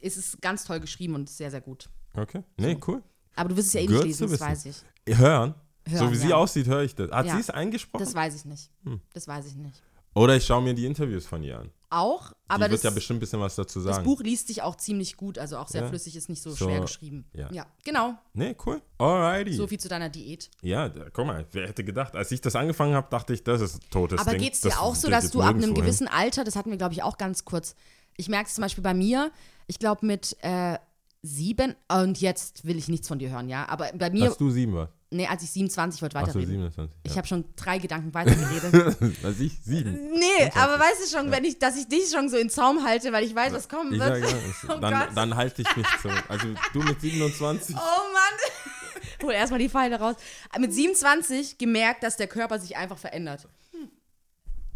ist 0.00 0.16
es 0.16 0.38
ganz 0.40 0.64
toll 0.64 0.80
geschrieben 0.80 1.14
und 1.14 1.28
sehr, 1.28 1.50
sehr 1.50 1.60
gut. 1.60 1.88
Okay. 2.14 2.42
Nee, 2.56 2.78
cool. 2.86 3.02
Aber 3.36 3.48
du 3.50 3.56
wirst 3.56 3.68
es 3.68 3.74
ja 3.74 3.80
eh 3.80 3.86
nicht 3.86 4.02
lesen, 4.04 4.30
das 4.30 4.40
weiß 4.40 4.64
ich. 4.66 4.76
Hören. 5.16 5.54
so 5.86 5.92
Hören, 6.00 6.12
wie 6.12 6.16
sie 6.16 6.28
ja. 6.30 6.36
aussieht, 6.36 6.66
höre 6.66 6.82
ich 6.82 6.94
das. 6.94 7.10
Hat 7.10 7.26
Ja. 7.26 7.34
sie 7.34 7.40
es 7.40 7.50
eingesprochen? 7.50 8.04
Das 8.04 8.14
weiß 8.14 8.34
ich 8.34 8.44
nicht. 8.44 8.70
Hm. 8.84 9.00
Das 9.14 9.28
weiß 9.28 9.46
ich 9.46 9.54
nicht. 9.56 9.82
Oder 10.14 10.36
ich 10.36 10.44
schaue 10.44 10.62
mir 10.62 10.74
die 10.74 10.84
Interviews 10.86 11.26
von 11.26 11.42
ihr 11.44 11.60
an. 11.60 11.70
Auch, 11.90 12.30
Die 12.32 12.34
aber 12.48 12.62
wird 12.64 12.72
das, 12.72 12.82
ja 12.82 12.90
bestimmt 12.90 13.18
ein 13.18 13.20
bisschen 13.20 13.40
was 13.40 13.54
dazu 13.54 13.80
das 13.80 13.94
sagen. 13.94 14.04
Buch 14.04 14.20
liest 14.20 14.48
sich 14.48 14.60
auch 14.62 14.76
ziemlich 14.76 15.16
gut, 15.16 15.38
also 15.38 15.56
auch 15.56 15.68
sehr 15.68 15.82
Ja. 15.82 15.88
flüssig, 15.88 16.16
ist 16.16 16.28
nicht 16.28 16.42
so, 16.42 16.50
So, 16.50 16.66
schwer 16.66 16.80
geschrieben. 16.80 17.24
ja. 17.32 17.48
ja, 17.52 17.66
genau. 17.84 18.14
Nee, 18.34 18.54
cool. 18.66 18.82
Alrighty. 18.98 19.54
So 19.54 19.66
viel 19.66 19.78
zu 19.80 19.88
deiner 19.88 20.08
Diät. 20.10 20.50
ja, 20.60 20.88
da, 20.88 21.08
guck 21.10 21.24
mal, 21.26 21.46
wer 21.52 21.68
hätte 21.68 21.84
gedacht, 21.84 22.14
als 22.16 22.30
ich 22.32 22.40
das 22.42 22.56
angefangen 22.56 22.94
habe, 22.94 23.06
dachte 23.10 23.32
ich, 23.32 23.44
das 23.44 23.60
ist 23.62 23.76
ein 23.76 23.90
totes 23.90 24.20
Aber 24.20 24.32
Ding. 24.32 24.40
geht 24.42 24.54
es 24.54 24.60
dir 24.62 24.70
Das 24.70 24.78
auch 24.78 24.94
so, 24.96 25.08
dass 25.08 25.30
du 25.30 25.40
ab 25.40 25.50
einem 25.50 25.58
nirgendwo 25.60 25.76
hin. 25.80 25.84
gewissen 25.86 26.08
Alter, 26.08 26.44
das 26.44 26.56
hatten 26.56 26.70
wir, 26.70 26.76
glaube 26.78 26.92
ich, 26.94 27.02
auch 27.02 27.16
ganz 27.16 27.44
kurz, 27.46 27.74
ich 28.16 28.28
merke 28.28 28.48
es 28.48 28.54
zum 28.54 28.62
Beispiel 28.62 28.82
bei 28.84 28.94
mir, 28.94 29.30
ich 29.68 29.78
glaube 29.78 30.04
mit 30.04 30.36
äh, 30.42 30.76
sieben, 31.22 31.74
und 31.88 32.20
jetzt 32.20 32.64
will 32.66 32.76
ich 32.78 32.88
nichts 32.88 33.06
von 33.08 33.18
dir 33.20 33.30
hören, 33.30 33.48
ja, 33.48 33.68
aber 33.68 33.90
bei 33.94 34.10
mir, 34.10 34.30
Hast 34.30 34.40
du 34.40 34.50
sieben 34.50 34.74
was? 34.74 34.88
nee, 35.10 35.26
als 35.26 35.42
ich 35.42 35.50
27 35.50 36.02
wollte 36.02 36.14
weiterreden. 36.16 36.48
27. 36.48 36.96
Ich 37.04 37.12
Ja. 37.12 37.16
habe 37.18 37.26
schon 37.28 37.44
drei 37.56 37.78
Gedanken 37.78 38.12
weitergeredet. 38.14 38.96
Als 39.24 39.40
ich 39.40 39.58
sieben. 39.62 40.10
nee, 40.12 40.50
aber 40.54 40.78
weißt 40.78 41.04
du 41.12 41.16
schon, 41.16 41.30
wenn 41.30 41.44
ich, 41.44 41.58
dass 41.58 41.76
ich 41.76 41.88
dich 41.88 42.10
schon 42.10 42.28
so 42.28 42.36
in 42.36 42.50
Zaum 42.50 42.84
halte, 42.84 43.12
weil 43.12 43.24
ich 43.24 43.34
weiß, 43.34 43.52
was 43.52 43.68
kommen 43.68 43.92
Ich 43.94 44.00
wird. 44.00 44.18
ja, 44.22 44.36
Oh 44.68 44.78
dann, 44.80 45.14
dann 45.14 45.34
halte 45.36 45.62
ich 45.62 45.76
mich 45.76 45.86
so. 46.02 46.10
Also 46.28 46.46
du 46.72 46.80
mit 46.82 47.00
27. 47.00 47.74
Oh 47.74 47.78
Mann. 47.78 49.02
Hol 49.22 49.32
erstmal 49.32 49.58
die 49.60 49.68
Pfeile 49.68 49.98
raus. 49.98 50.16
Mit 50.58 50.72
27 50.74 51.58
gemerkt, 51.58 52.02
dass 52.04 52.16
der 52.16 52.26
Körper 52.28 52.58
sich 52.58 52.76
einfach 52.76 52.98
verändert. 52.98 53.48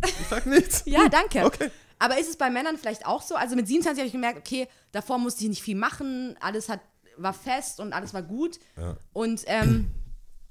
Ich 0.05 0.26
sag 0.28 0.46
nichts. 0.46 0.83
Ja, 0.87 1.09
danke. 1.09 1.44
Okay. 1.44 1.70
Aber 2.03 2.19
ist 2.19 2.29
es 2.29 2.37
bei 2.37 2.51
Männern 2.51 2.79
vielleicht 2.79 3.07
auch 3.07 3.23
so? 3.23 3.37
Also 3.37 3.55
mit 3.55 3.69
27 3.69 4.01
habe 4.01 4.07
ich 4.09 4.12
gemerkt, 4.12 4.38
okay, 4.38 4.67
davor 4.91 5.19
musste 5.19 5.45
ich 5.45 5.51
nicht 5.51 5.62
viel 5.62 5.77
machen, 5.77 6.35
alles 6.41 6.69
hat, 6.69 6.81
war 7.17 7.33
fest 7.33 7.79
und 7.79 7.93
alles 7.93 8.12
war 8.12 8.23
gut. 8.23 8.59
Ja. 8.77 8.97
Und 9.12 9.45
ähm, 9.47 9.88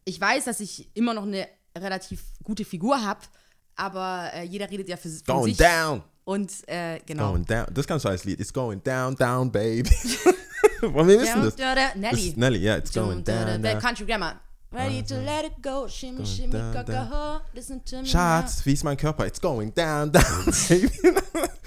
ich 0.05 0.21
weiß, 0.21 0.45
dass 0.45 0.61
ich 0.61 0.95
immer 0.95 1.13
noch 1.13 1.23
eine 1.23 1.45
relativ 1.77 2.23
gute 2.41 2.63
Figur 2.63 3.03
habe, 3.03 3.19
aber 3.75 4.31
äh, 4.33 4.43
jeder 4.43 4.69
redet 4.69 4.87
ja 4.87 4.95
für, 4.95 5.09
von 5.09 5.23
Going 5.25 5.53
sich. 5.53 5.57
down. 5.57 6.01
Und 6.23 6.53
äh, 6.69 6.99
genau. 7.05 7.31
Going 7.31 7.45
down. 7.45 7.65
Das 7.73 7.85
kannst 7.85 8.05
du 8.05 8.09
als 8.09 8.23
Lied. 8.23 8.39
It's 8.39 8.53
going 8.53 8.81
down, 8.81 9.13
down, 9.17 9.51
baby. 9.51 9.89
Wem 10.81 11.09
ist 11.09 11.33
denn 11.33 11.43
das? 11.43 11.55
Da, 11.57 11.75
da, 11.75 11.87
Das 11.87 11.95
Nelly. 11.97 12.33
Nelly, 12.37 12.59
ja, 12.59 12.77
it's 12.77 12.93
going 12.93 13.25
down. 13.25 13.61
Country 13.81 14.05
Grammar. 14.05 14.39
Ready 14.73 15.03
to 15.03 15.15
let 15.15 15.43
it 15.45 15.61
go, 15.61 15.85
shimmy, 15.89 16.25
shimmy, 16.25 16.53
down, 16.53 16.73
gaga, 16.73 16.93
down. 16.93 17.07
ho, 17.11 17.41
listen 17.53 17.83
to 17.83 17.97
me 17.97 18.05
Schatz, 18.05 18.65
wie 18.65 18.71
ist 18.73 18.83
mein 18.85 18.95
Körper? 18.95 19.25
It's 19.25 19.39
going 19.41 19.73
down, 19.73 20.11
down, 20.11 20.45
baby. 20.69 20.89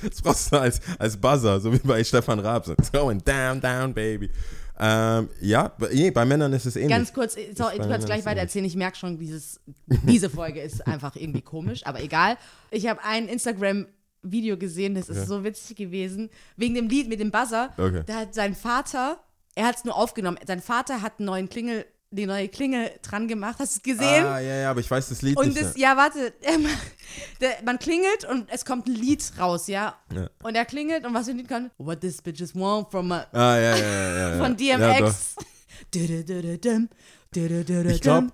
Das 0.02 0.22
brauchst 0.22 0.50
du 0.50 0.56
als, 0.58 0.80
als 0.98 1.14
Buzzer, 1.16 1.60
so 1.60 1.70
wie 1.72 1.78
bei 1.78 2.02
Stefan 2.02 2.38
Raab. 2.38 2.66
It's 2.68 2.90
going 2.90 3.22
down, 3.22 3.60
down, 3.60 3.92
baby. 3.92 4.30
Ähm, 4.78 5.28
ja, 5.40 5.68
bei, 5.78 5.88
nee, 5.92 6.10
bei 6.10 6.24
Männern 6.24 6.52
ist 6.54 6.64
es 6.64 6.76
ähnlich. 6.76 6.90
Ganz 6.96 7.12
kurz, 7.12 7.36
sorry, 7.56 7.76
du 7.76 7.82
mir 7.84 7.90
kannst 7.90 8.06
gleich 8.06 8.24
weiter 8.24 8.40
erzählen. 8.40 8.64
Ich 8.64 8.74
merke 8.76 8.96
schon, 8.96 9.18
dieses, 9.18 9.60
diese 9.86 10.30
Folge 10.30 10.60
ist 10.62 10.86
einfach 10.86 11.14
irgendwie 11.14 11.42
komisch, 11.42 11.84
aber 11.86 12.02
egal. 12.02 12.38
Ich 12.70 12.86
habe 12.88 13.04
ein 13.04 13.28
Instagram-Video 13.28 14.56
gesehen, 14.56 14.94
das 14.94 15.10
ist 15.10 15.18
Ja. 15.18 15.26
so 15.26 15.44
witzig 15.44 15.76
gewesen, 15.76 16.30
wegen 16.56 16.74
dem 16.74 16.88
Lied 16.88 17.08
mit 17.08 17.20
dem 17.20 17.30
Buzzer. 17.30 17.68
Okay. 17.76 18.02
Da 18.06 18.14
hat 18.20 18.34
sein 18.34 18.54
Vater, 18.54 19.18
er 19.54 19.66
hat 19.66 19.76
es 19.76 19.84
nur 19.84 19.94
aufgenommen, 19.94 20.38
sein 20.46 20.60
Vater 20.62 21.02
hat 21.02 21.18
einen 21.18 21.26
neuen 21.26 21.48
Klingel, 21.50 21.84
die 22.14 22.26
neue 22.26 22.48
Klingel 22.48 22.90
dran 23.02 23.26
gemacht. 23.28 23.56
Hast 23.58 23.74
du 23.74 23.78
es 23.90 23.98
gesehen? 23.98 24.24
Ah, 24.24 24.38
ja, 24.40 24.54
ja, 24.62 24.70
aber 24.70 24.80
ich 24.80 24.90
weiß 24.90 25.08
das 25.08 25.20
Lied 25.22 25.36
Und 25.36 25.48
nicht. 25.48 25.60
das, 25.62 25.76
ja, 25.76 25.96
warte, 25.96 26.32
ma- 26.62 26.68
der, 27.40 27.54
man 27.64 27.78
klingelt 27.78 28.24
und 28.30 28.48
es 28.50 28.64
kommt 28.64 28.86
ein 28.86 28.94
Lied 28.94 29.22
raus, 29.38 29.66
ja? 29.66 29.94
Ja. 30.14 30.28
Und 30.42 30.54
er 30.54 30.64
klingelt 30.64 31.04
und 31.04 31.12
was 31.14 31.24
für 31.26 31.32
ein 31.32 31.38
Lied 31.38 31.48
kann? 31.48 31.70
What 31.78 32.00
this 32.00 32.22
bitches 32.22 32.54
want 32.54 32.90
from 32.90 33.10
a, 33.12 33.26
Ah, 33.32 33.58
ja, 33.58 33.76
ja, 33.76 34.36
ja, 34.36 34.38
von. 34.44 34.56
DMX. 34.56 35.34
Ich 35.92 36.00
glaub- 38.00 38.30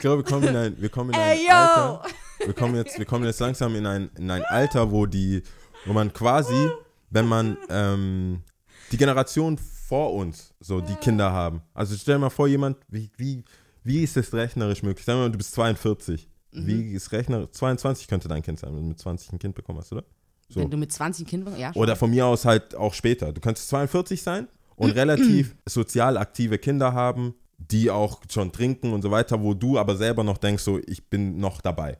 glaube, 0.00 0.18
wir 0.18 0.24
kommen 0.24 0.48
in 0.48 0.56
ein, 0.56 0.80
wir 0.80 0.88
kommen 0.88 1.10
in 1.10 1.16
ein 1.20 1.38
Ey! 1.38 1.48
Alter. 1.48 2.02
Wir 2.44 2.52
kommen 2.54 2.74
jetzt, 2.76 2.98
wir 2.98 3.06
kommen 3.06 3.24
jetzt 3.24 3.40
langsam 3.40 3.74
in 3.76 3.86
ein, 3.86 4.10
in 4.18 4.30
ein 4.30 4.42
Alter, 4.44 4.90
wo 4.90 5.06
die, 5.06 5.42
wo 5.86 5.92
man 5.92 6.12
quasi, 6.12 6.68
wenn 7.10 7.26
man 7.26 7.56
ähm, 7.70 8.42
die 8.90 8.96
Generation 8.96 9.58
vor 9.86 10.14
uns, 10.14 10.54
so 10.60 10.80
die 10.80 10.94
Kinder 10.94 11.30
haben. 11.32 11.62
Also 11.74 11.94
stell 11.96 12.16
dir 12.16 12.20
mal 12.20 12.30
vor, 12.30 12.48
jemand, 12.48 12.78
wie, 12.88 13.10
wie, 13.16 13.44
wie 13.82 14.02
ist 14.02 14.16
es 14.16 14.32
rechnerisch 14.32 14.82
möglich? 14.82 15.04
Sagen 15.04 15.18
wir 15.18 15.24
mal, 15.24 15.30
du 15.30 15.38
bist 15.38 15.52
42. 15.52 16.28
Mhm. 16.52 16.66
Wie 16.66 16.92
ist 16.92 17.12
rechnerisch? 17.12 17.50
22 17.52 18.08
könnte 18.08 18.28
dein 18.28 18.42
Kind 18.42 18.58
sein, 18.58 18.74
wenn 18.74 18.82
du 18.82 18.88
mit 18.88 18.98
20 18.98 19.32
ein 19.32 19.38
Kind 19.38 19.54
bekommen 19.54 19.78
hast, 19.78 19.92
oder? 19.92 20.04
So. 20.48 20.60
Wenn 20.60 20.70
du 20.70 20.76
mit 20.76 20.92
20 20.92 21.26
Kindern, 21.26 21.58
ja. 21.58 21.72
schon. 21.72 21.82
Oder 21.82 21.96
von 21.96 22.10
mir 22.10 22.26
aus 22.26 22.44
halt 22.44 22.74
auch 22.74 22.94
später. 22.94 23.32
Du 23.32 23.40
könntest 23.40 23.68
42 23.68 24.22
sein 24.22 24.48
und 24.76 24.90
relativ 24.94 25.54
sozial 25.66 26.16
aktive 26.16 26.58
Kinder 26.58 26.92
haben, 26.92 27.34
die 27.58 27.90
auch 27.90 28.22
schon 28.30 28.52
trinken 28.52 28.92
und 28.92 29.02
so 29.02 29.10
weiter, 29.10 29.42
wo 29.42 29.54
du 29.54 29.78
aber 29.78 29.96
selber 29.96 30.24
noch 30.24 30.38
denkst, 30.38 30.62
so, 30.62 30.80
ich 30.86 31.08
bin 31.08 31.38
noch 31.38 31.60
dabei. 31.60 31.96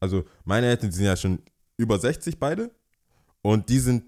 Also 0.00 0.24
meine 0.44 0.66
Eltern 0.66 0.90
die 0.90 0.96
sind 0.96 1.06
ja 1.06 1.16
schon 1.16 1.40
über 1.76 1.98
60 1.98 2.38
beide 2.38 2.70
und 3.42 3.68
die 3.68 3.78
sind, 3.78 4.04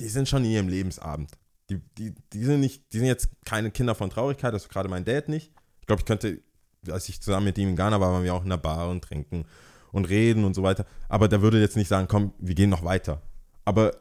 die 0.00 0.08
sind 0.08 0.28
schon 0.28 0.44
in 0.44 0.50
ihrem 0.50 0.68
Lebensabend. 0.68 1.30
Die, 1.70 1.80
die, 1.98 2.14
die 2.32 2.44
sind 2.44 2.60
nicht, 2.60 2.92
die 2.92 2.98
sind 2.98 3.06
jetzt 3.06 3.28
keine 3.44 3.70
Kinder 3.70 3.94
von 3.94 4.10
Traurigkeit, 4.10 4.52
also 4.52 4.68
gerade 4.68 4.88
mein 4.88 5.04
Dad 5.04 5.28
nicht. 5.28 5.52
Ich 5.80 5.86
glaube, 5.86 6.00
ich 6.00 6.06
könnte, 6.06 6.40
als 6.90 7.08
ich 7.08 7.20
zusammen 7.20 7.46
mit 7.46 7.58
ihm 7.58 7.68
in 7.68 7.76
Ghana 7.76 8.00
war, 8.00 8.12
waren 8.12 8.24
wir 8.24 8.34
auch 8.34 8.42
in 8.42 8.50
der 8.50 8.56
Bar 8.56 8.88
und 8.88 9.02
trinken 9.02 9.44
und 9.92 10.08
reden 10.08 10.44
und 10.44 10.54
so 10.54 10.62
weiter. 10.62 10.86
Aber 11.08 11.28
der 11.28 11.42
würde 11.42 11.60
jetzt 11.60 11.76
nicht 11.76 11.88
sagen, 11.88 12.08
komm, 12.08 12.32
wir 12.38 12.54
gehen 12.54 12.70
noch 12.70 12.84
weiter. 12.84 13.22
Aber 13.64 13.92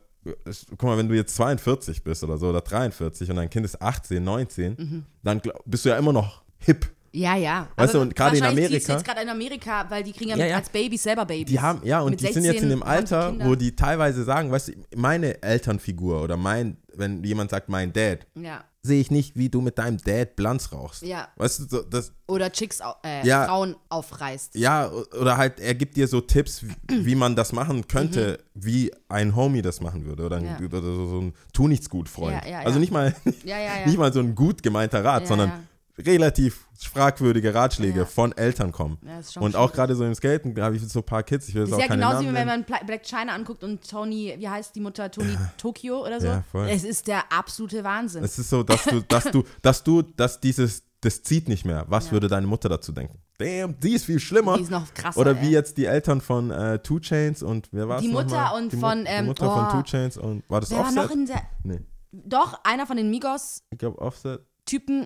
guck 0.71 0.83
mal, 0.83 0.97
wenn 0.97 1.09
du 1.09 1.15
jetzt 1.15 1.35
42 1.35 2.03
bist 2.03 2.23
oder 2.23 2.37
so 2.37 2.49
oder 2.49 2.61
43 2.61 3.29
und 3.29 3.35
dein 3.37 3.49
Kind 3.49 3.65
ist 3.65 3.81
18, 3.81 4.23
19, 4.23 5.05
dann 5.23 5.41
glaub, 5.41 5.61
bist 5.65 5.85
du 5.85 5.89
ja 5.89 5.97
immer 5.97 6.13
noch 6.13 6.43
hip. 6.59 6.89
Ja, 7.13 7.35
ja. 7.35 7.67
Weißt 7.75 7.89
Aber 7.89 7.91
du, 7.93 8.01
und 8.01 8.15
gerade 8.15 8.37
in 8.37 8.43
Amerika- 8.43 8.93
jetzt 8.93 9.05
gerade 9.05 9.21
in 9.21 9.29
Amerika, 9.29 9.85
weil 9.89 10.03
die 10.03 10.11
kriegen 10.13 10.29
ja, 10.31 10.35
Ja, 10.37 10.43
mit- 10.43 10.51
ja. 10.51 10.57
als 10.57 10.69
Babys 10.69 11.03
selber 11.03 11.25
Babys. 11.25 11.45
Die 11.45 11.59
haben, 11.59 11.81
ja, 11.83 12.01
und 12.01 12.11
Mit 12.11 12.21
die 12.21 12.25
sind 12.33 12.43
jetzt 12.43 12.61
in 12.61 12.69
16 12.69 12.69
dem 12.69 12.79
die 12.81 12.85
Alter, 12.85 13.35
wo 13.39 13.55
die 13.55 13.75
teilweise 13.75 14.23
sagen, 14.23 14.51
weißt 14.51 14.69
du, 14.69 14.73
meine 14.95 15.41
Elternfigur 15.41 16.21
oder 16.21 16.37
mein, 16.37 16.77
wenn 16.93 17.23
jemand 17.23 17.49
sagt, 17.51 17.69
mein 17.69 17.93
Dad, 17.93 18.27
Ja. 18.35 18.63
sehe 18.81 18.99
ich 19.01 19.11
nicht, 19.11 19.35
wie 19.35 19.49
du 19.49 19.61
mit 19.61 19.77
deinem 19.77 19.97
Dad 19.97 20.35
Blanz 20.35 20.71
rauchst. 20.71 21.01
Ja. 21.03 21.27
Weißt 21.37 21.71
du, 21.71 21.81
das, 21.83 22.13
Oder 22.27 22.51
Chicks, 22.51 22.79
äh, 23.03 23.25
Ja. 23.27 23.45
Frauen 23.45 23.75
aufreißt. 23.89 24.55
ja, 24.55 24.89
oder 25.19 25.37
halt, 25.37 25.59
er 25.59 25.75
gibt 25.75 25.97
dir 25.97 26.07
so 26.07 26.21
Tipps, 26.21 26.63
wie, 26.87 27.15
man 27.15 27.35
das 27.35 27.51
machen 27.53 27.87
könnte, 27.87 28.39
wie 28.53 28.91
ein 29.09 29.35
Homie 29.35 29.61
das 29.61 29.81
machen 29.81 30.05
würde. 30.05 30.23
Oder, 30.25 30.37
ein, 30.37 30.57
Mhm. 30.59 30.65
Oder 30.67 30.81
so, 30.81 31.21
ein 31.21 31.33
Tu 31.53 31.67
nichts 31.67 31.89
gut 31.89 32.07
Freund. 32.09 32.41
Ja, 32.45 32.49
ja, 32.49 32.59
Also 32.59 32.79
nicht 32.79 32.91
mal, 32.91 33.13
nicht 33.85 33.97
mal 33.97 34.11
so 34.13 34.19
ein 34.19 34.35
gut 34.35 34.61
gemeinter 34.63 35.03
Rat, 35.03 35.27
sondern. 35.27 35.51
Relativ 35.99 36.67
fragwürdige 36.79 37.53
Ratschläge 37.53 37.99
Ja. 37.99 38.05
von 38.05 38.31
Eltern 38.37 38.71
kommen. 38.71 38.97
Ja, 39.03 39.17
und 39.41 39.55
auch 39.55 39.69
schwierig. 39.69 39.73
gerade 39.73 39.95
so 39.95 40.05
im 40.05 40.13
Skaten, 40.13 40.59
habe 40.61 40.75
ich 40.75 40.87
so 40.87 40.99
ein 40.99 41.03
paar 41.05 41.23
Kids, 41.23 41.49
ich 41.49 41.55
will 41.55 41.63
Das 41.63 41.73
auch 41.73 41.77
ist 41.77 41.81
ja 41.83 41.87
keine 41.87 42.01
genauso 42.01 42.21
Namen 42.23 42.31
wie 42.35 42.39
wenn 42.39 42.47
man 42.47 42.65
Black 42.85 43.03
China 43.03 43.33
anguckt 43.33 43.63
und 43.63 43.87
Tony, 43.89 44.35
wie 44.37 44.47
heißt 44.47 44.75
die 44.75 44.79
Mutter, 44.79 45.09
Tony 45.09 45.35
Tokio 45.57 46.05
oder 46.05 46.21
so. 46.21 46.27
Ja, 46.27 46.43
voll. 46.51 46.67
Es 46.69 46.83
ist 46.83 47.07
der 47.07 47.23
absolute 47.31 47.83
Wahnsinn. 47.83 48.23
Es 48.23 48.37
ist 48.37 48.49
so, 48.49 48.63
dass 48.63 48.83
du, 48.83 49.01
dass 49.07 49.23
du, 49.25 49.43
dass 49.61 49.83
du, 49.83 50.01
dass 50.03 50.39
dieses, 50.39 50.83
das 51.01 51.23
zieht 51.23 51.47
nicht 51.47 51.65
mehr. 51.65 51.85
Was 51.87 52.07
Ja. 52.07 52.11
würde 52.13 52.27
deine 52.27 52.45
Mutter 52.47 52.69
dazu 52.69 52.91
denken? 52.91 53.17
Damn, 53.39 53.79
die 53.79 53.93
ist 53.93 54.05
viel 54.05 54.19
schlimmer. 54.19 54.57
Die 54.57 54.63
ist 54.63 54.71
noch 54.71 54.91
krasser. 54.95 55.19
Oder 55.19 55.39
wie 55.41 55.47
ey. 55.47 55.51
jetzt 55.51 55.77
die 55.77 55.85
Eltern 55.85 56.21
von 56.21 56.49
äh, 56.51 56.79
Two 56.79 56.99
Chains 56.99 57.43
und 57.43 57.69
wer 57.71 57.87
war 57.87 57.97
es 57.97 58.03
Die 58.03 58.09
Mutter 58.09 58.55
und 58.55 58.71
die 58.71 58.75
Mu- 58.77 58.81
von, 58.81 58.99
die 59.05 59.09
ähm, 59.11 59.25
Mutter 59.27 59.47
oh. 59.51 59.55
von 59.59 59.69
Two 59.69 59.83
Chains 59.83 60.17
und 60.17 60.43
war 60.49 60.59
das 60.61 60.71
Wer 60.71 60.79
war 60.79 60.85
Offset? 60.87 61.03
noch 61.03 61.11
in 61.11 61.25
der. 61.27 61.41
nee, 61.63 61.79
Doch, 62.11 62.59
einer 62.63 62.87
von 62.87 62.97
den 62.97 63.09
Migos-Typen 63.11 63.67
ich 63.71 63.77
glaube 63.77 63.99
Offset. 63.99 64.39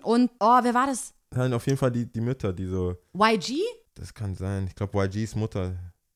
Und. 0.03 0.31
Oh, 0.39 0.59
wer 0.61 0.73
war 0.73 0.87
das? 0.87 1.13
Nein, 1.33 1.53
auf 1.53 1.65
jeden 1.65 1.77
Fall 1.77 1.91
die, 1.91 2.05
die 2.11 2.21
Mütter, 2.21 2.51
die 2.53 2.65
so, 2.65 2.97
YG? 3.13 3.59
das 3.95 4.13
kann 4.13 4.35
sein. 4.35 4.67
Ich 4.67 4.75
glaube 4.75 4.97
YGs 5.05 5.35
Mutter, 5.35 5.73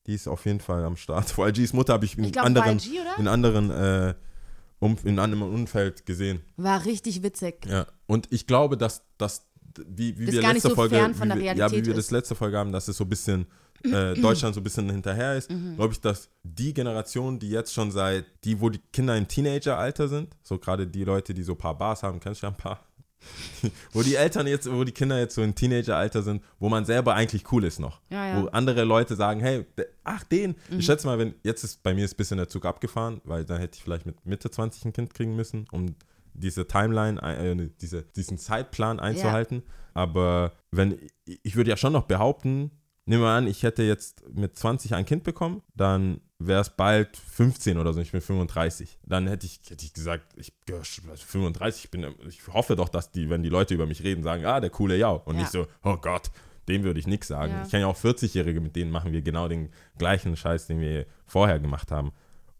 die 0.07 0.13
ist 0.15 0.27
auf 0.27 0.45
jeden 0.45 0.59
Fall 0.59 0.83
am 0.83 0.97
Start. 0.97 1.33
YGs 1.37 1.73
Mutter 1.73 1.93
habe 1.93 2.05
ich 2.05 2.17
in 2.17 2.25
Ich 2.25 2.33
glaube 2.33 2.47
anderen, 2.47 2.77
YG, 2.79 2.99
oder? 2.99 3.19
in 3.19 3.27
anderen, 3.27 3.71
äh, 3.71 4.13
um, 4.79 4.97
in 5.03 5.19
einem 5.19 5.41
Umfeld 5.41 6.05
gesehen. 6.05 6.41
War 6.57 6.83
richtig 6.85 7.23
witzig. 7.23 7.65
Ja, 7.65 7.87
und 8.07 8.27
ich 8.31 8.45
glaube, 8.45 8.75
dass, 8.77 9.03
dass 9.17 9.47
wie, 9.87 10.17
wie 10.19 10.25
Das 10.25 10.35
wir 10.35 10.41
letzte 10.41 10.69
so 10.69 10.75
Folge, 10.75 10.95
wie 10.95 11.27
der 11.27 11.37
wir, 11.37 11.55
ja, 11.55 11.71
wie 11.71 11.85
wir 11.85 11.93
das 11.93 12.11
letzte 12.11 12.35
Folge 12.35 12.57
haben, 12.57 12.71
dass 12.71 12.87
es 12.87 12.97
so 12.97 13.03
ein 13.05 13.09
bisschen 13.09 13.47
äh, 13.83 14.13
Deutschland 14.21 14.53
so 14.55 14.61
ein 14.61 14.63
bisschen 14.63 14.89
hinterher 14.89 15.35
ist, 15.37 15.49
Mhm. 15.51 15.75
glaube 15.75 15.93
ich, 15.93 16.01
dass 16.01 16.29
die 16.43 16.73
Generation, 16.73 17.39
die 17.39 17.49
jetzt 17.49 17.73
schon 17.73 17.91
seit, 17.91 18.25
die, 18.43 18.59
wo 18.59 18.69
die 18.69 18.79
Kinder 18.91 19.15
im 19.17 19.27
Teenageralter 19.27 20.07
sind, 20.07 20.35
so 20.43 20.57
gerade 20.57 20.87
die 20.87 21.03
Leute, 21.03 21.33
die 21.33 21.43
so 21.43 21.53
ein 21.53 21.57
paar 21.57 21.77
Bars 21.77 22.03
haben, 22.03 22.19
kennst 22.19 22.41
du 22.41 22.47
ja 22.47 22.51
ein 22.51 22.57
paar, 22.57 22.79
wo 23.93 24.01
die 24.01 24.15
Eltern 24.15 24.47
jetzt, 24.47 24.71
wo 24.71 24.84
die 24.84 24.91
Kinder 24.91 25.19
jetzt 25.19 25.36
so 25.36 25.41
im 25.43 25.55
Teenageralter 25.55 26.23
sind, 26.23 26.43
wo 26.59 26.69
man 26.69 26.86
selber 26.86 27.13
eigentlich 27.15 27.51
cool 27.51 27.63
ist 27.63 27.80
noch. 27.80 28.01
Ja, 28.09 28.28
ja. 28.28 28.41
Wo 28.43 28.47
andere 28.47 28.84
Leute 28.84 29.15
sagen, 29.15 29.39
hey, 29.39 29.65
ach 30.03 30.23
den, 30.23 30.55
Mhm. 30.69 30.80
ich 30.80 30.86
schätze 30.86 31.07
mal, 31.07 31.17
wenn, 31.19 31.34
jetzt 31.43 31.63
ist 31.63 31.84
bei 31.84 31.93
mir 31.93 32.05
ist 32.05 32.13
ein 32.13 32.17
bisschen 32.17 32.38
der 32.38 32.47
Zug 32.49 32.65
abgefahren, 32.65 33.21
weil 33.23 33.45
dann 33.45 33.59
hätte 33.59 33.78
ich 33.78 33.84
vielleicht 33.84 34.05
mit 34.05 34.26
Mitte 34.26 34.49
20 34.51 34.86
ein 34.86 34.93
Kind 34.93 35.13
kriegen 35.13 35.36
müssen, 35.36 35.65
um 35.71 35.95
diese 36.34 36.67
Timeline, 36.67 37.21
äh, 37.21 37.69
diese, 37.82 38.03
diesen 38.03 38.38
Zeitplan 38.38 38.99
einzuhalten. 38.99 39.63
Aber 39.93 40.51
wenn, 40.71 40.97
ich 41.26 41.55
würde 41.55 41.69
ja 41.69 41.78
schon 41.78 41.93
noch 41.93 42.03
behaupten, 42.03 42.71
nehmen 43.05 43.21
wir 43.23 43.30
an, 43.30 43.47
ich 43.47 43.63
hätte 43.63 43.84
jetzt 43.84 44.23
mit 44.34 44.57
20 44.57 44.95
ein 44.95 45.05
Kind 45.05 45.23
bekommen, 45.23 45.61
dann 45.76 46.19
wäre 46.39 46.61
es 46.61 46.69
bald 46.69 47.15
15 47.15 47.77
oder 47.77 47.93
so, 47.93 48.01
ich 48.01 48.11
bin 48.11 48.21
35. 48.21 48.97
Dann 49.03 49.27
hätte 49.27 49.45
ich, 49.45 49.59
hätte 49.69 49.86
ich 49.86 49.93
gesagt, 49.93 50.33
ich 50.36 50.53
ja, 50.69 50.81
35, 50.83 51.86
ich, 51.86 51.91
bin, 51.91 52.05
ich 52.27 52.45
hoffe 52.47 52.75
doch, 52.75 52.89
dass 52.89 53.11
die, 53.11 53.29
wenn 53.29 53.43
die 53.43 53.49
Leute 53.49 53.73
über 53.73 53.86
mich 53.86 54.03
reden, 54.03 54.23
sagen, 54.23 54.45
ah, 54.45 54.59
der 54.59 54.69
coole 54.69 54.97
Jau. 54.97 55.21
Und 55.25 55.36
Ja. 55.36 55.41
nicht 55.41 55.51
so, 55.51 55.67
oh 55.83 55.97
Gott, 55.97 56.31
dem 56.67 56.83
würde 56.83 56.99
ich 56.99 57.07
nichts 57.07 57.27
sagen. 57.27 57.53
Ja. 57.53 57.63
Ich 57.63 57.69
kenne 57.69 57.81
ja 57.81 57.88
auch 57.88 57.97
40-Jährige, 57.97 58.59
mit 58.59 58.75
denen 58.75 58.91
machen 58.91 59.11
wir 59.11 59.21
genau 59.21 59.47
den 59.47 59.69
gleichen 59.97 60.36
Scheiß, 60.36 60.67
den 60.67 60.79
wir 60.81 61.05
vorher 61.25 61.59
gemacht 61.59 61.91
haben. 61.91 62.11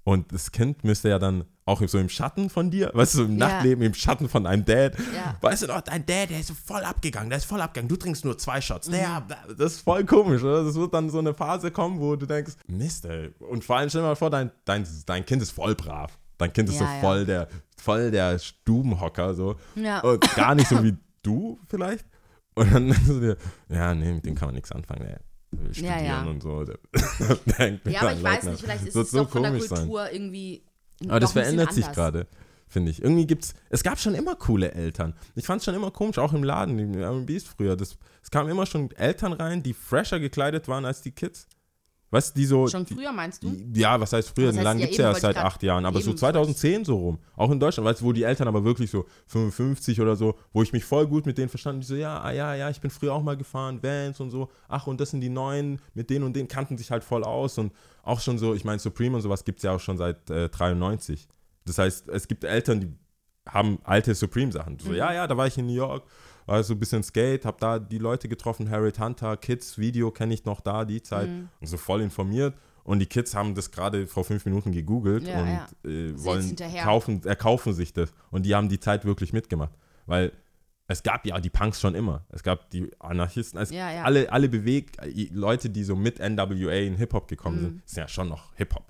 Und 0.06 0.32
das 0.32 0.52
Kind 0.52 0.84
müsste 0.84 1.10
ja 1.10 1.18
dann 1.20 1.46
auch 1.66 1.82
so 1.88 1.98
im 1.98 2.10
Schatten 2.10 2.52
von 2.52 2.70
dir, 2.70 2.92
weißt 2.94 3.16
du, 3.16 3.24
im 3.24 3.40
Ja. 3.40 3.48
Nachtleben, 3.48 3.84
im 3.84 3.96
Schatten 3.96 4.30
von 4.30 4.46
einem 4.46 4.64
Dad. 4.64 4.96
Ja. 5.16 5.36
Weißt 5.42 5.64
du 5.64 5.68
noch, 5.68 5.82
dein 5.82 6.06
Dad, 6.06 6.30
der 6.30 6.40
ist 6.40 6.52
voll 6.52 6.84
abgegangen, 6.84 7.30
der 7.30 7.40
ist 7.40 7.46
voll 7.46 7.60
abgegangen. 7.60 7.90
Du 7.90 7.96
trinkst 7.96 8.24
nur 8.24 8.38
zwei 8.38 8.62
Shots. 8.62 8.88
Mhm. 8.88 8.92
Der, 8.94 9.24
das 9.58 9.74
ist 9.74 9.82
voll 9.82 10.06
komisch, 10.06 10.44
oder? 10.44 10.64
Das 10.64 10.76
wird 10.76 10.94
dann 10.94 11.10
so 11.10 11.18
eine 11.18 11.34
Phase 11.34 11.72
kommen, 11.72 12.00
wo 12.00 12.16
du 12.16 12.28
denkst, 12.28 12.54
Mist, 12.68 13.06
ey. 13.06 13.34
Und 13.40 13.66
vor 13.66 13.78
allem 13.78 13.90
stell 13.90 14.02
dir 14.02 14.08
mal 14.10 14.16
vor, 14.16 14.30
dein, 14.30 14.52
dein, 14.64 14.88
dein 15.08 15.26
Kind 15.26 15.42
ist 15.42 15.52
voll 15.52 15.74
brav. 15.74 16.18
Dein 16.38 16.54
Kind 16.54 16.70
ist 16.70 16.80
Ja, 16.80 16.86
so 16.86 17.02
voll 17.02 17.26
der, 17.26 17.48
voll 17.82 18.12
der 18.12 18.38
Stubenhocker, 18.38 19.34
so. 19.34 19.56
Ja. 19.74 20.02
Und 20.02 20.22
gar 20.36 20.54
nicht 20.54 20.70
so 20.70 20.82
wie 20.84 20.96
du 21.24 21.60
vielleicht. 21.68 22.06
Und 22.54 22.72
dann 22.72 22.86
denkst 22.90 23.08
du 23.08 23.20
dir, 23.20 23.38
ja, 23.70 23.96
nee, 23.96 24.14
mit 24.14 24.26
dem 24.26 24.36
kann 24.36 24.50
man 24.50 24.56
nichts 24.56 24.72
anfangen, 24.72 25.02
ey. 25.08 25.18
Der 25.58 25.66
will 25.66 25.84
Ja, 25.84 25.94
studieren 25.94 26.06
ja. 26.06 26.24
und 26.24 26.42
so. 26.44 26.64
Ja, 27.92 28.02
aber 28.02 28.14
ich 28.14 28.24
weiß 28.24 28.44
nicht, 28.46 28.62
vielleicht 28.62 28.86
ist 28.86 28.96
es 28.96 29.12
doch 29.12 29.30
von 29.30 29.44
der 29.44 29.52
komisch 29.52 29.68
sein. 29.68 29.80
Kultur 29.80 30.12
irgendwie. 30.12 30.64
Aber 31.08 31.20
das 31.20 31.34
verändert 31.34 31.74
sich 31.74 31.90
gerade, 31.92 32.28
finde 32.68 32.92
ich. 32.92 33.02
Irgendwie 33.02 33.28
gibt's, 33.28 33.54
es 33.70 33.84
gab 33.84 34.00
schon 34.00 34.16
immer 34.16 34.36
coole 34.36 34.72
Eltern. 34.72 35.14
Ich 35.36 35.46
fand 35.46 35.60
es 35.60 35.66
schon 35.66 35.76
immer 35.76 35.92
komisch, 35.92 36.18
auch 36.18 36.34
im 36.34 36.44
Laden, 36.44 36.80
im 36.80 36.94
R&B's 36.98 37.44
früher. 37.44 37.76
Das, 37.76 37.98
es 38.24 38.32
kamen 38.32 38.50
immer 38.50 38.66
schon 38.66 38.92
Eltern 38.92 39.34
rein, 39.34 39.62
die 39.64 39.74
fresher 39.74 40.20
gekleidet 40.20 40.68
waren 40.68 40.86
als 40.86 41.02
die 41.02 41.12
Kids. 41.12 41.48
Weißt 42.12 42.36
du, 42.36 42.40
die 42.40 42.46
so. 42.46 42.68
Schon 42.68 42.86
früher 42.86 43.12
meinst 43.12 43.44
du? 43.44 43.50
die- 43.50 43.82
Ja, 43.82 44.00
was 44.00 44.14
heißt 44.14 44.30
früher? 44.30 44.48
Den 44.52 44.58
heißt, 44.58 44.64
Laden 44.64 44.80
ja, 44.80 44.86
gibt 44.86 44.94
es 44.94 44.98
ja 45.00 45.10
erst 45.10 45.22
seit 45.22 45.38
acht 45.38 45.62
Jahren, 45.64 45.86
aber 45.86 46.00
so 46.02 46.12
eben, 46.12 46.18
2010 46.18 46.86
so 46.86 46.96
rum. 46.98 47.20
Auch 47.36 47.52
in 47.52 47.60
Deutschland, 47.60 47.86
weißt 47.90 48.02
du, 48.02 48.06
wo 48.06 48.14
die 48.14 48.24
Eltern 48.24 48.48
aber 48.48 48.64
wirklich 48.64 48.90
so 48.92 49.06
55 49.28 50.00
oder 50.00 50.16
so, 50.16 50.36
wo 50.54 50.62
ich 50.64 50.72
mich 50.72 50.86
voll 50.86 51.08
gut 51.08 51.26
mit 51.26 51.38
denen 51.38 51.50
verstanden, 51.50 51.82
die 51.82 51.88
so, 51.88 51.96
ja, 51.96 52.22
ah, 52.22 52.32
ja, 52.32 52.56
ja, 52.56 52.70
ich 52.70 52.80
bin 52.80 52.90
früher 52.92 53.14
auch 53.14 53.24
mal 53.24 53.36
gefahren, 53.36 53.82
Vans 53.82 54.20
und 54.20 54.30
so, 54.30 54.50
ach, 54.70 54.88
und 54.88 55.02
das 55.02 55.10
sind 55.10 55.22
die 55.22 55.30
neuen, 55.30 55.82
mit 55.94 56.10
denen 56.10 56.24
und 56.26 56.36
denen 56.36 56.48
kannten 56.48 56.78
sich 56.78 56.92
halt 56.92 57.04
voll 57.04 57.24
aus 57.24 57.58
und 57.58 57.74
auch 58.04 58.20
schon 58.22 58.38
so, 58.38 58.54
ich 58.54 58.64
meine, 58.64 58.80
Supreme 58.80 59.16
und 59.16 59.22
sowas 59.22 59.44
gibt 59.44 59.60
es 59.60 59.64
ja 59.64 59.72
auch 59.76 59.80
schon 59.80 59.98
seit 59.98 60.30
äh, 60.30 60.48
93. 60.50 61.28
Das 61.66 61.80
heißt, 61.80 62.08
es 62.10 62.28
gibt 62.28 62.44
Eltern, 62.44 62.82
die 62.82 62.94
haben 63.50 63.80
alte 63.84 64.14
Supreme-Sachen. 64.16 64.80
So, 64.80 64.94
ja, 64.94 65.12
ja, 65.14 65.28
da 65.28 65.36
war 65.38 65.48
ich 65.48 65.58
in 65.58 65.66
New 65.66 65.74
York, 65.74 66.04
war 66.46 66.64
so 66.64 66.74
ein 66.74 66.80
bisschen 66.80 67.04
Skate, 67.04 67.46
hab 67.46 67.60
da 67.60 67.80
die 67.80 67.98
Leute 67.98 68.28
getroffen, 68.28 68.70
Harriet 68.70 69.00
Hunter, 69.00 69.36
Kids, 69.38 69.78
Video 69.78 70.12
kenne 70.12 70.34
ich 70.34 70.46
noch 70.46 70.62
da, 70.62 70.86
die 70.86 71.02
Zeit, 71.02 71.28
und 71.60 71.68
so 71.68 71.78
voll 71.78 72.02
informiert. 72.02 72.54
Und 72.84 73.00
die 73.00 73.08
Kids 73.08 73.34
haben 73.34 73.56
das 73.56 73.72
gerade 73.72 74.06
vor 74.06 74.24
fünf 74.24 74.46
Minuten 74.46 74.72
gegoogelt 74.72 75.28
Ja, 75.28 75.40
und 75.42 75.48
ja. 75.48 75.68
Äh, 75.90 76.24
wollen 76.24 76.56
kaufen, 76.84 77.24
erkaufen 77.26 77.74
sich 77.74 77.94
das. 77.94 78.14
Und 78.30 78.46
die 78.46 78.54
haben 78.54 78.70
die 78.70 78.80
Zeit 78.80 79.06
wirklich 79.06 79.34
mitgemacht. 79.34 79.72
Weil 80.06 80.32
es 80.88 81.02
gab 81.02 81.26
ja 81.26 81.40
die 81.40 81.50
Punks 81.50 81.82
schon 81.82 81.96
immer. 81.96 82.26
Es 82.30 82.44
gab 82.44 82.70
die 82.70 82.92
Anarchisten. 83.00 83.60
Es, 83.60 83.72
Ja. 83.72 84.04
Alle, 84.04 84.32
alle 84.32 84.50
bewegt, 84.50 85.00
äh, 85.00 85.28
Leute, 85.32 85.72
die 85.72 85.84
so 85.84 85.96
mit 85.96 86.20
NWA 86.20 86.74
in 86.74 86.96
Hip-Hop 86.98 87.28
gekommen 87.28 87.58
Mhm. 87.58 87.62
sind, 87.64 87.82
sind 87.90 87.98
ja 88.04 88.08
schon 88.08 88.30
noch 88.30 88.54
Hip-Hop 88.54 88.86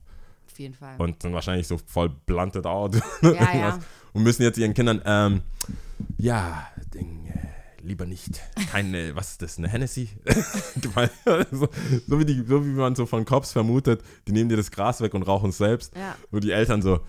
Auf 0.51 0.59
jeden 0.59 0.73
Fall. 0.73 0.97
und 0.97 1.21
sind 1.21 1.31
wahrscheinlich 1.31 1.65
so 1.65 1.77
voll 1.77 2.09
blunted 2.09 2.65
out 2.65 2.97
und 4.13 4.23
müssen 4.23 4.43
jetzt 4.43 4.57
ihren 4.57 4.73
Kindern, 4.73 5.01
ähm, 5.05 5.41
ja, 6.17 6.67
Ding, 6.95 7.27
äh, 7.27 7.85
lieber 7.85 8.05
nicht. 8.05 8.41
Keine, 8.71 9.15
was 9.15 9.31
ist 9.31 9.41
das, 9.41 9.57
eine 9.57 9.67
Hennessy? 9.67 10.09
so, 11.51 11.69
so, 12.07 12.19
wie 12.19 12.25
die, 12.25 12.43
so 12.47 12.65
wie 12.65 12.69
man 12.69 12.95
so 12.95 13.05
von 13.05 13.25
Cops 13.25 13.51
vermutet, 13.51 14.01
die 14.27 14.31
nehmen 14.31 14.49
dir 14.49 14.57
das 14.57 14.71
Gras 14.71 15.01
weg 15.01 15.13
und 15.13 15.23
rauchen 15.23 15.49
es 15.49 15.57
selbst. 15.57 15.95
Ja. 15.95 16.15
Wo 16.31 16.39
die 16.39 16.51
Eltern 16.51 16.81
so, 16.81 17.01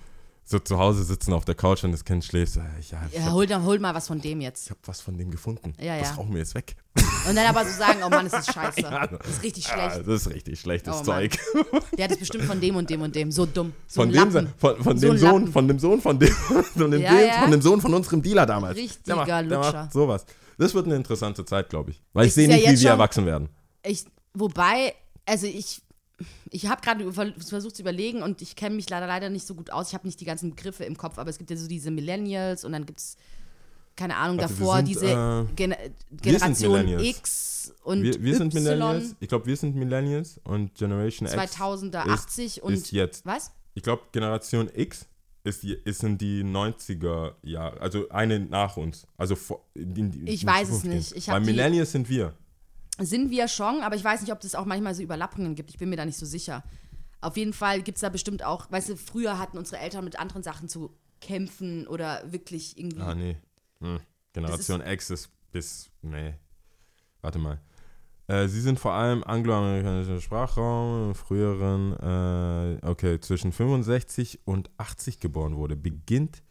so 0.48 0.60
zu 0.60 0.78
Hause 0.78 1.02
sitzen 1.02 1.32
auf 1.32 1.44
der 1.44 1.56
Couch 1.56 1.82
und 1.82 1.90
das 1.90 2.04
Kind 2.04 2.24
schläft. 2.24 2.52
So, 2.52 2.60
ja, 2.60 2.66
ich 2.78 2.90
Ja, 2.90 3.00
hab, 3.24 3.32
hol, 3.32 3.48
hol 3.64 3.78
mal 3.80 3.92
was 3.94 4.06
von 4.06 4.20
dem 4.20 4.40
jetzt. 4.40 4.66
ich 4.66 4.70
hab 4.70 4.78
was 4.86 5.00
von 5.00 5.18
dem 5.18 5.30
gefunden. 5.32 5.74
Ja, 5.80 5.98
das 5.98 6.10
ja. 6.10 6.14
rauchen 6.14 6.30
wir 6.32 6.38
jetzt 6.38 6.54
weg. 6.54 6.76
Und 7.28 7.34
dann 7.34 7.46
aber 7.46 7.64
so 7.64 7.76
sagen, 7.76 7.98
oh 8.04 8.08
Mann, 8.08 8.26
es 8.26 8.32
ist 8.32 8.52
scheiße. 8.54 8.80
Ja. 8.82 9.06
Das 9.08 9.28
ist 9.28 9.42
richtig 9.42 9.64
schlecht. 9.66 9.96
das 10.06 10.06
ist 10.26 10.30
richtig 10.32 10.60
schlechtes 10.60 10.94
Oh. 11.00 11.02
Zeug. 11.02 11.36
Der 11.98 12.04
hat 12.04 12.12
es 12.12 12.18
bestimmt 12.18 12.44
von 12.44 12.60
dem 12.60 12.76
und 12.76 12.88
dem 12.88 13.02
und 13.02 13.14
dem. 13.16 13.32
So 13.32 13.44
dumm. 13.44 13.72
So 13.88 14.02
Von 14.02 14.12
dem, 14.12 14.30
von, 14.30 14.76
von 14.82 14.98
So 14.98 15.08
dem 15.08 15.18
Sohn, 15.18 15.30
Lappen. 15.40 15.52
von 15.52 15.66
dem 15.68 15.78
Sohn 15.80 16.00
von 16.00 16.18
dem, 16.18 16.28
von 16.76 16.90
dem, 16.92 17.02
dem, 17.02 17.30
von 17.40 17.50
dem 17.50 17.62
Sohn 17.62 17.80
von 17.80 17.92
unserem 17.92 18.22
Dealer 18.22 18.46
damals. 18.46 18.76
Richtiger 18.78 19.02
der 19.04 19.16
macht, 19.16 19.28
der 19.28 19.42
Lutscher. 19.42 19.72
macht 19.72 19.92
sowas. 19.92 20.24
Das 20.58 20.72
wird 20.74 20.86
eine 20.86 20.94
interessante 20.94 21.44
Zeit, 21.44 21.68
glaube 21.70 21.90
ich. 21.90 22.02
Weil 22.12 22.24
ich 22.26 22.28
Es 22.28 22.34
sehe 22.36 22.46
nicht, 22.48 22.66
wie 22.70 22.80
wir 22.80 22.90
erwachsen 22.90 23.26
werden. 23.26 23.48
Ich, 23.84 24.04
wobei, 24.32 24.94
also 25.26 25.46
ich, 25.46 25.82
ich 26.50 26.66
habe 26.66 26.80
gerade 26.80 27.12
versucht 27.12 27.76
zu 27.76 27.82
überlegen 27.82 28.22
und 28.22 28.40
ich 28.42 28.56
kenne 28.56 28.76
mich 28.76 28.88
leider 28.88 29.06
leider 29.06 29.28
nicht 29.28 29.46
so 29.46 29.54
gut 29.54 29.70
aus. 29.70 29.88
Ich 29.88 29.94
habe 29.94 30.06
nicht 30.06 30.20
die 30.20 30.24
ganzen 30.24 30.50
Begriffe 30.50 30.84
im 30.84 30.96
Kopf, 30.96 31.18
aber 31.18 31.30
es 31.30 31.38
gibt 31.38 31.50
ja 31.50 31.56
so 31.56 31.68
diese 31.68 31.90
Millennials 31.90 32.64
und 32.64 32.72
dann 32.72 32.86
gibt 32.86 33.00
es, 33.00 33.16
keine 33.96 34.16
Ahnung, 34.16 34.38
Warte, 34.38 34.54
davor 34.54 34.76
sind, 34.76 34.88
diese 34.88 35.06
äh, 35.06 35.44
Gen 35.54 35.74
sind 36.10 36.58
Generation. 36.58 37.00
X 37.00 37.74
und 37.82 38.02
Wir, 38.02 38.22
wir 38.22 38.36
sind 38.36 38.54
Millennials. 38.54 39.16
Ich 39.20 39.28
glaube, 39.28 39.46
wir 39.46 39.56
sind 39.56 39.76
Millennials 39.76 40.40
und 40.44 40.74
Generation 40.74 41.28
X 41.28 41.36
2000er, 41.36 42.06
ist- 42.06 42.12
80 42.12 42.62
und 42.62 42.72
ist 42.72 42.92
jetzt. 42.92 43.26
was? 43.26 43.52
Ich 43.74 43.82
glaube, 43.82 44.02
Generation 44.12 44.70
X 44.74 45.06
ist, 45.44 45.62
die, 45.62 45.74
ist 45.84 46.02
in 46.02 46.16
die 46.18 46.42
90er 46.42 47.34
Jahre, 47.42 47.80
also 47.80 48.08
eine 48.08 48.40
nach 48.40 48.76
uns. 48.76 49.06
Also 49.16 49.36
vor, 49.36 49.64
in 49.74 49.94
die, 49.94 50.00
in 50.20 50.26
Ich 50.26 50.44
weiß 50.46 50.70
es 50.70 50.84
nicht. 50.84 51.12
Ich 51.14 51.28
Weil 51.28 51.40
Millennials 51.40 51.92
sind 51.92 52.08
wir. 52.08 52.32
Sind 52.98 53.30
wir 53.30 53.48
schon, 53.48 53.82
aber 53.82 53.94
ich 53.96 54.04
weiß 54.04 54.22
nicht, 54.22 54.32
ob 54.32 54.40
das 54.40 54.54
auch 54.54 54.64
manchmal 54.64 54.94
so 54.94 55.02
Überlappungen 55.02 55.54
gibt. 55.54 55.70
Ich 55.70 55.78
bin 55.78 55.90
mir 55.90 55.96
da 55.96 56.04
nicht 56.04 56.18
so 56.18 56.26
sicher. 56.26 56.64
Auf 57.20 57.36
jeden 57.36 57.52
Fall 57.52 57.82
gibt 57.82 57.96
es 57.96 58.02
da 58.02 58.08
bestimmt 58.08 58.42
auch, 58.42 58.70
weißt 58.70 58.90
du, 58.90 58.96
früher 58.96 59.38
hatten 59.38 59.58
unsere 59.58 59.80
Eltern 59.80 60.04
mit 60.04 60.18
anderen 60.18 60.42
Sachen 60.42 60.68
zu 60.68 60.96
kämpfen 61.20 61.86
oder 61.86 62.22
wirklich 62.30 62.78
irgendwie. 62.78 63.00
Ah, 63.00 63.14
nee. 63.14 63.36
Hm. 63.80 64.00
Generation 64.32 64.80
X 64.80 65.10
ist 65.10 65.30
bis, 65.50 65.90
nee. 66.02 66.34
Warte 67.22 67.38
mal. 67.38 67.60
Äh, 68.28 68.48
sie 68.48 68.60
sind 68.60 68.78
vor 68.78 68.92
allem 68.92 69.22
angloamerikanischer 69.24 70.20
Sprachraum, 70.20 71.08
im 71.08 71.14
früheren, 71.14 71.92
äh, 71.92 72.86
okay, 72.86 73.20
zwischen 73.20 73.52
65 73.52 74.40
und 74.44 74.70
80 74.78 75.20
geboren 75.20 75.56
wurde. 75.56 75.76
Beginnt, 75.76 76.42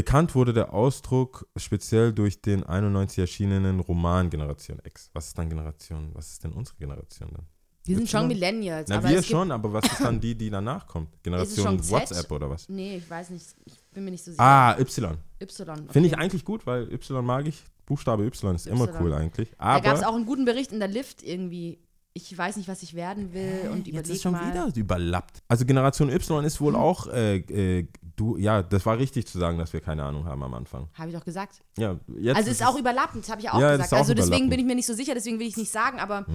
bekannt 0.00 0.34
wurde 0.34 0.54
der 0.54 0.72
Ausdruck 0.72 1.46
speziell 1.56 2.14
durch 2.14 2.40
den 2.40 2.64
91 2.64 3.18
erschienenen 3.18 3.80
Roman 3.80 4.30
Generation 4.30 4.80
X. 4.82 5.10
Was 5.12 5.28
ist 5.28 5.38
dann 5.38 5.50
Generation, 5.50 6.10
was 6.14 6.32
ist 6.32 6.42
denn 6.42 6.52
unsere 6.52 6.78
Generation 6.78 7.28
dann? 7.34 7.46
Wir 7.84 7.96
sind 7.96 8.08
schon? 8.08 8.26
Millennials. 8.28 8.88
Na, 8.88 8.96
aber 8.96 9.10
wir 9.10 9.22
schon, 9.22 9.50
aber 9.50 9.72
was 9.74 9.84
ist 9.84 10.00
dann 10.00 10.18
die, 10.18 10.34
die 10.34 10.48
danach 10.48 10.86
kommt? 10.86 11.22
Generation? 11.22 11.78
WhatsApp 11.90 12.30
oder 12.32 12.48
was? 12.48 12.68
Nee, 12.68 12.96
ich 12.96 13.10
weiß 13.10 13.28
nicht. 13.30 13.46
Ich 13.66 13.74
bin 13.92 14.04
mir 14.04 14.12
nicht 14.12 14.24
so 14.24 14.30
sicher. 14.30 14.42
Ah, 14.42 14.78
Y. 14.78 15.18
Y. 15.40 15.88
Finde 15.90 16.08
ich 16.08 16.14
okay. 16.14 16.22
eigentlich 16.22 16.44
gut, 16.46 16.66
weil 16.66 16.90
Y 16.92 17.24
mag 17.24 17.46
ich. 17.46 17.62
Buchstabe 17.84 18.24
Y 18.24 18.54
ist 18.54 18.66
immer 18.66 18.88
Y. 18.88 19.00
cool 19.00 19.12
eigentlich. 19.12 19.50
Da 19.58 19.80
gab 19.80 19.96
es 19.96 20.02
Aber 20.02 20.12
auch 20.12 20.16
einen 20.16 20.24
guten 20.24 20.46
Bericht 20.46 20.72
in 20.72 20.78
der 20.78 20.88
Lift 20.88 21.22
irgendwie. 21.22 21.78
Ich 22.12 22.36
weiß 22.36 22.56
nicht, 22.56 22.68
was 22.68 22.82
ich 22.82 22.94
werden 22.94 23.32
will 23.32 23.68
und 23.70 23.86
überleg 23.86 23.94
jetzt 23.94 24.08
ist 24.10 24.22
schon 24.22 24.32
mal. 24.32 24.50
wieder 24.50 24.68
überlappt. 24.74 25.42
Also 25.46 25.64
Generation 25.64 26.10
Y 26.10 26.44
ist 26.44 26.60
wohl 26.60 26.74
auch, 26.74 27.06
äh, 27.06 27.36
äh, 27.36 27.86
du, 28.16 28.36
ja, 28.36 28.64
das 28.64 28.84
war 28.84 28.98
richtig 28.98 29.28
zu 29.28 29.38
sagen, 29.38 29.58
dass 29.58 29.72
wir 29.72 29.80
keine 29.80 30.02
Ahnung 30.02 30.24
haben 30.24 30.42
am 30.42 30.52
Anfang. 30.54 30.88
Habe 30.94 31.10
ich 31.10 31.16
doch 31.16 31.24
gesagt. 31.24 31.62
Ja, 31.78 32.00
jetzt 32.18 32.36
Also 32.36 32.50
ist 32.50 32.66
auch 32.66 32.76
überlappend, 32.76 33.28
habe 33.28 33.40
ich 33.40 33.48
auch 33.50 33.60
Ja, 33.60 33.76
das 33.76 33.78
ist 33.78 33.82
gesagt. 33.84 33.92
auch 33.92 33.98
Also 33.98 34.14
deswegen. 34.14 34.42
Hm. 34.44 34.50
bin 34.50 34.58
ich 34.58 34.66
mir 34.66 34.74
nicht 34.74 34.86
so 34.86 34.94
sicher, 34.94 35.14
deswegen 35.14 35.38
will 35.38 35.46
ich 35.46 35.52
es 35.52 35.58
nicht 35.58 35.70
sagen, 35.70 36.00
aber 36.00 36.26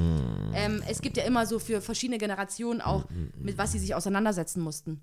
ähm, 0.53 0.81
es 0.87 1.01
gibt 1.01 1.17
ja 1.17 1.25
immer 1.25 1.45
so 1.45 1.59
für 1.59 1.81
verschiedene 1.81 2.19
Generationen 2.19 2.79
auch, 2.79 3.03
mit 3.37 3.57
was 3.57 3.73
sie 3.73 3.79
sich 3.79 3.93
auseinandersetzen 3.95 4.61
mussten. 4.61 5.01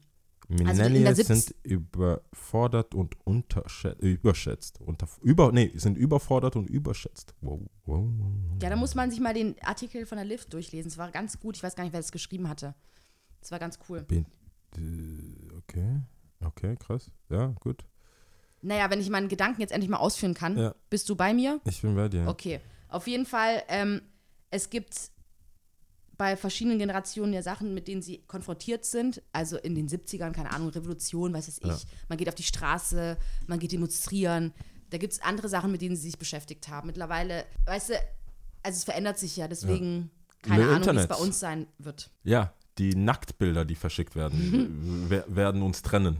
Also 0.66 0.82
Millennials 0.82 1.18
Siebz- 1.18 1.26
sind 1.46 1.54
überfordert 1.62 2.94
und 2.94 3.16
unterschätzt, 3.26 4.00
überschätzt. 4.02 4.80
Unter, 4.80 5.08
über, 5.22 5.52
nee, 5.52 5.70
sind 5.74 5.96
überfordert 5.96 6.56
und 6.56 6.68
überschätzt. 6.68 7.34
Wow, 7.40 7.60
wow, 7.86 8.04
wow. 8.18 8.32
Ja, 8.62 8.70
da 8.70 8.76
muss 8.76 8.94
man 8.94 9.10
sich 9.10 9.20
mal 9.20 9.34
den 9.34 9.54
Artikel 9.62 10.06
von 10.06 10.16
der 10.16 10.24
Lift 10.24 10.52
durchlesen. 10.52 10.88
Es 10.90 10.98
war 10.98 11.10
ganz 11.10 11.38
gut. 11.40 11.56
Ich 11.56 11.62
weiß 11.62 11.74
gar 11.76 11.84
nicht, 11.84 11.92
wer 11.92 12.00
das 12.00 12.12
geschrieben 12.12 12.48
hatte. 12.48 12.74
Es 13.40 13.50
war 13.50 13.58
ganz 13.58 13.78
cool. 13.88 14.02
Bin, 14.02 14.26
äh, 14.76 15.56
okay, 15.56 16.00
okay, 16.44 16.76
krass. 16.76 17.10
Ja, 17.30 17.46
gut. 17.60 17.84
Naja, 18.62 18.88
wenn 18.90 19.00
ich 19.00 19.10
meinen 19.10 19.28
Gedanken 19.28 19.60
jetzt 19.60 19.72
endlich 19.72 19.90
mal 19.90 19.96
ausführen 19.98 20.34
kann, 20.34 20.56
Ja. 20.56 20.74
bist 20.90 21.08
du 21.08 21.16
bei 21.16 21.34
mir? 21.34 21.60
Ich 21.64 21.82
bin 21.82 21.96
bei 21.96 22.08
dir. 22.08 22.26
Okay. 22.28 22.60
Auf 22.88 23.06
jeden 23.08 23.26
Fall, 23.26 23.62
ähm, 23.68 24.02
es 24.50 24.70
gibt 24.70 25.11
bei 26.22 26.36
verschiedenen 26.36 26.78
Generationen 26.78 27.32
ja 27.32 27.42
Sachen, 27.42 27.74
mit 27.74 27.88
denen 27.88 28.00
sie 28.00 28.18
konfrontiert 28.28 28.84
sind. 28.84 29.20
Also 29.32 29.56
in 29.58 29.74
den 29.74 29.88
70ern, 29.88 30.30
keine 30.30 30.52
Ahnung, 30.52 30.68
Revolution, 30.68 31.34
weiß 31.34 31.48
es 31.48 31.58
ich. 31.58 31.64
Ja. 31.66 31.76
Man 32.08 32.16
geht 32.16 32.28
auf 32.28 32.36
die 32.36 32.44
Straße, 32.44 33.18
man 33.48 33.58
geht 33.58 33.72
demonstrieren. 33.72 34.52
Da 34.90 34.98
gibt 34.98 35.14
es 35.14 35.20
andere 35.20 35.48
Sachen, 35.48 35.72
mit 35.72 35.82
denen 35.82 35.96
sie 35.96 36.02
sich 36.02 36.18
beschäftigt 36.18 36.68
haben. 36.68 36.86
Mittlerweile, 36.86 37.44
weißt 37.66 37.88
du, 37.90 37.94
also 38.62 38.76
es 38.76 38.84
verändert 38.84 39.18
sich 39.18 39.36
ja, 39.36 39.48
deswegen 39.48 40.12
keine 40.42 40.62
Mit 40.64 40.74
Ahnung, 40.76 40.94
wie 40.96 41.00
es 41.00 41.08
bei 41.08 41.16
uns 41.16 41.40
sein 41.40 41.66
wird. 41.78 42.08
Ja, 42.22 42.52
die 42.78 42.94
Nacktbilder, 42.94 43.64
die 43.64 43.74
verschickt 43.74 44.14
werden, 44.14 45.06
wer- 45.08 45.24
werden 45.26 45.60
uns 45.60 45.82
trennen, 45.82 46.18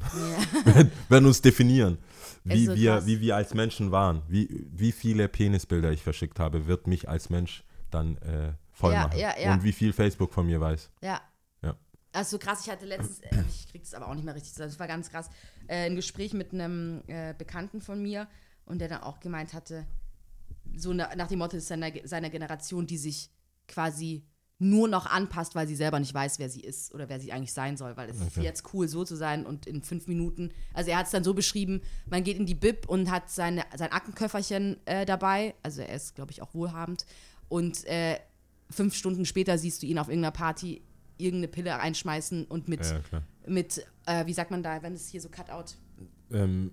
werden 1.08 1.26
uns 1.26 1.42
definieren, 1.42 1.98
wie, 2.42 2.66
so 2.66 2.74
wir, 2.74 2.94
krass. 2.94 3.06
wie 3.06 3.20
wir 3.20 3.36
als 3.36 3.54
Menschen 3.54 3.92
waren. 3.92 4.22
Wie, 4.26 4.66
wie 4.72 4.90
viele 4.90 5.28
Penisbilder 5.28 5.92
ich 5.92 6.02
verschickt 6.02 6.40
habe, 6.40 6.66
wird 6.66 6.88
mich 6.88 7.08
als 7.08 7.30
Mensch 7.30 7.62
dann 7.92 8.16
äh, 8.16 8.54
voll 8.72 8.92
Ja, 8.92 9.04
machen. 9.06 9.18
ja, 9.18 9.38
ja. 9.38 9.52
Und 9.54 9.62
wie 9.62 9.72
viel 9.72 9.92
Facebook 9.92 10.32
von 10.32 10.46
mir 10.46 10.60
weiß. 10.60 10.90
Ja. 11.02 11.20
Ja. 11.62 11.76
Also 12.12 12.38
krass, 12.38 12.64
ich 12.66 12.70
hatte 12.72 12.86
letztens, 12.86 13.20
äh, 13.20 13.28
ich 13.48 13.68
krieg 13.70 13.82
das 13.82 13.94
aber 13.94 14.08
auch 14.08 14.14
nicht 14.14 14.24
mehr 14.24 14.34
richtig, 14.34 14.54
das 14.54 14.78
war 14.78 14.86
ganz 14.88 15.10
krass, 15.10 15.30
äh, 15.68 15.86
ein 15.86 15.96
Gespräch 15.96 16.32
mit 16.34 16.52
einem 16.52 17.02
äh, 17.06 17.34
Bekannten 17.36 17.80
von 17.80 18.02
mir 18.02 18.26
und 18.66 18.80
der 18.80 18.88
dann 18.88 19.02
auch 19.02 19.20
gemeint 19.20 19.52
hatte, 19.54 19.86
so 20.76 20.92
na, 20.92 21.14
nach 21.16 21.28
dem 21.28 21.38
Motto 21.38 21.56
ist 21.56 21.68
seiner, 21.68 21.90
seiner 22.04 22.30
Generation, 22.30 22.86
die 22.86 22.98
sich 22.98 23.30
quasi 23.68 24.24
nur 24.58 24.86
noch 24.86 25.06
anpasst, 25.06 25.56
weil 25.56 25.66
sie 25.66 25.74
selber 25.74 25.98
nicht 25.98 26.14
weiß, 26.14 26.38
wer 26.38 26.48
sie 26.48 26.60
ist 26.60 26.94
oder 26.94 27.08
wer 27.08 27.18
sie 27.18 27.32
eigentlich 27.32 27.52
sein 27.52 27.76
soll, 27.76 27.96
weil 27.96 28.08
es 28.08 28.20
ist 28.20 28.36
Okay. 28.36 28.42
jetzt 28.44 28.72
cool, 28.72 28.86
so 28.86 29.04
zu 29.04 29.16
sein 29.16 29.44
und 29.44 29.66
in 29.66 29.82
fünf 29.82 30.06
Minuten, 30.06 30.52
also 30.72 30.90
er 30.90 30.98
hat 30.98 31.06
es 31.06 31.12
dann 31.12 31.24
so 31.24 31.34
beschrieben, 31.34 31.82
man 32.08 32.22
geht 32.22 32.38
in 32.38 32.46
die 32.46 32.54
Bib 32.54 32.88
und 32.88 33.10
hat 33.10 33.28
seine, 33.28 33.64
sein 33.76 33.90
Aktenköfferchen 33.90 34.76
äh, 34.86 35.04
dabei, 35.04 35.54
also 35.64 35.82
er 35.82 35.96
ist, 35.96 36.14
glaube 36.14 36.30
ich, 36.30 36.42
auch 36.42 36.54
wohlhabend 36.54 37.06
und 37.48 37.84
äh, 37.86 38.18
fünf 38.72 38.94
Stunden 38.94 39.24
später 39.24 39.58
siehst 39.58 39.82
du 39.82 39.86
ihn 39.86 39.98
auf 39.98 40.08
irgendeiner 40.08 40.32
Party 40.32 40.82
irgendeine 41.18 41.48
Pille 41.48 41.78
einschmeißen 41.78 42.46
und 42.46 42.68
mit, 42.68 42.84
Ja, 42.84 43.00
mit 43.46 43.86
äh, 44.06 44.26
wie 44.26 44.32
sagt 44.32 44.50
man 44.50 44.62
da, 44.62 44.82
wenn 44.82 44.94
es 44.94 45.08
hier 45.08 45.20
so 45.20 45.28
Cutout, 45.28 45.74
Ähm, 46.32 46.72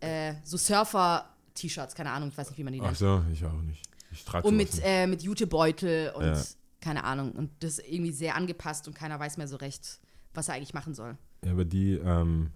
äh, 0.00 0.34
so 0.44 0.56
Surfer-T-Shirts, 0.56 1.94
keine 1.94 2.10
Ahnung, 2.10 2.30
ich 2.30 2.38
weiß 2.38 2.48
nicht, 2.50 2.58
wie 2.58 2.64
man 2.64 2.72
die 2.72 2.80
ach 2.80 2.86
nennt. 2.86 2.96
so, 2.96 3.22
ich 3.32 3.44
auch 3.44 3.52
nicht. 3.62 3.82
Ich 4.10 4.24
trage 4.24 4.46
Und 4.48 4.56
mit, 4.56 4.70
äh, 4.82 5.06
mit 5.06 5.22
Jutebeutel 5.22 6.12
und 6.16 6.24
Ja. 6.24 6.42
keine 6.80 7.04
Ahnung. 7.04 7.32
Und 7.32 7.50
das 7.60 7.78
ist 7.78 7.88
irgendwie 7.88 8.12
sehr 8.12 8.34
angepasst 8.36 8.88
und 8.88 8.94
keiner 8.94 9.18
weiß 9.20 9.36
mehr 9.36 9.48
so 9.48 9.56
recht, 9.56 10.00
was 10.34 10.48
er 10.48 10.54
eigentlich 10.54 10.74
machen 10.74 10.94
soll. 10.94 11.16
Ja, 11.44 11.52
aber 11.52 11.64
die, 11.64 11.92
ähm, 11.94 12.50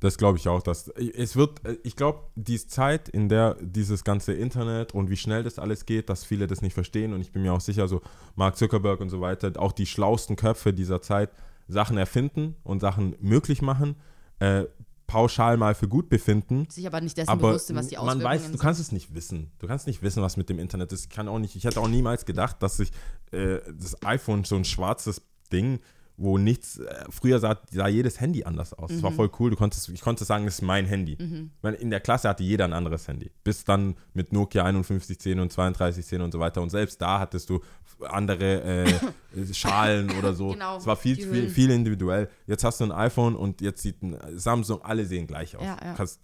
das 0.00 0.18
glaube 0.18 0.38
ich 0.38 0.48
auch, 0.48 0.62
dass 0.62 0.88
es 0.88 1.36
wird, 1.36 1.64
äh, 1.64 1.76
ich 1.82 1.96
glaube, 1.96 2.20
die 2.34 2.58
Zeit, 2.58 3.08
in 3.08 3.28
der 3.28 3.56
dieses 3.60 4.04
ganze 4.04 4.32
Internet 4.32 4.92
und 4.94 5.10
wie 5.10 5.16
schnell 5.16 5.42
das 5.42 5.58
alles 5.58 5.86
geht, 5.86 6.08
dass 6.08 6.24
viele 6.24 6.46
das 6.46 6.62
nicht 6.62 6.74
verstehen 6.74 7.12
und 7.12 7.20
ich 7.20 7.32
bin 7.32 7.42
mir 7.42 7.52
auch 7.52 7.60
sicher, 7.60 7.88
so 7.88 8.02
Mark 8.34 8.56
Zuckerberg 8.56 9.00
und 9.00 9.10
so 9.10 9.20
weiter, 9.20 9.52
auch 9.56 9.72
die 9.72 9.86
schlausten 9.86 10.36
Köpfe 10.36 10.72
dieser 10.72 11.00
Zeit 11.00 11.30
Sachen 11.68 11.96
erfinden 11.96 12.56
und 12.62 12.80
Sachen 12.80 13.16
möglich 13.20 13.62
machen, 13.62 13.96
äh, 14.38 14.64
pauschal 15.06 15.56
mal 15.56 15.74
für 15.74 15.88
gut 15.88 16.08
befinden. 16.08 16.66
Sich 16.68 16.86
aber 16.86 17.00
nicht 17.00 17.16
dessen 17.16 17.30
Aber 17.30 17.48
bewusst 17.48 17.68
sind, 17.68 17.76
was 17.76 17.88
die 17.88 17.94
man 17.96 18.04
Auswirkungen 18.04 18.24
weiß, 18.24 18.42
du 18.42 18.48
sind. 18.48 18.60
kannst 18.60 18.80
es 18.80 18.92
nicht 18.92 19.14
wissen. 19.14 19.52
Du 19.58 19.66
kannst 19.66 19.86
nicht 19.86 20.02
wissen, 20.02 20.22
was 20.22 20.36
mit 20.36 20.48
dem 20.48 20.58
Internet 20.58 20.92
ist. 20.92 21.04
Ich 21.04 21.10
kann 21.10 21.28
auch 21.28 21.38
nicht, 21.38 21.56
ich 21.56 21.64
hätte 21.64 21.80
auch 21.80 21.88
niemals 21.88 22.24
gedacht, 22.24 22.56
dass 22.62 22.76
sich 22.76 22.90
äh, 23.30 23.58
das 23.78 24.02
iPhone 24.02 24.44
so 24.44 24.56
ein 24.56 24.64
schwarzes 24.64 25.22
Ding, 25.52 25.80
wo 26.18 26.38
nichts, 26.38 26.78
äh, 26.78 27.04
früher 27.10 27.38
sah, 27.38 27.60
sah 27.70 27.88
jedes 27.88 28.20
Handy 28.20 28.44
anders 28.44 28.72
aus. 28.72 28.90
Das 28.90 29.02
war 29.02 29.10
Mhm. 29.10 29.16
voll 29.16 29.30
cool. 29.38 29.50
Du 29.50 29.56
konntest, 29.56 29.88
ich 29.90 30.00
konnte 30.00 30.24
sagen, 30.24 30.44
das 30.46 30.54
ist 30.56 30.62
mein 30.62 30.86
Handy. 30.86 31.18
Weil 31.62 31.74
in 31.74 31.90
der 31.90 32.00
Klasse 32.00 32.28
hatte 32.28 32.42
jeder 32.42 32.64
ein 32.64 32.72
anderes 32.72 33.06
Handy. 33.06 33.30
Bis 33.44 33.64
dann 33.64 33.96
mit 34.14 34.32
Nokia 34.32 34.64
5110 34.64 35.38
und 35.40 35.54
3210 35.54 36.20
und 36.22 36.32
so 36.32 36.38
weiter. 36.40 36.62
Und 36.62 36.70
selbst 36.70 37.00
da 37.02 37.18
hattest 37.20 37.50
du 37.50 37.60
andere 38.08 38.62
äh, 38.62 38.94
Schalen 39.52 40.10
oder 40.18 40.32
so. 40.34 40.50
Genau, 40.52 40.76
es 40.78 40.86
war 40.86 40.96
viel, 40.96 41.16
viel, 41.16 41.48
viel 41.50 41.70
individuell. 41.70 42.28
Jetzt 42.46 42.64
hast 42.64 42.80
du 42.80 42.84
ein 42.84 42.92
iPhone 42.92 43.34
und 43.36 43.60
jetzt 43.60 43.82
sieht 43.82 44.02
ein 44.02 44.16
Samsung, 44.38 44.82
alle 44.82 45.04
sehen 45.06 45.26
gleich 45.26 45.56
aus. 45.56 45.62
Ja, 45.64 45.76
ja. 45.82 45.94
Kannst, 45.94 46.20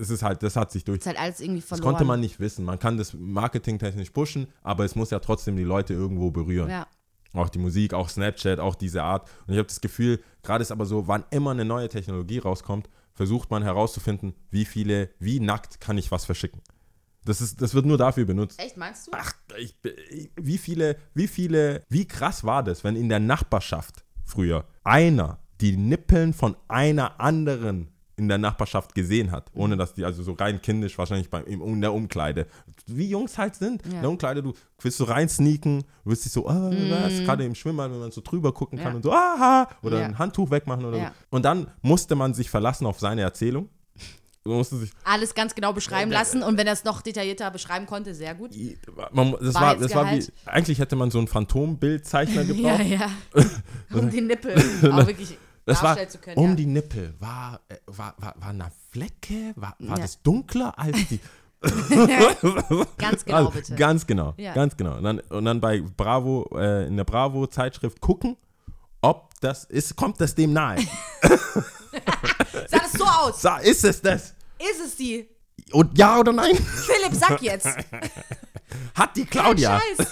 es 0.00 0.10
ist 0.10 0.22
halt, 0.22 0.42
das 0.42 0.56
hat 0.56 0.70
sich 0.72 0.84
durch. 0.84 0.98
ist 1.00 1.06
halt 1.06 1.18
alles 1.18 1.40
irgendwie 1.40 1.60
Das 1.60 1.68
verloren. 1.68 1.92
konnte 1.94 2.04
man 2.04 2.20
nicht 2.20 2.40
wissen. 2.40 2.64
Man 2.64 2.78
kann 2.78 2.96
das 2.96 3.12
marketingtechnisch 3.14 4.10
pushen, 4.10 4.46
aber 4.62 4.84
es 4.84 4.94
muss 4.94 5.10
ja 5.10 5.18
trotzdem 5.18 5.56
die 5.56 5.64
Leute 5.64 5.94
irgendwo 5.94 6.30
berühren. 6.30 6.70
Ja. 6.70 6.86
Auch 7.32 7.48
die 7.48 7.58
Musik, 7.58 7.92
auch 7.94 8.08
Snapchat, 8.08 8.60
auch 8.60 8.74
diese 8.74 9.02
Art. 9.02 9.28
Und 9.46 9.52
ich 9.54 9.58
habe 9.58 9.68
das 9.68 9.80
Gefühl, 9.80 10.20
gerade 10.42 10.62
ist 10.62 10.70
aber 10.72 10.86
so, 10.86 11.06
wann 11.08 11.24
immer 11.30 11.50
eine 11.50 11.64
neue 11.64 11.88
Technologie 11.88 12.38
rauskommt, 12.38 12.88
versucht 13.14 13.50
man 13.50 13.62
herauszufinden, 13.62 14.34
wie 14.50 14.64
viele, 14.64 15.10
wie 15.18 15.40
nackt 15.40 15.80
kann 15.80 15.98
ich 15.98 16.10
was 16.10 16.24
verschicken. 16.24 16.60
Das, 17.24 17.40
ist, 17.40 17.60
das 17.60 17.74
wird 17.74 17.86
nur 17.86 17.98
dafür 17.98 18.24
benutzt. 18.24 18.60
Echt, 18.60 18.76
meinst 18.76 19.06
du? 19.08 19.10
Ach, 19.14 19.32
ich- 19.58 19.76
wie 20.36 20.58
viele, 20.58 20.96
wie 21.14 21.26
viele, 21.26 21.82
wie 21.88 22.06
krass 22.06 22.44
war 22.44 22.62
das, 22.62 22.84
wenn 22.84 22.94
in 22.96 23.08
der 23.08 23.20
Nachbarschaft 23.20 24.04
früher 24.24 24.64
einer 24.84 25.38
die 25.60 25.76
Nippeln 25.76 26.32
von 26.34 26.56
einer 26.68 27.18
anderen 27.20 27.88
in 28.18 28.28
der 28.28 28.38
Nachbarschaft 28.38 28.94
gesehen 28.94 29.30
hat, 29.30 29.50
ohne 29.54 29.76
dass 29.76 29.92
die, 29.92 30.04
also 30.04 30.22
so 30.22 30.32
rein 30.32 30.62
kindisch 30.62 30.96
wahrscheinlich 30.96 31.28
beim, 31.28 31.44
im, 31.44 31.60
in 31.60 31.80
der 31.82 31.92
Umkleide. 31.92 32.46
Wie 32.86 33.08
Jungs 33.10 33.36
halt 33.36 33.54
sind. 33.56 33.84
In 33.84 34.00
der 34.00 34.08
Umkleide, 34.08 34.42
du 34.42 34.54
willst 34.80 34.96
so 34.98 35.04
rein 35.04 35.28
sneaken, 35.28 35.84
willst 36.04 36.24
dich 36.24 36.32
so, 36.32 36.48
ah, 36.48 36.70
was, 36.70 37.18
gerade 37.24 37.44
im 37.44 37.54
Schwimmbad, 37.54 37.90
wenn 37.92 37.98
man 38.00 38.10
so 38.12 38.22
drüber 38.22 38.52
gucken 38.52 38.78
kann 38.78 38.92
Ja. 38.92 38.96
und 38.96 39.02
so, 39.02 39.12
aha, 39.12 39.68
oder 39.82 40.00
Ja. 40.00 40.06
ein 40.06 40.18
Handtuch 40.18 40.50
wegmachen 40.50 40.84
oder 40.86 40.96
Ja. 40.98 41.08
so. 41.08 41.36
Und 41.36 41.44
dann 41.44 41.66
musste 41.82 42.14
man 42.14 42.32
sich 42.32 42.48
verlassen 42.48 42.86
auf 42.86 42.98
seine 43.00 43.20
Erzählung. 43.20 43.68
Man 44.44 44.58
musste 44.58 44.76
sich, 44.76 44.90
Alles 45.04 45.34
ganz 45.34 45.54
genau 45.56 45.72
beschreiben 45.72 46.10
lassen 46.12 46.42
und 46.44 46.56
wenn 46.56 46.68
er 46.68 46.72
es 46.74 46.84
noch 46.84 47.02
detaillierter 47.02 47.50
beschreiben 47.50 47.84
konnte, 47.84 48.14
sehr 48.14 48.32
gut. 48.34 48.52
man, 49.12 49.32
das, 49.40 49.54
war, 49.56 49.76
das 49.76 49.92
war 49.92 50.10
wie, 50.12 50.24
eigentlich 50.46 50.78
hätte 50.78 50.94
man 50.94 51.10
so 51.10 51.18
einen 51.18 51.26
Phantombildzeichner 51.26 52.44
gebraucht. 52.46 52.78
Ja, 52.84 53.10
ja. 53.34 53.44
um 53.92 54.08
die 54.08 54.20
Nippel 54.20 54.54
auch 54.92 55.06
wirklich 55.06 55.36
Das 55.66 55.82
war 55.82 55.96
können. 55.96 56.36
um 56.38 56.50
ja. 56.50 56.54
die 56.56 56.66
Nippel. 56.66 57.14
War, 57.18 57.60
äh, 57.68 57.76
war, 57.86 58.14
war, 58.18 58.34
war 58.38 58.48
eine 58.50 58.70
Flecke? 58.90 59.52
War, 59.56 59.74
war 59.78 59.96
Ja. 59.98 60.02
das 60.02 60.22
dunkler 60.22 60.78
als 60.78 60.96
die. 61.08 61.20
Ganz 62.98 63.24
genau, 63.24 63.36
Also, 63.38 63.50
bitte. 63.50 63.74
Ganz 63.74 64.06
genau. 64.06 64.34
Ja. 64.36 64.54
Ganz 64.54 64.76
genau. 64.76 64.96
Und 64.96 65.02
dann, 65.04 65.20
und 65.20 65.44
dann 65.44 65.60
bei 65.60 65.80
Bravo, 65.80 66.48
äh, 66.56 66.86
in 66.86 66.96
der 66.96 67.04
Bravo-Zeitschrift 67.04 68.00
gucken, 68.00 68.36
ob 69.00 69.30
das 69.40 69.64
ist, 69.64 69.96
kommt 69.96 70.20
das 70.20 70.34
dem 70.34 70.52
nahe. 70.52 70.78
Sah 72.68 72.78
das 72.78 72.92
so 72.92 73.04
aus? 73.04 73.40
Sa- 73.42 73.58
ist 73.58 73.84
es 73.84 74.00
das? 74.00 74.34
Ist 74.58 74.80
es 74.84 74.96
die? 74.96 75.28
Und 75.72 75.96
ja 75.98 76.18
oder 76.18 76.32
nein? 76.32 76.54
Philipp, 76.56 77.14
sag 77.14 77.42
jetzt. 77.42 77.66
Hat 78.94 79.16
die 79.16 79.24
Claudia. 79.24 79.80
Scheiß. 79.98 80.08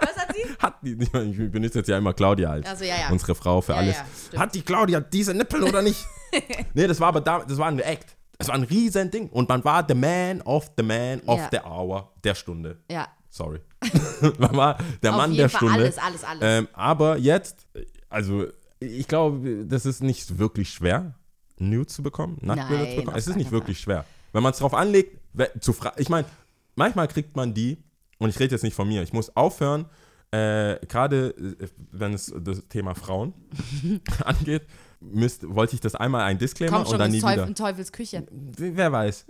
Was 0.00 0.16
hat 0.16 0.34
sie? 0.34 0.42
Hat 0.58 0.74
die, 0.82 0.92
ich 0.92 1.12
meine, 1.12 1.30
ich 1.30 1.50
benutze 1.50 1.78
jetzt 1.78 1.88
ja 1.88 1.98
immer 1.98 2.12
Claudia 2.12 2.50
als 2.50 2.66
Also, 2.66 2.84
ja, 2.84 2.96
ja. 2.96 3.08
unsere 3.10 3.34
Frau 3.34 3.60
für 3.60 3.72
Ja, 3.72 3.78
alles. 3.78 3.96
Hat 4.36 4.54
die 4.54 4.62
Claudia 4.62 5.00
diese 5.00 5.34
Nippel 5.34 5.62
oder 5.62 5.82
nicht? 5.82 6.04
nee, 6.74 6.86
das 6.86 6.98
war 7.00 7.08
aber 7.08 7.20
da, 7.20 7.44
das 7.44 7.58
war 7.58 7.68
ein 7.68 7.78
Act. 7.78 8.16
Das 8.38 8.48
war 8.48 8.54
ein 8.56 8.64
riesen 8.64 9.10
Ding. 9.10 9.28
Und 9.28 9.48
man 9.48 9.64
war 9.64 9.84
the 9.86 9.94
man 9.94 10.40
of 10.42 10.70
the 10.76 10.82
man 10.82 11.20
of 11.26 11.40
the 11.52 11.58
hour 11.60 12.12
der 12.24 12.34
Stunde. 12.34 12.80
Ja. 12.90 13.08
sorry. 13.30 13.60
war 14.38 14.78
der 15.02 15.12
Auf 15.12 15.16
Mann 15.16 15.34
der 15.34 15.48
Fall 15.48 15.58
Stunde. 15.58 15.74
alles, 15.74 15.98
alles, 15.98 16.24
alles. 16.24 16.42
Ähm, 16.42 16.68
aber 16.72 17.18
jetzt, 17.18 17.66
also 18.08 18.46
ich 18.80 19.06
glaube, 19.06 19.64
das 19.66 19.86
ist 19.86 20.02
nicht 20.02 20.38
wirklich 20.38 20.70
schwer, 20.70 21.14
Nudes 21.58 21.94
zu 21.94 22.02
bekommen, 22.02 22.38
Nacktbilder 22.40 22.90
zu 22.90 22.96
bekommen. 22.96 23.16
Es 23.16 23.28
ist 23.28 23.36
nicht 23.36 23.52
wirklich 23.52 23.78
schwer. 23.78 24.04
Wenn 24.32 24.42
man 24.42 24.52
es 24.52 24.58
drauf 24.58 24.74
anlegt, 24.74 25.18
zu 25.60 25.74
ich 25.96 26.08
meine, 26.08 26.26
manchmal 26.74 27.08
kriegt 27.08 27.36
man 27.36 27.54
die, 27.54 27.78
und 28.22 28.30
ich 28.30 28.38
rede 28.40 28.54
jetzt 28.54 28.62
nicht 28.62 28.74
von 28.74 28.88
mir, 28.88 29.02
ich 29.02 29.12
muss 29.12 29.34
aufhören, 29.36 29.86
äh, 30.30 30.78
gerade 30.86 31.34
äh, 31.60 31.66
wenn 31.90 32.14
es 32.14 32.32
das 32.40 32.66
Thema 32.68 32.94
Frauen 32.94 33.34
angeht, 34.24 34.62
müsst, 35.00 35.46
wollte 35.54 35.74
ich 35.74 35.80
das 35.80 35.94
einmal 35.94 36.22
ein 36.22 36.38
Disclaimer 36.38 36.76
Komm 36.78 36.84
schon 36.86 36.94
und 36.94 37.00
dann 37.00 37.10
nie 37.10 37.20
Teufel, 37.20 37.36
wieder. 37.36 37.46
in 37.48 37.54
Teufels 37.54 37.92
Küche. 37.92 38.26
Wer 38.30 38.92
weiß. 38.92 39.26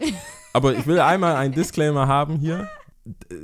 Aber 0.52 0.74
ich 0.74 0.86
will 0.86 1.00
einmal 1.00 1.34
ein 1.36 1.52
Disclaimer 1.52 2.06
haben 2.06 2.36
hier. 2.36 2.68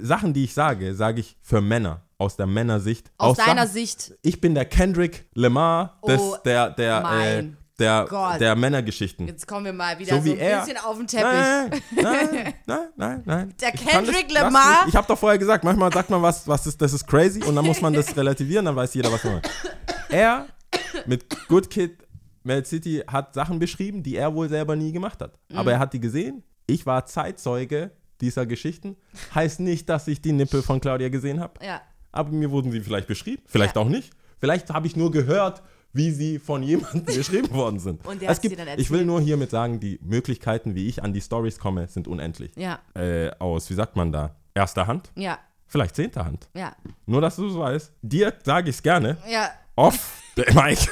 Sachen, 0.02 0.34
die 0.34 0.44
ich 0.44 0.54
sage, 0.54 0.94
sage 0.94 1.18
ich 1.20 1.36
für 1.42 1.60
Männer, 1.60 2.02
aus 2.16 2.36
der 2.36 2.46
Männersicht. 2.46 3.10
Aus 3.18 3.38
deiner 3.38 3.62
Sachen- 3.66 3.72
Sicht. 3.72 4.14
Ich 4.22 4.40
bin 4.40 4.54
der 4.54 4.66
Kendrick 4.66 5.26
Lamar 5.34 5.98
des, 6.06 6.20
Oh, 6.20 6.36
der, 6.44 6.70
der, 6.70 7.04
äh, 7.40 7.44
der, 7.78 8.06
Gott. 8.08 8.40
der 8.40 8.56
Männergeschichten. 8.56 9.26
Jetzt 9.26 9.46
kommen 9.46 9.64
wir 9.66 9.72
mal 9.72 9.98
wieder 9.98 10.16
So 10.16 10.22
so, 10.26 10.32
ein 10.32 10.38
er. 10.38 10.60
bisschen 10.60 10.78
auf 10.78 10.96
den 10.96 11.06
Teppich. 11.06 11.24
Nein, 11.30 11.70
nein, 12.02 12.54
nein, 12.66 12.88
nein, 12.96 13.22
nein. 13.24 13.54
Der 13.60 13.74
Ich 13.74 13.86
Kendrick 13.86 14.32
Lamar? 14.32 14.80
mich- 14.84 14.88
Ich 14.88 14.96
habe 14.96 15.06
doch 15.06 15.18
vorher 15.18 15.38
gesagt, 15.38 15.64
manchmal 15.64 15.92
sagt 15.92 16.10
man 16.10 16.20
was, 16.22 16.46
was 16.48 16.66
ist, 16.66 16.80
das 16.80 16.92
ist 16.92 17.06
crazy 17.06 17.42
und 17.44 17.54
dann 17.54 17.64
muss 17.64 17.80
man 17.80 17.92
das 17.92 18.16
relativieren, 18.16 18.64
dann 18.64 18.76
weiß 18.76 18.94
jeder, 18.94 19.12
was 19.12 19.22
man 19.24 19.34
meint. 19.34 19.50
Er 20.10 20.46
mit 21.06 21.24
Good 21.48 21.70
Kid 21.70 21.98
Mad 22.44 22.64
City 22.66 23.02
hat 23.06 23.34
Sachen 23.34 23.58
beschrieben, 23.58 24.02
die 24.02 24.16
er 24.16 24.34
wohl 24.34 24.48
selber 24.48 24.74
nie 24.74 24.90
gemacht 24.92 25.20
hat. 25.20 25.38
Mhm. 25.48 25.58
Aber 25.58 25.72
er 25.72 25.78
hat 25.78 25.92
die 25.92 26.00
gesehen. 26.00 26.42
Ich 26.66 26.86
war 26.86 27.04
Zeitzeuge 27.06 27.90
dieser 28.20 28.46
Geschichten. 28.46 28.96
Heißt 29.34 29.60
nicht, 29.60 29.88
dass 29.88 30.08
ich 30.08 30.20
die 30.20 30.32
Nippel 30.32 30.62
von 30.62 30.80
Claudia 30.80 31.08
gesehen 31.10 31.40
habe. 31.40 31.64
Ja. 31.64 31.80
Aber 32.10 32.30
mir 32.32 32.50
wurden 32.50 32.72
sie 32.72 32.80
vielleicht 32.80 33.06
beschrieben, 33.06 33.42
vielleicht 33.46 33.76
Ja. 33.76 33.82
auch 33.82 33.88
nicht. 33.88 34.10
Vielleicht 34.40 34.70
habe 34.70 34.86
ich 34.86 34.96
nur 34.96 35.10
gehört, 35.10 35.62
wie 35.92 36.10
sie 36.10 36.38
von 36.38 36.62
jemandem 36.62 37.04
beschrieben 37.04 37.50
worden 37.54 37.78
sind. 37.78 38.04
Und 38.06 38.20
der 38.22 38.30
es 38.30 38.40
gibt, 38.40 38.58
dann 38.58 38.68
ich 38.78 38.90
will 38.90 39.04
nur 39.04 39.20
hiermit 39.20 39.50
sagen, 39.50 39.80
die 39.80 39.98
Möglichkeiten, 40.02 40.74
wie 40.74 40.86
ich 40.86 41.02
an 41.02 41.12
die 41.12 41.20
Stories 41.20 41.58
komme, 41.58 41.88
sind 41.88 42.06
unendlich. 42.08 42.52
Ja, 42.56 42.78
Äh, 42.94 43.30
aus, 43.38 43.68
wie 43.70 43.74
sagt 43.74 43.96
man 43.96 44.12
da, 44.12 44.34
erster 44.54 44.86
Hand, 44.86 45.10
ja, 45.16 45.38
vielleicht 45.66 45.96
zehnter 45.96 46.24
Hand. 46.24 46.48
ja, 46.54 46.72
Nur, 47.06 47.20
dass 47.20 47.36
du 47.36 47.48
es 47.48 47.56
weißt. 47.56 47.92
Dir 48.02 48.32
sage 48.44 48.70
ich 48.70 48.76
es 48.76 48.82
gerne. 48.82 49.16
ja. 49.28 49.50
Off, 49.76 50.20
Mike, 50.36 50.88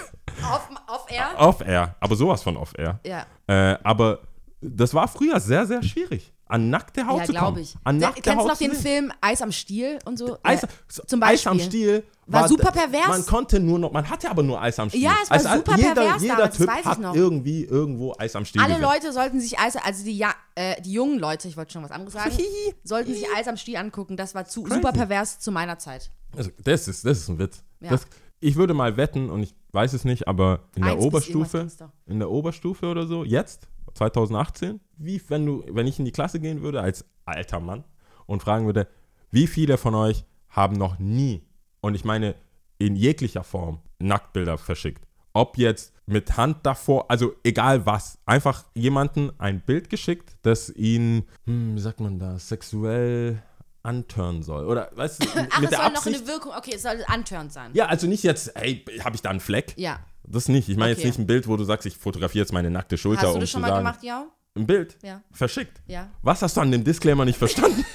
Auf, 0.49 0.69
auf 0.87 1.11
Air? 1.11 1.35
off 1.39 1.61
air. 1.61 1.97
Aber 1.99 2.15
sowas 2.15 2.41
von 2.45 2.57
off 2.57 2.73
air. 2.79 3.01
Ja. 3.05 3.27
Äh, 3.49 3.77
aber 3.83 4.21
das 4.61 4.95
war 4.95 5.09
früher 5.09 5.41
sehr, 5.41 5.67
sehr 5.67 5.83
schwierig. 5.83 6.33
An 6.49 6.71
nackte 6.71 7.07
Haut 7.07 7.19
Ja, 7.21 7.25
zu 7.25 7.33
kommen. 7.33 7.39
glaube 7.45 7.61
ich. 7.61 7.75
An 7.83 7.99
nackte 7.99 8.23
kennst 8.23 8.37
du 8.37 8.41
Haut 8.43 8.49
noch 8.51 8.57
zu 8.57 8.65
den. 8.69 8.75
Film 8.77 9.13
Eis 9.21 9.43
am 9.43 9.51
Stiel 9.51 9.99
und 10.05 10.17
so? 10.17 10.39
Eis, 10.45 10.65
so- 10.89 11.03
Zum 11.05 11.21
Eis 11.23 11.45
am 11.47 11.57
Beispiel. 11.57 11.71
Stiel 11.71 12.05
War 12.27 12.47
super 12.49 12.71
pervers. 12.71 13.09
Man 13.09 13.27
konnte 13.27 13.59
nur 13.61 13.79
noch, 13.81 13.91
man 13.93 14.09
hatte 14.09 14.31
aber 14.31 14.43
nur 14.45 14.61
Eis 14.63 14.79
am 14.79 14.89
Stiel. 14.89 15.03
Ja, 15.03 15.17
es 15.25 15.31
war 15.31 15.37
Also, 15.39 15.49
super 15.57 15.77
jeder, 15.77 15.95
pervers 15.95 16.23
Jeder 16.23 16.35
damals, 16.37 16.51
das 16.57 16.59
Typ 16.59 16.69
weiß 16.69 16.81
ich 16.81 16.87
hat 16.87 16.99
noch. 17.01 17.15
irgendwie 17.17 17.65
irgendwo 17.65 18.15
Eis 18.19 18.37
am 18.37 18.45
Stiel 18.45 18.61
Alle 18.61 18.75
gesehen. 18.75 18.89
Leute 18.89 19.13
sollten 19.13 19.41
sich 19.41 19.59
Eis, 19.59 19.75
also 19.77 20.05
die, 20.05 20.17
ja, 20.17 20.35
äh, 20.55 20.81
die 20.83 20.93
jungen 20.93 21.19
Leute, 21.19 21.49
ich 21.49 21.57
wollte 21.57 21.73
schon 21.73 21.83
was 21.83 21.91
anderes 21.91 22.13
sagen, 22.15 22.37
sollten 22.85 23.13
sich 23.13 23.27
Eis 23.37 23.49
am 23.49 23.57
Stiel 23.57 23.77
angucken. 23.77 24.17
Das 24.17 24.35
war 24.37 24.45
zu, 24.45 24.63
Crazy. 24.63 24.77
super 24.77 24.93
pervers 24.93 25.41
zu 25.41 25.51
meiner 25.51 25.79
Zeit. 25.81 26.11
Also, 26.37 26.51
das, 26.63 26.87
ist, 26.87 27.05
das 27.05 27.19
ist 27.19 27.29
ein 27.29 27.39
Witz. 27.41 27.63
Ja. 27.81 27.91
Das, 27.91 28.07
ich 28.39 28.55
würde 28.57 28.73
mal 28.75 28.97
wetten, 28.97 29.31
und 29.31 29.43
ich 29.43 29.55
weiß 29.73 29.95
es 29.95 30.05
nicht, 30.05 30.29
aber 30.29 30.61
in 30.77 30.83
der 30.83 30.93
Eins 30.93 31.05
Oberstufe, 31.05 31.67
in 32.07 32.19
der 32.21 32.31
Oberstufe 32.31 32.87
oder 32.87 33.07
so, 33.07 33.25
jetzt, 33.25 33.67
2018, 33.95 34.81
wie 34.97 35.21
wenn 35.29 35.47
du, 35.47 35.65
wenn 35.69 35.87
ich 35.87 35.99
in 35.99 36.05
die 36.05 36.13
Klasse 36.13 36.41
gehen 36.41 36.63
würde 36.63 36.81
als 36.81 37.05
alter 37.25 37.61
Mann 37.61 37.85
und 38.27 38.43
fragen 38.43 38.67
würde, 38.67 38.89
wie 39.31 39.47
viele 39.47 39.77
von 39.79 39.95
euch 39.95 40.25
haben 40.49 40.77
noch 40.77 40.99
nie, 40.99 41.43
und 41.81 41.95
ich 41.95 42.05
meine 42.05 42.35
in 42.79 42.97
jeglicher 42.97 43.45
Form, 43.45 43.81
Nacktbilder 43.99 44.59
verschickt? 44.59 45.07
Ob 45.33 45.59
jetzt 45.59 45.93
mit 46.07 46.37
Hand 46.39 46.65
davor, 46.65 47.11
also 47.11 47.35
egal 47.45 47.85
was, 47.85 48.19
einfach 48.25 48.65
jemanden 48.75 49.31
ein 49.39 49.61
Bild 49.61 49.91
geschickt, 49.91 50.37
das 50.43 50.71
ihn, 50.71 51.25
hm, 51.45 51.75
wie 51.77 51.81
sagt 51.81 52.01
man 52.01 52.19
das, 52.19 52.49
sexuell 52.49 53.43
antören 53.83 54.43
soll. 54.43 54.65
Oder 54.67 54.91
weißt 54.95 55.23
du, 55.23 55.29
Ach, 55.51 55.61
mit 55.61 55.71
es 55.71 55.71
der 55.71 55.79
soll 55.79 55.89
noch 55.91 55.97
Absicht. 55.97 56.19
eine 56.21 56.27
Wirkung, 56.29 56.53
okay, 56.57 56.73
es 56.77 56.83
soll 56.83 57.05
antörend 57.07 57.53
sein. 57.53 57.71
Ja, 57.75 57.87
also 57.87 58.07
nicht 58.07 58.23
jetzt, 58.25 58.53
hey, 58.55 58.85
habe 59.01 59.15
ich 59.15 59.23
da 59.23 59.31
einen 59.31 59.41
Fleck? 59.41 59.75
Ja. 59.77 60.01
Das 60.29 60.49
nicht. 60.49 60.69
Ich 60.69 60.77
meine 60.77 60.91
jetzt 60.91 60.99
Okay. 61.01 61.09
nicht 61.09 61.19
ein 61.21 61.27
Bild, 61.27 61.47
wo 61.47 61.57
du 61.57 61.63
sagst, 61.65 61.87
ich 61.87 61.97
fotografiere 61.97 62.43
jetzt 62.43 62.53
meine 62.53 62.71
nackte 62.71 62.97
Schulter, 62.99 63.29
Hast 63.29 63.37
du 63.37 63.41
das 63.41 63.51
schon 63.51 63.61
mal 63.61 63.69
sagen. 63.69 63.85
gemacht, 63.85 64.03
ja? 64.03 64.27
Ein 64.57 64.67
Bild? 64.67 64.97
Ja. 65.03 65.21
Verschickt. 65.33 65.81
Ja. 65.87 66.09
Was 66.23 66.43
hast 66.43 66.57
du 66.57 66.61
an 66.63 66.71
dem 66.71 66.83
Disclaimer 66.83 67.25
nicht 67.25 67.39
verstanden? 67.39 67.85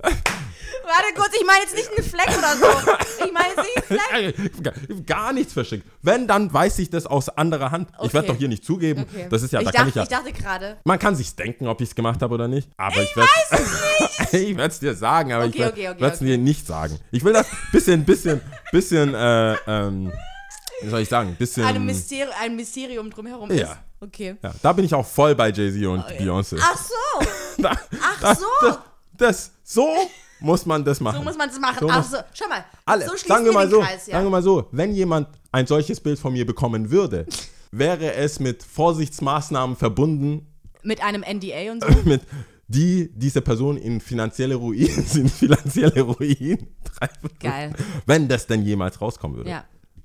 Warte 0.00 1.14
kurz, 1.14 1.34
ich 1.38 1.46
meine 1.46 1.60
jetzt 1.64 1.74
nicht 1.74 1.90
einen 1.90 2.08
Fleck 2.08 2.28
oder 2.38 2.56
so. 2.56 3.24
Ich 3.26 3.32
meine 3.32 3.48
jetzt 3.48 3.92
nicht 3.92 4.12
einen 4.12 4.32
Fleck. 4.32 5.06
Gar 5.06 5.32
nichts 5.34 5.52
verschickt. 5.52 5.84
Wenn, 6.02 6.26
dann 6.26 6.50
weiß 6.52 6.78
ich 6.78 6.88
das 6.88 7.04
aus 7.06 7.28
anderer 7.28 7.70
Hand. 7.70 7.90
Ich 8.02 8.14
werde 8.14 8.18
Okay. 8.18 8.26
doch 8.28 8.36
hier 8.38 8.48
nicht 8.48 8.64
zugeben. 8.64 9.02
Okay. 9.10 9.26
Das 9.28 9.42
ist 9.42 9.52
ja, 9.52 9.60
ich, 9.60 9.66
da 9.66 9.72
dachte, 9.72 9.78
kann 9.80 9.88
ich 9.88 9.94
ja. 9.96 10.02
ich 10.04 10.08
dachte 10.08 10.32
gerade. 10.32 10.76
man 10.84 10.98
kann 10.98 11.14
sich's 11.14 11.34
denken, 11.36 11.66
ob 11.66 11.80
ich 11.82 11.90
es 11.90 11.94
gemacht 11.94 12.22
habe 12.22 12.32
oder 12.34 12.48
nicht. 12.48 12.70
Aber 12.78 13.02
ich, 13.02 13.14
werde 13.16 13.28
ich 14.32 14.56
werde 14.56 14.72
es 14.72 14.78
dir 14.80 14.94
sagen, 14.94 15.32
aber 15.32 15.44
ich 15.44 15.50
Okay, 15.50 15.58
werde 15.60 15.72
okay, 15.72 15.88
okay, 15.90 16.04
es 16.12 16.18
dir 16.20 16.38
nicht 16.38 16.66
sagen. 16.66 16.98
Ich 17.10 17.22
will 17.24 17.32
das 17.34 17.46
bisschen, 17.70 18.04
bisschen, 18.04 18.40
bisschen, 18.72 19.14
äh, 19.14 19.54
ähm, 19.66 20.12
wie 20.82 20.88
soll 20.88 21.00
ich 21.00 21.08
sagen, 21.08 21.34
bisschen. 21.38 21.64
Eine 21.64 21.80
Mysteri 21.80 22.30
ein 22.40 22.56
Mysterium 22.56 23.10
drumherum 23.10 23.50
Ja. 23.52 23.72
ist. 23.72 23.78
Okay. 24.00 24.36
ja, 24.42 24.54
da 24.62 24.72
bin 24.72 24.84
ich 24.84 24.94
auch 24.94 25.04
voll 25.06 25.34
bei 25.34 25.50
Jay-Z 25.50 25.84
und 25.86 26.04
Beyoncé. 26.04 26.56
Ach 26.62 26.76
so, 26.76 27.26
Da, 27.62 27.72
ach 28.00 28.20
da, 28.20 28.34
so. 28.36 28.46
Das, 28.60 28.78
das, 29.16 29.50
so 29.64 29.88
muss 30.40 30.64
man 30.64 30.84
das 30.84 31.00
machen. 31.00 31.16
So 31.16 31.22
muss 31.24 31.36
man 31.36 31.48
es 31.48 31.58
machen. 31.58 31.78
So 31.80 31.88
Ach 31.90 32.04
so, 32.04 32.16
schau 32.32 32.48
mal. 32.48 32.64
Alle, 32.84 33.06
so 33.06 33.16
sagen 33.16 33.44
wir 33.44 33.52
mal 33.52 33.68
so, 33.68 33.80
Kreis, 33.80 34.06
ja. 34.06 34.12
sagen 34.12 34.26
wir 34.26 34.30
mal 34.30 34.42
so, 34.42 34.68
wenn 34.70 34.92
jemand 34.94 35.26
ein 35.50 35.66
solches 35.66 35.98
Bild 35.98 36.18
von 36.18 36.32
mir 36.32 36.46
bekommen 36.46 36.90
würde, 36.92 37.26
wäre 37.72 38.12
es 38.14 38.38
mit 38.38 38.62
Vorsichtsmaßnahmen 38.62 39.74
verbunden, 39.76 40.46
Mit 40.84 41.02
einem 41.02 41.22
NDA 41.22 41.72
und 41.72 41.82
so. 41.82 41.88
mit 42.08 42.22
die 42.68 43.10
diese 43.16 43.40
Person 43.40 43.78
in 43.78 44.00
finanzielle 44.00 44.54
Ruin, 44.54 44.86
in 45.14 45.28
finanzielle 45.28 46.02
Ruin 46.02 46.68
treiben. 46.84 47.30
Geil. 47.40 47.72
Wenn 48.06 48.28
das 48.28 48.46
denn 48.46 48.62
jemals 48.62 49.00
rauskommen 49.00 49.38
würde. 49.38 49.50
Ja, 49.50 49.64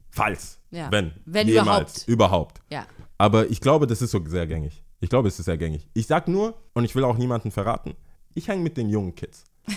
Falls. 0.09 0.57
Ja. 0.73 0.91
Wenn. 0.91 1.13
Wenn 1.25 1.47
jemals. 1.47 2.07
Überhaupt. 2.07 2.61
ja. 2.69 2.85
Aber 3.17 3.49
ich 3.49 3.61
glaube, 3.61 3.87
das 3.87 4.01
ist 4.01 4.11
so 4.11 4.21
sehr 4.25 4.47
gängig. 4.47 4.83
Ich 4.99 5.09
glaube, 5.09 5.27
es 5.27 5.37
ist 5.39 5.45
sehr 5.45 5.57
gängig. 5.57 5.87
Ich 5.93 6.07
sag 6.07 6.27
nur, 6.27 6.55
und 6.73 6.83
ich 6.83 6.95
will 6.95 7.03
auch 7.03 7.17
niemanden 7.17 7.51
verraten, 7.51 7.93
ich 8.33 8.47
hänge 8.47 8.63
mit 8.63 8.75
den 8.75 8.89
jungen 8.89 9.15
Kids. 9.15 9.45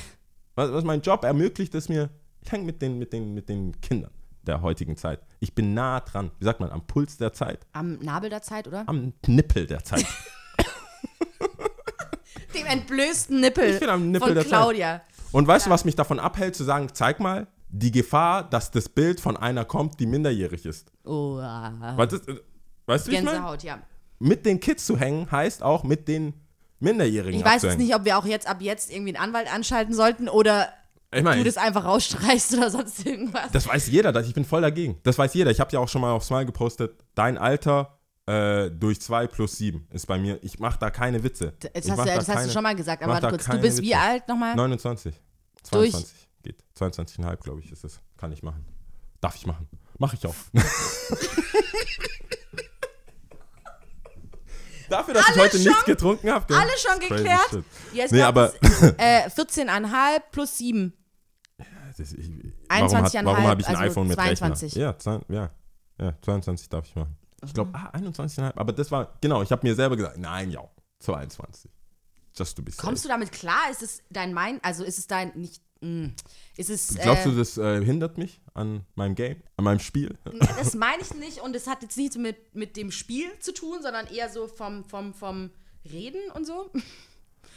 Was, 0.56 0.72
was 0.72 0.84
mein 0.84 1.02
Job 1.02 1.22
ermöglicht, 1.22 1.74
ist 1.74 1.90
mir, 1.90 2.08
ich 2.40 2.50
hänge 2.50 2.64
mit 2.64 2.80
den, 2.80 2.98
mit, 2.98 3.12
den, 3.12 3.34
mit 3.34 3.48
den 3.50 3.78
Kindern 3.82 4.10
der 4.42 4.62
heutigen 4.62 4.96
Zeit. 4.96 5.20
Ich 5.38 5.54
bin 5.54 5.74
nah 5.74 6.00
dran, 6.00 6.30
wie 6.38 6.46
sagt 6.46 6.60
man, 6.60 6.70
am 6.70 6.86
Puls 6.86 7.18
der 7.18 7.34
Zeit, 7.34 7.66
Am 7.72 7.98
Nabel 7.98 8.30
der 8.30 8.40
Zeit, 8.40 8.66
oder? 8.66 8.84
am 8.88 9.12
Nippel 9.26 9.66
der 9.66 9.84
Zeit. 9.84 10.06
Dem 12.54 12.66
entblößten 12.66 13.40
Nippel 13.40 13.74
Ich 13.74 13.80
bin 13.80 13.90
am 13.90 14.10
Nippel 14.10 14.28
von 14.28 14.34
der 14.34 14.44
Zeit. 14.44 14.52
Claudia. 14.52 15.02
Und 15.32 15.46
weißt 15.46 15.66
du, 15.66 15.70
was 15.70 15.84
mich 15.84 15.94
davon 15.94 16.18
abhält, 16.18 16.56
zu 16.56 16.64
sagen, 16.64 16.88
zeig 16.92 17.20
mal, 17.20 17.46
die 17.68 17.90
Gefahr, 17.90 18.48
dass 18.48 18.70
das 18.70 18.88
Bild 18.88 19.20
von 19.20 19.36
einer 19.36 19.64
kommt, 19.64 19.98
die 20.00 20.06
minderjährig 20.06 20.64
ist. 20.66 20.92
Oh. 21.04 21.36
Weißt 21.36 22.12
du, 22.12 22.16
äh, 22.16 22.40
weißt 22.86 23.06
du 23.06 23.10
wie 23.10 23.16
ich 23.16 23.22
meine? 23.22 23.36
Gänsehaut, 23.38 23.62
ja. 23.62 23.78
Mit 24.18 24.46
den 24.46 24.60
Kids 24.60 24.86
zu 24.86 24.96
hängen, 24.98 25.30
heißt 25.30 25.62
auch 25.62 25.84
mit 25.84 26.08
den 26.08 26.34
Minderjährigen 26.78 27.38
Ich 27.38 27.44
weiß 27.44 27.62
jetzt 27.62 27.78
nicht, 27.78 27.94
ob 27.94 28.04
wir 28.04 28.18
auch 28.18 28.24
jetzt 28.26 28.46
ab 28.46 28.60
jetzt 28.60 28.90
irgendwie 28.90 29.16
einen 29.16 29.28
Anwalt 29.28 29.52
anschalten 29.52 29.94
sollten 29.94 30.28
oder 30.28 30.68
Ich 31.12 31.22
meine, 31.22 31.38
du 31.38 31.44
das 31.44 31.56
einfach 31.56 31.84
rausstreichst 31.84 32.54
oder 32.56 32.70
sonst 32.70 33.04
irgendwas. 33.04 33.50
Das 33.52 33.66
weiß 33.66 33.88
jeder, 33.88 34.18
ich 34.20 34.34
bin 34.34 34.44
voll 34.44 34.62
dagegen. 34.62 34.98
Das 35.02 35.18
weiß 35.18 35.34
jeder. 35.34 35.50
Ich 35.50 35.60
habe 35.60 35.70
ja 35.72 35.80
auch 35.80 35.88
schon 35.88 36.00
mal 36.00 36.12
auf 36.12 36.24
Smile 36.24 36.46
gepostet, 36.46 36.94
dein 37.14 37.36
Alter 37.38 37.98
äh, 38.26 38.70
durch 38.70 39.00
2 39.00 39.26
plus 39.28 39.56
7 39.56 39.86
ist 39.90 40.06
bei 40.06 40.18
mir, 40.18 40.38
ich 40.42 40.58
mache 40.58 40.78
da 40.80 40.90
keine 40.90 41.22
Witze. 41.22 41.54
Das, 41.60 41.70
ich 41.84 41.90
hast, 41.90 41.98
du, 42.00 42.04
da 42.04 42.14
das 42.16 42.28
hast 42.28 42.34
keine- 42.34 42.46
du 42.48 42.52
schon 42.52 42.62
mal 42.62 42.74
gesagt, 42.74 43.02
aber 43.02 43.12
warte 43.14 43.28
kurz, 43.28 43.44
du 43.46 43.58
bist 43.60 43.80
wie 43.82 43.90
Witze. 43.90 43.98
alt 43.98 44.28
nochmal? 44.28 44.56
29. 44.56 45.14
Durch- 45.70 45.92
22 45.92 46.25
geht. 46.46 46.64
22,5 46.78 47.36
glaube 47.42 47.60
ich 47.60 47.72
ist 47.72 47.84
es. 47.84 48.00
Kann 48.16 48.32
ich 48.32 48.42
machen. 48.42 48.64
Darf 49.20 49.36
ich 49.36 49.46
machen. 49.46 49.68
Mache 49.98 50.16
ich 50.16 50.26
auch. 50.26 50.34
Dafür, 54.88 55.14
dass 55.14 55.28
ich 55.28 55.34
Alle 55.34 55.42
heute 55.42 55.56
schon- 55.56 55.66
nichts 55.66 55.84
getrunken 55.84 56.30
habe. 56.30 56.54
Alle 56.54 56.70
schon 56.78 57.00
geklärt? 57.00 57.40
shit. 57.50 57.64
Jetzt 57.92 58.12
Nee, 58.12 58.22
aber 58.22 58.52
es, 58.60 58.82
äh, 58.82 59.28
14,5 59.28 60.20
plus 60.30 60.58
7. 60.58 60.92
Das, 61.96 62.12
ich, 62.12 62.28
21,5, 62.68 63.24
warum 63.24 63.44
habe 63.46 63.60
ich 63.62 63.66
ein 63.68 63.76
also 63.76 63.90
iPhone 63.90 64.06
mit 64.08 64.16
22. 64.16 64.72
Rechner? 64.72 64.82
Ja, 64.82 64.98
zwei, 64.98 65.20
ja, 65.28 65.50
ja, 65.98 66.14
22 66.20 66.68
darf 66.68 66.86
ich 66.86 66.94
machen. 66.94 67.16
Ich 67.44 67.54
glaube, 67.54 67.70
ah, 67.72 67.90
21,5. 67.96 68.52
Aber 68.56 68.72
das 68.72 68.90
war, 68.90 69.16
genau, 69.20 69.42
ich 69.42 69.50
habe 69.50 69.66
mir 69.66 69.74
selber 69.74 69.96
gesagt, 69.96 70.18
nein, 70.18 70.50
ja, 70.50 70.62
22. 71.00 71.70
Just 72.36 72.56
to 72.56 72.62
be 72.62 72.70
safe. 72.70 72.86
Kommst 72.86 73.04
du 73.04 73.08
damit 73.08 73.32
klar? 73.32 73.70
Ist 73.70 73.82
es 73.82 74.02
dein 74.10 74.34
Mein, 74.34 74.62
also 74.62 74.84
ist 74.84 74.98
es 74.98 75.06
dein, 75.06 75.32
nicht, 75.36 75.62
ist 76.56 76.70
es, 76.70 76.94
Glaubst 76.94 77.26
äh, 77.26 77.30
du, 77.30 77.36
das 77.36 77.58
äh, 77.58 77.84
hindert 77.84 78.18
mich 78.18 78.40
an 78.54 78.84
meinem 78.94 79.14
Game, 79.14 79.42
an 79.56 79.64
meinem 79.64 79.78
Spiel? 79.80 80.16
das 80.56 80.74
meine 80.74 81.02
ich 81.02 81.14
nicht 81.14 81.40
und 81.40 81.54
es 81.54 81.66
hat 81.66 81.82
jetzt 81.82 81.96
nichts 81.96 82.16
mit, 82.16 82.54
mit 82.54 82.76
dem 82.76 82.90
Spiel 82.90 83.26
zu 83.40 83.52
tun, 83.52 83.78
sondern 83.82 84.06
eher 84.06 84.30
so 84.30 84.48
vom, 84.48 84.84
vom, 84.84 85.12
vom 85.12 85.50
Reden 85.84 86.30
und 86.34 86.46
so. 86.46 86.70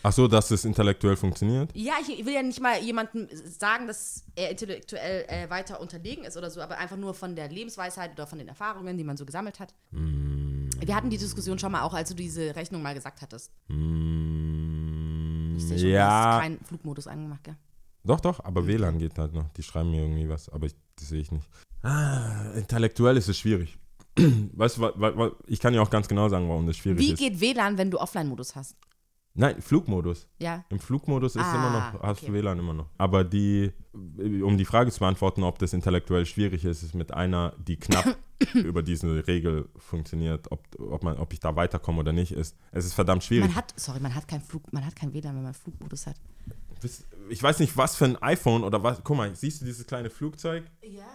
Ach 0.01 0.13
so, 0.13 0.27
dass 0.27 0.49
es 0.51 0.63
intellektuell 0.63 1.17
funktioniert? 1.17 1.71
Ja, 1.73 1.93
ich 2.01 2.25
will 2.25 2.33
ja 2.33 2.41
nicht 2.41 2.61
mal 2.61 2.81
jemandem 2.81 3.27
sagen, 3.33 3.87
dass 3.87 4.23
er 4.35 4.51
intellektuell 4.51 5.25
äh, 5.27 5.49
weiter 5.49 5.81
unterlegen 5.81 6.23
ist 6.23 6.37
oder 6.37 6.49
so, 6.49 6.61
aber 6.61 6.77
einfach 6.77 6.95
nur 6.95 7.13
von 7.13 7.35
der 7.35 7.49
Lebensweisheit 7.49 8.11
oder 8.13 8.25
von 8.25 8.39
den 8.39 8.47
Erfahrungen, 8.47 8.97
die 8.97 9.03
man 9.03 9.17
so 9.17 9.25
gesammelt 9.25 9.59
hat. 9.59 9.73
Mm. 9.91 10.69
Wir 10.79 10.95
hatten 10.95 11.09
die 11.09 11.17
Diskussion 11.17 11.59
schon 11.59 11.73
mal 11.73 11.81
auch, 11.81 11.93
als 11.93 12.09
du 12.09 12.15
diese 12.15 12.55
Rechnung 12.55 12.81
mal 12.81 12.93
gesagt 12.93 13.21
hattest. 13.21 13.51
Mm, 13.67 15.57
Ich 15.57 15.67
sehe 15.67 15.77
schon, 15.77 15.87
du 15.87 15.93
ja, 15.93 16.33
hast 16.33 16.41
keinen 16.41 16.63
Flugmodus 16.63 17.07
angemacht, 17.07 17.43
gell? 17.43 17.57
Doch, 18.03 18.19
doch, 18.19 18.43
aber 18.43 18.65
WLAN 18.67 18.97
geht 18.99 19.17
halt 19.17 19.33
noch. 19.33 19.47
Die 19.49 19.63
schreiben 19.63 19.91
mir 19.91 20.01
irgendwie 20.01 20.29
was, 20.29 20.49
aber 20.49 20.67
ich, 20.67 20.75
das 20.95 21.09
sehe 21.09 21.21
ich 21.21 21.31
nicht. 21.31 21.47
Ah, 21.83 22.51
intellektuell 22.55 23.17
ist 23.17 23.27
es 23.29 23.37
schwierig. 23.37 23.77
Weißt 24.53 24.77
du, 24.77 24.81
wa- 24.81 24.93
wa- 24.95 25.15
wa- 25.17 25.31
ich 25.47 25.59
kann 25.59 25.73
ja 25.73 25.81
auch 25.81 25.89
ganz 25.89 26.07
genau 26.07 26.27
sagen, 26.29 26.49
warum 26.49 26.65
das 26.67 26.77
schwierig 26.77 26.99
Wie 26.99 27.11
ist. 27.13 27.19
geht 27.19 27.39
WLAN, 27.39 27.77
wenn 27.77 27.89
du 27.91 27.97
Offline-Modus 27.99 28.55
hast? 28.55 28.75
Nein, 29.35 29.61
Flugmodus. 29.61 30.27
Ja. 30.39 30.65
Im 30.69 30.79
Flugmodus 30.79 31.35
ist 31.35 31.43
Ah, 31.43 31.55
immer 31.55 31.69
noch, 31.93 32.01
hast 32.03 32.23
okay. 32.23 32.27
du 32.31 32.33
WLAN 32.33 32.59
immer 32.59 32.73
noch. 32.73 32.87
Aber 32.97 33.23
die, 33.23 33.71
um 33.93 34.57
die 34.57 34.65
Frage 34.65 34.91
zu 34.91 34.99
beantworten, 34.99 35.43
ob 35.43 35.59
das 35.59 35.71
intellektuell 35.71 36.25
schwierig 36.25 36.65
ist, 36.65 36.83
ist 36.83 36.95
mit 36.95 37.13
einer, 37.13 37.53
die 37.59 37.77
knapp 37.77 38.17
über 38.55 38.81
diese 38.81 39.25
Regel 39.27 39.69
funktioniert, 39.77 40.51
ob, 40.51 40.61
ob, 40.79 41.03
man, 41.03 41.17
ob 41.17 41.31
ich 41.31 41.39
da 41.39 41.55
weiterkomme 41.55 41.99
oder 41.99 42.11
nicht, 42.11 42.31
ist. 42.33 42.57
Es 42.71 42.85
ist 42.85 42.93
verdammt 42.95 43.23
schwierig. 43.23 43.47
Man 43.47 43.55
hat, 43.55 43.73
sorry, 43.79 43.99
man 44.01 44.13
hat 44.15 44.27
keinen 44.27 44.41
Flug, 44.41 44.73
man 44.73 44.85
hat 44.85 44.95
kein 44.95 45.13
WLAN, 45.13 45.35
wenn 45.35 45.43
man 45.43 45.53
Flugmodus 45.53 46.07
hat. 46.07 46.15
Ich 47.29 47.41
weiß 47.41 47.59
nicht, 47.59 47.77
was 47.77 47.95
für 47.95 48.05
ein 48.05 48.21
iPhone 48.21 48.63
oder 48.63 48.83
was. 48.83 49.01
Guck 49.03 49.17
mal, 49.17 49.35
siehst 49.35 49.61
du 49.61 49.65
dieses 49.65 49.85
kleine 49.85 50.09
Flugzeug? 50.09 50.65
Ja. 50.81 51.05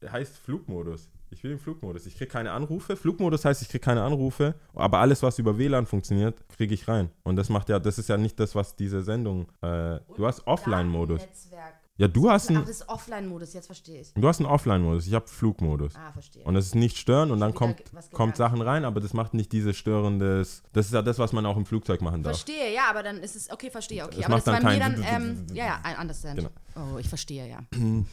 Der 0.00 0.12
heißt 0.12 0.38
Flugmodus. 0.38 1.10
Ich 1.30 1.42
will 1.42 1.50
den 1.50 1.58
Flugmodus. 1.58 2.06
Ich 2.06 2.16
kriege 2.16 2.30
keine 2.30 2.52
Anrufe. 2.52 2.96
Flugmodus 2.96 3.44
heißt, 3.44 3.60
ich 3.62 3.68
kriege 3.68 3.84
keine 3.84 4.02
Anrufe, 4.02 4.54
aber 4.74 4.98
alles, 4.98 5.22
was 5.22 5.38
über 5.38 5.58
WLAN 5.58 5.86
funktioniert, 5.86 6.48
kriege 6.48 6.72
ich 6.72 6.88
rein. 6.88 7.10
Und 7.22 7.36
das 7.36 7.48
macht 7.48 7.68
ja, 7.68 7.78
das 7.78 7.98
ist 7.98 8.08
ja 8.08 8.16
nicht 8.16 8.40
das, 8.40 8.54
was 8.54 8.76
diese 8.76 9.02
Sendung. 9.02 9.48
Äh, 9.60 10.00
du 10.16 10.26
hast 10.26 10.46
Offline-Modus. 10.46 11.20
Netzwerk. 11.20 11.74
Ja, 11.98 12.06
du 12.06 12.30
hast 12.30 12.46
Ach, 12.46 12.50
einen, 12.50 12.60
das 12.60 12.70
ist 12.70 12.88
Offline-Modus, 12.88 13.54
jetzt 13.54 13.66
verstehe 13.66 14.00
ich. 14.00 14.12
du 14.14 14.28
hast 14.28 14.38
einen 14.38 14.48
Offline-Modus. 14.48 15.08
Ich 15.08 15.14
habe 15.14 15.26
Flugmodus. 15.26 15.96
Ah, 15.96 16.12
verstehe. 16.12 16.44
Und 16.44 16.54
das 16.54 16.66
ist 16.66 16.76
nicht 16.76 16.96
stören 16.96 17.32
und 17.32 17.40
dann 17.40 17.50
Wieder 17.50 17.58
kommt, 17.58 17.82
was 17.92 18.10
kommt. 18.10 18.36
Sachen 18.36 18.62
rein, 18.62 18.84
aber 18.84 19.00
das 19.00 19.14
macht 19.14 19.34
nicht 19.34 19.50
dieses 19.50 19.76
störendes. 19.76 20.62
Das 20.72 20.86
ist 20.86 20.92
ja 20.92 21.02
das, 21.02 21.18
was 21.18 21.32
man 21.32 21.44
auch 21.44 21.56
im 21.56 21.66
Flugzeug 21.66 22.00
machen 22.00 22.22
darf. 22.22 22.36
Verstehe, 22.36 22.72
ja, 22.72 22.82
aber 22.88 23.02
dann 23.02 23.16
ist 23.18 23.34
es, 23.34 23.50
okay, 23.50 23.68
verstehe, 23.68 24.04
okay. 24.04 24.20
Es 24.20 24.26
aber 24.26 24.36
macht 24.36 24.46
das 24.46 24.54
dann 24.54 24.62
bei 24.62 24.74
mir 24.74 24.80
dann, 24.80 25.22
ähm, 25.22 25.46
ja, 25.52 25.66
ja, 25.66 25.80
ein 25.82 25.98
understand. 25.98 26.36
Genau. 26.36 26.50
Oh, 26.76 26.98
ich 26.98 27.08
verstehe, 27.08 27.48
ja. 27.48 27.58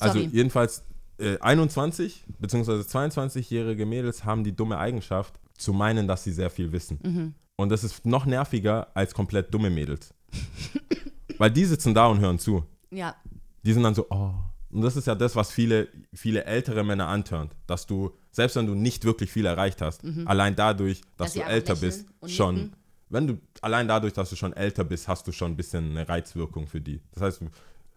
Also 0.00 0.18
Sorry. 0.18 0.30
jedenfalls 0.32 0.84
äh, 1.18 1.38
21 1.38 2.24
bzw. 2.38 2.72
22-jährige 2.82 3.86
Mädels 3.86 4.24
haben 4.24 4.44
die 4.44 4.54
dumme 4.54 4.78
Eigenschaft 4.78 5.40
zu 5.56 5.72
meinen, 5.72 6.06
dass 6.06 6.24
sie 6.24 6.32
sehr 6.32 6.50
viel 6.50 6.72
wissen. 6.72 6.98
Mhm. 7.02 7.34
Und 7.56 7.70
das 7.70 7.84
ist 7.84 8.04
noch 8.04 8.26
nerviger 8.26 8.88
als 8.94 9.14
komplett 9.14 9.52
dumme 9.52 9.70
Mädels. 9.70 10.12
Weil 11.38 11.50
die 11.50 11.64
sitzen 11.64 11.94
da 11.94 12.06
und 12.06 12.20
hören 12.20 12.38
zu. 12.38 12.64
Ja, 12.90 13.16
Die 13.62 13.72
sind 13.72 13.82
dann 13.82 13.94
so, 13.94 14.06
oh. 14.10 14.32
Und 14.70 14.82
das 14.82 14.96
ist 14.96 15.06
ja 15.06 15.14
das, 15.14 15.34
was 15.34 15.50
viele, 15.50 15.88
viele 16.12 16.44
ältere 16.44 16.84
Männer 16.84 17.08
antörnt, 17.08 17.54
dass 17.66 17.86
du, 17.86 18.12
selbst 18.30 18.54
wenn 18.56 18.66
du 18.66 18.74
nicht 18.74 19.04
wirklich 19.04 19.32
viel 19.32 19.46
erreicht 19.46 19.80
hast, 19.80 20.02
allein 20.26 20.54
dadurch, 20.56 21.00
dass, 21.16 21.34
Mhm. 21.34 21.38
Dass 21.40 21.46
du 21.48 21.52
älter 21.52 21.76
bist, 21.76 22.06
schon, 22.26 22.54
nicken. 22.54 22.76
wenn 23.08 23.26
du, 23.26 23.38
allein 23.62 23.88
dadurch, 23.88 24.12
dass 24.12 24.28
du 24.30 24.36
schon 24.36 24.52
älter 24.52 24.84
bist, 24.84 25.08
hast 25.08 25.26
du 25.26 25.32
schon 25.32 25.52
ein 25.52 25.56
bisschen 25.56 25.90
eine 25.92 26.06
Reizwirkung 26.08 26.66
für 26.66 26.80
die. 26.82 27.00
Das 27.12 27.22
heißt, 27.22 27.40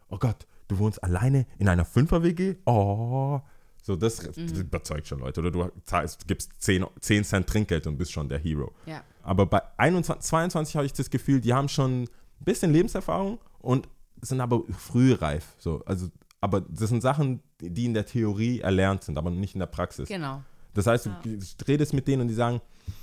oh 0.09 0.17
Gott, 0.17 0.47
du 0.69 0.77
wohnst 0.79 1.03
alleine 1.03 1.45
in 1.59 1.67
einer 1.67 1.83
Fünfer-WG? 1.85 2.55
Oh. 2.65 3.41
So, 3.83 3.95
das, 3.97 4.21
Mhm. 4.37 4.47
das 4.47 4.59
überzeugt 4.59 5.07
schon 5.07 5.19
Leute. 5.19 5.41
Oder 5.41 5.51
du 5.51 5.69
zahlst, 5.83 6.25
gibst 6.27 6.51
10, 6.59 6.85
10 7.01 7.23
Cent 7.25 7.47
Trinkgeld 7.47 7.85
und 7.87 7.97
bist 7.97 8.11
schon 8.13 8.29
der 8.29 8.39
Hero. 8.39 8.71
ja. 8.85 9.03
Aber 9.23 9.45
bei 9.45 9.61
21, 9.77 10.21
22 10.25 10.75
habe 10.77 10.85
ich 10.87 10.93
das 10.93 11.09
Gefühl, 11.09 11.41
die 11.41 11.53
haben 11.53 11.67
schon 11.69 12.03
ein 12.03 12.09
bisschen 12.39 12.71
Lebenserfahrung 12.73 13.39
und 13.59 13.87
sind 14.21 14.41
aber 14.41 14.63
frühreif. 14.77 15.55
So, 15.57 15.83
also, 15.85 16.07
aber 16.39 16.61
das 16.61 16.89
sind 16.89 17.01
Sachen, 17.01 17.41
die 17.59 17.85
in 17.85 17.93
der 17.93 18.05
Theorie 18.05 18.59
erlernt 18.59 19.03
sind, 19.03 19.17
aber 19.17 19.29
nicht 19.29 19.55
in 19.55 19.59
der 19.59 19.67
Praxis. 19.67 20.07
Genau. 20.07 20.41
Das 20.73 20.87
heißt, 20.87 21.09
du 21.23 21.39
redest 21.67 21.93
mit 21.93 22.07
denen 22.07 22.21
und 22.21 22.27
die 22.29 22.33
sagen, 22.33 22.61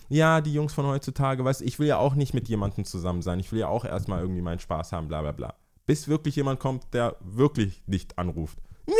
ja, 0.08 0.40
die 0.40 0.52
Jungs 0.52 0.72
von 0.72 0.86
heutzutage, 0.86 1.44
weißt 1.44 1.62
ich 1.62 1.78
will 1.78 1.86
ja 1.86 1.98
auch 1.98 2.14
nicht 2.14 2.32
mit 2.32 2.48
jemandem 2.48 2.84
zusammen 2.84 3.20
sein. 3.20 3.40
Ich 3.40 3.52
will 3.52 3.60
ja 3.60 3.68
auch 3.68 3.84
erstmal 3.84 4.20
irgendwie 4.20 4.40
meinen 4.40 4.58
Spaß 4.58 4.92
haben, 4.92 5.08
bla 5.08 5.20
bla 5.20 5.32
bla. 5.32 5.54
Bis 5.86 6.08
wirklich 6.08 6.36
jemand 6.36 6.60
kommt, 6.60 6.86
der 6.92 7.16
wirklich 7.20 7.82
nicht 7.86 8.18
anruft. 8.18 8.58
Nee, 8.86 8.94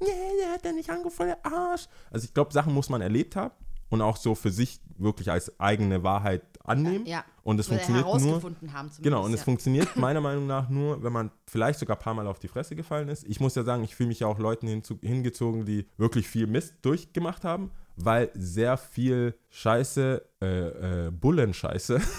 nee, 0.00 0.06
der 0.40 0.52
hat 0.52 0.64
ja 0.64 0.72
nicht 0.72 0.90
angerufen, 0.90 1.26
der 1.26 1.46
Arsch. 1.46 1.86
Also 2.10 2.24
ich 2.24 2.34
glaube, 2.34 2.52
Sachen 2.52 2.74
muss 2.74 2.88
man 2.88 3.00
erlebt 3.00 3.36
haben 3.36 3.52
und 3.90 4.00
auch 4.00 4.16
so 4.16 4.34
für 4.34 4.50
sich 4.50 4.80
wirklich 4.96 5.30
als 5.30 5.58
eigene 5.60 6.02
Wahrheit 6.02 6.42
annehmen. 6.64 7.06
Ja. 7.06 7.24
Und 7.42 7.58
es 7.58 7.66
funktioniert 7.68 8.06
nur. 8.06 8.14
herausgefunden 8.14 8.72
haben 8.72 8.90
zumindest. 8.90 9.02
Genau, 9.02 9.24
und 9.24 9.32
es 9.32 9.40
ja. 9.40 9.44
funktioniert 9.44 9.96
meiner 9.96 10.20
Meinung 10.20 10.46
nach 10.46 10.68
nur, 10.68 11.02
wenn 11.02 11.12
man 11.12 11.30
vielleicht 11.46 11.78
sogar 11.78 11.96
ein 11.96 12.02
paar 12.02 12.14
Mal 12.14 12.26
auf 12.26 12.38
die 12.38 12.48
Fresse 12.48 12.76
gefallen 12.76 13.08
ist. 13.08 13.24
Ich 13.26 13.40
muss 13.40 13.54
ja 13.54 13.64
sagen, 13.64 13.82
ich 13.84 13.94
fühle 13.94 14.08
mich 14.08 14.20
ja 14.20 14.26
auch 14.26 14.38
Leuten 14.38 14.66
hingezogen, 14.68 15.64
die 15.66 15.86
wirklich 15.96 16.28
viel 16.28 16.46
Mist 16.46 16.74
durchgemacht 16.82 17.44
haben, 17.44 17.70
weil 17.96 18.30
sehr 18.34 18.76
viel 18.76 19.34
Scheiße, 19.50 20.22
äh, 20.40 21.06
äh, 21.06 21.10
Bullenscheiße, 21.10 22.00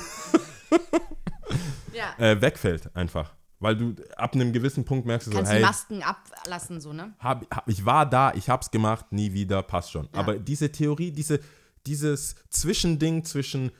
Ja. 1.94 2.16
äh, 2.18 2.42
wegfällt 2.42 2.96
einfach. 2.96 3.34
Weil 3.60 3.76
du 3.78 3.96
ab 4.18 4.34
einem 4.34 4.54
gewissen 4.54 4.86
Punkt 4.86 5.06
merkst 5.06 5.28
du 5.28 5.32
so, 5.32 5.38
Kannst 5.38 5.52
hey, 5.52 5.62
Masken 5.62 6.02
ablassen, 6.02 6.82
so, 6.82 6.94
ne? 6.94 7.14
hab, 7.20 7.46
hab, 7.56 7.68
ich 7.70 7.86
war 7.86 8.10
da, 8.10 8.34
ich 8.34 8.50
hab's 8.50 8.72
gemacht, 8.72 9.12
nie 9.12 9.34
wieder, 9.34 9.62
passt 9.62 9.92
schon. 9.92 10.10
Ja. 10.14 10.20
Aber 10.20 10.40
diese 10.40 10.72
Theorie, 10.72 11.12
diese, 11.12 11.40
dieses 11.86 12.36
Zwischending 12.50 13.24
zwischen, 13.24 13.72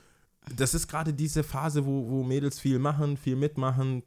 das 0.56 0.74
ist 0.74 0.88
gerade 0.88 1.12
diese 1.12 1.42
Phase, 1.42 1.86
wo, 1.86 2.08
wo 2.08 2.22
Mädels 2.22 2.58
viel 2.58 2.78
machen, 2.78 3.16
viel 3.16 3.36
mitmachen 3.36 4.02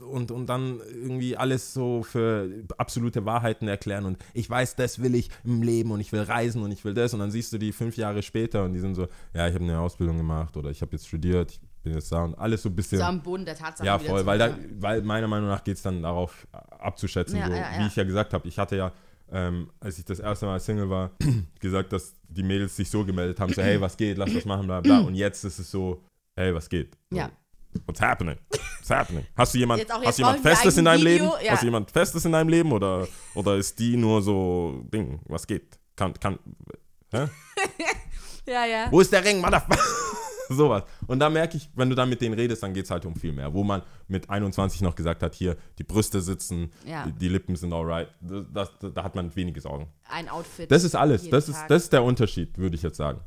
und, 0.00 0.30
und 0.30 0.46
dann 0.46 0.80
irgendwie 0.92 1.36
alles 1.36 1.74
so 1.74 2.02
für 2.02 2.48
absolute 2.76 3.24
Wahrheiten 3.24 3.68
erklären 3.68 4.04
und 4.04 4.18
ich 4.34 4.48
weiß, 4.48 4.76
das 4.76 5.02
will 5.02 5.14
ich 5.14 5.28
im 5.44 5.62
Leben 5.62 5.90
und 5.90 6.00
ich 6.00 6.12
will 6.12 6.22
reisen 6.22 6.62
und 6.62 6.70
ich 6.70 6.84
will 6.84 6.94
das 6.94 7.14
und 7.14 7.20
dann 7.20 7.30
siehst 7.30 7.52
du 7.52 7.58
die 7.58 7.72
fünf 7.72 7.96
Jahre 7.96 8.22
später 8.22 8.64
und 8.64 8.74
die 8.74 8.80
sind 8.80 8.94
so, 8.94 9.08
ja, 9.34 9.48
ich 9.48 9.54
habe 9.54 9.64
eine 9.64 9.80
Ausbildung 9.80 10.16
gemacht 10.16 10.56
oder 10.56 10.70
ich 10.70 10.80
habe 10.82 10.92
jetzt 10.92 11.08
studiert, 11.08 11.52
ich 11.52 11.60
bin 11.82 11.94
jetzt 11.94 12.10
da 12.12 12.24
und 12.24 12.34
alles 12.36 12.62
so 12.62 12.68
ein 12.68 12.76
bisschen. 12.76 12.98
So 12.98 13.04
am 13.04 13.22
Boden 13.22 13.44
der 13.44 13.56
Tatsachen. 13.56 13.86
Ja, 13.86 13.98
voll, 13.98 14.24
weil, 14.26 14.38
da, 14.38 14.56
weil 14.78 15.02
meiner 15.02 15.28
Meinung 15.28 15.48
nach 15.48 15.64
geht 15.64 15.76
es 15.76 15.82
dann 15.82 16.02
darauf 16.02 16.46
abzuschätzen, 16.52 17.38
Ja, 17.38 17.46
so, 17.46 17.52
ja, 17.52 17.72
ja. 17.72 17.78
wie 17.80 17.86
ich 17.86 17.96
ja 17.96 18.04
gesagt 18.04 18.34
habe. 18.34 18.46
Ich 18.48 18.58
hatte 18.58 18.76
ja, 18.76 18.92
ähm, 19.32 19.70
als 19.80 19.98
ich 19.98 20.04
das 20.04 20.20
erste 20.20 20.46
Mal 20.46 20.60
Single 20.60 20.88
war, 20.90 21.10
gesagt, 21.60 21.92
dass 21.92 22.14
die 22.28 22.42
Mädels 22.42 22.76
sich 22.76 22.90
so 22.90 23.04
gemeldet 23.04 23.38
haben, 23.40 23.52
so, 23.52 23.62
hey, 23.62 23.80
was 23.80 23.96
geht, 23.96 24.18
lass 24.18 24.34
was 24.34 24.44
machen, 24.44 24.66
bla 24.66 24.80
bla. 24.80 24.98
Und 25.06 25.14
jetzt 25.14 25.44
ist 25.44 25.58
es 25.58 25.70
so, 25.70 26.02
hey, 26.36 26.54
was 26.54 26.68
geht? 26.68 26.96
So, 27.10 27.16
Ja. 27.16 27.30
What's 27.86 28.00
happening? 28.00 28.36
What's 28.50 28.90
happening? 28.90 29.26
Hast 29.36 29.54
du 29.54 29.58
jemand, 29.58 29.80
Jetzt 29.80 29.92
hast 29.92 30.04
jetzt 30.04 30.18
du 30.18 30.22
jemand 30.22 30.40
Festes 30.40 30.76
in 30.78 30.86
ein 30.86 30.98
deinem 30.98 31.06
Video, 31.06 31.24
Leben? 31.36 31.44
ja. 31.44 31.52
Hast 31.52 31.62
du 31.62 31.66
jemand 31.66 31.90
Festes 31.90 32.24
in 32.24 32.32
deinem 32.32 32.48
Leben 32.48 32.72
oder, 32.72 33.06
oder 33.34 33.56
ist 33.56 33.78
die 33.78 33.96
nur 33.96 34.22
so, 34.22 34.82
Ding, 34.92 35.20
was 35.26 35.46
geht? 35.46 35.78
Kann, 35.94 36.14
kann, 36.14 36.38
hä? 37.12 37.26
Ja, 38.46 38.64
ja. 38.64 38.86
Wo 38.90 39.00
ist 39.02 39.12
der 39.12 39.22
Ring, 39.22 39.42
Motherfucker? 39.42 39.78
Sowas. 40.56 40.84
Und 41.06 41.18
da 41.20 41.28
merke 41.30 41.56
ich, 41.56 41.68
wenn 41.74 41.88
du 41.90 41.94
dann 41.96 42.08
mit 42.08 42.20
denen 42.20 42.34
redest, 42.34 42.62
dann 42.62 42.74
geht 42.74 42.84
es 42.84 42.90
halt 42.90 43.04
um 43.06 43.14
viel 43.14 43.32
mehr. 43.32 43.52
Wo 43.52 43.64
man 43.64 43.82
mit 44.08 44.28
21 44.30 44.80
noch 44.82 44.94
gesagt 44.94 45.22
hat, 45.22 45.34
hier, 45.34 45.56
die 45.78 45.84
Brüste 45.84 46.20
sitzen, 46.20 46.70
Ja. 46.86 47.06
die, 47.06 47.12
die 47.12 47.28
Lippen 47.28 47.56
sind 47.56 47.72
alright. 47.72 48.08
Das, 48.20 48.70
das, 48.80 48.92
da 48.94 49.04
hat 49.04 49.14
man 49.14 49.34
wenige 49.36 49.60
Sorgen. 49.60 49.88
Ein 50.08 50.28
Outfit. 50.28 50.70
Das 50.70 50.84
ist 50.84 50.94
alles. 50.94 51.28
Das 51.28 51.48
ist, 51.48 51.58
das 51.68 51.84
ist 51.84 51.92
der 51.92 52.02
Unterschied, 52.02 52.56
würde 52.58 52.76
ich 52.76 52.82
jetzt 52.82 52.96
sagen. 52.96 53.20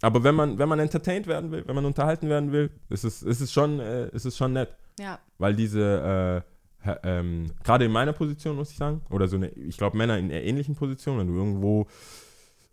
Aber 0.00 0.22
wenn 0.22 0.34
man, 0.34 0.58
wenn 0.58 0.68
man 0.68 0.78
entertained 0.78 1.26
werden 1.26 1.50
will, 1.50 1.64
wenn 1.66 1.74
man 1.74 1.84
unterhalten 1.84 2.28
werden 2.28 2.52
will, 2.52 2.70
ist 2.88 3.04
es, 3.04 3.22
ist 3.22 3.40
es, 3.40 3.52
schon, 3.52 3.80
äh, 3.80 4.08
ist 4.10 4.24
es 4.26 4.36
schon 4.36 4.52
nett. 4.52 4.68
Ja. 5.00 5.18
Weil 5.38 5.54
diese, 5.56 6.44
äh, 6.84 6.92
ähm, 7.02 7.50
gerade 7.64 7.84
in 7.86 7.90
meiner 7.92 8.12
Position, 8.12 8.54
muss 8.56 8.70
ich 8.70 8.76
sagen, 8.76 9.02
oder 9.10 9.26
so 9.26 9.36
eine, 9.36 9.48
ich 9.48 9.76
glaube, 9.76 9.96
Männer 9.96 10.16
in 10.16 10.30
ähnlichen 10.30 10.76
Positionen, 10.76 11.18
wenn 11.20 11.26
du 11.26 11.34
irgendwo 11.34 11.86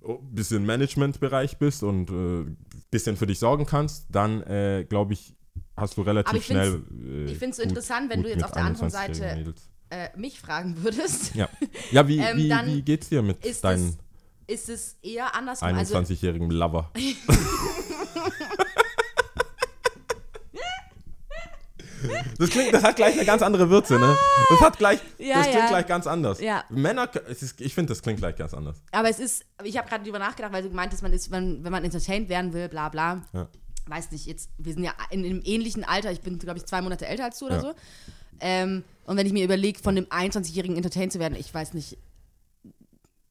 ein 0.07 0.35
bisschen 0.35 0.57
im 0.57 0.65
Managementbereich 0.67 1.57
bist 1.57 1.81
und 1.81 2.11
ein 2.11 2.57
bisschen 2.95 3.17
für 3.17 3.27
dich 3.27 3.39
sorgen 3.39 3.65
kannst, 3.65 4.05
dann 4.09 4.41
äh, 4.43 4.85
glaube 4.87 5.13
ich, 5.13 5.35
hast 5.75 5.97
du 5.97 6.01
relativ 6.01 6.39
ich 6.39 6.45
schnell. 6.45 6.81
Äh, 7.27 7.31
ich 7.31 7.39
so 7.53 7.61
gut- 7.61 7.71
interessant, 7.71 8.09
wenn 8.09 8.23
du 8.23 8.29
jetzt 8.29 8.43
auf 8.43 8.51
der 8.51 8.63
anderen 8.63 8.89
21-jährigen 8.89 9.45
Seite. 9.45 9.61
Äh, 9.89 10.09
mich 10.17 10.39
fragen 10.39 10.81
würdest, 10.83 11.35
Ja, 11.35 11.47
ja 11.91 12.07
wie, 12.07 12.17
Ähm, 12.19 12.37
wie, 12.37 12.51
wie 12.77 12.81
geht's 12.81 13.09
dir 13.09 13.21
mit 13.21 13.37
deinem 13.63 13.95
ist 14.47 14.69
es 14.69 14.97
eher 15.01 15.35
andersrum. 15.35 15.69
Also, 15.75 15.97
21-jährigen 15.97 16.49
Lover? 16.51 16.91
Das, 22.37 22.49
klingt, 22.49 22.73
das 22.73 22.83
hat 22.83 22.95
gleich 22.95 23.13
eine 23.13 23.25
ganz 23.25 23.41
andere 23.41 23.69
Würze, 23.69 23.99
ne? 23.99 24.15
Das 24.49 24.61
hat 24.61 24.77
gleich, 24.77 24.99
Ja, 25.17 25.35
das 25.35 25.43
klingt 25.47 25.59
ja. 25.59 25.67
gleich 25.67 25.87
ganz 25.87 26.07
anders. 26.07 26.39
Ja. 26.41 26.63
Männer, 26.69 27.09
ist, 27.27 27.59
ich 27.61 27.73
finde, 27.73 27.91
das 27.93 28.01
klingt 28.01 28.19
gleich 28.19 28.35
ganz 28.35 28.53
anders. 28.53 28.81
aber 28.91 29.09
es 29.09 29.19
ist, 29.19 29.45
ich 29.63 29.77
habe 29.77 29.87
gerade 29.87 30.03
drüber 30.03 30.19
nachgedacht, 30.19 30.53
weil 30.53 30.63
du 30.63 30.69
meintest, 30.69 31.03
man 31.03 31.13
ist, 31.13 31.31
wenn, 31.31 31.63
wenn 31.63 31.71
man 31.71 31.83
entertained 31.83 32.29
werden 32.29 32.53
will, 32.53 32.67
bla 32.69 32.89
bla. 32.89 33.21
Ja. 33.33 33.47
Weiß 33.87 34.11
nicht, 34.11 34.25
jetzt, 34.25 34.49
wir 34.57 34.73
sind 34.73 34.83
ja 34.83 34.93
in 35.11 35.23
einem 35.23 35.41
ähnlichen 35.43 35.83
Alter, 35.83 36.11
ich 36.11 36.21
bin, 36.21 36.39
glaube 36.39 36.57
ich, 36.57 36.65
zwei 36.65 36.81
Monate 36.81 37.05
älter 37.05 37.25
als 37.25 37.39
du 37.39 37.45
oder 37.45 37.61
so. 37.61 37.73
Ähm, 38.39 38.83
und 39.05 39.17
wenn 39.17 39.27
ich 39.27 39.33
mir 39.33 39.43
überlege, 39.45 39.79
von 39.79 39.95
dem 39.95 40.05
21-Jährigen 40.05 40.75
entertained 40.75 41.13
zu 41.13 41.19
werden, 41.19 41.35
ich 41.37 41.53
weiß 41.53 41.73
nicht, 41.73 41.97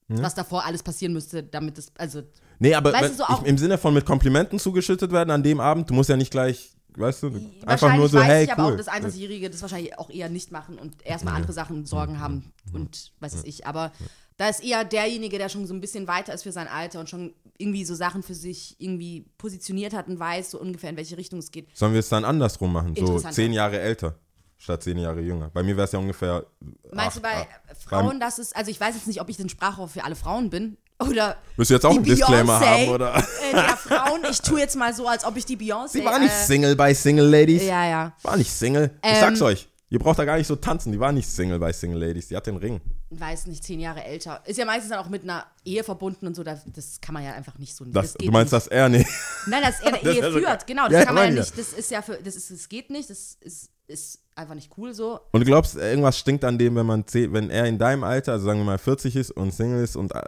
was 0.09 0.35
davor 0.35 0.64
alles 0.64 0.83
passieren 0.83 1.12
müsste, 1.12 1.43
damit 1.43 1.79
es, 1.79 1.93
also, 1.97 2.22
Nee, 2.59 2.75
aber 2.75 2.93
Weißt 2.93 3.18
du, 3.18 3.25
so 3.25 3.25
ich, 3.41 3.49
im 3.49 3.59
Sinne 3.59 3.79
von 3.79 3.93
mit 3.95 4.07
Komplimenten 4.07 4.59
zugeschüttet 4.59 5.11
werden 5.11 5.31
an 5.31 5.43
dem 5.43 5.61
Abend, 5.61 5.91
du 5.91 5.95
musst 5.95 6.09
ja 6.09 6.16
nicht 6.16 6.31
gleich 6.31 6.74
weißt 6.97 7.22
du, 7.22 7.26
einfach 7.26 7.42
Wahrscheinlich 7.66 7.99
nur 7.99 8.09
so, 8.09 8.18
weiß 8.18 8.26
hey, 8.26 8.45
ich 8.45 8.53
aber 8.53 8.66
cool. 8.66 8.72
auch, 8.72 8.76
dass 8.76 8.88
21-Jährige 8.88 9.51
das 9.51 9.62
wahrscheinlich 9.62 9.99
auch 9.99 10.11
eher 10.11 10.28
nicht 10.28 10.53
machen 10.53 10.78
und 10.78 11.05
erstmal 11.05 11.34
andere 11.34 11.53
Sachen 11.53 11.86
Sorgen 11.86 12.20
haben 12.20 12.53
und 12.72 13.12
was 13.20 13.34
weiß 13.34 13.45
ich. 13.45 13.66
Aber 13.66 13.92
da 14.36 14.49
ist 14.49 14.64
eher 14.64 14.84
derjenige, 14.84 15.38
der 15.38 15.49
schon 15.49 15.66
so 15.66 15.74
ein 15.74 15.80
bisschen 15.80 16.07
weiter 16.09 16.34
ist 16.34 16.42
für 16.42 16.53
sein 16.53 16.68
Alter 16.68 17.01
und 17.01 17.09
schon 17.09 17.34
irgendwie 17.57 17.84
so 17.84 17.95
Sachen 17.95 18.22
für 18.22 18.34
sich 18.34 18.76
irgendwie 18.80 19.26
positioniert 19.38 19.92
hat 19.92 20.09
und 20.09 20.18
weiß 20.18 20.51
so 20.51 20.61
ungefähr, 20.61 20.90
in 20.90 20.97
welche 20.97 21.16
Richtung 21.16 21.38
es 21.38 21.51
geht. 21.51 21.76
Sollen 21.76 21.92
wir 21.92 22.01
es 22.01 22.09
dann 22.09 22.24
andersrum 22.24 22.72
machen? 22.72 22.95
So 22.97 23.18
zehn 23.20 23.53
Jahre 23.53 23.80
älter 23.80 24.18
statt 24.59 24.82
zehn 24.82 24.98
Jahre 24.98 25.20
jünger. 25.20 25.50
Bei 25.52 25.62
mir 25.62 25.76
wäre 25.76 25.84
es 25.86 25.92
ja 25.92 25.98
ungefähr. 25.98 26.44
Meinst 26.92 27.16
du 27.16 27.20
acht- 27.20 27.22
bei 27.22 27.32
acht- 27.72 27.82
Frauen, 27.82 28.20
dass 28.20 28.38
es, 28.38 28.52
also 28.52 28.70
ich 28.70 28.80
weiß 28.80 28.94
jetzt 28.94 29.07
nicht, 29.07 29.20
ob 29.20 29.28
ich 29.28 29.36
den 29.36 29.48
Sprachrohr 29.48 29.88
für 29.88 30.05
alle 30.05 30.16
Frauen 30.16 30.50
bin 30.50 30.76
oder 31.00 31.36
Willst 31.57 31.70
du 31.70 31.74
jetzt 31.74 31.84
auch 31.84 31.90
einen 31.94 32.05
Disclaimer 32.05 32.61
haben, 32.61 32.88
oder? 32.88 33.16
Äh, 33.16 33.52
der 33.52 33.76
Frauen. 33.76 34.20
Ich 34.30 34.40
tue 34.40 34.61
jetzt 34.61 34.76
mal 34.76 34.94
so, 34.94 35.07
als 35.09 35.24
ob 35.24 35.36
ich 35.36 35.44
die 35.44 35.57
Beyoncé. 35.57 35.88
Sie 35.88 36.05
war 36.05 36.18
nicht 36.18 36.32
äh, 36.32 36.44
Single 36.46 36.76
bei 36.76 36.94
Single 36.94 37.26
Ladies. 37.28 37.62
Ja, 37.64 37.84
ja. 37.86 38.12
War 38.22 38.36
nicht 38.36 38.50
Single. 38.52 38.90
ich 39.02 39.11
Ähm, 39.11 39.20
sag's 39.20 39.42
euch. 39.42 39.68
Ihr 39.90 39.98
braucht 40.00 40.18
da 40.18 40.24
gar 40.24 40.38
nicht 40.38 40.46
so 40.48 40.57
tanzen. 40.57 40.90
Die 40.92 40.98
war 40.98 41.12
nicht 41.12 41.28
Single 41.28 41.59
bei 41.61 41.72
Single 41.72 42.00
Ladies. 42.05 42.28
Die 42.28 42.36
hat 42.36 42.46
den 42.46 42.57
Ring. 42.57 42.80
Weiß 43.11 43.46
nicht, 43.46 43.62
zehn 43.62 43.78
Jahre 43.78 44.02
älter. 44.02 44.40
Ist 44.44 44.57
ja 44.57 44.64
meistens 44.64 44.90
dann 44.90 44.98
auch 44.98 45.09
mit 45.09 45.22
einer 45.22 45.44
Ehe 45.64 45.84
verbunden 45.84 46.26
und 46.26 46.34
so. 46.34 46.42
Das, 46.42 46.62
das 46.66 47.00
kann 47.00 47.12
man 47.12 47.22
ja 47.22 47.32
einfach 47.34 47.59
nicht 47.59 47.76
so. 47.76 47.84
Das, 47.84 48.14
geht 48.14 48.26
du 48.28 48.32
meinst 48.32 48.52
nicht. 48.52 48.64
das 48.64 48.68
er 48.68 48.88
nicht? 48.88 49.09
Nein, 49.46 49.62
dass 49.62 49.80
er 49.80 49.86
eine 49.94 49.98
Das 50.02 50.14
Ehe 50.16 50.32
führt. 50.32 50.66
Genau, 50.66 50.84
das 50.84 50.92
Ja, 50.94 51.05
kann 51.05 51.14
man 51.14 51.34
ja 51.34 51.40
nicht. 51.42 51.57
Das 51.59 51.72
ist 51.74 51.90
ja 51.92 52.02
für. 52.02 52.16
Das 52.16 52.34
ist, 52.34 52.50
das 52.50 52.68
geht 52.68 52.90
nicht. 52.90 53.09
Das 53.11 53.36
ist, 53.40 53.68
ist 53.87 54.20
einfach 54.35 54.55
nicht 54.55 54.70
cool 54.78 54.95
so. 54.95 55.20
Und 55.32 55.41
du 55.41 55.45
glaubst, 55.47 55.76
irgendwas 55.76 56.18
stinkt 56.18 56.45
an 56.45 56.59
dem, 56.59 56.74
wenn 56.76 56.87
man 56.87 57.05
wenn 57.12 57.51
er 57.51 57.66
in 57.66 57.78
deinem 57.78 58.03
Alter, 58.05 58.32
also 58.32 58.47
sagen 58.47 58.61
wir 58.61 58.64
mal 58.64 58.78
40 58.78 59.14
ist 59.16 59.30
und 59.30 59.53
Single 59.53 59.82
ist 59.85 59.97
und 59.97 60.12
äh, 60.14 60.22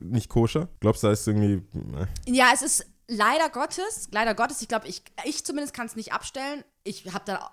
nicht 0.00 0.28
koscher? 0.28 0.68
Glaubst 0.80 1.02
du, 1.02 1.08
da 1.08 1.12
ist 1.12 1.26
irgendwie. 1.26 1.62
äh, 1.74 2.06
Ja, 2.32 2.50
es 2.54 2.62
ist 2.62 2.86
leider 3.08 3.48
Gottes, 3.50 4.08
leider 4.12 4.34
Gottes, 4.34 4.62
ich 4.62 4.68
glaube, 4.68 4.86
ich, 4.88 5.02
ich 5.24 5.44
zumindest 5.44 5.74
kann 5.74 5.86
es 5.86 5.96
nicht 5.96 6.12
abstellen. 6.12 6.64
Ich 6.84 7.04
habe 7.12 7.24
da, 7.26 7.50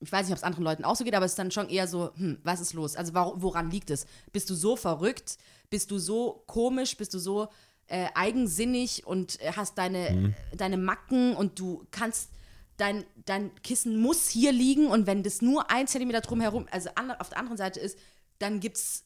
ich 0.00 0.12
weiß 0.12 0.26
nicht, 0.26 0.32
ob 0.32 0.38
es 0.38 0.44
anderen 0.44 0.64
Leuten 0.64 0.84
auch 0.84 0.96
so 0.96 1.04
geht, 1.04 1.14
aber 1.14 1.24
es 1.24 1.32
ist 1.32 1.38
dann 1.38 1.50
schon 1.50 1.68
eher 1.68 1.88
so, 1.88 2.10
hm, 2.16 2.38
was 2.44 2.60
ist 2.60 2.74
los? 2.74 2.94
Also 2.94 3.12
wor- 3.14 3.34
woran 3.42 3.70
liegt 3.70 3.90
es? 3.90 4.06
Bist 4.32 4.50
du 4.50 4.54
so 4.54 4.76
verrückt? 4.76 5.38
Bist 5.70 5.90
du 5.90 5.98
so 5.98 6.44
komisch? 6.46 6.96
Bist 6.96 7.14
du 7.14 7.18
so 7.18 7.48
äh, 7.86 8.06
eigensinnig 8.14 9.06
und 9.06 9.40
äh, 9.40 9.52
hast 9.56 9.78
deine, 9.78 10.08
äh, 10.52 10.56
deine 10.56 10.76
Macken 10.76 11.34
und 11.34 11.58
du 11.58 11.86
kannst, 11.90 12.28
dein, 12.76 13.04
dein 13.24 13.50
Kissen 13.62 13.98
muss 14.00 14.28
hier 14.28 14.52
liegen 14.52 14.86
und 14.88 15.06
wenn 15.06 15.22
das 15.22 15.42
nur 15.42 15.70
ein 15.70 15.86
Zentimeter 15.86 16.20
drumherum, 16.20 16.66
also 16.70 16.90
an, 16.94 17.10
auf 17.12 17.28
der 17.30 17.38
anderen 17.38 17.56
Seite 17.58 17.80
ist, 17.80 17.98
dann 18.38 18.58
gibt's, 18.60 19.04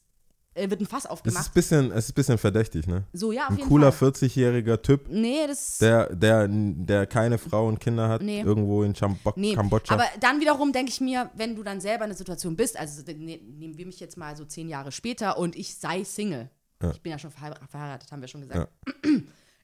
äh, 0.55 0.69
wird 0.69 0.81
ein 0.81 0.87
Fass 0.87 0.99
Es 1.03 1.05
ist 1.05 1.11
aufgemacht. 1.11 1.47
ein 1.47 1.53
bisschen, 1.53 1.91
es 1.91 2.05
ist 2.05 2.11
ein 2.11 2.13
bisschen 2.15 2.37
verdächtig, 2.39 2.87
ne? 2.87 3.03
So, 3.13 3.31
ja, 3.31 3.43
auf 3.47 3.51
Ein 3.51 3.59
cooler 3.59 3.91
Fall. 3.91 4.09
40-jähriger 4.09 4.81
Typ, 4.81 5.07
Nee, 5.09 5.45
das 5.47 5.77
der, 5.77 6.15
der, 6.15 6.47
der 6.49 7.05
keine 7.05 7.37
Frau 7.37 7.67
und 7.67 7.79
Kinder 7.79 8.09
hat, 8.09 8.23
Nee. 8.23 8.41
irgendwo 8.41 8.81
in 8.83 8.95
Chambo 8.95 9.33
Nee, 9.35 9.53
Kambodscha. 9.53 9.93
aber 9.93 10.05
dann 10.19 10.41
wiederum 10.41 10.73
denke 10.73 10.91
ich 10.91 10.99
mir, 10.99 11.29
wenn 11.35 11.55
du 11.55 11.61
dann 11.63 11.79
selber 11.79 12.05
in 12.05 12.09
der 12.09 12.17
Situation 12.17 12.55
bist, 12.55 12.75
also 12.77 13.03
ne, 13.05 13.37
nehmen 13.37 13.77
wir 13.77 13.85
mich 13.85 13.99
jetzt 13.99 14.17
mal 14.17 14.35
so 14.35 14.45
zehn 14.45 14.67
Jahre 14.67 14.91
später 14.91 15.37
und 15.37 15.55
ich 15.55 15.75
sei 15.75 16.03
Single. 16.03 16.49
Ja. 16.81 16.91
Ich 16.91 17.01
bin 17.01 17.11
ja 17.11 17.19
schon 17.19 17.29
verheir- 17.31 17.59
verheiratet, 17.69 18.11
haben 18.11 18.21
wir 18.21 18.27
schon 18.27 18.41
gesagt. 18.41 18.71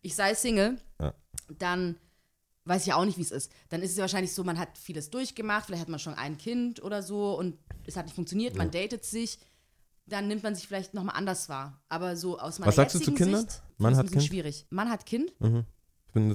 Ich 0.03 0.13
sei 0.15 0.35
Single, 0.35 0.77
Ja. 1.01 1.13
dann 1.57 1.95
weiß 2.65 2.81
ich 2.81 2.87
ja 2.87 2.95
auch 2.95 3.05
nicht, 3.05 3.17
wie 3.17 3.21
es 3.23 3.31
ist. 3.31 3.51
Dann 3.69 3.81
ist 3.81 3.91
es 3.91 3.97
ja 3.97 4.01
wahrscheinlich 4.01 4.33
so, 4.33 4.43
man 4.43 4.57
hat 4.59 4.77
vieles 4.77 5.09
durchgemacht, 5.09 5.65
vielleicht 5.67 5.81
hat 5.81 5.89
man 5.89 5.99
schon 5.99 6.15
ein 6.15 6.37
Kind 6.37 6.81
oder 6.83 7.03
so 7.03 7.37
und 7.37 7.57
es 7.85 7.95
hat 7.95 8.05
nicht 8.05 8.15
funktioniert, 8.15 8.55
man 8.57 8.71
datet 8.71 9.05
sich, 9.05 9.39
dann 10.07 10.27
nimmt 10.27 10.43
man 10.43 10.55
sich 10.55 10.67
vielleicht 10.67 10.93
nochmal 10.93 11.15
anders 11.15 11.49
wahr. 11.49 11.81
Aber 11.89 12.15
so 12.15 12.37
aus 12.39 12.59
meiner 12.59 12.67
Was 12.69 12.75
sagst 12.75 12.95
du 12.95 12.99
zu 12.99 13.11
jetzigen 13.11 13.17
Kindern? 13.17 13.47
Sicht, 13.47 13.61
es 13.79 13.85
hat 13.85 13.93
ein 13.93 14.01
bisschen 14.03 14.11
Kind? 14.19 14.23
schwierig. 14.23 14.65
Mann 14.69 14.89
hat 14.89 15.05
Kind? 15.05 15.31
Ich 16.07 16.13
bin, 16.13 16.31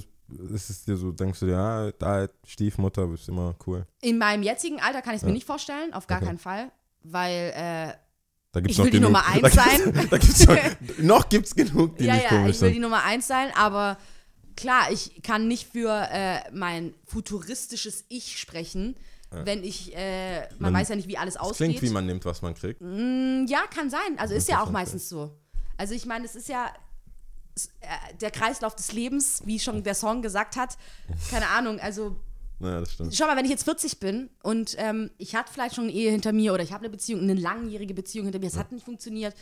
ist 0.53 0.69
es 0.69 0.83
dir 0.85 0.95
so, 0.97 1.11
denkst 1.11 1.39
du 1.41 1.45
dir, 1.47 1.51
ja, 1.53 1.91
da 1.91 2.27
Stiefmutter 2.45 3.11
ist 3.13 3.27
immer 3.29 3.55
cool. 3.67 3.85
In 4.01 4.17
meinem 4.17 4.43
jetzigen 4.43 4.79
Alter 4.81 5.01
kann 5.01 5.13
ich 5.13 5.17
es 5.17 5.23
mir 5.23 5.29
Ja. 5.29 5.33
nicht 5.35 5.47
vorstellen, 5.47 5.93
auf 5.93 6.07
gar 6.07 6.17
Okay. 6.17 6.27
keinen 6.27 6.39
Fall, 6.39 6.71
weil 7.03 7.51
äh, 7.55 7.93
Da 8.53 8.59
gibt's 8.59 8.71
Ich 8.73 8.77
noch 8.77 8.85
will 8.85 8.91
die 8.91 8.97
genug. 8.99 9.11
Nummer 9.11 9.25
eins 9.27 9.41
da 9.41 9.63
gibt's, 9.65 9.83
sein. 9.83 10.07
Da 10.09 10.17
gibt's 10.17 10.47
noch, 10.47 10.57
noch 10.99 11.29
gibt's 11.29 11.55
genug, 11.55 11.97
die 11.97 12.05
ja, 12.07 12.13
nicht 12.15 12.23
ja, 12.23 12.29
komisch 12.29 12.55
ich 12.57 12.61
will 12.61 12.69
die 12.69 12.73
sind. 12.75 12.81
Nummer 12.83 13.03
eins 13.03 13.27
sein, 13.27 13.49
aber 13.55 13.97
klar, 14.61 14.91
ich 14.91 15.21
kann 15.23 15.47
nicht 15.47 15.67
für 15.71 16.07
äh, 16.11 16.39
mein 16.51 16.93
futuristisches 17.05 18.05
Ich 18.09 18.39
sprechen, 18.39 18.95
wenn 19.31 19.63
ich, 19.63 19.95
äh, 19.95 20.41
man, 20.59 20.71
Man- 20.71 20.73
weiß 20.81 20.89
ja 20.89 20.95
nicht, 20.95 21.07
wie 21.07 21.17
alles 21.17 21.35
Es 21.35 21.39
aussieht. 21.41 21.67
klingt, 21.67 21.81
wie 21.81 21.89
man 21.89 22.05
nimmt, 22.05 22.25
was 22.25 22.41
man 22.41 22.53
kriegt. 22.53 22.81
ja, 22.81 23.61
kann 23.73 23.89
sein. 23.89 24.17
Also 24.17 24.33
ist 24.33 24.49
ja 24.49 24.61
auch 24.61 24.69
meistens 24.71 25.07
so. 25.09 25.37
Also 25.77 25.93
ich 25.93 26.05
meine, 26.05 26.25
es 26.25 26.35
ist 26.35 26.49
ja 26.49 26.67
äh, 27.81 28.15
der 28.19 28.29
Kreislauf 28.31 28.75
des 28.75 28.91
Lebens, 28.91 29.41
wie 29.45 29.59
schon 29.59 29.83
der 29.83 29.95
Song 29.95 30.21
gesagt 30.21 30.55
hat. 30.57 30.77
Keine 31.29 31.47
Ahnung, 31.47 31.79
also 31.79 32.17
Naja, 32.59 32.81
das 32.81 32.91
stimmt. 32.93 33.15
schau 33.15 33.25
mal, 33.25 33.37
wenn 33.37 33.45
ich 33.45 33.51
jetzt 33.51 33.63
40 33.63 33.99
bin 33.99 34.29
und 34.43 34.75
ähm, 34.77 35.09
ich 35.17 35.33
hatte 35.35 35.51
vielleicht 35.53 35.75
schon 35.75 35.85
eine 35.85 35.93
Ehe 35.93 36.11
hinter 36.11 36.33
mir 36.33 36.53
oder 36.53 36.63
ich 36.63 36.71
habe 36.73 36.83
eine 36.83 36.89
Beziehung, 36.89 37.21
eine 37.21 37.33
langjährige 37.33 37.93
Beziehung 37.93 38.25
hinter 38.25 38.39
mir, 38.39 38.47
es 38.47 38.57
hat 38.57 38.71
nicht 38.73 38.83
funktioniert 38.85 39.33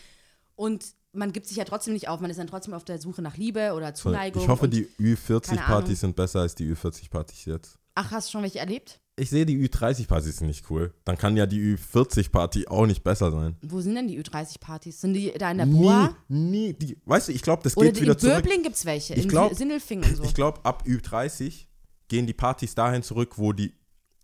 und 0.56 0.86
man 1.14 1.32
gibt 1.34 1.48
sich 1.48 1.58
ja 1.58 1.64
trotzdem 1.64 1.94
nicht 1.94 2.08
auf, 2.08 2.20
man 2.20 2.30
ist 2.30 2.38
dann 2.38 2.48
trotzdem 2.48 2.74
auf 2.74 2.84
der 2.86 3.00
Suche 3.00 3.22
nach 3.22 3.38
Liebe 3.38 3.74
oder 3.74 3.94
Zuneigung. 3.94 4.42
Ich 4.44 4.48
hoffe, 4.48 4.68
die 4.68 4.84
keine 4.86 5.08
Ahnung. 5.08 5.18
Ü40-Partys 5.18 6.00
sind 6.02 6.16
besser 6.16 6.42
als 6.42 6.56
die 6.56 6.72
Ü40-Partys 6.74 7.46
jetzt. 7.46 7.78
Ach, 7.96 8.12
hast 8.12 8.28
du 8.28 8.32
schon 8.34 8.44
welche 8.44 8.60
erlebt? 8.60 9.00
Ich 9.18 9.30
sehe 9.30 9.46
die 9.46 9.58
Ü30-Partys 9.68 10.42
nicht 10.42 10.70
cool. 10.70 10.94
Dann 11.04 11.18
kann 11.18 11.36
ja 11.36 11.46
die 11.46 11.76
Ü40-Party 11.76 12.68
auch 12.70 12.86
nicht 12.86 13.04
besser 13.04 13.32
sein. 13.32 13.58
Wo 13.62 13.82
sind 13.82 13.96
denn 13.96 14.08
die 14.08 14.22
Ü30-Partys? 14.22 15.02
Sind 15.02 15.14
die 15.14 15.32
da 15.38 15.52
in 15.52 15.58
der 15.58 15.66
Boa? 15.66 16.16
Nie, 16.30 16.70
nie. 16.70 16.74
Die, 16.74 16.98
weißt 17.06 17.28
du, 17.28 17.34
ich 17.34 17.42
glaube, 17.42 17.64
das 17.64 17.76
Oder 17.76 17.88
geht 17.88 17.98
in 17.98 18.04
wieder 18.04 18.18
zurück. 18.18 18.36
Böbling 18.44 18.64
gibt 18.64 18.76
es 18.78 18.86
welche, 18.86 19.16
Ich 19.16 19.24
in 19.24 19.30
glaub- 19.30 19.54
Sindelfingen 19.54 20.10
und 20.10 20.16
so. 20.18 20.24
Ich 20.24 20.34
glaube, 20.34 20.64
ab 20.64 20.84
Ü30 20.88 21.66
gehen 22.08 22.28
die 22.28 22.34
Partys 22.34 22.76
dahin 22.76 23.04
zurück, 23.04 23.38
wo 23.38 23.52
die 23.52 23.74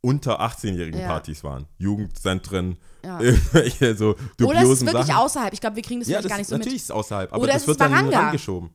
unter 0.05 0.39
18-jährigen 0.41 0.99
Ja. 1.01 1.07
Partys 1.07 1.43
waren. 1.43 1.65
Jugendzentren, 1.77 2.77
Ja. 3.03 3.19
irgendwelche 3.21 3.95
so 3.95 4.11
Oder 4.11 4.17
es 4.19 4.21
ist 4.23 4.39
dubiosen 4.39 4.87
wirklich 4.87 5.05
Sachen. 5.07 5.19
außerhalb. 5.19 5.53
Ich 5.53 5.61
glaube, 5.61 5.75
wir 5.75 5.83
kriegen 5.83 5.99
das 6.01 6.09
ja, 6.09 6.13
wirklich 6.17 6.23
das 6.23 6.29
gar 6.31 6.37
nicht 6.37 6.47
so 6.47 6.55
natürlich 6.55 6.73
mit. 6.73 6.81
ist 6.81 6.85
es 6.85 6.91
außerhalb, 6.91 7.33
aber 7.33 7.41
Oder 7.43 7.53
das 7.53 7.61
es 7.63 7.67
wird 7.67 7.81
ist 7.81 7.89
dann 7.91 8.09
rangeschoben. 8.13 8.69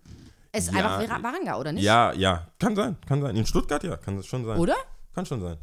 Es 0.53 0.65
ist 0.69 0.75
Ja. 0.75 0.99
einfach 0.99 1.23
Waranga, 1.23 1.59
oder 1.59 1.73
nicht? 1.73 1.85
Ja, 1.85 2.13
ja, 2.13 2.49
kann 2.59 2.75
sein, 2.75 2.97
kann 3.07 3.23
sein. 3.23 3.37
In 3.37 3.47
Stuttgart 3.47 3.83
ja, 3.85 3.97
kann 3.97 4.17
das 4.17 4.27
schon 4.27 4.45
sein. 4.45 4.59
Oder? 4.59 4.75
Kann 5.15 5.25
schon 5.27 5.41
sein. 5.41 5.57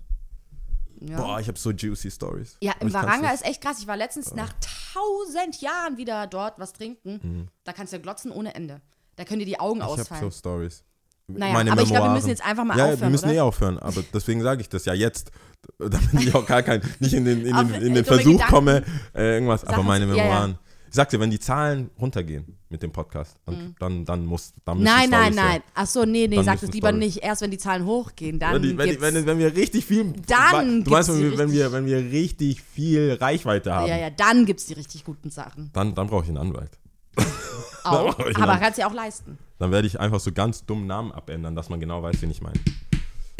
Ja. 1.01 1.17
Boah, 1.17 1.39
ich 1.39 1.47
habe 1.47 1.59
so 1.59 1.71
juicy 1.71 2.09
Stories. 2.09 2.57
Ja, 2.61 2.73
im 2.79 2.87
ich 2.87 2.93
Waranga 2.93 3.29
ist 3.31 3.45
echt 3.45 3.61
krass. 3.61 3.79
Ich 3.79 3.87
war 3.87 3.97
letztens 3.97 4.33
nach 4.33 4.51
tausend 4.93 5.61
Jahren 5.61 5.97
wieder 5.97 6.25
dort 6.27 6.57
was 6.57 6.73
trinken. 6.73 7.19
Mhm. 7.21 7.47
Da 7.65 7.73
kannst 7.73 7.93
du 7.93 7.97
ja 7.97 8.01
glotzen 8.01 8.31
ohne 8.31 8.55
Ende. 8.55 8.81
Da 9.15 9.23
können 9.25 9.39
dir 9.39 9.45
die 9.45 9.59
Augen 9.59 9.79
Ich 9.79 9.83
habe 9.83 9.93
ausfallen. 10.01 10.23
so 10.23 10.31
Stories. 10.31 10.83
Naja, 11.29 11.53
Meine 11.53 11.71
aber 11.73 11.81
ich 11.81 11.87
glaube, 11.89 11.93
wir 11.99 12.03
Memoiren. 12.05 12.13
müssen 12.15 12.29
jetzt 12.29 12.45
einfach 12.45 12.63
mal 12.63 12.77
ja, 12.77 12.85
aufhören, 12.85 13.01
wir 13.01 13.09
müssen 13.09 13.25
oder? 13.25 13.33
eh 13.35 13.39
aufhören, 13.41 13.79
aber 13.79 14.01
deswegen 14.13 14.41
sage 14.41 14.61
ich 14.61 14.69
das 14.69 14.85
ja 14.85 14.93
jetzt, 14.93 15.31
damit 15.77 16.13
ich 16.13 16.33
auch 16.33 16.45
gar 16.45 16.63
kein, 16.63 16.81
nicht 16.99 17.13
in 17.13 17.25
den, 17.25 17.45
in 17.45 17.53
den, 17.55 17.81
in 17.81 17.93
den 17.95 18.05
Versuch 18.05 18.31
Gedanken. 18.31 18.53
komme, 18.53 18.83
äh, 19.13 19.33
irgendwas, 19.33 19.63
aber 19.65 19.73
Sachen 19.77 19.87
meine 19.87 20.05
zu- 20.07 20.11
ja, 20.11 20.17
ja. 20.17 20.23
Memoiren. 20.23 20.57
Ich 20.89 20.95
sag 20.95 21.09
dir, 21.09 21.19
wenn 21.19 21.29
die 21.29 21.39
Zahlen 21.39 21.89
runtergehen 21.99 22.57
mit 22.69 22.81
dem 22.81 22.93
Podcast, 22.93 23.35
dann, 23.45 23.75
dann, 23.77 24.05
dann 24.05 24.25
muss, 24.25 24.53
dann 24.63 24.77
Mhm. 24.77 24.83
Nein, 24.85 25.09
nein, 25.09 25.33
Storys 25.33 25.35
her. 25.35 25.43
nein. 25.55 25.61
Ach 25.75 25.85
so, 25.85 26.05
nee, 26.05 26.27
nee, 26.29 26.35
Dann 26.37 26.45
sag 26.45 26.61
das 26.61 26.71
lieber 26.71 26.87
Storys. 26.89 27.05
nicht. 27.15 27.23
Erst 27.23 27.41
wenn 27.41 27.51
die 27.51 27.57
Zahlen 27.57 27.85
hochgehen, 27.85 28.39
dann 28.39 28.53
Wenn, 28.55 28.61
die, 28.61 28.77
wenn, 28.77 29.01
wenn, 29.01 29.25
wenn 29.25 29.37
wir 29.37 29.53
richtig 29.53 29.85
viel, 29.85 30.13
Dann 30.27 30.85
du 30.85 30.89
meinst, 30.91 31.09
gibt's 31.09 31.19
wenn 31.19 31.31
wir, 31.31 31.37
wenn, 31.37 31.51
wir, 31.51 31.71
wenn 31.73 31.85
wir 31.87 31.97
richtig 32.13 32.61
viel 32.63 33.17
Reichweite 33.19 33.73
haben, 33.75 33.87
ja, 33.89 33.97
ja, 33.97 34.09
dann 34.09 34.45
gibt's 34.45 34.65
die 34.67 34.73
richtig 34.75 35.03
guten 35.03 35.29
Sachen. 35.29 35.71
dann, 35.73 35.93
dann 35.93 36.07
brauche 36.07 36.23
ich 36.23 36.29
einen 36.29 36.37
Anwalt. 36.37 36.71
Auch. 37.83 38.17
aber 38.19 38.31
dann. 38.33 38.59
kannst 38.59 38.77
du 38.77 38.81
ja 38.81 38.89
auch 38.89 38.93
leisten. 38.93 39.37
Dann 39.59 39.71
werde 39.71 39.87
ich 39.87 39.99
einfach 39.99 40.19
so 40.19 40.31
ganz 40.31 40.65
dumm 40.65 40.87
Namen 40.87 41.11
abändern, 41.11 41.55
dass 41.55 41.69
man 41.69 41.79
genau 41.79 42.03
weiß, 42.03 42.21
wen 42.21 42.31
ich 42.31 42.41
meine. 42.41 42.59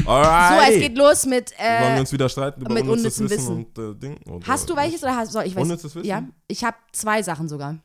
So, 0.02 0.08
Alright. 0.10 0.72
es 0.74 0.80
geht 0.80 0.96
los 0.96 1.26
mit. 1.26 1.50
Wollen 1.58 1.68
wir 1.82 1.96
Äh, 1.96 2.00
uns 2.00 2.12
wieder 2.12 2.28
streiten 2.30 2.62
über 2.62 2.72
mit 2.72 2.84
unnützes 2.84 3.18
unnützem 3.18 3.38
Wissen, 3.38 3.66
und 3.66 3.78
äh, 3.78 3.94
Ding? 3.94 4.16
Oder 4.26 4.46
hast 4.46 4.70
du 4.70 4.74
welches 4.74 5.02
oder 5.02 5.14
hast 5.16 5.32
soll 5.32 5.44
ich 5.44 5.54
weiß? 5.54 5.62
Unnützes 5.62 5.94
Wissen? 5.94 6.06
Ja, 6.06 6.22
ich 6.46 6.64
habe 6.64 6.76
zwei 6.92 7.22
Sachen 7.22 7.46
sogar. 7.48 7.76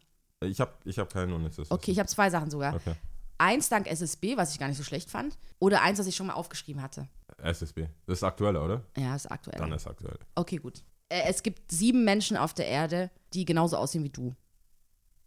Ich 0.42 0.62
habe 0.62 0.72
ich 0.86 0.98
hab 1.00 1.12
kein 1.12 1.34
unnützes 1.34 1.70
Okay, 1.70 1.92
ich 1.92 2.00
habe 2.00 2.08
zwei 2.08 2.30
Sachen 2.30 2.50
sogar. 2.50 2.76
Wissen. 2.76 2.92
Okay. 2.92 2.98
Eins 3.40 3.68
dank 3.68 3.88
SSB, 3.88 4.38
was 4.38 4.54
ich 4.54 4.60
gar 4.60 4.70
nicht 4.70 4.78
so 4.78 4.84
schlecht 4.84 5.10
fand. 5.10 5.38
Oder 5.60 5.82
eins, 5.82 5.98
das 5.98 6.08
ich 6.08 6.16
schon 6.16 6.28
mal 6.28 6.34
aufgeschrieben 6.34 6.82
hatte. 6.82 7.10
SSB. 7.42 7.88
Das 8.06 8.20
ist 8.20 8.24
aktueller, 8.24 8.64
oder? 8.64 8.84
Ja, 8.96 9.16
ist 9.16 9.30
aktuell. 9.30 9.58
Dann 9.60 9.72
ist 9.74 9.86
aktuell. 9.86 10.18
Okay, 10.36 10.58
gut. 10.58 10.82
Äh, 11.10 11.24
es 11.28 11.44
gibt 11.44 11.72
sieben 11.72 12.06
Menschen 12.06 12.38
auf 12.38 12.54
der 12.54 12.68
Erde, 12.68 13.12
die 13.34 13.44
genauso 13.44 13.76
aussehen 13.76 14.04
wie 14.06 14.10
du. 14.10 14.34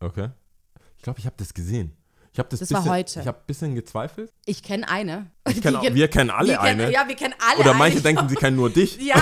Okay. 0.01 0.31
Ich 0.97 1.03
glaube, 1.03 1.19
ich 1.21 1.27
habe 1.27 1.37
das 1.39 1.55
gesehen. 1.55 1.97
Ich 2.33 2.39
habe 2.39 2.49
das, 2.51 2.61
Das 2.61 2.69
bisschen, 2.69 2.85
war 2.85 2.93
heute. 2.93 3.21
Ich 3.21 3.27
habe 3.27 3.39
ein 3.39 3.47
bisschen 3.47 3.75
gezweifelt. 3.75 4.31
Ich 4.45 4.63
kenne 4.63 4.87
eine. 4.89 5.31
Ich 5.49 5.63
kenn, 5.63 5.73
Die 5.81 5.89
auch- 5.91 5.95
wir 5.95 6.09
kennen 6.09 6.29
alle 6.31 6.49
wir 6.49 6.59
kennen, 6.59 6.81
eine. 6.83 6.93
Ja, 6.93 7.09
wir 7.09 7.17
kennen 7.17 7.35
alle 7.39 7.61
Oder 7.61 7.71
eine. 7.71 7.79
manche 7.79 8.01
denken, 8.03 8.29
sie 8.29 8.35
kennen 8.35 8.57
nur 8.57 8.69
dich. 8.71 8.99
Ja, 9.01 9.15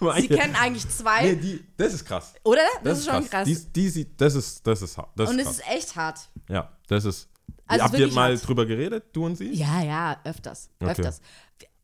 aber 0.00 0.14
sie 0.20 0.28
kennen 0.28 0.56
eigentlich 0.56 0.88
zwei. 0.88 1.22
Nee, 1.22 1.36
die, 1.36 1.64
das 1.76 1.92
ist 1.94 2.04
krass. 2.06 2.32
oder? 2.42 2.62
Das, 2.82 2.98
ist 3.00 3.04
schon 3.08 3.28
krass. 3.28 3.44
Die, 3.44 3.54
die, 3.72 3.88
sieht- 3.90 4.20
das 4.20 4.34
ist, 4.34 4.66
das 4.66 4.82
ist, 4.82 4.96
hart. 4.98 5.10
das 5.14 5.30
Und 5.30 5.38
ist 5.38 5.48
es 5.50 5.58
krass. 5.58 5.68
ist 5.68 5.76
echt 5.76 5.96
hart. 5.96 6.18
Ja, 6.48 6.76
das 6.88 7.04
ist. 7.04 7.28
Also 7.66 7.84
habt 7.84 7.98
ihr 7.98 8.08
mal 8.12 8.32
hart. 8.32 8.48
drüber 8.48 8.66
geredet, 8.66 9.04
du 9.12 9.26
und 9.26 9.36
sie? 9.36 9.52
Ja, 9.52 9.80
ja, 9.82 10.20
öfters. 10.24 10.68
Okay. 10.80 10.90
Öfters. 10.90 11.20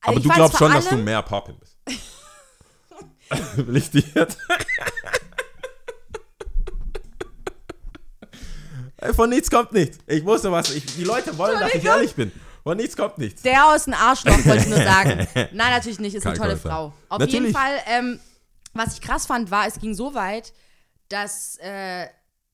Aber 0.01 0.17
Ich 0.17 0.23
du 0.25 0.29
glaubst 0.31 0.59
schon, 0.59 0.73
dass 0.73 0.89
du 0.89 0.97
mehr 0.97 1.23
Poppin 1.23 1.57
bist. 1.61 1.77
Will 3.57 3.77
ich 3.77 3.91
dir 3.91 4.03
jetzt? 4.15 4.39
Ey, 8.19 8.86
Von 9.15 9.31
nichts 9.31 9.51
kommt 9.51 9.73
nichts. 9.73 9.99
Ich 10.07 10.25
wusste 10.25 10.51
was. 10.51 10.75
Ich, 10.75 10.85
die 10.97 11.05
Leute 11.05 11.37
wollen, 11.37 11.59
dass 11.61 11.75
ich 11.75 11.85
ehrlich 11.85 12.15
bin. 12.15 12.33
Von 12.63 12.79
nichts 12.79 12.97
kommt 12.97 13.19
nichts. 13.19 13.43
Der 13.43 13.67
aus 13.69 13.85
dem 13.85 13.95
Arschloch, 13.95 14.45
wollte 14.45 14.65
ich 14.65 14.69
nur 14.69 14.79
sagen. 14.79 15.27
Nein, 15.35 15.71
natürlich 15.71 16.01
nicht, 16.01 16.15
ist 16.15 16.27
eine 16.27 16.37
Kann 16.37 16.49
tolle. 16.49 16.59
Frau. 16.59 16.93
Auf 17.09 17.19
Natürlich. 17.21 17.35
jeden 17.35 17.55
Fall, 17.55 17.79
ähm, 17.87 18.19
was 18.73 18.95
ich 18.95 19.01
krass 19.01 19.27
fand, 19.27 19.51
war, 19.51 19.69
es 19.69 19.79
ging 19.79 19.95
so 19.95 20.15
weit, 20.15 20.53
dass 21.09 21.59
äh, 21.59 22.07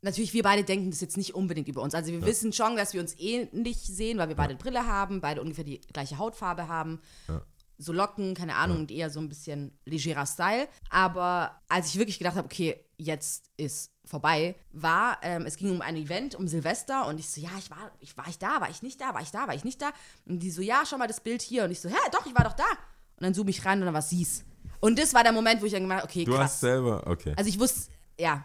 natürlich 0.03 0.35
wir 0.35 0.43
beide 0.43 0.65
denken 0.65 0.91
das 0.91 1.01
jetzt 1.01 1.17
nicht 1.17 1.35
unbedingt 1.35 1.69
über 1.69 1.81
uns. 1.81 1.95
Also 1.95 2.13
wir 2.13 2.25
wissen 2.27 2.53
schon, 2.53 2.77
dass 2.77 2.93
wir 2.93 3.01
uns 3.01 3.19
ähnlich 3.19 3.79
sehen, 3.79 4.19
weil 4.19 4.29
wir 4.29 4.37
beide 4.37 4.55
Brille 4.55 4.87
haben, 4.87 5.21
beide 5.21 5.41
ungefähr 5.41 5.65
die 5.65 5.81
gleiche 5.93 6.19
Hautfarbe 6.19 6.69
haben. 6.69 7.01
So 7.79 7.93
Locken, 7.93 8.35
keine 8.35 8.57
Ahnung, 8.57 8.79
und 8.79 8.91
eher 8.91 9.09
so 9.09 9.19
ein 9.19 9.29
bisschen 9.29 9.79
legerer 9.87 10.27
Style. 10.27 10.69
Aber 10.91 11.63
als 11.69 11.89
ich 11.89 11.99
wirklich 11.99 12.19
gedacht 12.19 12.37
habe, 12.37 12.45
okay, 12.45 12.85
jetzt 12.99 13.47
ist 13.57 13.92
vorbei, 14.13 14.55
war, 14.73 15.17
ähm, 15.23 15.47
es 15.47 15.57
ging 15.57 15.71
um 15.71 15.81
ein 15.81 15.97
Event, 15.97 16.35
um 16.35 16.47
Silvester 16.47 17.07
und 17.09 17.19
ich 17.19 17.31
so, 17.31 17.41
ja, 17.41 17.49
ich 17.59 17.71
war, 17.71 17.91
ich 18.01 18.15
war 18.17 18.29
ich 18.29 18.39
da, 18.39 18.61
war 18.61 18.69
ich 18.69 18.83
nicht 18.83 19.01
da, 19.01 19.15
war 19.15 19.23
ich 19.23 19.31
da, 19.31 19.49
war 19.49 19.55
ich 19.55 19.65
nicht 19.65 19.81
da? 19.81 19.91
Und 20.27 20.41
die 20.41 20.51
so, 20.51 20.61
ja, 20.61 20.83
schau 20.87 20.99
mal 20.99 21.07
das 21.09 21.21
Bild 21.21 21.41
hier. 21.41 21.65
Und 21.65 21.71
ich 21.71 21.81
so, 21.81 21.89
hä, 21.89 21.97
doch, 22.13 22.27
ich 22.27 22.37
war 22.37 22.45
doch 22.45 22.53
da. 22.53 22.65
Und 23.17 23.23
dann 23.25 23.33
zoome 23.33 23.49
ich 23.49 23.65
rein 23.65 23.79
und 23.81 23.87
dann 23.87 23.95
war 23.95 24.03
sie's. 24.03 24.45
Und 24.81 24.99
das 24.99 25.15
war 25.15 25.23
der 25.23 25.33
Moment, 25.33 25.63
wo 25.63 25.65
ich 25.65 25.73
dann 25.73 25.81
gemacht 25.83 26.03
habe, 26.03 26.09
okay, 26.11 26.25
Du 26.25 26.33
hast 26.33 26.39
krass. 26.39 26.61
selber, 26.61 27.07
okay. 27.07 27.33
Also 27.37 27.49
ich 27.49 27.59
wusste, 27.59 27.91
ja, 28.19 28.45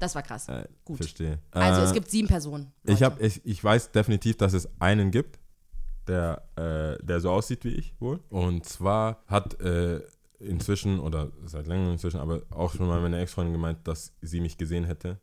das 0.00 0.14
war 0.14 0.22
krass. 0.22 0.48
Äh, 0.48 0.66
Gut. 0.84 0.96
Verstehe. 0.96 1.38
Also 1.50 1.82
Äh, 1.82 1.84
es 1.84 1.92
gibt 1.92 2.10
sieben 2.10 2.28
Personen. 2.28 2.72
Ich, 2.84 3.02
hab, 3.02 3.20
ich, 3.20 3.44
ich 3.44 3.62
weiß 3.62 3.90
definitiv, 3.92 4.38
dass 4.38 4.54
es 4.54 4.66
einen 4.80 5.10
gibt, 5.10 5.38
der, 6.06 6.42
äh, 6.56 7.04
der 7.04 7.20
so 7.20 7.30
aussieht 7.30 7.64
wie 7.64 7.74
ich 7.74 7.94
wohl. 8.00 8.20
Und 8.30 8.64
zwar 8.66 9.22
hat 9.26 9.60
äh, 9.60 10.00
inzwischen, 10.42 11.00
oder 11.00 11.32
seit 11.44 11.66
längerem 11.66 11.92
inzwischen, 11.92 12.20
aber 12.20 12.42
auch 12.50 12.72
schon 12.74 12.86
mal 12.86 13.00
meine 13.00 13.20
Ex-Freundin 13.20 13.52
gemeint, 13.52 13.86
dass 13.86 14.14
sie 14.20 14.40
mich 14.40 14.58
gesehen 14.58 14.84
hätte. 14.84 15.18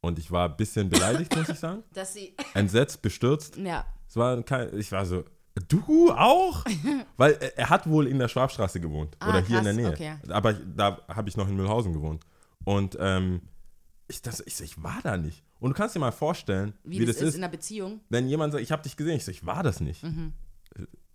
Und 0.00 0.18
ich 0.18 0.30
war 0.30 0.48
ein 0.48 0.56
bisschen 0.56 0.88
beleidigt, 0.88 1.36
muss 1.36 1.48
ich 1.48 1.58
sagen. 1.58 1.82
Dass 1.92 2.14
sie, 2.14 2.34
Entsetzt, 2.54 3.02
bestürzt. 3.02 3.56
ja. 3.58 3.84
Es 4.08 4.16
war 4.16 4.42
kein, 4.42 4.76
ich 4.78 4.90
war 4.92 5.04
so, 5.04 5.24
du 5.68 6.10
auch? 6.10 6.64
Weil 7.16 7.32
er, 7.34 7.58
er 7.58 7.70
hat 7.70 7.88
wohl 7.88 8.06
in 8.06 8.18
der 8.18 8.28
Schwabstraße 8.28 8.80
gewohnt. 8.80 9.16
Ah, 9.20 9.28
oder 9.28 9.40
hier 9.46 9.58
in 9.58 9.64
der 9.64 9.74
krass, 9.74 9.98
Nähe. 9.98 10.16
okay. 10.16 10.32
Aber 10.32 10.54
da 10.54 11.00
habe 11.08 11.28
ich 11.28 11.36
noch 11.36 11.48
in 11.48 11.56
Mühlhausen 11.56 11.92
gewohnt. 11.92 12.24
Und 12.64 12.96
ähm, 12.98 13.42
ich, 14.08 14.22
das, 14.22 14.40
ich, 14.46 14.56
so, 14.56 14.64
ich 14.64 14.82
war 14.82 14.98
da 15.02 15.16
nicht. 15.16 15.44
Und 15.60 15.70
du 15.70 15.76
kannst 15.76 15.94
dir 15.94 16.00
mal 16.00 16.12
vorstellen, 16.12 16.72
Wie, 16.82 17.04
das, 17.04 17.16
ist 17.16 17.34
in 17.34 17.44
einer 17.44 17.50
Beziehung. 17.50 18.00
wenn 18.08 18.26
jemand 18.28 18.52
sagt, 18.52 18.64
ich 18.64 18.72
habe 18.72 18.82
dich 18.82 18.96
gesehen, 18.96 19.16
ich 19.16 19.24
so, 19.24 19.30
ich 19.30 19.44
war 19.44 19.62
das 19.62 19.80
nicht. 19.80 20.02
Mhm. 20.02 20.32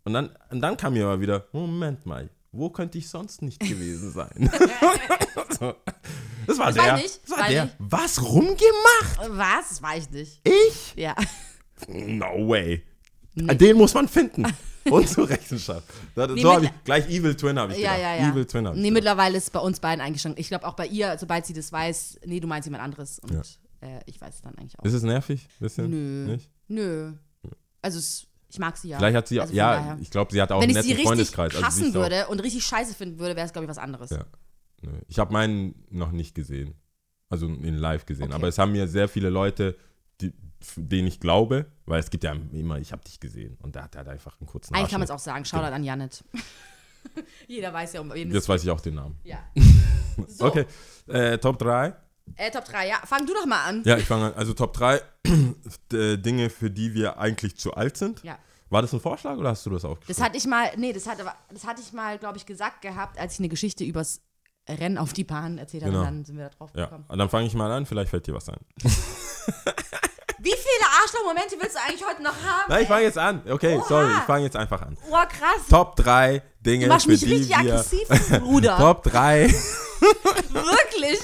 Und, 0.03 0.13
dann, 0.13 0.29
und 0.51 0.61
dann 0.61 0.77
kam 0.77 0.93
mir 0.93 1.05
aber 1.05 1.19
wieder, 1.19 1.47
Moment 1.51 2.05
mal, 2.05 2.29
wo 2.55 2.69
könnte 2.69 2.97
ich 2.97 3.09
sonst 3.09 3.41
nicht 3.41 3.59
gewesen 3.67 4.11
sein? 4.11 4.49
so. 5.59 5.73
Das 6.47 6.57
war 6.59 6.67
Das 6.67 6.77
war 6.77 6.85
der. 6.85 6.95
nicht, 6.97 7.19
das 7.23 7.31
war 7.31 7.39
war 7.39 7.49
der. 7.49 7.63
nicht. 7.65 7.75
Was 7.79 8.21
rumgemacht? 8.23 9.19
Was? 9.29 9.69
Das 9.69 9.81
war 9.81 9.97
ich 9.97 10.09
nicht. 10.11 10.41
Ich? 10.47 10.93
Ja. 10.95 11.15
No 11.87 12.47
way. 12.47 12.83
Den 13.35 13.77
muss 13.77 13.93
man 13.93 14.07
finden. 14.07 14.45
Und 14.89 15.09
zur 15.09 15.27
Rechenschaft. 15.27 15.83
Da, 16.13 16.27
Nee, 16.27 16.41
so 16.41 16.53
habe 16.53 16.65
ich, 16.65 16.71
gleich 16.83 17.09
Evil 17.09 17.35
Twin 17.35 17.57
habe 17.57 17.73
ich 17.73 17.79
Ja, 17.79 17.95
gedacht. 17.95 18.01
ja, 18.19 18.23
ja. 18.27 18.31
Evil 18.31 18.45
Twin 18.45 18.67
habe 18.67 18.77
ich 18.77 18.83
Nee, 18.83 18.91
mittlerweile 18.91 19.35
ist 19.37 19.45
es 19.45 19.49
bei 19.49 19.59
uns 19.59 19.79
beiden 19.79 19.99
eingeschränkt. 19.99 20.37
Ich 20.39 20.47
glaube 20.47 20.65
auch 20.67 20.75
bei 20.75 20.85
ihr, 20.85 21.17
sobald 21.17 21.45
sie 21.47 21.53
das 21.53 21.71
weiß, 21.71 22.19
nee, 22.25 22.39
du 22.39 22.47
meinst 22.47 22.67
jemand 22.67 22.83
anderes. 22.83 23.17
Und 23.19 23.33
Ja. 23.33 23.41
äh, 23.81 24.01
ich 24.05 24.21
weiß 24.21 24.35
es 24.35 24.41
dann 24.41 24.55
eigentlich 24.57 24.77
auch. 24.79 24.83
Ist 24.85 24.93
es 24.93 25.01
nervig? 25.01 25.47
Bisschen? 25.59 25.89
Nö. 25.89 26.31
Nicht? 26.33 26.51
Nö. 26.67 27.13
Also 27.81 27.97
es, 27.97 28.27
ich 28.55 28.59
mag 28.59 28.77
sie 28.77 28.89
ja. 28.89 28.97
Vielleicht 28.97 29.15
hat 29.17 29.27
sie, 29.27 29.39
Also 29.39 29.53
ja, 29.53 29.75
daher. 29.75 29.97
ich 30.01 30.09
glaube, 30.09 30.31
sie 30.33 30.41
hat 30.41 30.51
auch 30.51 30.61
Wenn 30.61 30.69
einen 30.69 30.77
ich 30.77 30.83
sie 30.83 30.89
netten 30.89 31.07
richtig 31.07 31.07
Freundeskreis. 31.35 31.45
Also 31.51 31.59
sie 31.59 31.65
hassen 31.65 31.83
ist 31.89 31.97
auch- 31.97 32.01
würde 32.01 32.27
und 32.27 32.39
richtig 32.41 32.65
scheiße 32.65 32.93
finden 32.95 33.19
würde, 33.19 33.35
wäre 33.35 33.45
es, 33.45 33.53
glaube 33.53 33.65
ich, 33.65 33.69
was 33.69 33.77
anderes. 33.77 34.09
Ja. 34.11 34.25
Ich 35.07 35.19
habe 35.19 35.33
meinen 35.33 35.85
noch 35.89 36.11
nicht 36.11 36.35
gesehen. 36.35 36.75
Also 37.29 37.47
in 37.47 37.75
live 37.75 38.05
gesehen. 38.05 38.25
Okay. 38.27 38.33
Aber 38.35 38.47
es 38.47 38.57
haben 38.57 38.71
mir 38.71 38.87
sehr 38.87 39.07
viele 39.09 39.29
Leute, 39.29 39.75
die, 40.21 40.31
denen 40.75 41.07
ich 41.07 41.19
glaube, 41.19 41.65
weil 41.85 41.99
es 41.99 42.09
gibt 42.09 42.23
ja 42.23 42.33
immer, 42.51 42.77
ich 42.79 42.91
habe 42.91 43.03
dich 43.03 43.19
gesehen. 43.19 43.57
Und 43.61 43.75
der 43.75 43.83
hat 43.83 43.95
halt 43.95 44.07
einfach 44.07 44.39
einen 44.39 44.47
kurzen 44.47 44.73
Eigentlich 44.75 44.91
kann 44.91 44.99
man 44.99 45.05
es 45.05 45.11
auch 45.11 45.19
sagen. 45.19 45.43
Shoutout 45.43 45.73
an 45.73 45.83
Janet. 45.83 46.23
Jeder 47.47 47.73
weiß 47.73 47.93
ja, 47.93 48.01
um 48.01 48.13
wen 48.13 48.27
es 48.29 48.33
Jetzt 48.33 48.49
weiß 48.49 48.63
ich 48.63 48.69
auch 48.69 48.81
den 48.81 48.95
Namen. 48.95 49.19
Ja. 49.23 49.39
So, 50.29 50.45
Okay, 50.45 50.65
äh, 51.07 51.37
Top 51.39 51.59
3. 51.59 51.93
äh, 52.37 52.49
Top 52.49 52.63
3, 52.63 52.87
ja. 52.87 52.95
Fang 53.03 53.25
du 53.25 53.33
doch 53.33 53.45
mal 53.45 53.65
an. 53.65 53.83
Ja, 53.85 53.97
ich 53.97 54.05
fange 54.05 54.27
an. 54.27 54.33
Also 54.35 54.53
Top 54.53 54.71
3 54.71 54.95
äh, 54.95 55.01
Dinge, 55.91 56.49
für 56.49 56.69
die 56.69 56.93
wir 56.93 57.19
eigentlich 57.19 57.57
zu 57.57 57.73
alt 57.73 57.97
sind. 57.97 58.23
Ja. 58.23 58.37
War 58.69 58.81
das 58.81 58.93
ein 58.93 58.99
Vorschlag 58.99 59.37
oder 59.37 59.49
hast 59.49 59.65
du 59.65 59.69
das 59.69 59.85
aufgeschrieben? 59.85 60.15
Das 60.17 60.25
hatte 60.25 60.37
ich 60.37 60.45
mal, 60.47 60.71
nee, 60.77 60.91
das, 60.91 61.07
hat, 61.07 61.19
aber- 61.21 61.35
das 61.53 61.65
hatte 61.65 61.81
ich 61.81 61.93
mal, 61.93 62.17
glaube 62.17 62.37
ich, 62.37 62.45
gesagt 62.45 62.81
gehabt, 62.81 63.19
als 63.19 63.33
ich 63.33 63.39
eine 63.39 63.49
Geschichte 63.49 63.83
übers 63.83 64.21
Rennen 64.67 64.97
auf 64.97 65.13
die 65.13 65.23
Bahn 65.23 65.57
erzählt 65.59 65.83
habe. 65.83 65.91
Genau. 65.91 66.01
Und 66.01 66.07
dann 66.07 66.25
sind 66.25 66.37
wir 66.37 66.45
da 66.45 66.55
drauf 66.55 66.71
ja, 66.75 66.85
gekommen. 66.85 67.05
und 67.07 67.17
dann 67.19 67.29
fange 67.29 67.45
ich 67.45 67.53
mal 67.53 67.71
an, 67.71 67.85
vielleicht 67.85 68.09
fällt 68.09 68.25
dir 68.25 68.33
was 68.33 68.49
ein. 68.49 68.57
Wie 70.39 70.51
viele 70.51 70.85
Arschloch-Momente 71.01 71.55
willst 71.59 71.75
du 71.75 71.79
eigentlich 71.81 72.05
heute 72.07 72.21
noch 72.23 72.33
haben? 72.33 72.69
Nein, 72.69 72.83
ich 72.83 72.87
fange 72.87 73.03
jetzt 73.03 73.17
an. 73.17 73.41
Okay, 73.49 73.77
Oha. 73.77 73.85
sorry, 73.87 74.11
ich 74.11 74.23
fange 74.23 74.43
jetzt 74.45 74.55
einfach 74.55 74.81
an. 74.81 74.97
Oh, 75.09 75.13
krass. 75.13 75.67
Top 75.69 75.95
3 75.95 76.41
Dinge, 76.59 76.85
du 76.85 76.89
machst 76.89 77.07
mich 77.07 77.23
richtig 77.25 77.55
aggressiv, 77.55 78.07
Bruder. 78.39 78.77
Top 78.79 79.03
3. 79.03 79.47
Wirklich. 80.51 81.19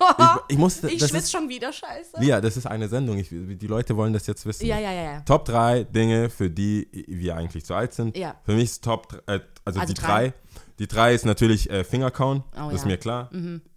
Ich, 0.00 0.26
ich 0.48 0.58
musste, 0.58 0.88
ich 0.88 0.98
schwitze 0.98 1.16
ist, 1.18 1.32
schon 1.32 1.48
wieder, 1.48 1.72
scheiße. 1.72 2.18
Lia, 2.18 2.40
das 2.40 2.56
ist 2.56 2.66
eine 2.66 2.88
Sendung. 2.88 3.18
Ich, 3.18 3.28
die 3.30 3.66
Leute 3.66 3.96
wollen 3.96 4.12
das 4.12 4.26
jetzt 4.26 4.46
wissen. 4.46 4.66
Ja, 4.66 4.78
ja, 4.78 4.92
ja, 4.92 5.02
ja. 5.02 5.20
Top 5.20 5.44
3 5.44 5.84
Dinge, 5.84 6.30
für 6.30 6.50
die 6.50 6.88
wir 7.08 7.36
eigentlich 7.36 7.64
zu 7.64 7.74
alt 7.74 7.92
sind. 7.92 8.16
Ja. 8.16 8.34
Für 8.44 8.52
mich 8.52 8.64
ist 8.64 8.84
Top, 8.84 9.22
äh, 9.26 9.40
also, 9.64 9.80
Also 9.80 9.92
die 9.92 10.00
drei. 10.00 10.28
3. 10.28 10.34
Die 10.80 10.88
3 10.88 11.12
ist 11.14 11.26
natürlich 11.26 11.68
äh, 11.68 11.84
Fingerkauen. 11.84 12.42
Oh, 12.54 12.64
das 12.70 12.76
ist 12.76 12.80
ja. 12.82 12.86
mir 12.88 12.96
klar. 12.96 13.30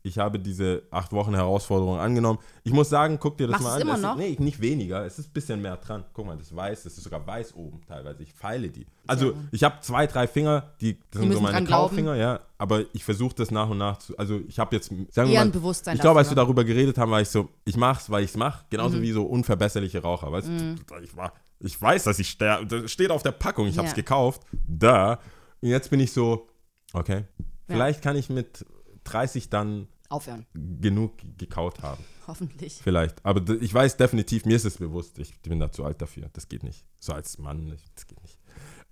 Ich 0.03 0.17
habe 0.17 0.39
diese 0.39 0.83
8 0.89 1.11
Wochen 1.11 1.35
Herausforderung 1.35 1.97
angenommen. 1.99 2.39
Ich 2.63 2.71
muss 2.71 2.87
sagen, 2.87 3.17
guck 3.19 3.37
dir 3.37 3.47
das 3.47 3.61
Machst 3.61 3.65
mal 3.65 3.71
an. 3.73 3.77
es 3.77 3.83
immer 3.83 3.95
Es 3.95 4.01
noch? 4.01 4.17
Ist, 4.17 4.39
nee, 4.39 4.43
nicht 4.45 4.61
weniger. 4.61 5.05
Es 5.05 5.19
ist 5.19 5.27
ein 5.29 5.33
bisschen 5.33 5.61
mehr 5.61 5.75
dran. 5.75 6.05
Guck 6.13 6.25
mal, 6.27 6.37
das 6.37 6.47
ist 6.47 6.55
weiß, 6.55 6.83
das 6.83 6.97
ist 6.97 7.03
sogar 7.03 7.27
weiß 7.27 7.55
oben 7.55 7.81
teilweise. 7.85 8.23
Ich 8.23 8.33
feile 8.33 8.69
die. 8.69 8.85
Also 9.05 9.33
ich 9.51 9.65
habe 9.65 9.75
zwei, 9.81 10.07
drei 10.07 10.27
Finger, 10.27 10.71
die, 10.79 10.97
das 11.11 11.21
sind 11.21 11.33
so 11.33 11.41
meine. 11.41 11.67
Kaufinger, 11.67 12.15
ja. 12.15 12.39
Aber 12.57 12.83
ich 12.93 13.03
versuche 13.03 13.35
das 13.35 13.51
nach 13.51 13.69
und 13.69 13.79
nach 13.79 13.97
zu. 13.97 14.17
Also 14.17 14.39
ich 14.47 14.57
habe 14.57 14.73
jetzt, 14.73 14.87
sagen 15.11 15.29
wir 15.29 15.35
mal, 15.39 15.41
ein 15.41 15.51
Bewusstsein 15.51 15.95
ich 15.95 16.01
glaube, 16.01 16.19
als 16.19 16.29
wir 16.29 16.35
darüber 16.37 16.63
geredet 16.63 16.97
haben, 16.97 17.11
war 17.11 17.19
ich 17.19 17.27
so, 17.27 17.49
ich 17.65 17.75
mach's, 17.75 18.09
weil 18.09 18.23
ich's 18.23 18.37
mach. 18.37 18.63
Genauso 18.69 18.95
Mhm. 18.95 19.01
wie 19.01 19.11
so 19.11 19.23
unverbesserliche 19.25 20.01
Raucher. 20.01 20.31
Weißt 20.31 20.47
du, 20.47 20.75
ich, 21.03 21.17
war, 21.17 21.33
ich 21.59 21.81
weiß, 21.81 22.05
dass 22.05 22.17
ich 22.19 22.29
sterbe. 22.29 22.65
Das 22.65 22.89
steht 22.89 23.11
auf 23.11 23.23
der 23.23 23.33
Packung, 23.33 23.67
ich 23.67 23.75
Ja. 23.75 23.83
gekauft. 23.91 24.43
Da. 24.65 25.19
Und 25.61 25.67
jetzt 25.67 25.89
bin 25.89 25.99
ich 25.99 26.13
so, 26.13 26.47
okay. 26.93 27.25
Vielleicht 27.67 28.01
kann 28.01 28.15
ich 28.15 28.29
mit 28.29 28.65
30 29.05 29.49
dann 29.49 29.87
Aufhören. 30.09 30.45
genug 30.53 31.13
gekaut 31.37 31.81
haben. 31.81 32.03
Hoffentlich. 32.27 32.79
Vielleicht. 32.81 33.25
Aber 33.25 33.41
ich 33.61 33.73
weiß 33.73 33.97
definitiv, 33.97 34.45
mir 34.45 34.55
ist 34.55 34.65
es 34.65 34.77
bewusst, 34.77 35.19
ich 35.19 35.39
bin 35.41 35.59
da 35.59 35.71
zu 35.71 35.83
alt 35.83 36.01
dafür. 36.01 36.29
Das 36.33 36.47
geht 36.47 36.63
nicht. 36.63 36.85
So 36.99 37.13
als 37.13 37.37
Mann, 37.37 37.69
das 37.95 38.07
geht 38.07 38.21
nicht. 38.21 38.39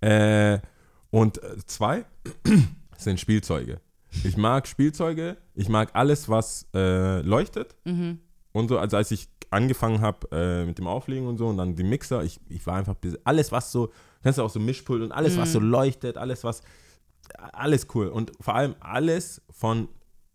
Äh, 0.00 0.60
und 1.10 1.42
äh, 1.42 1.56
zwei 1.66 2.04
sind 2.98 3.20
Spielzeuge. 3.20 3.80
Ich 4.24 4.36
mag 4.36 4.66
Spielzeuge, 4.66 5.38
ich 5.54 5.68
mag 5.68 5.90
alles, 5.94 6.28
was 6.28 6.66
äh, 6.74 7.22
leuchtet. 7.22 7.76
Und 8.52 8.68
so, 8.68 8.78
also 8.78 8.96
als 8.98 9.10
ich 9.10 9.28
angefangen 9.50 10.00
habe 10.00 10.28
äh, 10.32 10.66
mit 10.66 10.78
dem 10.78 10.86
Auflegen 10.86 11.26
und 11.26 11.38
so 11.38 11.48
und 11.48 11.56
dann 11.56 11.76
die 11.76 11.82
Mixer, 11.82 12.22
ich, 12.22 12.40
ich 12.48 12.66
war 12.66 12.76
einfach 12.76 12.96
alles, 13.24 13.52
was 13.52 13.72
so, 13.72 13.92
kennst 14.22 14.38
du 14.38 14.42
auch 14.42 14.50
so 14.50 14.60
Mischpult 14.60 15.02
und 15.02 15.12
alles, 15.12 15.36
was 15.36 15.52
so 15.52 15.60
leuchtet, 15.60 16.16
alles, 16.16 16.44
was, 16.44 16.62
alles 17.38 17.86
cool. 17.94 18.08
Und 18.08 18.32
vor 18.40 18.54
allem 18.54 18.74
alles 18.80 19.42
von 19.50 19.88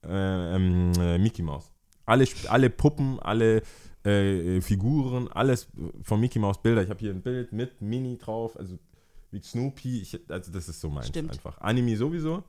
äh, 0.04 0.56
äh, 0.56 1.18
Mickey 1.18 1.42
Mouse. 1.42 1.72
Alle, 2.06 2.26
alle 2.48 2.70
Puppen, 2.70 3.20
alle 3.20 3.62
äh, 4.04 4.62
Figuren, 4.62 5.28
alles 5.28 5.68
von 6.02 6.20
Mickey 6.20 6.40
Mouse 6.40 6.62
Bilder. 6.62 6.84
Ich 6.84 6.90
habe 6.90 7.00
hier 7.00 7.12
ein 7.12 7.22
Bild 7.22 7.52
mit 7.52 7.82
Mini 7.82 8.18
drauf, 8.18 8.58
also 8.58 8.78
wie 9.32 9.42
Snoopy. 9.42 10.02
Ich, 10.02 10.20
also 10.30 10.52
das 10.52 10.70
ist 10.70 10.80
so 10.80 10.90
meins 10.90 11.08
Stimmt. 11.08 11.32
einfach. 11.32 11.60
Anime 11.60 11.98
sowieso, 11.98 12.44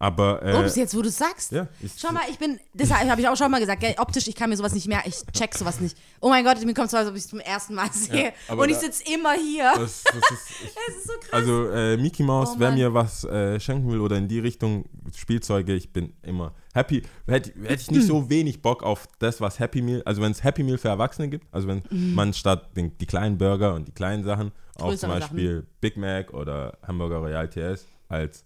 aber 0.00 0.42
äh, 0.42 0.56
Ups, 0.64 0.76
jetzt 0.76 0.96
wo 0.96 1.02
du 1.02 1.10
sagst. 1.10 1.52
ja, 1.52 1.68
ich, 1.82 1.92
Schau 1.98 2.10
mal, 2.10 2.22
ich 2.30 2.38
bin, 2.38 2.58
deshalb 2.72 3.06
habe 3.08 3.20
ich 3.20 3.28
auch 3.28 3.36
schon 3.36 3.50
mal 3.50 3.60
gesagt, 3.60 3.82
gell, 3.82 3.94
optisch, 3.98 4.26
ich 4.28 4.34
kann 4.34 4.48
mir 4.48 4.56
sowas 4.56 4.72
nicht 4.72 4.88
mehr, 4.88 5.02
ich 5.04 5.16
check 5.34 5.54
sowas 5.54 5.78
nicht. 5.78 5.94
Oh 6.22 6.30
mein 6.30 6.42
Gott, 6.42 6.64
mir 6.64 6.72
kommt 6.72 6.90
so, 6.90 6.96
als 6.96 7.06
ob 7.06 7.14
ich 7.14 7.20
es 7.20 7.28
zum 7.28 7.38
ersten 7.38 7.74
Mal 7.74 7.92
sehe. 7.92 8.32
aber 8.48 8.62
und 8.62 8.70
ich 8.70 8.78
sitze 8.78 9.04
immer 9.12 9.34
hier. 9.34 9.70
das, 9.76 10.02
das 10.04 10.14
ist, 10.16 10.50
Es 10.88 10.96
ist 10.96 11.06
so 11.06 11.12
krass. 11.20 11.32
Also 11.32 11.68
äh, 11.68 11.98
Mickey 11.98 12.22
Mouse, 12.22 12.52
Oh 12.52 12.56
wer 12.58 12.72
mir 12.72 12.94
was 12.94 13.24
äh, 13.24 13.60
schenken 13.60 13.90
will 13.92 14.00
oder 14.00 14.16
in 14.16 14.26
die 14.26 14.38
Richtung 14.38 14.86
Spielzeuge, 15.14 15.74
ich 15.74 15.92
bin 15.92 16.14
immer 16.22 16.54
happy. 16.72 17.02
Hätte, 17.26 17.52
hätte 17.62 17.82
ich 17.82 17.90
nicht 17.90 18.06
so 18.06 18.30
wenig 18.30 18.62
Bock 18.62 18.82
auf 18.82 19.06
das, 19.18 19.38
was 19.42 19.58
Happy 19.58 19.82
Meal, 19.82 20.02
also 20.06 20.22
wenn 20.22 20.32
es 20.32 20.42
Happy 20.42 20.62
Meal 20.62 20.78
für 20.78 20.88
Erwachsene 20.88 21.28
gibt, 21.28 21.46
also 21.52 21.68
wenn 21.68 21.82
man 21.90 22.32
statt 22.32 22.74
den, 22.74 22.96
die 22.96 23.06
kleinen 23.06 23.36
Burger 23.36 23.74
und 23.74 23.86
die 23.86 23.92
kleinen 23.92 24.24
Sachen 24.24 24.52
auch 24.76 24.94
zum 24.94 25.10
Beispiel 25.10 25.66
Big 25.82 25.98
Mac 25.98 26.32
oder 26.32 26.78
Hamburger 26.86 27.18
Royal 27.18 27.50
TS 27.50 27.86
als 28.08 28.44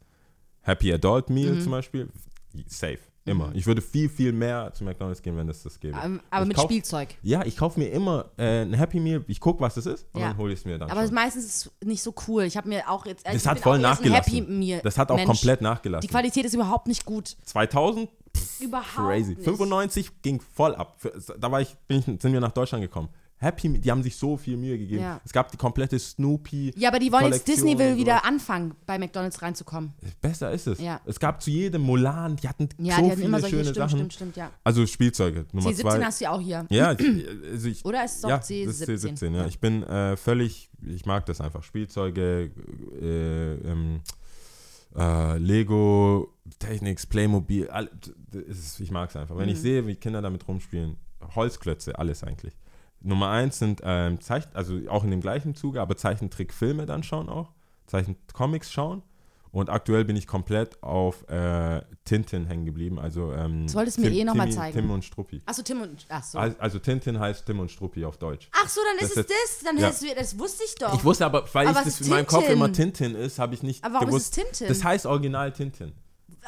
Happy 0.65 0.93
Adult 0.93 1.31
Meal 1.31 1.55
Mhm. 1.55 1.61
zum 1.61 1.71
Beispiel, 1.73 2.09
safe, 2.67 2.99
immer. 3.25 3.51
Ich 3.55 3.67
würde 3.67 3.81
viel, 3.83 4.09
viel 4.09 4.33
mehr 4.33 4.73
zu 4.75 4.85
McDonalds 4.85 5.23
gehen, 5.23 5.37
wenn 5.37 5.49
es 5.49 5.63
das 5.63 5.79
gäbe. 5.81 5.99
Ähm, 6.03 6.21
aber 6.31 6.43
Ich 6.43 6.49
mit 6.49 6.57
kauf- 6.57 6.65
Spielzeug. 6.67 7.09
Ja, 7.23 7.45
ich 7.45 7.57
kaufe 7.57 7.79
mir 7.81 7.89
immer 7.89 8.31
äh, 8.37 8.63
ein 8.63 8.75
Happy 8.75 9.01
Meal, 9.01 9.25
ich 9.29 9.41
gucke, 9.41 9.61
was 9.61 9.75
das 9.75 9.87
ist 9.87 10.07
und 10.13 10.21
Ja. 10.21 10.29
dann 10.29 10.37
hole 10.37 10.53
ich 10.53 10.61
es 10.61 10.65
mir 10.65 10.79
dann 10.79 10.91
Aber 10.91 11.05
schon. 11.05 11.15
meistens 11.15 11.45
ist 11.45 11.67
es 11.67 11.87
nicht 11.87 12.03
so 12.03 12.15
cool. 12.29 12.45
Ich 12.45 12.57
habe 12.57 12.69
mir 12.69 12.89
auch 12.91 13.07
jetzt. 13.07 13.27
Das 13.27 13.47
hat 13.47 13.61
voll 13.61 13.79
nachgelassen. 13.79 14.33
Happy 14.35 14.41
Meal 14.43 14.81
Das 14.83 14.99
hat 14.99 15.11
auch 15.11 15.17
Mensch. 15.17 15.27
komplett 15.29 15.61
nachgelassen. 15.61 16.03
Die 16.07 16.09
Qualität 16.13 16.45
ist 16.45 16.55
überhaupt 16.55 16.87
nicht 16.87 17.05
gut. 17.05 17.37
2000 17.45 18.09
Überhaupt 18.61 18.95
crazy. 18.95 19.31
nicht. 19.35 19.43
95 19.45 20.23
ging 20.23 20.41
voll 20.41 20.75
ab. 20.75 20.97
Da 21.39 21.51
war 21.53 21.61
ich, 21.61 21.77
bin 21.87 21.99
ich, 22.01 22.05
sind 22.05 22.33
wir 22.33 22.41
nach 22.41 22.53
Deutschland 22.53 22.83
gekommen. 22.83 23.09
Happy, 23.39 23.79
die 23.79 23.91
haben 23.91 24.03
sich 24.03 24.17
so 24.17 24.37
viel 24.39 24.57
Mühe 24.57 24.79
gegeben. 24.79 25.03
Ja. 25.03 25.21
Es 25.25 25.33
gab 25.33 25.51
die 25.51 25.57
komplette 25.59 25.99
Snoopy. 25.99 26.73
Ja, 26.77 26.89
aber 26.89 26.99
die 26.99 27.13
wollen 27.13 27.31
jetzt, 27.33 27.47
Disney 27.47 27.79
will 27.79 27.97
wieder 27.97 28.25
anfangen, 28.25 28.75
bei 28.87 28.99
McDonalds 28.99 29.43
reinzukommen. 29.43 29.93
Besser 30.23 30.51
ist 30.53 30.67
es. 30.67 30.81
Ja. 30.81 31.01
Es 31.05 31.21
gab 31.21 31.43
zu 31.43 31.51
jedem 31.51 31.83
Mulan, 31.83 32.37
die 32.37 32.49
hatten 32.49 32.69
Ja, 32.79 32.97
so 32.97 33.03
die 33.03 33.07
hatten 33.09 33.17
viele 33.17 33.29
immer 33.29 33.41
solche, 33.41 33.57
schöne 33.57 33.65
stimmt, 33.65 33.77
Sachen. 33.77 33.99
stimmt, 33.99 34.13
stimmt, 34.15 34.37
ja. 34.37 34.51
Also 34.63 34.87
Spielzeuge, 34.87 35.45
Nummer 35.53 35.71
C17 35.71 35.81
zwei. 35.81 36.05
hast 36.05 36.21
du 36.21 36.25
ja 36.25 36.31
auch 36.31 36.41
hier. 36.41 36.65
Ja, 36.71 36.93
ich, 36.93 37.01
also 37.53 37.69
ich, 37.69 37.85
Oder 37.85 38.05
ist 38.05 38.15
es 38.15 38.21
doch 38.23 38.29
ja, 38.31 38.39
C17? 38.39 38.67
das 38.67 38.81
ist 38.81 38.89
C17, 39.05 39.35
ja. 39.37 39.47
Ich 39.47 39.59
bin 39.59 39.83
äh, 39.83 40.17
völlig, 40.17 40.71
ich 40.81 41.05
mag 41.05 41.27
das 41.27 41.41
einfach. 41.43 41.63
Spielzeuge, 41.65 42.51
äh, 43.03 43.55
ähm, 43.69 44.01
äh, 44.97 45.37
Lego, 45.39 46.33
Technics, 46.59 47.05
Playmobil, 47.05 47.69
all, 47.69 47.91
ist, 48.49 48.81
ich 48.81 48.91
mag 48.91 49.11
es 49.11 49.17
einfach. 49.17 49.37
Wenn 49.37 49.49
ich 49.49 49.59
Mhm. 49.59 49.63
sehe, 49.63 49.87
wie 49.87 49.97
Kinder 49.97 50.23
damit 50.23 50.47
rumspielen, 50.49 50.97
Holzklötze, 51.35 51.99
alles 51.99 52.23
eigentlich. 52.25 52.55
Nummer 53.05 53.31
eins 53.31 53.59
sind 53.59 53.81
ähm, 53.85 54.21
Zeichen, 54.21 54.49
also 54.55 54.79
auch 54.89 55.05
in 55.05 55.11
dem 55.11 55.21
gleichen 55.21 55.55
Zuge, 55.55 55.81
aber 55.81 55.97
Zeichentrickfilme 55.97 56.87
dann 56.87 57.03
schauen 57.03 57.29
auch, 57.29 57.53
Zeichencomics 57.87 58.73
schauen. 58.73 59.03
Und 59.53 59.71
aktuell 59.71 60.05
bin 60.05 60.17
ich 60.17 60.27
komplett 60.27 60.83
auf 60.83 61.29
äh, 61.29 61.81
Tintin 62.05 62.45
hängen 62.47 62.65
geblieben. 62.65 62.99
Also 62.99 63.33
ähm, 63.33 63.67
Das 63.67 63.77
wolltest 63.77 63.99
du 63.99 64.01
mir 64.03 64.09
Tim- 64.11 64.19
eh 64.19 64.25
noch 64.25 64.35
mal 64.35 64.45
Timmy- 64.47 64.57
zeigen. 64.57 64.77
Tim 64.79 64.91
und 64.91 65.05
Struppi. 65.05 65.43
Achso, 65.47 65.63
Tim 65.63 65.81
und. 65.81 66.05
Achso. 66.09 66.39
Also, 66.39 66.57
also 66.59 66.79
Tintin 66.81 67.21
heißt 67.21 67.47
Tim 67.47 67.61
und 67.61 67.71
Struppi 67.71 68.05
auf 68.05 68.17
Deutsch. 68.17 68.49
Ach 68.53 68.69
so, 68.69 68.81
dann 68.85 69.07
ist 69.09 69.17
Das 69.17 69.27
es 69.27 69.27
das. 69.29 69.65
Dann 69.65 69.79
ja. 69.79 69.91
du, 69.91 70.13
das 70.21 70.37
wusste 70.41 70.65
ich 70.65 70.75
doch. 70.75 70.93
Ich 70.95 71.05
wusste 71.05 71.25
aber, 71.25 71.45
weil 71.53 71.69
Aber 71.69 71.79
das 71.79 71.87
ist 71.87 72.01
in 72.01 72.09
meinem 72.09 72.27
Kopf 72.27 72.49
immer 72.49 72.73
Tintin 72.73 73.15
ist, 73.15 73.39
habe 73.39 73.55
ich 73.55 73.63
nicht 73.63 73.85
Aber 73.85 73.95
warum 73.95 74.09
gewusst. 74.09 74.37
ist 74.37 74.45
es 74.45 74.45
Tintin? 74.59 74.67
Das 74.69 74.83
heißt 74.83 75.07
original 75.07 75.53
Tintin. 75.53 75.93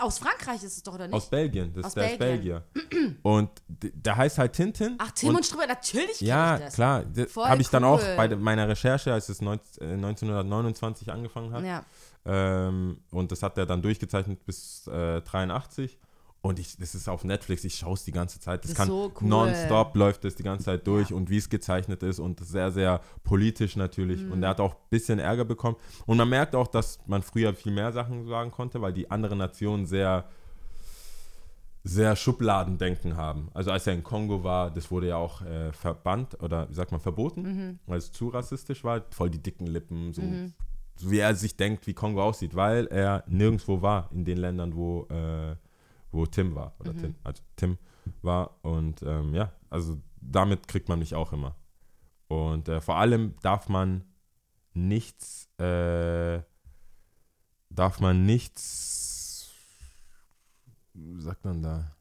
Aus 0.00 0.18
Frankreich 0.18 0.62
ist 0.62 0.76
es 0.76 0.82
doch, 0.82 0.94
oder 0.94 1.06
nicht? 1.06 1.14
Aus 1.14 1.28
Belgien. 1.30 1.72
Das, 1.74 1.84
Aus 1.86 1.94
der 1.94 2.12
ist 2.12 2.18
Belgien. 2.18 2.62
Belgier. 2.74 3.18
Und 3.22 3.50
d- 3.68 3.92
der 3.94 4.16
heißt 4.16 4.38
halt 4.38 4.52
Tintin. 4.52 4.96
Ach, 4.98 5.10
Tim 5.12 5.30
und, 5.30 5.36
und 5.36 5.46
Struppi, 5.46 5.66
natürlich 5.66 6.18
kenn 6.18 6.28
Ja, 6.28 6.56
ich 6.56 6.62
das. 6.64 6.74
klar. 6.74 7.04
Habe 7.36 7.62
ich 7.62 7.68
dann 7.68 7.84
auch 7.84 8.00
cool. 8.00 8.14
bei 8.16 8.28
meiner 8.36 8.68
Recherche, 8.68 9.12
als 9.12 9.28
es 9.28 9.40
19, 9.40 9.82
äh, 9.88 9.92
1929 9.94 11.10
angefangen 11.12 11.52
hat. 11.52 11.64
Ja. 11.64 11.84
Ähm, 12.24 12.98
und 13.10 13.30
das 13.32 13.42
hat 13.42 13.56
er 13.58 13.66
dann 13.66 13.82
durchgezeichnet 13.82 14.44
bis 14.44 14.86
äh, 14.88 15.20
83. 15.22 15.98
Und 16.42 16.60
ich, 16.60 16.76
das 16.76 16.94
ist 16.94 17.08
auf 17.08 17.24
Netflix, 17.24 17.64
ich 17.64 17.74
schaue 17.74 17.94
es 17.94 18.04
die 18.04 18.12
ganze 18.12 18.38
Zeit. 18.38 18.62
Das, 18.62 18.70
Das 18.70 18.76
kann 18.78 18.86
so 18.88 19.12
cool. 19.20 19.28
nonstop 19.28 19.96
läuft 19.96 20.24
es 20.24 20.36
die 20.36 20.44
ganze 20.44 20.66
Zeit 20.66 20.86
durch 20.86 21.10
Ja. 21.10 21.16
und 21.16 21.28
wie 21.28 21.38
es 21.38 21.48
gezeichnet 21.48 22.04
ist 22.04 22.20
und 22.20 22.38
sehr, 22.38 22.70
sehr 22.70 23.00
politisch 23.24 23.74
natürlich. 23.74 24.22
Und 24.22 24.36
Mhm. 24.38 24.42
er 24.44 24.50
hat 24.50 24.60
auch 24.60 24.74
ein 24.74 24.80
bisschen 24.90 25.18
Ärger 25.18 25.44
bekommen. 25.44 25.76
Und 26.06 26.16
man 26.18 26.28
merkt 26.28 26.54
auch, 26.54 26.68
dass 26.68 27.00
man 27.06 27.22
früher 27.22 27.52
viel 27.52 27.72
mehr 27.72 27.92
Sachen 27.92 28.26
sagen 28.28 28.52
konnte, 28.52 28.80
weil 28.80 28.92
die 28.92 29.10
anderen 29.10 29.38
Nationen 29.38 29.86
sehr, 29.86 30.28
sehr 31.82 32.16
Schubladendenken 32.16 33.16
haben. 33.16 33.48
Also 33.54 33.70
als 33.70 33.86
er 33.86 33.94
in 33.94 34.02
Kongo 34.02 34.42
war, 34.42 34.70
das 34.70 34.90
wurde 34.90 35.08
ja 35.08 35.16
auch 35.16 35.42
äh, 35.42 35.72
verbannt 35.72 36.40
oder 36.42 36.68
wie 36.68 36.74
sagt 36.74 36.90
man, 36.90 37.00
verboten, 37.00 37.42
Mhm. 37.42 37.78
weil 37.86 37.98
es 37.98 38.10
zu 38.12 38.28
rassistisch 38.28 38.82
war. 38.84 39.02
Voll 39.10 39.30
die 39.30 39.42
dicken 39.42 39.66
Lippen, 39.66 40.12
so, 40.12 40.22
so 40.96 41.10
wie 41.10 41.18
er 41.18 41.34
sich 41.34 41.56
denkt, 41.56 41.86
wie 41.86 41.94
Kongo 41.94 42.22
aussieht, 42.22 42.54
weil 42.56 42.86
er 42.86 43.22
nirgendwo 43.28 43.82
war 43.82 44.10
in 44.12 44.24
den 44.24 44.38
Ländern, 44.38 44.74
wo, 44.74 45.06
äh, 45.10 45.54
wo 46.10 46.26
Tim 46.26 46.54
war. 46.54 46.74
Oder 46.78 46.92
Mhm. 46.92 46.98
Tim, 46.98 47.14
also 47.24 47.42
Tim 47.56 47.78
war. 48.22 48.58
Und 48.62 49.02
ähm, 49.02 49.34
ja, 49.34 49.52
also 49.70 50.00
damit 50.20 50.68
kriegt 50.68 50.88
man 50.88 50.98
mich 50.98 51.14
auch 51.14 51.32
immer. 51.32 51.56
Und 52.28 52.68
äh, 52.68 52.80
vor 52.80 52.96
allem 52.96 53.34
darf 53.42 53.68
man 53.68 54.04
nichts, 54.74 55.48
äh, 55.58 56.40
darf 57.70 58.00
man 58.00 58.26
nichts, 58.26 59.50
wie 60.94 61.20
sagt 61.20 61.44
man 61.44 61.62
da, 61.62 61.92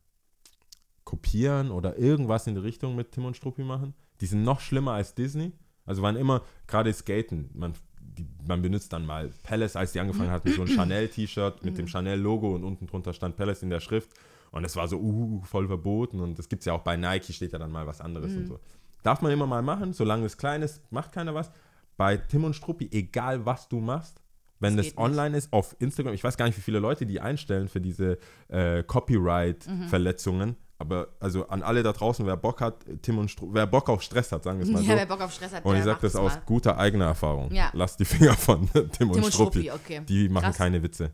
kopieren 1.04 1.70
oder 1.72 1.98
irgendwas 1.98 2.48
in 2.48 2.56
die 2.56 2.62
Richtung 2.62 2.96
mit 2.96 3.12
Tim 3.12 3.26
und 3.26 3.38
Struppi 3.38 3.64
machen. 3.64 3.94
Die 4.22 4.26
sind 4.26 4.44
noch 4.44 4.60
schlimmer 4.60 4.94
als 4.94 5.14
Disney. 5.14 5.52
Also 5.86 6.02
waren 6.02 6.16
immer, 6.16 6.42
gerade 6.66 6.92
Skaten, 6.92 7.52
man, 7.54 7.76
die, 8.18 8.26
man 8.48 8.62
benutzt 8.62 8.92
dann 8.94 9.06
mal 9.06 9.30
Palace, 9.44 9.76
als 9.76 9.92
die 9.92 10.00
angefangen 10.00 10.32
hatten, 10.32 10.52
so 10.52 10.62
ein 10.62 10.68
Chanel-T-Shirt 10.76 11.64
mit 11.64 11.78
dem 11.78 11.88
Chanel-Logo 11.88 12.56
und 12.56 12.64
unten 12.64 12.88
drunter 12.88 13.14
stand 13.14 13.36
Palace 13.38 13.64
in 13.64 13.70
der 13.70 13.80
Schrift. 13.80 14.12
Und 14.52 14.64
es 14.64 14.76
war 14.76 14.88
so, 14.88 14.98
uh, 15.00 15.42
voll 15.44 15.68
verboten. 15.68 16.20
Und 16.20 16.40
das 16.40 16.48
gibt 16.48 16.62
es 16.62 16.66
ja 16.66 16.74
auch 16.74 16.82
bei 16.82 16.96
Nike, 16.96 17.34
steht 17.34 17.52
ja 17.52 17.60
dann 17.60 17.72
mal 17.72 17.86
was 17.88 18.02
anderes 18.02 18.34
und 18.36 18.48
so. 18.48 18.60
Darf 19.04 19.22
man 19.22 19.32
immer 19.32 19.46
mal 19.48 19.62
machen, 19.62 19.94
solange 19.94 20.26
es 20.26 20.38
klein 20.38 20.62
ist, 20.62 20.82
macht 20.92 21.12
keiner 21.12 21.36
was. 21.36 21.52
Bei 21.98 22.18
Tim 22.18 22.44
und 22.44 22.56
Struppi, 22.56 22.90
egal 22.92 23.46
was 23.46 23.68
du 23.70 23.80
machst, 23.80 24.22
wenn 24.60 24.78
Das 24.78 24.86
das 24.88 24.94
geht 24.96 25.00
nicht. 25.00 25.06
online 25.12 25.38
ist, 25.38 25.52
auf 25.54 25.76
Instagram, 25.80 26.14
ich 26.14 26.24
weiß 26.24 26.38
gar 26.38 26.46
nicht, 26.46 26.58
wie 26.58 26.62
viele 26.62 26.80
Leute 26.80 27.06
die 27.06 27.20
einstellen 27.20 27.68
für 27.68 27.82
diese 27.82 28.18
äh, 28.48 28.84
Copyright-Verletzungen. 28.84 30.56
Aber 30.78 31.08
also 31.22 31.48
an 31.48 31.64
alle 31.64 31.84
da 31.84 31.94
draußen, 31.94 32.26
wer 32.26 32.36
Bock 32.36 32.60
hat, 32.60 32.76
Tim 33.02 33.18
und 33.18 33.32
Stru 33.32 33.50
wer 33.54 33.66
Bock 33.66 33.88
auf 33.90 34.02
Stress 34.02 34.32
hat, 34.34 34.44
sagen 34.44 34.60
wir 34.60 34.66
es 34.66 34.72
mal 34.72 34.82
Ja, 34.84 34.92
so. 34.94 34.98
wer 34.98 35.06
Bock 35.06 35.22
auf 35.22 35.32
Stress 35.34 35.54
hat, 35.54 35.64
Und 35.64 35.78
ich 35.78 35.84
sage 35.84 36.00
das 36.02 36.16
aus 36.18 36.34
mal. 36.36 36.42
guter 36.46 36.78
eigener 36.78 37.06
Erfahrung. 37.06 37.50
Ja. 37.54 37.70
Lasst 37.74 38.00
die 38.00 38.06
Finger 38.06 38.34
von 38.34 38.70
Tim, 38.74 38.82
und 38.84 38.92
Tim 38.92 39.10
und 39.24 39.26
Struppi. 39.34 39.64
Struppi, 39.64 39.72
okay. 39.72 40.02
Die 40.08 40.28
machen 40.28 40.46
Krass. 40.46 40.58
keine 40.58 40.84
Witze. 40.84 41.12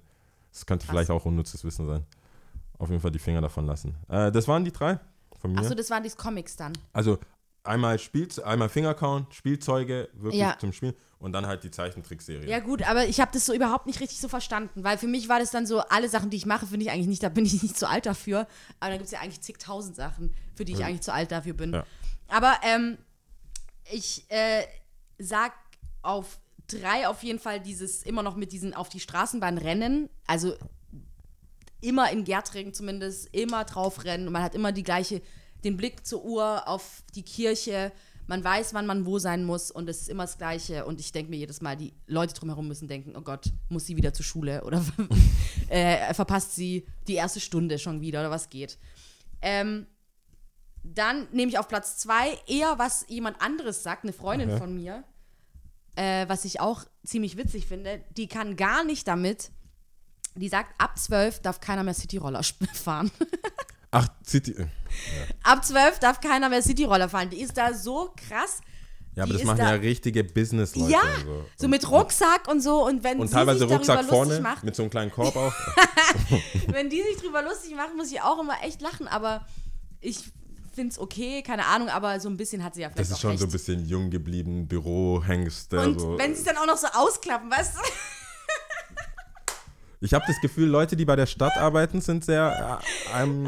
Das 0.51 0.65
könnte 0.65 0.85
Krass. 0.85 0.93
vielleicht 0.93 1.11
auch 1.11 1.23
unnützes 1.25 1.63
Wissen 1.63 1.85
sein. 1.87 2.05
Auf 2.79 2.89
jeden 2.89 3.01
Fall 3.01 3.11
die 3.11 3.19
Finger 3.19 3.41
davon 3.41 3.67
lassen. 3.67 3.95
Äh, 4.09 4.31
das 4.31 4.47
waren 4.47 4.65
die 4.65 4.71
drei 4.71 4.99
von 5.39 5.51
mir. 5.51 5.59
Achso, 5.59 5.75
das 5.75 5.89
waren 5.91 6.01
die 6.03 6.09
Comics 6.09 6.55
dann. 6.55 6.73
Also 6.91 7.19
einmal 7.63 7.99
Spielze 7.99 8.45
einmal 8.45 8.69
Fingercount, 8.69 9.33
Spielzeuge 9.35 10.09
wirklich 10.13 10.41
Ja. 10.41 10.57
zum 10.59 10.73
Spielen 10.73 10.95
und 11.19 11.33
dann 11.33 11.45
halt 11.45 11.63
die 11.63 11.69
Zeichentrickserie. 11.71 12.49
Ja 12.49 12.59
gut, 12.59 12.81
aber 12.87 13.05
ich 13.05 13.19
habe 13.21 13.31
das 13.33 13.45
so 13.45 13.53
überhaupt 13.53 13.85
nicht 13.85 13.99
richtig 13.99 14.19
so 14.19 14.27
verstanden, 14.27 14.83
weil 14.83 14.97
für 14.97 15.07
mich 15.07 15.29
war 15.29 15.39
das 15.39 15.51
dann 15.51 15.67
so, 15.67 15.79
alle 15.81 16.09
Sachen, 16.09 16.29
die 16.31 16.37
ich 16.37 16.45
mache, 16.47 16.65
finde 16.65 16.85
ich 16.85 16.91
eigentlich 16.91 17.07
nicht, 17.07 17.21
da 17.23 17.29
bin 17.29 17.45
ich 17.45 17.53
nicht 17.61 17.77
zu 17.77 17.87
alt 17.87 18.05
dafür. 18.07 18.47
Aber 18.79 18.89
da 18.91 18.97
gibt 18.97 19.05
es 19.05 19.11
ja 19.11 19.19
eigentlich 19.19 19.41
zigtausend 19.41 19.95
Sachen, 19.95 20.33
für 20.55 20.65
die 20.65 20.73
ich 20.73 20.79
Ja. 20.79 20.87
eigentlich 20.87 21.01
zu 21.01 21.13
alt 21.13 21.31
dafür 21.31 21.53
bin. 21.53 21.73
Ja. 21.73 21.85
Aber 22.29 22.55
ähm, 22.63 22.97
ich 23.91 24.25
äh, 24.29 24.63
sag 25.19 25.53
auf 26.01 26.39
drei 26.67 27.07
auf 27.07 27.21
jeden 27.21 27.37
Fall 27.39 27.59
dieses, 27.59 28.01
immer 28.03 28.23
noch 28.23 28.35
mit 28.35 28.51
diesen 28.53 28.73
auf 28.73 28.89
die 28.89 28.99
Straßenbahn 29.01 29.57
rennen, 29.57 30.09
also 30.25 30.55
immer 31.81 32.11
in 32.11 32.23
Gärtringen 32.23 32.73
zumindest, 32.73 33.27
immer 33.33 33.65
drauf 33.65 34.03
rennen 34.03 34.27
und 34.27 34.33
man 34.33 34.43
hat 34.43 34.55
immer 34.55 34.71
die 34.71 34.83
gleiche, 34.83 35.21
den 35.63 35.77
Blick 35.77 36.05
zur 36.05 36.23
Uhr 36.23 36.67
auf 36.67 37.03
die 37.15 37.23
Kirche, 37.23 37.91
man 38.27 38.43
weiß, 38.43 38.73
wann 38.73 38.85
man 38.85 39.05
wo 39.05 39.19
sein 39.19 39.43
muss 39.43 39.71
und 39.71 39.89
es 39.89 40.01
ist 40.01 40.09
immer 40.09 40.23
das 40.23 40.37
Gleiche 40.37 40.85
und 40.85 40.99
ich 40.99 41.11
denke 41.11 41.29
mir 41.29 41.37
jedes 41.37 41.61
Mal, 41.61 41.75
die 41.75 41.93
Leute 42.07 42.33
drumherum 42.33 42.67
müssen 42.67 42.87
denken, 42.87 43.15
oh 43.17 43.21
Gott, 43.21 43.51
muss 43.69 43.85
sie 43.85 43.97
wieder 43.97 44.13
zur 44.13 44.25
Schule 44.25 44.63
oder 44.63 44.83
äh, 45.67 46.13
verpasst 46.13 46.55
sie 46.55 46.87
die 47.07 47.15
erste 47.15 47.39
Stunde 47.39 47.77
schon 47.77 48.01
wieder 48.01 48.21
oder 48.21 48.31
was 48.31 48.49
geht. 48.49 48.77
Ähm, 49.41 49.87
dann 50.83 51.27
nehme 51.31 51.51
ich 51.51 51.59
auf 51.59 51.67
Platz 51.67 51.97
zwei 51.97 52.37
eher, 52.47 52.79
was 52.79 53.05
jemand 53.07 53.41
anderes 53.41 53.83
sagt, 53.83 54.03
eine 54.03 54.13
Freundin 54.13 54.49
Okay. 54.49 54.59
von 54.59 54.75
mir, 54.75 55.03
äh, 55.95 56.27
was 56.27 56.45
ich 56.45 56.59
auch 56.59 56.85
ziemlich 57.03 57.37
witzig 57.37 57.67
finde, 57.67 58.03
die 58.15 58.27
kann 58.27 58.55
gar 58.55 58.83
nicht 58.83 59.07
damit, 59.07 59.51
die 60.35 60.47
sagt, 60.49 60.73
ab 60.79 60.97
12 60.97 61.41
darf 61.41 61.59
keiner 61.59 61.83
mehr 61.83 61.93
Cityroller 61.93 62.41
fahren. 62.73 63.11
Ach, 63.91 64.07
City. 64.25 64.55
ab 65.43 65.65
12 65.65 65.99
darf 65.99 66.21
keiner 66.21 66.49
mehr 66.49 66.61
Cityroller 66.61 67.09
fahren. 67.09 67.29
Die 67.29 67.41
ist 67.41 67.57
da 67.57 67.73
so 67.73 68.13
krass. 68.15 68.61
Ja, 69.15 69.23
aber 69.23 69.33
Die 69.33 69.39
das 69.39 69.45
machen 69.45 69.57
da- 69.57 69.71
ja 69.75 69.81
richtige 69.81 70.23
Business-Leute. 70.23 70.89
Ja, 70.91 71.01
und 71.01 71.25
so. 71.25 71.45
So 71.57 71.67
mit 71.67 71.89
Rucksack 71.91 72.47
und 72.47 72.61
so. 72.61 72.85
Und 72.85 73.03
wenn 73.03 73.19
Und 73.19 73.27
sie 73.27 73.33
teilweise 73.33 73.59
sich 73.59 73.69
Rucksack 73.69 74.05
vorne 74.05 74.39
macht, 74.39 74.63
mit 74.63 74.73
so 74.75 74.83
einem 74.83 74.89
kleinen 74.89 75.11
Korb 75.11 75.35
auch. 75.35 75.53
wenn 76.67 76.89
die 76.89 77.01
sich 77.03 77.17
drüber 77.17 77.41
lustig 77.43 77.75
macht, 77.75 77.93
muss 77.97 78.09
ich 78.11 78.21
auch 78.21 78.39
immer 78.39 78.63
echt 78.63 78.79
lachen. 78.81 79.09
Aber 79.09 79.45
ich 79.99 80.17
finde 80.73 80.93
es 80.93 80.99
okay, 80.99 81.43
keine 81.43 81.65
Ahnung, 81.65 81.89
aber 81.89 82.21
so 82.21 82.29
ein 82.29 82.37
bisschen 82.37 82.63
hat 82.63 82.75
sie 82.75 82.81
ja 82.83 82.87
vielleicht 82.89 83.11
Das 83.11 83.17
ist 83.17 83.19
schon 83.21 83.31
recht. 83.31 83.41
so 83.41 83.47
ein 83.47 83.51
bisschen 83.51 83.85
jung 83.85 84.09
geblieben, 84.09 84.65
Bürohengste. 84.69 85.81
Und 85.81 85.99
so. 85.99 86.17
wenn 86.17 86.33
sie 86.33 86.39
es 86.39 86.45
dann 86.47 86.55
auch 86.55 86.65
noch 86.65 86.77
so 86.77 86.87
ausklappen, 86.93 87.51
weißt 87.51 87.75
du? 87.75 87.79
Ich 90.03 90.13
habe 90.13 90.25
das 90.27 90.41
Gefühl, 90.41 90.67
Leute, 90.67 90.95
die 90.95 91.05
bei 91.05 91.15
der 91.15 91.27
Stadt 91.27 91.55
arbeiten, 91.57 92.01
sind 92.01 92.25
sehr 92.25 92.81
äh, 93.13 93.23
ähm, 93.23 93.47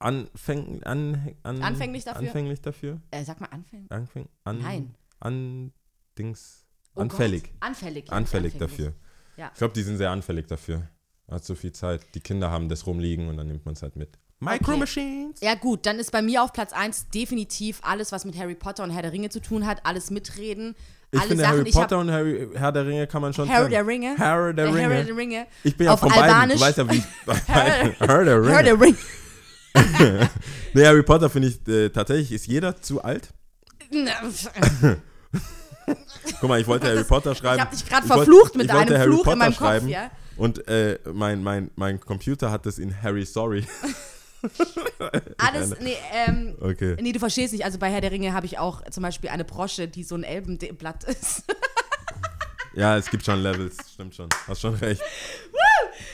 anfäng, 0.00 0.82
an, 0.82 1.36
an, 1.44 1.62
Anfänglich 1.62 2.04
dafür? 2.04 2.20
Anfänglich 2.26 2.60
dafür. 2.60 3.00
Äh, 3.10 3.24
sag 3.24 3.40
mal 3.40 3.46
Anfänger. 3.46 3.86
Anfäng, 3.90 4.28
an, 4.42 4.58
Nein. 4.58 4.94
An, 5.20 5.72
Dings, 6.18 6.66
Oh 6.96 7.00
anfällig. 7.00 7.44
Gott. 7.44 7.52
Anfällig. 7.60 8.08
ja, 8.08 8.12
Anfällig 8.12 8.58
dafür. 8.58 8.94
Ja. 9.36 9.50
Ich 9.52 9.58
glaube, 9.58 9.74
die 9.74 9.82
sind 9.82 9.96
sehr 9.96 10.10
anfällig 10.10 10.46
dafür. 10.46 10.88
Man 11.26 11.36
hat 11.36 11.44
so 11.44 11.54
viel 11.54 11.72
Zeit. 11.72 12.02
Die 12.14 12.20
Kinder 12.20 12.50
haben 12.50 12.68
das 12.68 12.86
rumliegen 12.86 13.28
und 13.28 13.36
dann 13.36 13.48
nimmt 13.48 13.64
man 13.64 13.74
es 13.74 13.82
halt 13.82 13.96
mit. 13.96 14.18
Micro 14.40 14.76
Machines. 14.76 15.40
Ja, 15.40 15.54
gut, 15.54 15.86
dann 15.86 15.98
ist 15.98 16.12
bei 16.12 16.22
mir 16.22 16.42
auf 16.42 16.52
Platz 16.52 16.72
1 16.72 17.08
definitiv 17.08 17.80
alles, 17.82 18.12
was 18.12 18.24
mit 18.24 18.36
Harry 18.36 18.54
Potter 18.54 18.84
und 18.84 18.90
Herr 18.90 19.02
der 19.02 19.12
Ringe 19.12 19.30
zu 19.30 19.40
tun 19.40 19.66
hat, 19.66 19.86
alles 19.86 20.10
mitreden. 20.10 20.76
Ich 21.14 21.20
alle 21.20 21.28
finde, 21.28 21.42
Sachen, 21.44 21.56
Harry 21.58 21.68
ich 21.68 21.74
Potter 21.74 21.98
und 21.98 22.10
Harry, 22.10 22.48
Herr 22.54 22.72
der 22.72 22.86
Ringe 22.86 23.06
kann 23.06 23.22
man 23.22 23.32
schon 23.32 23.48
Harry 23.48 23.70
trennen. 23.70 23.70
der 23.70 23.86
Ringe. 23.86 24.18
Harry 24.18 24.54
der 24.54 24.66
Ringe. 24.66 24.82
Harry 24.94 25.04
der 25.04 25.16
Ringe. 25.16 25.46
Ich 25.62 25.76
bin 25.76 25.86
ja 25.86 25.92
Auf 25.94 26.00
von 26.00 26.08
beiden. 26.08 26.22
Albanisch. 26.24 26.56
Du 26.56 26.60
weißt 26.62 26.78
ja, 26.78 26.90
wie 26.90 26.96
ich. 26.96 27.04
Harry 28.00 28.24
der 28.24 28.42
Ringe. 28.42 28.52
Harry 28.54 28.64
der 28.64 28.80
Ringe. 28.80 28.96
Nee, 30.74 30.86
Harry 30.86 31.02
Potter 31.02 31.30
finde 31.30 31.48
ich 31.48 31.68
äh, 31.68 31.88
tatsächlich, 31.90 32.32
ist 32.32 32.46
jeder 32.46 32.80
zu 32.80 33.02
alt. 33.02 33.28
Guck 36.40 36.48
mal, 36.48 36.60
ich 36.60 36.66
wollte 36.66 36.86
Harry 36.88 37.04
Potter 37.04 37.34
schreiben. 37.34 37.60
hab 37.60 37.70
dich 37.70 37.86
grad 37.88 38.04
Ich 38.04 38.10
wollte- 38.10 38.24
verflucht 38.24 38.56
mit 38.56 38.66
ich 38.66 38.72
einem 38.72 38.96
Harry 38.96 39.08
Fluch 39.10 39.18
in 39.18 39.24
Potter 39.24 39.36
meinem 39.36 39.50
Kopf, 39.52 39.58
schreiben 39.58 39.88
ja? 39.88 40.10
Und 40.36 40.66
äh, 40.68 40.98
mein, 41.12 41.42
mein, 41.42 41.70
mein 41.76 42.00
Computer 42.00 42.50
hat 42.50 42.66
das 42.66 42.78
in 42.78 43.00
Harry 43.02 43.24
Sorry. 43.24 43.64
Alles, 45.38 45.74
nee, 45.80 45.96
ähm, 46.12 46.56
Okay. 46.60 46.96
nee, 47.00 47.12
du 47.12 47.18
verstehst 47.18 47.52
nicht. 47.52 47.64
Also 47.64 47.78
bei 47.78 47.90
Herr 47.90 48.00
der 48.00 48.10
Ringe 48.10 48.32
habe 48.32 48.46
ich 48.46 48.58
auch 48.58 48.82
zum 48.90 49.02
Beispiel 49.02 49.30
eine 49.30 49.44
Brosche, 49.44 49.88
die 49.88 50.04
so 50.04 50.14
ein 50.14 50.24
Elbenblatt 50.24 51.04
ist. 51.04 51.44
Ja, 52.76 52.96
es 52.96 53.08
gibt 53.08 53.24
schon 53.24 53.40
Levels, 53.40 53.76
stimmt 53.92 54.16
schon. 54.16 54.28
Hast 54.48 54.60
schon 54.60 54.74
recht. 54.74 55.00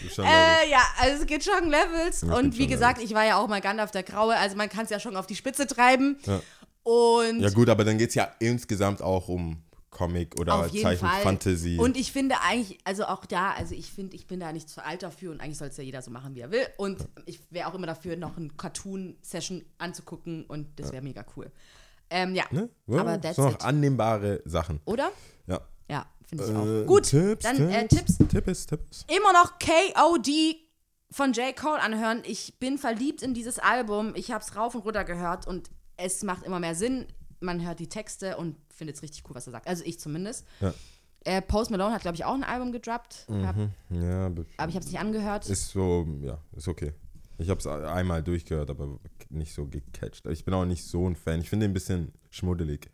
Gibt 0.02 0.15
schon. 0.15 0.27
Äh, 0.27 0.69
ja, 0.70 0.82
also 1.01 1.23
es 1.23 1.27
geht 1.27 1.43
schon 1.43 1.70
Levels. 1.70 2.20
Ja, 2.20 2.35
und 2.35 2.51
gibt 2.51 2.59
wie 2.59 2.66
gesagt, 2.66 2.98
Levels. 2.98 3.11
ich 3.11 3.16
war 3.16 3.24
ja 3.24 3.39
auch 3.39 3.48
mal 3.48 3.62
Gandalf 3.62 3.93
der 3.93 4.02
Graue, 4.02 4.36
also 4.36 4.57
man 4.57 4.69
kann 4.69 4.85
es 4.85 4.90
ja 4.90 5.01
schon 5.01 5.16
auf 5.16 5.27
die 5.27 5.36
Spitze 5.36 5.66
treiben. 5.66 6.19
Ja. 6.27 6.43
Und 6.82 7.40
Ja 7.40 7.48
gut, 7.48 7.70
aber 7.70 7.85
dann 7.85 7.97
geht 7.97 8.11
es 8.11 8.15
ja 8.15 8.28
insgesamt 8.40 9.01
auch 9.01 9.28
um 9.28 9.62
Comic 10.01 10.40
oder 10.40 10.66
Zeichen 10.70 11.06
Fall. 11.06 11.22
Fantasy. 11.22 11.78
Und 11.78 11.97
ich 11.97 12.10
finde 12.10 12.36
eigentlich, 12.40 12.78
also 12.85 13.05
auch 13.05 13.27
da, 13.27 13.51
also 13.52 13.74
ich 13.74 13.93
finde, 13.93 14.16
ich 14.16 14.27
bin 14.27 14.40
da 14.40 14.51
nicht 14.52 14.68
zu 14.70 14.82
alt 14.82 15.02
dafür 15.02 15.31
und 15.31 15.40
eigentlich 15.43 15.59
soll 15.59 15.68
es 15.68 15.77
ja 15.77 15.85
jeder 15.85 16.01
so 16.01 16.10
machen, 16.10 16.35
wie 16.35 16.40
er 16.40 16.51
will. 16.51 16.66
Und 16.78 17.06
ich 17.27 17.39
wäre 17.51 17.68
auch 17.68 17.74
immer 17.74 17.86
dafür, 17.86 18.16
noch 18.16 18.36
eine 18.39 18.48
Cartoon-Session 18.48 19.62
anzugucken 19.78 20.44
und 20.47 20.68
das 20.81 20.90
wäre 20.93 21.02
mega 21.02 21.24
cool. 21.36 21.51
Ähm, 22.09 22.35
ja, 22.35 22.44
ne? 22.51 22.70
ja, 22.86 23.01
aber 23.01 23.18
das 23.18 23.36
sind 23.36 23.44
noch 23.44 23.60
annehmbare 23.60 24.40
Sachen. 24.47 24.81
Oder? 24.86 25.12
Ja. 25.47 25.60
Ja, 25.89 26.06
finde 26.27 26.44
ich 26.44 26.51
Äh, 26.51 26.55
auch. 26.82 26.86
Gut, 26.86 27.05
Tipps, 27.05 27.43
dann 27.44 27.70
äh, 27.70 27.86
Tipps, 27.86 28.16
Tipps. 28.16 28.28
Tipps, 28.32 28.66
Tipps. 28.66 29.06
immer 29.14 29.32
noch 29.32 29.59
KOD 29.59 30.56
von 31.10 31.32
J. 31.32 31.55
Cole 31.55 31.81
anhören. 31.81 32.22
Ich 32.24 32.59
bin 32.59 32.78
verliebt 32.78 33.22
in 33.22 33.35
dieses 33.35 33.59
Album. 33.59 34.12
Ich 34.14 34.31
habe 34.31 34.43
es 34.43 34.56
rauf 34.56 34.74
und 34.74 34.82
runter 34.85 35.05
gehört 35.05 35.47
und 35.47 35.70
es 35.97 36.22
macht 36.22 36.44
immer 36.44 36.59
mehr 36.59 36.74
Sinn. 36.74 37.06
Man 37.40 37.64
hört 37.66 37.78
die 37.81 37.89
Texte 37.89 38.36
und 38.36 38.56
findet 38.81 38.97
es 38.97 39.02
richtig 39.02 39.23
cool, 39.28 39.35
was 39.36 39.47
er 39.47 39.52
sagt. 39.52 39.69
Also 39.69 39.85
ich 39.85 40.01
zumindest. 40.01 40.44
Ja. 40.61 40.74
Äh, 41.24 41.43
Post 41.43 41.70
Malone 41.70 41.94
hat, 41.94 42.01
glaube 42.02 42.16
ich, 42.16 42.24
auch 42.24 42.35
ein 42.35 42.43
Album 42.44 42.73
gedroppt. 42.73 43.27
Hab, 43.28 43.55
Ja, 43.90 44.27
aber 44.27 44.40
ich 44.43 44.59
habe 44.59 44.78
es 44.78 44.86
nicht 44.86 44.98
angehört. 44.98 45.48
ist 45.48 45.69
so, 45.69 46.07
ja, 46.23 46.39
ist 46.57 46.66
okay. 46.66 46.94
Ich 47.36 47.48
habe 47.51 47.61
es 47.61 47.66
einmal 47.66 48.23
durchgehört, 48.23 48.70
aber 48.70 48.98
nicht 49.28 49.55
so 49.55 49.66
gecatcht. 49.66 50.27
Ich 50.27 50.44
bin 50.44 50.55
auch 50.55 50.65
nicht 50.65 50.85
so 50.86 51.09
ein 51.09 51.16
Fan. 51.16 51.40
Ich 51.43 51.48
finde 51.51 51.66
ihn 51.66 51.70
ein 51.70 51.74
bisschen 51.74 52.12
schmuddelig. 52.31 52.90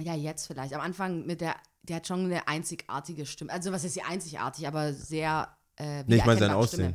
ja, 0.00 0.14
jetzt 0.14 0.46
vielleicht. 0.46 0.74
Am 0.74 0.80
Anfang 0.80 1.26
mit 1.26 1.40
der, 1.42 1.54
der 1.82 1.96
hat 1.96 2.06
schon 2.06 2.24
eine 2.24 2.48
einzigartige 2.48 3.26
Stimme. 3.26 3.52
Also 3.52 3.70
was 3.70 3.84
ist 3.84 3.96
die 3.96 4.02
einzigartig, 4.02 4.66
aber 4.66 4.92
sehr 4.94 5.48
äh, 5.76 6.04
Nee, 6.06 6.16
ich 6.16 6.24
meine 6.24 6.40
sein 6.40 6.50
Aussehen. 6.52 6.94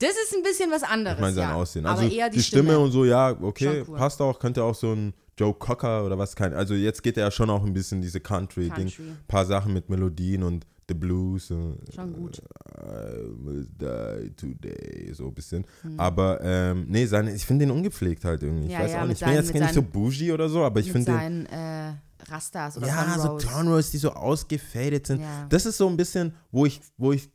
Das 0.00 0.10
ist 0.10 0.34
ein 0.36 0.42
bisschen 0.44 0.70
was 0.70 0.82
anderes. 0.84 1.16
Ich 1.18 1.20
meine 1.22 1.34
sein 1.34 1.48
ja. 1.50 1.54
Aussehen. 1.56 1.86
Aber 1.86 2.00
Also 2.00 2.14
eher 2.14 2.30
die, 2.30 2.42
Stimme. 2.42 2.78
und 2.78 2.92
so, 2.92 3.04
ja, 3.04 3.30
okay, 3.40 3.84
cool. 3.86 3.96
passt 3.96 4.20
auch. 4.20 4.38
Könnte 4.38 4.62
auch 4.62 4.74
so 4.74 4.92
ein 4.92 5.12
Joe 5.38 5.54
Cocker 5.54 6.04
oder 6.04 6.18
was 6.18 6.34
kein. 6.36 6.52
Also 6.52 6.74
jetzt 6.74 7.02
geht 7.02 7.16
er 7.16 7.24
ja 7.24 7.30
schon 7.30 7.48
auch 7.50 7.64
ein 7.64 7.72
bisschen 7.72 8.00
diese 8.02 8.20
Country-Ding. 8.20 8.70
Country. 8.88 9.04
paar 9.28 9.46
Sachen 9.46 9.72
mit 9.72 9.88
Melodien 9.88 10.42
und 10.42 10.66
The 10.88 10.94
Blues. 10.94 11.50
und, 11.50 11.78
Schon 11.94 12.12
gut. 12.14 12.42
I 12.76 13.44
will 13.44 13.66
die 13.78 14.30
today, 14.36 15.12
so 15.12 15.26
ein 15.28 15.34
bisschen. 15.34 15.64
Hm. 15.82 15.98
Aber 16.00 16.40
ähm, 16.42 16.86
nee, 16.88 17.04
seine, 17.06 17.34
ich 17.34 17.44
finde 17.44 17.66
den 17.66 17.72
ungepflegt 17.72 18.24
halt 18.24 18.42
irgendwie. 18.42 18.66
Ich 18.66 18.72
Ja, 18.72 18.80
weiß 18.80 18.92
ja, 18.92 19.02
auch 19.02 19.06
nicht. 19.06 19.14
Ich 19.14 19.20
bin 19.20 19.28
seinen- 19.34 19.44
jetzt 19.44 19.54
nicht 19.54 19.68
so 19.68 19.80
seinen- 19.80 19.90
bougie 19.90 20.32
oder 20.32 20.48
so, 20.48 20.64
aber 20.64 20.80
ich 20.80 20.90
finde 20.90 21.12
den. 21.12 21.16
seinen 21.18 21.46
äh, 21.46 21.92
Rastas 22.30 22.76
oder 22.78 22.86
Ja, 22.86 23.14
so 23.16 23.20
Cornrows. 23.28 23.46
Cornrows, 23.46 23.90
die 23.90 23.98
so 23.98 24.10
ausgefadet 24.12 25.06
sind. 25.06 25.20
Ja. 25.20 25.46
Das 25.48 25.66
ist 25.66 25.76
so 25.76 25.88
ein 25.88 25.96
bisschen, 25.96 26.32
wo 26.50 26.66
ich, 26.66 26.80
wo 26.96 27.12
ich 27.12 27.28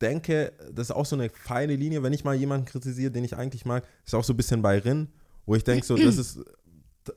denke, 0.00 0.52
das 0.72 0.88
ist 0.88 0.90
auch 0.96 1.04
so 1.06 1.16
eine 1.16 1.28
feine 1.30 1.76
Linie, 1.76 2.02
wenn 2.02 2.12
ich 2.12 2.24
mal 2.24 2.34
jemanden 2.34 2.64
kritisiere, 2.66 3.10
den 3.10 3.24
ich 3.24 3.36
eigentlich 3.36 3.64
mag, 3.66 3.84
ist 4.06 4.14
auch 4.14 4.24
so 4.24 4.32
ein 4.32 4.36
bisschen 4.36 4.62
bei 4.62 4.78
Rin, 4.78 5.08
wo 5.46 5.54
ich 5.56 5.64
denke, 5.64 5.84
so, 5.84 5.96
das 5.96 6.16
ist, 6.18 6.40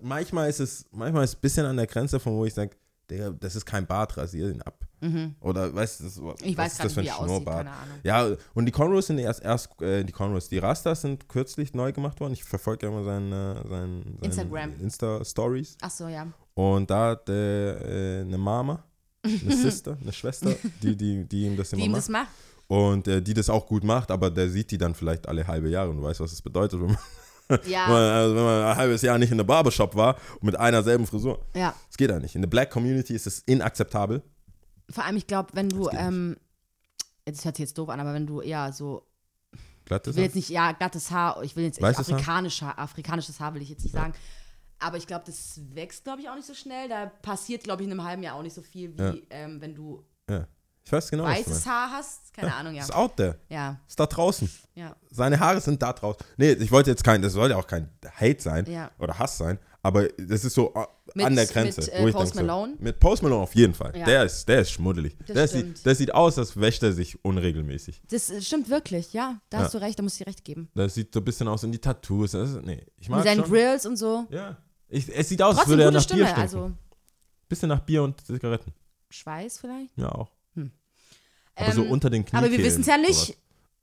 manchmal 0.01 0.49
ist 0.49 0.59
es, 0.59 0.85
manchmal 0.91 1.23
ist 1.23 1.31
es 1.31 1.35
ein 1.37 1.41
bisschen 1.41 1.65
an 1.65 1.77
der 1.77 1.87
Grenze, 1.87 2.19
von 2.19 2.33
wo 2.33 2.45
ich 2.45 2.53
denke, 2.53 2.77
Digga, 3.09 3.31
das 3.31 3.55
ist 3.55 3.65
kein 3.65 3.85
Bart, 3.85 4.17
rasier 4.17 4.49
ihn 4.49 4.61
ab. 4.61 4.85
Oder 5.41 5.73
weißt 5.73 5.99
du, 5.99 6.03
das, 6.05 6.23
was 6.23 6.41
Mhm. 6.41 6.47
Ich 6.47 6.57
weiß 6.57 6.71
ist 6.71 6.83
das 6.83 6.93
für 6.93 7.01
ein 7.01 7.05
wie 7.05 7.11
aussieht, 7.11 7.25
Schnurrbart? 7.27 7.57
keine 7.57 7.71
Ahnung. 7.71 7.97
Ja, 8.03 8.35
und 8.53 8.65
die 8.65 8.71
Cornrows 8.71 9.07
sind 9.07 9.19
erst, 9.19 9.43
erst 9.43 9.81
äh, 9.81 10.03
die 10.03 10.13
Cornrows, 10.13 10.47
die 10.47 10.59
Rastas 10.59 11.01
sind 11.01 11.27
kürzlich 11.27 11.73
neu 11.73 11.91
gemacht 11.91 12.19
worden. 12.21 12.33
Ich 12.33 12.43
verfolge 12.43 12.85
ja 12.85 12.91
immer 12.91 13.03
seine, 13.03 13.55
seine, 13.67 14.01
seine 14.03 14.17
Instagram. 14.21 14.79
Insta-Stories. 14.79 15.77
Ach 15.81 15.91
so, 15.91 16.07
ja. 16.07 16.27
Und 16.53 16.89
da 16.89 17.11
hat 17.11 17.27
er 17.27 17.81
äh, 17.81 18.21
eine 18.21 18.37
Mama, 18.37 18.83
eine 19.23 19.55
Sister, 19.55 19.97
eine 20.01 20.13
Schwester, 20.13 20.55
die, 20.81 20.95
die, 20.95 21.25
die 21.25 21.47
ihm 21.47 21.57
das 21.57 21.73
immer 21.73 21.83
ihm 21.83 21.91
macht. 21.91 21.99
das 21.99 22.09
macht. 22.09 22.27
Und 22.67 23.07
äh, 23.07 23.21
die 23.21 23.33
das 23.33 23.49
auch 23.49 23.67
gut 23.67 23.83
macht, 23.83 24.09
aber 24.09 24.31
der 24.31 24.49
sieht 24.49 24.71
die 24.71 24.77
dann 24.77 24.95
vielleicht 24.95 25.27
alle 25.27 25.45
halbe 25.45 25.69
Jahre 25.69 25.89
und 25.89 25.97
du 25.97 26.03
weißt, 26.03 26.21
was 26.21 26.31
das 26.31 26.41
bedeutet, 26.41 26.79
wenn 26.79 26.87
man, 26.87 26.97
Ja, 27.67 27.85
wenn 27.87 27.93
man, 27.93 28.03
also 28.11 28.35
wenn 28.35 28.43
man 28.43 28.63
ein 28.65 28.75
halbes 28.77 29.01
Jahr 29.01 29.17
nicht 29.17 29.31
in 29.31 29.37
der 29.37 29.43
Barbershop 29.45 29.95
war 29.95 30.15
und 30.35 30.43
mit 30.43 30.55
einer 30.59 30.83
selben 30.83 31.05
Frisur. 31.07 31.45
ja. 31.55 31.73
Das 31.87 31.97
geht 31.97 32.09
ja 32.09 32.19
nicht. 32.19 32.35
In 32.35 32.41
der 32.41 32.49
Black 32.49 32.71
Community 32.71 33.13
ist 33.13 33.27
es 33.27 33.39
inakzeptabel. 33.39 34.21
Vor 34.89 35.03
allem, 35.05 35.17
ich 35.17 35.27
glaube, 35.27 35.49
wenn 35.53 35.69
du, 35.69 35.85
Das 35.85 35.93
ähm, 35.99 36.37
das 37.25 37.45
hört 37.45 37.55
sich 37.55 37.63
jetzt 37.63 37.77
doof 37.77 37.89
an, 37.89 37.99
aber 37.99 38.13
wenn 38.13 38.27
du 38.27 38.41
eher 38.41 38.73
so, 38.73 39.05
Glatt 39.85 40.05
ich 40.07 40.11
ist 40.11 40.15
will 40.17 40.23
jetzt 40.23 40.35
nicht, 40.35 40.49
ja, 40.49 40.71
glattes 40.73 41.11
Haar, 41.11 41.41
ich 41.43 41.55
will 41.55 41.63
jetzt 41.65 41.81
Weißes 41.81 42.07
Haar? 42.09 42.15
afrikanisch 42.15 42.61
Haar, 42.61 42.79
afrikanisches 42.79 43.39
Haar 43.39 43.53
will 43.53 43.61
ich 43.61 43.69
jetzt 43.69 43.83
nicht 43.83 43.93
sagen. 43.93 44.13
Aber 44.79 44.97
ich 44.97 45.07
glaube, 45.07 45.23
das 45.25 45.61
wächst, 45.73 46.03
glaube 46.03 46.21
ich, 46.21 46.29
auch 46.29 46.35
nicht 46.35 46.47
so 46.47 46.53
schnell. 46.53 46.89
Da 46.89 47.05
passiert, 47.21 47.63
glaube 47.63 47.81
ich, 47.81 47.87
in 47.87 47.91
einem 47.93 48.03
halben 48.05 48.23
Jahr 48.23 48.35
auch 48.35 48.41
nicht 48.43 48.53
so 48.53 48.61
viel, 48.61 48.93
wie 48.97 49.01
Ja. 49.01 49.15
ähm, 49.29 49.61
wenn 49.61 49.73
du 49.75 50.03
Ja. 50.29 50.45
Ich 50.85 50.91
weiß 50.91 51.09
genau, 51.11 51.23
weißes. 51.23 51.65
Haar 51.65 51.91
hast. 51.91 52.33
Keine 52.33 52.53
Ahnung, 52.53 52.73
ja. 52.73 52.81
Ist 52.83 52.93
out 52.93 53.15
there. 53.17 53.37
Ja, 53.49 53.79
Ist 53.87 53.99
da 53.99 54.05
draußen. 54.05 54.49
ja. 54.75 54.95
Seine 55.11 55.39
Haare 55.39 55.61
sind 55.61 55.81
da 55.81 55.93
draußen. 55.93 56.25
Nee, 56.37 56.51
ich 56.53 56.71
wollte 56.71 56.89
jetzt 56.89 57.03
kein, 57.03 57.21
das 57.21 57.33
soll 57.33 57.51
ja 57.51 57.57
auch 57.57 57.67
kein 57.67 57.89
Hate 58.19 58.41
sein 58.41 58.65
Ja. 58.69 58.91
oder 58.99 59.17
Hass 59.19 59.37
sein, 59.37 59.59
aber 59.83 60.07
das 60.09 60.43
ist 60.43 60.55
so 60.55 60.73
äh, 60.73 60.85
Mit- 61.13 61.25
an 61.27 61.35
der 61.35 61.45
Grenze. 61.45 61.81
mit, 61.81 61.89
äh, 61.89 62.11
Post 62.11 62.35
Malone? 62.35 62.73
So, 62.77 62.83
mit 62.83 62.99
Post 62.99 63.21
Malone 63.23 63.43
auf 63.43 63.53
jeden 63.55 63.73
Fall. 63.75 63.95
Ja. 63.95 64.05
Der, 64.05 64.23
ist, 64.25 64.45
der 64.49 64.61
ist 64.61 64.71
schmuddelig. 64.71 65.15
Das 65.19 65.33
Der 65.35 65.47
stimmt. 65.47 65.77
sieht, 65.77 65.85
der 65.85 65.95
sieht 65.95 66.13
aus, 66.13 66.37
als 66.39 66.59
wäscht 66.59 66.81
er 66.83 66.91
sich 66.91 67.23
unregelmäßig. 67.23 68.01
Das 68.09 68.29
äh, 68.31 68.41
stimmt 68.41 68.69
wirklich, 68.69 69.13
ja. 69.13 69.39
Da 69.51 69.59
Ja. 69.59 69.63
hast 69.65 69.73
du 69.75 69.77
recht, 69.77 69.97
da 69.99 70.03
muss 70.03 70.13
ich 70.13 70.19
dir 70.19 70.27
recht 70.27 70.43
geben. 70.43 70.69
Das 70.75 70.95
sieht 70.95 71.13
so 71.13 71.19
ein 71.21 71.23
bisschen 71.25 71.47
aus 71.47 71.63
in 71.63 71.71
die 71.71 71.79
Tattoos. 71.79 72.31
Das 72.31 72.49
ist, 72.49 72.63
nee, 72.65 72.85
ich 72.97 73.07
mag 73.09 73.19
Mit 73.19 73.27
seinen 73.27 73.41
schon. 73.41 73.51
Grills 73.51 73.85
und 73.85 73.95
so. 73.95 74.25
Ja. 74.31 74.57
Ich, 74.89 75.07
es 75.15 75.29
sieht 75.29 75.41
aus, 75.41 75.57
als 75.57 75.67
würde 75.67 75.83
er 75.83 75.91
nach 75.91 76.01
Stimme, 76.01 76.21
Bier 76.23 76.27
stinken. 76.27 76.41
also 76.41 76.71
Bisschen 77.47 77.69
nach 77.69 77.79
Bier 77.81 78.03
und 78.03 78.25
Zigaretten. 78.25 78.73
Schweiß 79.11 79.59
vielleicht. 79.59 79.91
Ja, 79.95 80.09
auch. 80.11 80.31
Aber 81.55 81.71
so 81.71 81.83
Ähm, 81.83 81.91
unter 81.91 82.09
den 82.09 82.25
Knie. 82.25 82.37
Aber 82.37 82.51
wir 82.51 82.57
wissen 82.59 82.81
es 82.81 82.87
ja 82.87 82.97
nicht. 82.97 83.37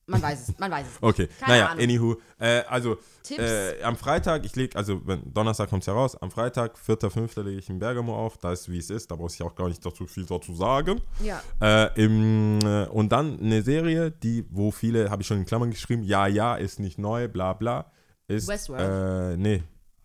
Man 0.07 0.21
weiß 0.23 0.49
es, 0.49 0.59
man 0.59 0.73
weiß 0.73 0.87
es. 0.89 0.99
Okay, 1.03 1.29
Keine 1.39 1.53
naja, 1.53 1.67
Ahnung. 1.69 1.85
anywho. 1.85 2.17
Äh, 2.41 2.63
also, 2.69 2.97
äh, 3.31 3.81
am 3.85 3.97
Freitag, 3.97 4.45
ich 4.45 4.57
lege, 4.57 4.77
also 4.77 5.07
wenn, 5.07 5.33
Donnerstag 5.33 5.71
kommt 5.71 5.85
es 5.85 5.87
ja 5.87 5.93
raus, 5.93 6.17
am 6.21 6.33
Freitag, 6.33 6.77
4.5. 6.77 7.41
lege 7.45 7.59
ich 7.61 7.71
in 7.71 7.79
Bergamo 7.79 8.17
auf, 8.17 8.37
da 8.39 8.51
ist 8.53 8.69
wie 8.69 8.79
es 8.79 8.91
ist, 8.91 9.13
da 9.13 9.17
muss 9.17 9.35
ich 9.35 9.43
auch 9.45 9.55
gar 9.55 9.69
nicht 9.69 9.87
dazu 9.87 10.07
viel 10.09 10.27
dazu 10.27 10.53
sagen. 10.53 11.01
Ja. 11.23 11.41
Äh, 11.61 12.03
im, 12.05 12.59
äh, 12.65 12.87
und 12.87 13.13
dann 13.13 13.39
eine 13.39 13.63
Serie, 13.63 14.11
die, 14.11 14.45
wo 14.51 14.73
viele, 14.73 15.11
habe 15.11 15.23
ich 15.23 15.29
schon 15.29 15.37
in 15.39 15.47
Klammern 15.47 15.71
geschrieben, 15.71 16.03
ja, 16.03 16.27
ja, 16.27 16.57
ist 16.57 16.81
nicht 16.81 16.99
neu, 16.99 17.29
bla 17.29 17.53
bla, 17.53 17.93
ist, 18.27 18.49
Westworld. 18.49 19.35
äh, 19.35 19.37
nee, 19.37 19.63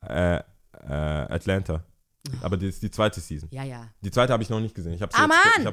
äh, 0.08 0.36
äh, 0.36 0.42
Atlanta. 0.88 1.84
Aber 2.41 2.57
das 2.57 2.69
ist 2.69 2.84
die 2.84 2.91
zweite 2.91 3.19
Season. 3.19 3.47
Ja, 3.52 3.64
ja. 3.64 3.88
Die 4.02 4.11
zweite 4.11 4.34
habe 4.34 4.41
ich 4.43 4.49
noch 4.49 4.60
nicht 4.60 4.73
gesehen. 4.76 4.93
Ich 4.93 5.02
habe 5.02 5.11
Ah, 5.15 5.27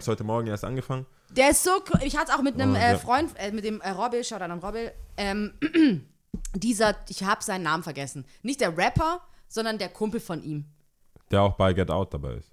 heute 0.06 0.24
Morgen 0.24 0.46
erst 0.48 0.64
angefangen. 0.64 1.06
Der 1.30 1.50
ist 1.50 1.62
so 1.64 1.70
cool. 1.92 2.00
Ich 2.04 2.16
hatte 2.16 2.30
es 2.32 2.38
auch 2.38 2.42
mit 2.42 2.54
einem 2.60 2.74
Oh, 2.74 2.76
äh, 2.78 2.92
ja. 2.92 2.98
Freund, 2.98 3.30
äh, 3.36 3.50
mit 3.52 3.64
dem 3.64 3.80
äh, 3.80 3.90
Robbil, 3.90 4.22
schaut 4.24 4.42
an 4.42 4.52
Robbil. 4.58 4.92
Ähm, 5.16 5.52
dieser, 6.54 6.96
ich 7.08 7.22
habe 7.24 7.42
seinen 7.42 7.62
Namen 7.62 7.82
vergessen. 7.82 8.24
Nicht 8.42 8.60
der 8.60 8.76
Rapper, 8.76 9.20
sondern 9.48 9.78
der 9.78 9.88
Kumpel 9.88 10.20
von 10.20 10.42
ihm. 10.42 10.64
Der 11.30 11.42
auch 11.42 11.54
bei 11.56 11.72
Get 11.72 11.90
Out 11.90 12.12
dabei 12.14 12.34
ist. 12.34 12.50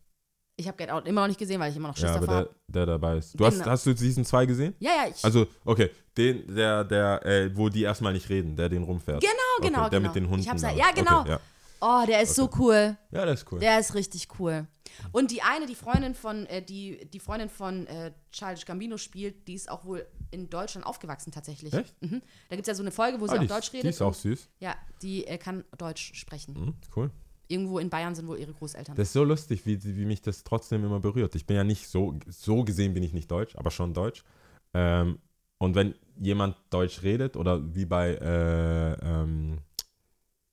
Ich 0.56 0.68
habe 0.68 0.78
Get 0.78 0.90
Out 0.90 1.08
immer 1.08 1.22
noch 1.22 1.28
nicht 1.30 1.40
gesehen, 1.40 1.60
weil 1.60 1.72
ich 1.72 1.78
immer 1.78 1.88
noch 1.90 1.96
Schiss 1.96 2.06
Ja, 2.10 2.16
aber 2.16 2.26
davor 2.28 2.44
der, 2.44 2.54
der 2.68 2.86
dabei 2.86 3.18
ist. 3.18 3.40
Du 3.40 3.46
hast, 3.46 3.56
Genau. 3.60 3.66
hast 3.72 3.86
du 3.86 3.96
Season 3.96 4.26
2 4.26 4.46
gesehen? 4.46 4.76
Ja, 4.80 4.92
ja, 4.92 5.10
ich. 5.10 5.24
Also, 5.24 5.48
okay, 5.64 5.90
den, 6.18 6.54
der, 6.54 6.84
der, 6.84 7.26
äh, 7.26 7.56
wo 7.56 7.70
die 7.70 7.84
erstmal 7.84 8.12
nicht 8.14 8.28
reden, 8.30 8.56
der 8.58 8.68
den 8.70 8.84
rumfährt. 8.84 9.22
genau, 9.22 9.34
Okay, 9.60 9.68
genau, 9.68 9.90
der 9.90 10.00
genau. 10.00 10.10
mit 10.10 10.16
den 10.16 10.30
Hunden. 10.30 10.42
Ich 10.42 10.50
hab's 10.50 10.62
da. 10.62 10.72
ja, 10.72 10.92
genau. 10.94 11.22
Okay, 11.22 11.30
ja. 11.32 11.40
Oh, 11.82 12.04
der 12.08 12.22
ist 12.22 12.36
so 12.36 12.50
cool. 12.60 12.98
ja, 13.12 13.26
der 13.26 13.34
ist 13.34 13.52
cool. 13.52 13.60
Der 13.60 13.80
ist 13.80 13.94
richtig 13.94 14.28
cool. 14.40 14.68
Und 15.12 15.32
die 15.32 15.42
eine, 15.42 15.66
die 15.66 15.76
Freundin 15.76 16.14
von, 16.16 16.46
äh, 16.48 16.62
die, 16.62 17.06
die 17.12 17.20
Freundin 17.20 17.50
von 17.50 17.88
äh, 17.88 18.12
Childish 18.32 18.66
Gambino 18.66 18.98
spielt, 18.98 19.48
die 19.48 19.54
ist 19.54 19.70
auch 19.70 19.86
wohl 19.86 20.06
in 20.32 20.50
Deutschland 20.50 20.86
aufgewachsen 20.86 21.32
tatsächlich. 21.32 21.74
Echt? 21.74 21.96
Mhm. 22.02 22.22
Da 22.50 22.56
gibt 22.56 22.68
es 22.68 22.68
ja 22.68 22.76
so 22.76 22.84
eine 22.84 22.92
Folge, 22.92 23.20
wo 23.22 23.28
sie 23.28 23.34
Ah, 23.34 23.38
auch 23.38 23.42
die, 23.42 23.48
Deutsch 23.48 23.72
redet. 23.72 23.86
die 23.86 23.90
ist 23.90 24.02
auch 24.02 24.08
und- 24.08 24.16
süß. 24.18 24.50
Ja, 24.60 24.76
die 25.02 25.26
äh, 25.28 25.38
kann 25.38 25.64
Deutsch 25.78 26.14
sprechen. 26.16 26.54
Mhm, 26.54 26.74
cool. 26.96 27.12
Irgendwo 27.48 27.80
in 27.80 27.90
Bayern 27.90 28.14
sind 28.14 28.28
wohl 28.28 28.38
ihre 28.38 28.54
Großeltern. 28.54 28.96
Das 28.96 29.08
ist 29.08 29.14
so 29.14 29.24
lustig, 29.24 29.66
wie, 29.66 29.82
wie 29.84 30.06
mich 30.06 30.22
das 30.22 30.44
trotzdem 30.44 30.84
immer 30.84 31.00
berührt. 31.00 31.34
Ich 31.36 31.46
bin 31.48 31.56
ja 31.56 31.64
nicht 31.64 31.88
so, 31.88 32.20
so 32.28 32.64
gesehen 32.64 32.94
bin 32.94 33.02
ich 33.04 33.14
nicht 33.14 33.32
deutsch, 33.32 33.56
aber 33.56 33.72
schon 33.72 33.94
deutsch. 33.94 34.24
Ähm, 34.76 35.18
und 35.58 35.74
wenn 35.76 35.96
jemand 36.20 36.56
Deutsch 36.70 37.02
redet 37.02 37.36
oder 37.38 37.74
wie 37.76 37.86
bei 37.86 38.14
äh, 38.16 38.94
ähm, 39.02 39.60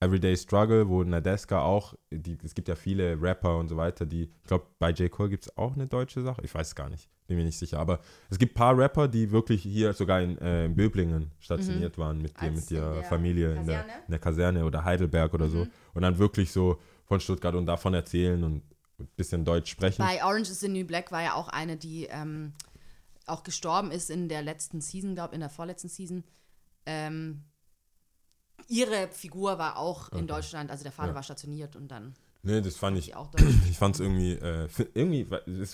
Everyday 0.01 0.37
Struggle, 0.37 0.89
wo 0.89 1.03
Nadeska 1.03 1.63
auch, 1.63 1.95
die, 2.11 2.37
es 2.45 2.55
gibt 2.55 2.69
ja 2.69 2.75
viele 2.75 3.21
Rapper 3.21 3.57
und 3.57 3.69
so 3.69 3.77
weiter, 3.77 4.05
die, 4.05 4.25
ich 4.25 4.47
glaube, 4.47 4.67
bei 4.79 4.91
J. 4.91 5.11
Cole 5.11 5.31
gibt 5.31 5.45
es 5.45 5.57
auch 5.57 5.75
eine 5.75 5.87
deutsche 5.87 6.23
Sache. 6.23 6.43
Ich 6.45 6.55
weiß 6.55 6.75
gar 6.75 6.91
nicht, 6.91 7.09
bin 7.27 7.39
mir 7.39 7.45
nicht 7.45 7.59
sicher. 7.59 7.79
Aber 7.79 8.01
es 8.29 8.39
gibt 8.39 8.53
ein 8.53 8.59
paar 8.59 8.77
Rapper, 8.77 9.09
die 9.09 9.31
wirklich 9.31 9.63
hier 9.63 9.95
sogar 9.95 10.21
in, 10.21 10.37
äh, 10.39 10.67
in 10.67 10.77
Böblingen 10.77 11.31
stationiert 11.39 11.97
waren 11.97 12.21
mit, 12.21 12.39
dir, 12.41 12.51
Mhm. 12.51 12.55
Mit 12.57 12.71
ihrer 12.71 12.95
der 12.95 13.05
Familie 13.05 13.55
in 13.55 13.67
der, 13.67 13.81
Kaserne? 13.81 13.93
Mhm. 13.93 14.05
in 14.07 14.11
der 14.11 14.21
Kaserne 14.21 14.65
oder 14.67 14.85
Heidelberg 14.85 15.33
oder 15.33 15.49
so. 15.49 15.67
Und 15.95 16.03
dann 16.03 16.19
wirklich 16.19 16.53
so 16.53 16.79
von 17.07 17.19
Stuttgart 17.19 17.55
und 17.55 17.65
davon 17.65 17.95
erzählen 17.95 18.45
und 18.45 18.63
ein 18.99 19.09
bisschen 19.17 19.45
Deutsch 19.47 19.71
sprechen. 19.71 20.03
Bei 20.03 20.23
Orange 20.23 20.51
is 20.51 20.61
the 20.61 20.69
New 20.69 20.85
Black 20.85 21.11
war 21.11 21.23
ja 21.23 21.35
auch 21.35 21.49
eine, 21.49 21.77
die 21.79 22.05
ähm, 22.11 22.53
auch 23.27 23.43
gestorben 23.45 23.91
ist 23.91 24.11
in 24.11 24.29
der 24.29 24.43
letzten 24.43 24.83
Season, 24.83 25.15
glaube 25.15 25.35
in 25.35 25.41
der 25.41 25.51
vorletzten 25.51 25.89
Season. 25.89 26.23
Ähm, 26.85 27.45
ihre 28.69 29.09
Figur 29.09 29.59
war 29.59 29.77
auch 29.79 30.09
in 30.11 30.19
Okay. 30.19 30.27
Deutschland, 30.27 30.71
also 30.71 30.83
der 30.83 30.93
Vater 30.93 31.11
Ja. 31.11 31.15
war 31.15 31.23
stationiert 31.23 31.77
und 31.77 31.89
dann 31.89 32.15
Nee, 32.43 32.61
das 32.61 32.77
fand 32.77 32.97
ich. 32.99 33.11
Deutsch. 33.13 33.43
Ich 33.71 33.77
fand 33.77 33.97
es 33.97 34.01
irgendwie, 34.01 34.33
äh, 34.35 34.69
irgendwie, 34.95 35.27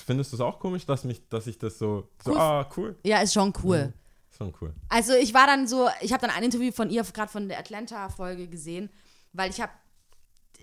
findest 0.06 0.32
du 0.32 0.36
es 0.36 0.40
auch 0.40 0.58
komisch, 0.58 0.86
dass 0.86 1.04
mich, 1.04 1.28
dass 1.28 1.46
ich 1.46 1.58
das 1.58 1.78
so, 1.78 2.08
so 2.24 2.30
Cool. 2.32 2.38
ah, 2.38 2.70
cool. 2.76 2.96
ja, 3.04 3.20
ist 3.20 3.34
schon 3.34 3.52
cool. 3.62 3.92
Schon 4.36 4.54
cool. 4.62 4.72
Also 4.88 5.12
ich 5.12 5.34
war 5.34 5.46
dann 5.46 5.66
so, 5.68 5.88
ich 6.00 6.12
habe 6.14 6.26
dann 6.26 6.34
ein 6.34 6.42
Interview 6.42 6.72
von 6.72 6.88
ihr 6.88 7.02
gerade 7.04 7.30
von 7.30 7.48
der 7.48 7.58
Atlanta-Folge 7.58 8.48
gesehen, 8.48 8.88
weil 9.34 9.50
ich 9.50 9.60
habe, 9.60 9.72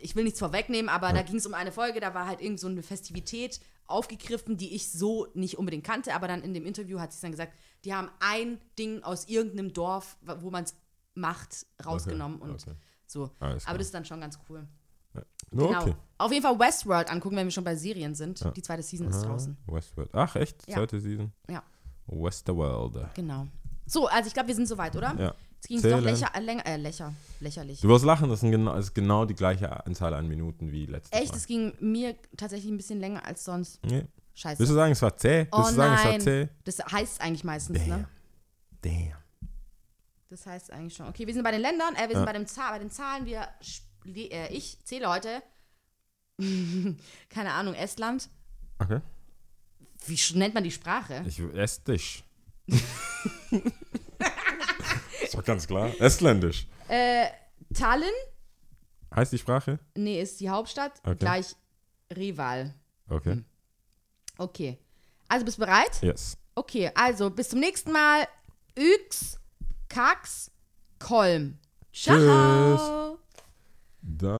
ich 0.02 0.16
will 0.16 0.24
nichts 0.24 0.40
vorwegnehmen, 0.40 0.90
aber 0.90 1.14
da 1.14 1.22
ging 1.22 1.36
es 1.36 1.46
um 1.46 1.54
eine 1.54 1.72
Folge, 1.72 2.00
da 2.00 2.14
war 2.16 2.26
halt 2.28 2.42
irgend 2.42 2.60
so 2.60 2.68
eine 2.68 2.82
Festivität 2.82 3.60
aufgegriffen, 3.86 4.58
die 4.58 4.74
ich 4.76 4.92
so 4.92 5.28
nicht 5.36 5.58
unbedingt 5.60 5.84
kannte, 5.84 6.16
aber 6.16 6.28
dann 6.28 6.42
in 6.42 6.54
dem 6.56 6.66
Interview 6.66 7.00
hat 7.00 7.14
sie 7.14 7.22
dann 7.22 7.32
gesagt, 7.32 7.54
die 7.86 7.94
haben 7.94 8.10
ein 8.20 8.60
Ding 8.80 9.04
aus 9.04 9.28
irgendeinem 9.28 9.74
Dorf, 9.74 10.18
wo 10.22 10.50
man 10.50 10.64
es 10.64 10.76
macht, 11.20 11.66
rausgenommen 11.86 12.40
und 12.40 12.52
okay. 12.52 12.76
so. 13.06 13.30
Aber 13.40 13.78
das 13.78 13.88
ist 13.88 13.94
dann 13.94 14.06
schon 14.06 14.22
ganz 14.22 14.40
cool. 14.50 14.68
No, 15.52 15.68
Genau. 15.68 15.82
okay. 15.82 15.96
Auf 16.20 16.32
jeden 16.32 16.44
Fall 16.44 16.60
Westworld 16.60 17.10
angucken, 17.12 17.36
wenn 17.36 17.48
wir 17.48 17.52
schon 17.52 17.64
bei 17.64 17.76
Serien 17.76 18.14
sind. 18.14 18.46
Die 18.56 18.62
zweite 18.62 18.84
Season 18.84 19.08
ist 19.08 19.24
Ah, 19.24 19.28
draußen. 19.28 19.58
Westworld. 19.68 20.10
Ach, 20.14 20.36
echt? 20.36 20.68
Ja. 20.68 20.76
Zweite 20.76 21.02
Season? 21.02 21.32
Ja, 21.50 21.64
Westerworld. 22.06 23.14
genau. 23.16 23.48
So, 23.86 24.08
also 24.08 24.28
ich 24.28 24.34
glaube, 24.34 24.48
wir 24.50 24.56
sind 24.56 24.68
soweit, 24.68 24.96
oder? 24.96 25.16
Ja. 25.18 25.34
Jetzt 25.56 25.68
ging 25.68 25.78
es 25.78 25.84
doch 25.84 26.00
lächer, 26.00 26.30
äh, 26.36 26.40
länger, 26.40 26.66
äh, 26.66 26.78
lächer, 26.78 27.14
lächerlich. 27.40 27.82
Du 27.82 27.90
wirst 27.90 28.06
lachen, 28.06 28.30
das 28.30 28.42
ist 28.44 28.50
genau, 28.50 28.76
ist 28.76 28.94
genau 28.94 29.26
die 29.26 29.34
gleiche 29.34 29.86
Anzahl 29.86 30.14
an 30.14 30.28
Minuten 30.28 30.72
wie 30.72 30.86
letztes 30.86 31.20
Echt, 31.20 31.32
Mal. 31.32 31.38
es 31.38 31.48
ging 31.48 31.74
mir 31.82 32.16
tatsächlich 32.38 32.72
ein 32.72 32.78
bisschen 32.78 33.00
länger 33.00 33.26
als 33.26 33.44
sonst. 33.44 33.84
Nee. 33.86 34.06
Scheiße. 34.36 34.60
Willst 34.60 34.70
du 34.72 34.76
sagen, 34.76 34.92
es 34.94 35.02
war 35.02 35.18
zäh? 35.18 35.40
Willst 35.40 35.54
oh 35.54 35.58
du 35.70 35.74
sagen, 35.76 35.94
es 35.96 36.04
war 36.04 36.12
nein. 36.12 36.22
zäh? 36.22 36.48
Das 36.64 36.80
heißt 36.80 37.20
eigentlich 37.22 37.44
meistens, 37.44 37.86
ne? 37.88 38.08
Damn. 38.82 39.12
Das 40.30 40.46
heißt 40.46 40.72
eigentlich 40.72 40.96
schon. 40.96 41.08
Okay, 41.08 41.26
wir 41.26 41.34
sind 41.34 41.44
bei 41.44 41.52
den 41.52 41.62
Ländern, 41.62 41.96
äh, 41.96 42.02
wir 42.08 42.10
sind 42.16 42.20
Ja. 42.20 42.26
bei, 42.26 42.34
dem 42.34 42.46
Zahl, 42.48 42.72
bei 42.72 42.80
den 42.80 42.92
Zahlen. 42.92 43.26
Wir, 43.26 43.48
äh, 44.06 44.54
ich 44.54 44.78
zähle 44.86 45.10
heute, 45.10 45.42
keine 47.30 47.52
Ahnung, 47.54 47.74
Estland. 47.74 48.30
Okay. 48.78 49.02
Wie 50.06 50.20
nennt 50.38 50.54
man 50.54 50.64
die 50.64 50.72
Sprache? 50.72 51.24
Ich 51.28 51.40
esse 51.40 51.82
dich. 51.82 52.24
ist 55.22 55.34
doch 55.34 55.44
ganz 55.44 55.68
klar. 55.68 55.92
Estländisch. 56.00 56.68
Äh, 56.88 57.28
Tallinn, 57.74 58.10
Heißt 59.16 59.34
die 59.34 59.38
Sprache? 59.40 59.80
nee, 59.96 60.22
ist 60.22 60.40
die 60.40 60.50
Hauptstadt, 60.50 60.94
Okay. 61.04 61.18
gleich 61.20 61.56
Rival. 62.16 62.74
Okay. 63.10 63.32
Hm. 63.34 63.46
Okay. 64.38 64.78
Also 65.28 65.46
bist 65.46 65.58
du 65.58 65.62
bereit? 65.62 66.02
Yes. 66.02 66.38
Okay, 66.56 66.92
also 66.96 67.30
bis 67.30 67.50
zum 67.50 67.60
nächsten 67.60 67.92
Mal. 67.92 68.28
Yx, 68.78 69.40
Kax, 69.90 70.52
Kolm. 71.00 71.58
Ciao. 71.92 73.20
Da 74.02 74.38